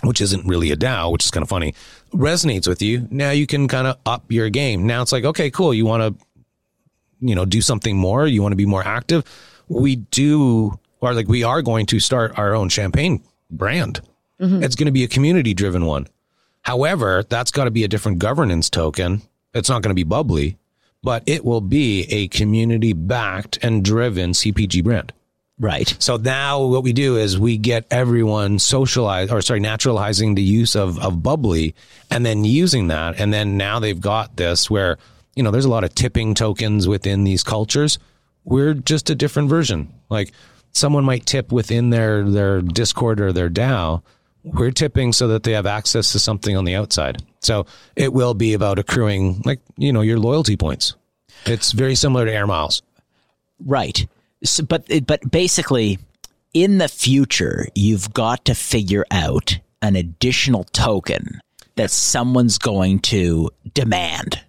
which 0.03 0.21
isn't 0.21 0.47
really 0.47 0.71
a 0.71 0.77
DAO, 0.77 1.13
which 1.13 1.25
is 1.25 1.31
kind 1.31 1.43
of 1.43 1.49
funny, 1.49 1.75
resonates 2.13 2.67
with 2.67 2.83
you, 2.83 3.07
now 3.11 3.31
you 3.31 3.47
can 3.47 3.69
kind 3.69 3.87
of 3.87 3.99
up 4.05 4.31
your 4.31 4.51
game. 4.51 4.87
Now 4.87 5.03
it's 5.03 5.13
like, 5.13 5.25
okay, 5.25 5.51
cool. 5.51 5.72
You 5.72 5.87
want 5.87 6.18
to, 6.18 6.26
you 7.21 7.34
know, 7.34 7.45
do 7.45 7.61
something 7.61 7.97
more. 7.97 8.26
You 8.26 8.43
want 8.43 8.53
to 8.53 8.57
be 8.57 8.67
more 8.67 8.84
active. 8.84 9.25
We 9.68 9.97
do, 9.97 10.79
or 11.01 11.14
like 11.14 11.29
we 11.29 11.45
are 11.45 11.63
going 11.63 11.87
to 11.87 12.01
start 12.01 12.37
our 12.39 12.55
own 12.55 12.68
champagne 12.68 13.22
brand. 13.51 14.01
Mm-hmm. 14.41 14.63
It's 14.64 14.75
going 14.75 14.87
to 14.87 14.93
be 14.93 15.05
a 15.05 15.09
community 15.09 15.55
driven 15.55 15.87
one. 15.87 16.09
However, 16.63 17.25
that's 17.29 17.51
got 17.51 17.64
to 17.64 17.71
be 17.71 17.84
a 17.84 17.89
different 17.89 18.18
governance 18.18 18.68
token. 18.68 19.22
It's 19.55 19.68
not 19.68 19.83
going 19.83 19.91
to 19.91 19.95
be 19.95 20.05
bubbly, 20.05 20.59
but 21.03 21.22
it 21.26 21.45
will 21.45 21.61
be 21.61 22.03
a 22.11 22.29
community 22.29 22.93
backed 22.93 23.59
and 23.63 23.84
driven 23.84 24.30
CPG 24.33 24.83
brand. 24.83 25.13
Right. 25.63 25.95
So 26.01 26.17
now 26.17 26.61
what 26.64 26.83
we 26.83 26.93
do 26.93 27.17
is 27.17 27.39
we 27.39 27.57
get 27.57 27.87
everyone 27.89 28.59
socialize 28.59 29.30
or 29.30 29.41
sorry, 29.43 29.61
naturalizing 29.61 30.34
the 30.34 30.43
use 30.43 30.75
of, 30.75 30.99
of 30.99 31.22
bubbly 31.22 31.76
and 32.11 32.26
then 32.26 32.45
using 32.45 32.89
that. 32.89 33.21
And 33.21 33.33
then 33.33 33.59
now 33.59 33.79
they've 33.79 34.01
got 34.01 34.37
this 34.37 34.68
where, 34.68 34.99
you 35.37 35.43
know, 35.45 35.53
there's 35.53 35.64
a 35.64 35.71
lot 35.71 35.84
of 35.84 35.95
tipping 35.95 36.34
tokens 36.34 36.89
within 36.89 37.22
these 37.22 37.45
cultures. 37.45 38.01
We're 38.43 38.75
just 38.75 39.09
a 39.09 39.14
different 39.14 39.51
version. 39.51 39.95
Like 40.11 40.33
someone 40.72 41.05
might 41.05 41.26
tip 41.26 41.53
within 41.53 41.91
their, 41.91 42.29
their 42.29 42.61
Discord 42.61 43.21
or 43.21 43.33
their 43.33 43.49
DAO. 43.49 44.03
We're 44.43 44.72
tipping 44.72 45.13
so 45.13 45.29
that 45.29 45.45
they 45.45 45.53
have 45.53 45.67
access 45.67 46.11
to 46.11 46.18
something 46.18 46.57
on 46.57 46.64
the 46.64 46.75
outside. 46.75 47.22
So 47.39 47.67
it 47.95 48.13
will 48.13 48.34
be 48.34 48.55
about 48.55 48.80
accruing 48.80 49.43
like, 49.45 49.61
you 49.76 49.93
know, 49.93 50.01
your 50.01 50.18
loyalty 50.18 50.57
points. 50.57 50.97
It's 51.47 51.71
very 51.71 51.95
similar 51.95 52.25
to 52.25 52.33
air 52.33 52.49
miles. 52.49 52.83
Right. 53.64 54.09
So, 54.45 54.64
but 54.64 54.87
but 55.07 55.31
basically, 55.31 55.99
in 56.53 56.79
the 56.79 56.89
future, 56.89 57.69
you've 57.75 58.13
got 58.13 58.45
to 58.47 58.55
figure 58.55 59.05
out 59.11 59.59
an 59.83 59.97
additional 59.97 60.64
token 60.64 61.41
that 61.77 61.91
someone's 61.91 62.59
going 62.59 63.01
to 63.01 63.51
demand 63.75 64.41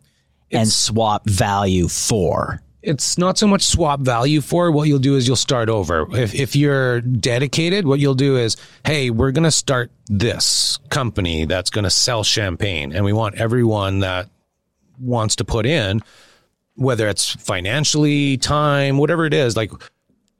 and 0.52 0.68
swap 0.68 1.26
value 1.26 1.88
for. 1.88 2.62
it's 2.84 3.18
not 3.18 3.38
so 3.38 3.48
much 3.48 3.64
swap 3.64 4.02
value 4.02 4.42
for 4.42 4.70
what 4.72 4.88
you'll 4.88 5.00
do 5.00 5.16
is 5.16 5.26
you'll 5.26 5.36
start 5.36 5.70
over 5.70 6.06
if, 6.16 6.36
if 6.36 6.56
you're 6.56 7.02
dedicated 7.02 7.88
what 7.88 8.00
you'll 8.00 8.14
do 8.14 8.38
is 8.38 8.58
hey 8.86 9.10
we're 9.10 9.32
going 9.32 9.46
to 9.46 9.52
start 9.52 9.90
this 10.08 10.78
company 10.90 11.46
that's 11.46 11.70
going 11.70 11.86
to 11.86 11.90
sell 11.90 12.24
champagne 12.24 12.92
and 12.94 13.04
we 13.06 13.14
want 13.14 13.34
everyone 13.36 14.00
that 14.02 14.30
wants 15.00 15.38
to 15.38 15.46
put 15.46 15.66
in 15.66 16.02
whether 16.76 17.08
it's 17.08 17.36
financially 17.36 18.38
time 18.38 18.98
whatever 18.98 19.26
it 19.26 19.34
is 19.34 19.56
like 19.56 19.72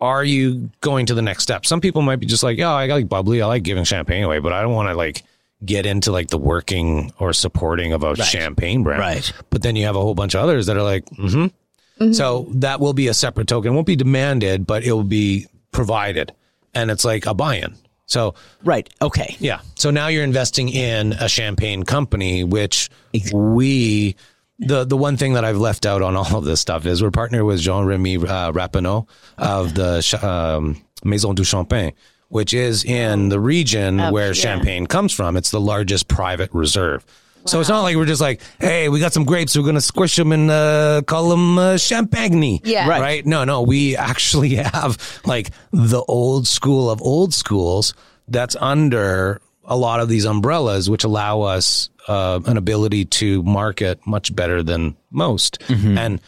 are 0.04 0.26
you 0.26 0.70
going 0.82 1.06
to 1.06 1.14
the 1.14 1.22
next 1.22 1.44
step? 1.44 1.66
Some 1.66 1.80
people 1.80 2.02
might 2.02 2.18
be 2.18 2.26
just 2.26 2.44
like, 2.44 2.60
oh, 2.60 2.74
I 2.74 2.88
like 2.88 3.08
bubbly. 3.08 3.42
I 3.42 3.46
like 3.46 3.64
giving 3.64 3.86
champagne 3.86 4.26
away, 4.26 4.40
but 4.40 4.52
I 4.52 4.62
don't 4.62 4.74
want 4.74 4.90
to 4.90 4.96
like 4.96 5.24
get 5.64 5.86
into 5.86 6.12
like 6.12 6.28
the 6.28 6.38
working 6.38 7.14
or 7.20 7.32
supporting 7.32 7.94
of 7.94 8.04
a 8.04 8.14
champagne 8.18 8.84
brand. 8.84 9.00
Right. 9.00 9.34
But 9.50 9.62
then 9.62 9.78
you 9.78 9.86
have 9.86 9.96
a 9.96 10.02
whole 10.02 10.14
bunch 10.14 10.36
of 10.36 10.44
others 10.44 10.66
that 10.66 10.76
are 10.76 10.84
like, 10.84 11.06
mm-hmm. 11.06 12.12
So 12.12 12.48
that 12.56 12.82
will 12.82 12.92
be 12.92 13.08
a 13.08 13.14
separate 13.14 13.48
token. 13.48 13.72
It 13.72 13.76
won't 13.76 13.88
be 13.88 13.96
demanded, 13.96 14.68
but 14.68 14.84
it 14.84 14.92
will 14.92 15.06
be 15.06 15.48
provided. 15.72 16.34
And 16.74 16.92
it's 16.92 17.06
like 17.06 17.26
a 17.26 17.34
buy-in. 17.34 17.76
So 18.06 18.36
Right. 18.66 18.90
Okay. 19.02 19.38
yeah. 19.40 19.62
So 19.76 19.90
now 19.90 20.08
you're 20.08 20.26
investing 20.26 20.68
in 20.68 21.14
a 21.14 21.30
champagne 21.30 21.84
company, 21.84 22.44
which 22.44 22.90
we 23.32 24.18
the 24.66 24.84
the 24.86 24.98
one 24.98 25.18
thing 25.18 25.34
that 25.34 25.46
I've 25.46 25.58
left 25.58 25.86
out 25.86 26.02
on 26.02 26.16
all 26.18 26.38
of 26.38 26.46
this 26.46 26.60
stuff 26.60 26.86
is 26.86 27.02
we're 27.02 27.12
partnered 27.12 27.44
with 27.44 27.60
Jean 27.60 27.86
Remy 27.86 28.18
uh, 28.18 28.52
Rapeneau 28.52 29.08
of 29.38 29.74
the 29.74 30.20
um, 30.22 30.82
Maison 31.04 31.36
du 31.36 31.44
Champagne, 31.44 31.94
which 32.30 32.54
is 32.54 32.84
in 32.84 33.30
the 33.30 33.40
region 33.40 34.00
where 34.12 34.28
yeah. 34.28 34.34
champagne 34.34 34.88
comes 34.88 35.14
from. 35.14 35.38
It's 35.38 35.52
the 35.52 35.62
largest 35.62 36.08
private 36.08 36.52
reserve. 36.54 37.06
So 37.46 37.60
it's 37.60 37.68
not 37.68 37.82
like 37.82 37.98
we're 37.98 38.06
just 38.06 38.22
like, 38.22 38.42
hey, 38.60 38.88
we 38.88 39.02
got 39.02 39.12
some 39.12 39.26
grapes, 39.26 39.58
we're 39.58 39.66
gonna 39.66 39.82
squish 39.82 40.16
them 40.16 40.32
and 40.32 40.50
uh, 40.50 41.02
call 41.06 41.30
them 41.30 41.58
uh, 41.58 41.78
champagne. 41.78 42.62
Yeah. 42.64 42.88
Right. 42.88 43.02
Right. 43.02 43.26
No, 43.26 43.44
no, 43.44 43.64
we 43.64 43.98
actually 43.98 44.56
have 44.56 45.22
like 45.26 45.50
the 45.72 46.02
old 46.08 46.48
school 46.48 46.90
of 46.90 47.02
old 47.02 47.34
schools 47.34 47.94
that's 48.28 48.56
under 48.56 49.42
a 49.66 49.76
lot 49.76 50.00
of 50.00 50.10
these 50.10 50.26
umbrellas, 50.26 50.90
which 50.90 51.04
allow 51.04 51.42
us 51.42 51.90
uh, 52.08 52.40
an 52.46 52.58
ability 52.58 53.06
to 53.06 53.42
market 53.44 54.00
much 54.06 54.36
better 54.36 54.62
than 54.64 54.96
most. 55.12 55.62
And 55.70 56.20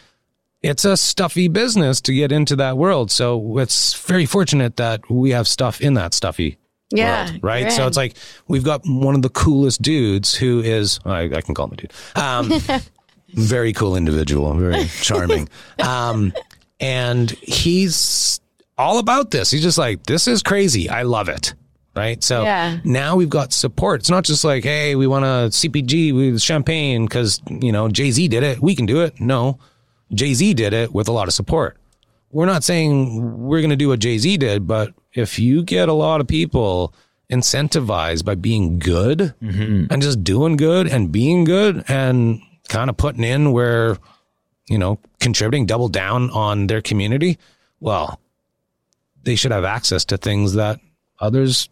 it's 0.62 0.84
a 0.84 0.96
stuffy 0.96 1.48
business 1.48 2.00
to 2.02 2.14
get 2.14 2.32
into 2.32 2.56
that 2.56 2.76
world. 2.76 3.10
So 3.10 3.58
it's 3.58 3.94
very 3.94 4.26
fortunate 4.26 4.76
that 4.76 5.08
we 5.10 5.30
have 5.30 5.46
stuff 5.46 5.80
in 5.80 5.94
that 5.94 6.12
stuffy 6.14 6.58
Yeah, 6.90 7.30
world, 7.30 7.42
right? 7.42 7.70
So 7.70 7.82
in. 7.82 7.88
it's 7.88 7.96
like 7.96 8.16
we've 8.48 8.64
got 8.64 8.80
one 8.84 9.14
of 9.14 9.22
the 9.22 9.28
coolest 9.28 9.82
dudes 9.82 10.34
who 10.34 10.60
is, 10.60 10.98
I, 11.04 11.22
I 11.24 11.40
can 11.42 11.54
call 11.54 11.66
him 11.66 11.72
a 11.72 11.76
dude. 11.76 11.92
Um, 12.16 12.52
very 13.34 13.72
cool 13.72 13.96
individual, 13.96 14.54
very 14.54 14.86
charming. 15.02 15.48
Um, 15.84 16.32
and 16.80 17.30
he's 17.30 18.40
all 18.76 18.98
about 18.98 19.30
this. 19.30 19.50
He's 19.50 19.62
just 19.62 19.78
like, 19.78 20.04
this 20.04 20.26
is 20.28 20.42
crazy. 20.42 20.88
I 20.90 21.02
love 21.02 21.28
it. 21.28 21.54
Right. 21.96 22.22
So 22.22 22.42
Yeah. 22.42 22.78
now 22.84 23.16
we've 23.16 23.30
got 23.30 23.54
support. 23.54 24.00
It's 24.00 24.10
not 24.10 24.24
just 24.24 24.44
like, 24.44 24.64
hey, 24.64 24.94
we 24.96 25.06
want 25.06 25.24
a 25.24 25.48
CPG 25.50 26.12
with 26.12 26.42
champagne 26.42 27.06
because, 27.06 27.40
you 27.48 27.72
know, 27.72 27.88
Jay 27.88 28.10
Z 28.10 28.28
did 28.28 28.42
it. 28.42 28.60
We 28.60 28.76
can 28.76 28.84
do 28.84 29.00
it. 29.00 29.18
No, 29.18 29.58
Jay 30.12 30.34
Z 30.34 30.52
did 30.54 30.74
it 30.74 30.92
with 30.92 31.08
a 31.08 31.12
lot 31.12 31.26
of 31.26 31.32
support. 31.32 31.78
We're 32.30 32.44
not 32.46 32.64
saying 32.64 33.38
we're 33.38 33.60
going 33.60 33.70
to 33.70 33.76
do 33.76 33.88
what 33.88 34.00
Jay 34.00 34.18
Z 34.18 34.36
did, 34.36 34.66
but 34.66 34.92
if 35.14 35.38
you 35.38 35.62
get 35.62 35.88
a 35.88 35.94
lot 35.94 36.20
of 36.20 36.26
people 36.28 36.92
incentivized 37.32 38.24
by 38.26 38.34
being 38.34 38.78
good 38.78 39.34
mm-hmm. 39.42 39.86
and 39.90 40.02
just 40.02 40.22
doing 40.22 40.56
good 40.56 40.86
and 40.86 41.10
being 41.10 41.44
good 41.44 41.82
and 41.88 42.40
kind 42.68 42.90
of 42.90 42.96
putting 42.98 43.24
in 43.24 43.52
where, 43.52 43.96
you 44.68 44.76
know, 44.76 44.98
contributing 45.18 45.64
double 45.64 45.88
down 45.88 46.30
on 46.30 46.66
their 46.66 46.82
community, 46.82 47.38
well, 47.80 48.20
they 49.22 49.34
should 49.34 49.50
have 49.52 49.64
access 49.64 50.04
to 50.04 50.18
things 50.18 50.52
that 50.54 50.78
others 51.18 51.62
sh- 51.62 51.68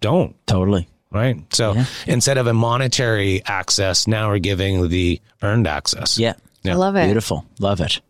don't 0.00 0.34
Totally. 0.46 0.88
right? 1.10 1.36
So 1.54 1.74
instead 2.06 2.38
of 2.38 2.46
a 2.46 2.52
monetary 2.54 3.42
access, 3.44 4.06
now 4.06 4.28
we're 4.28 4.38
giving 4.38 4.88
the 4.88 5.20
earned 5.42 5.66
access. 5.66 6.18
Yeah. 6.18 6.34
I 6.66 6.74
love 6.74 6.96
it. 6.96 7.04
Beautiful. 7.06 7.44
Love 7.60 7.80
it. 7.80 8.00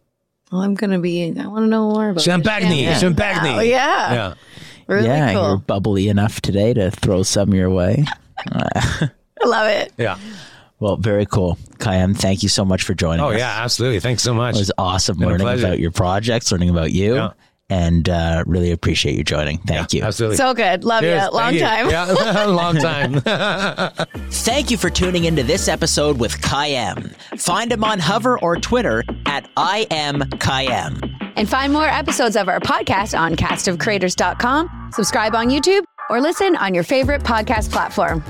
Well, 0.51 0.63
I'm 0.63 0.75
gonna 0.75 0.99
be. 0.99 1.25
I 1.39 1.47
want 1.47 1.65
to 1.65 1.67
know 1.69 1.91
more 1.93 2.09
about 2.11 2.23
Champagne, 2.23 2.87
this. 2.87 3.01
champagne. 3.01 3.59
Oh, 3.59 3.61
yeah. 3.61 4.13
Yeah. 4.15 4.35
Really 4.87 5.07
yeah, 5.07 5.33
you're 5.33 5.59
bubbly 5.59 6.09
enough 6.09 6.41
today 6.41 6.73
to 6.73 6.91
throw 6.91 7.23
some 7.23 7.53
your 7.53 7.69
way. 7.69 8.05
I 8.51 9.11
love 9.45 9.69
it. 9.69 9.93
Yeah. 9.99 10.19
Well, 10.81 10.97
very 10.97 11.27
cool. 11.27 11.59
Khayyam, 11.79 12.17
thank 12.17 12.43
you 12.43 12.49
so 12.49 12.65
much 12.65 12.85
for 12.85 12.95
joining 12.95 13.25
Oh 13.25 13.31
us. 13.31 13.39
yeah, 13.39 13.63
absolutely. 13.63 14.01
Thanks 14.01 14.23
so 14.23 14.33
much. 14.33 14.55
It 14.57 14.61
was 14.61 14.73
awesome 14.79 15.19
Been 15.19 15.29
learning 15.29 15.47
about 15.63 15.79
your 15.79 15.91
projects, 15.91 16.51
learning 16.53 16.71
about 16.71 16.93
you, 16.93 17.17
Yeah. 17.17 17.31
And 17.71 18.09
uh, 18.09 18.45
really 18.47 18.71
appreciate 18.71 19.17
you 19.17 19.25
joining. 19.25 19.59
Thank 19.59 19.93
you. 19.93 20.03
Absolutely. 20.03 20.37
So 20.37 20.55
good. 20.55 20.85
Love 20.85 21.03
Cheers. 21.03 21.23
you. 21.25 21.31
Long 21.31 21.43
Thank 21.43 21.55
you. 21.55 21.61
time. 21.61 21.91
Yeah, 21.91 22.45
long 22.47 22.77
time. 22.79 23.21
Thank 24.31 24.71
you 24.71 24.79
for 24.79 24.89
tuning 24.89 25.25
into 25.25 25.43
this 25.43 25.69
episode 25.69 26.19
with 26.19 26.41
Khayyam. 26.41 27.15
Find 27.39 27.71
him 27.71 27.85
on 27.85 28.01
Hvr 28.01 28.39
or 28.41 28.57
Twitter 28.57 29.05
at 29.27 29.51
I 29.57 29.87
am 29.91 30.21
Khayyam. 30.21 31.15
And 31.37 31.49
find 31.49 31.73
more 31.73 31.87
episodes 31.87 32.37
of 32.37 32.49
our 32.49 32.59
podcast 32.61 33.19
on 33.19 33.37
castofcreators.com, 33.37 34.91
subscribe 34.93 35.35
on 35.35 35.49
YouTube, 35.51 35.85
or 36.11 36.21
listen 36.21 36.57
on 36.57 36.75
your 36.75 36.85
favorite 36.85 37.23
podcast 37.23 37.71
platform. 37.71 38.25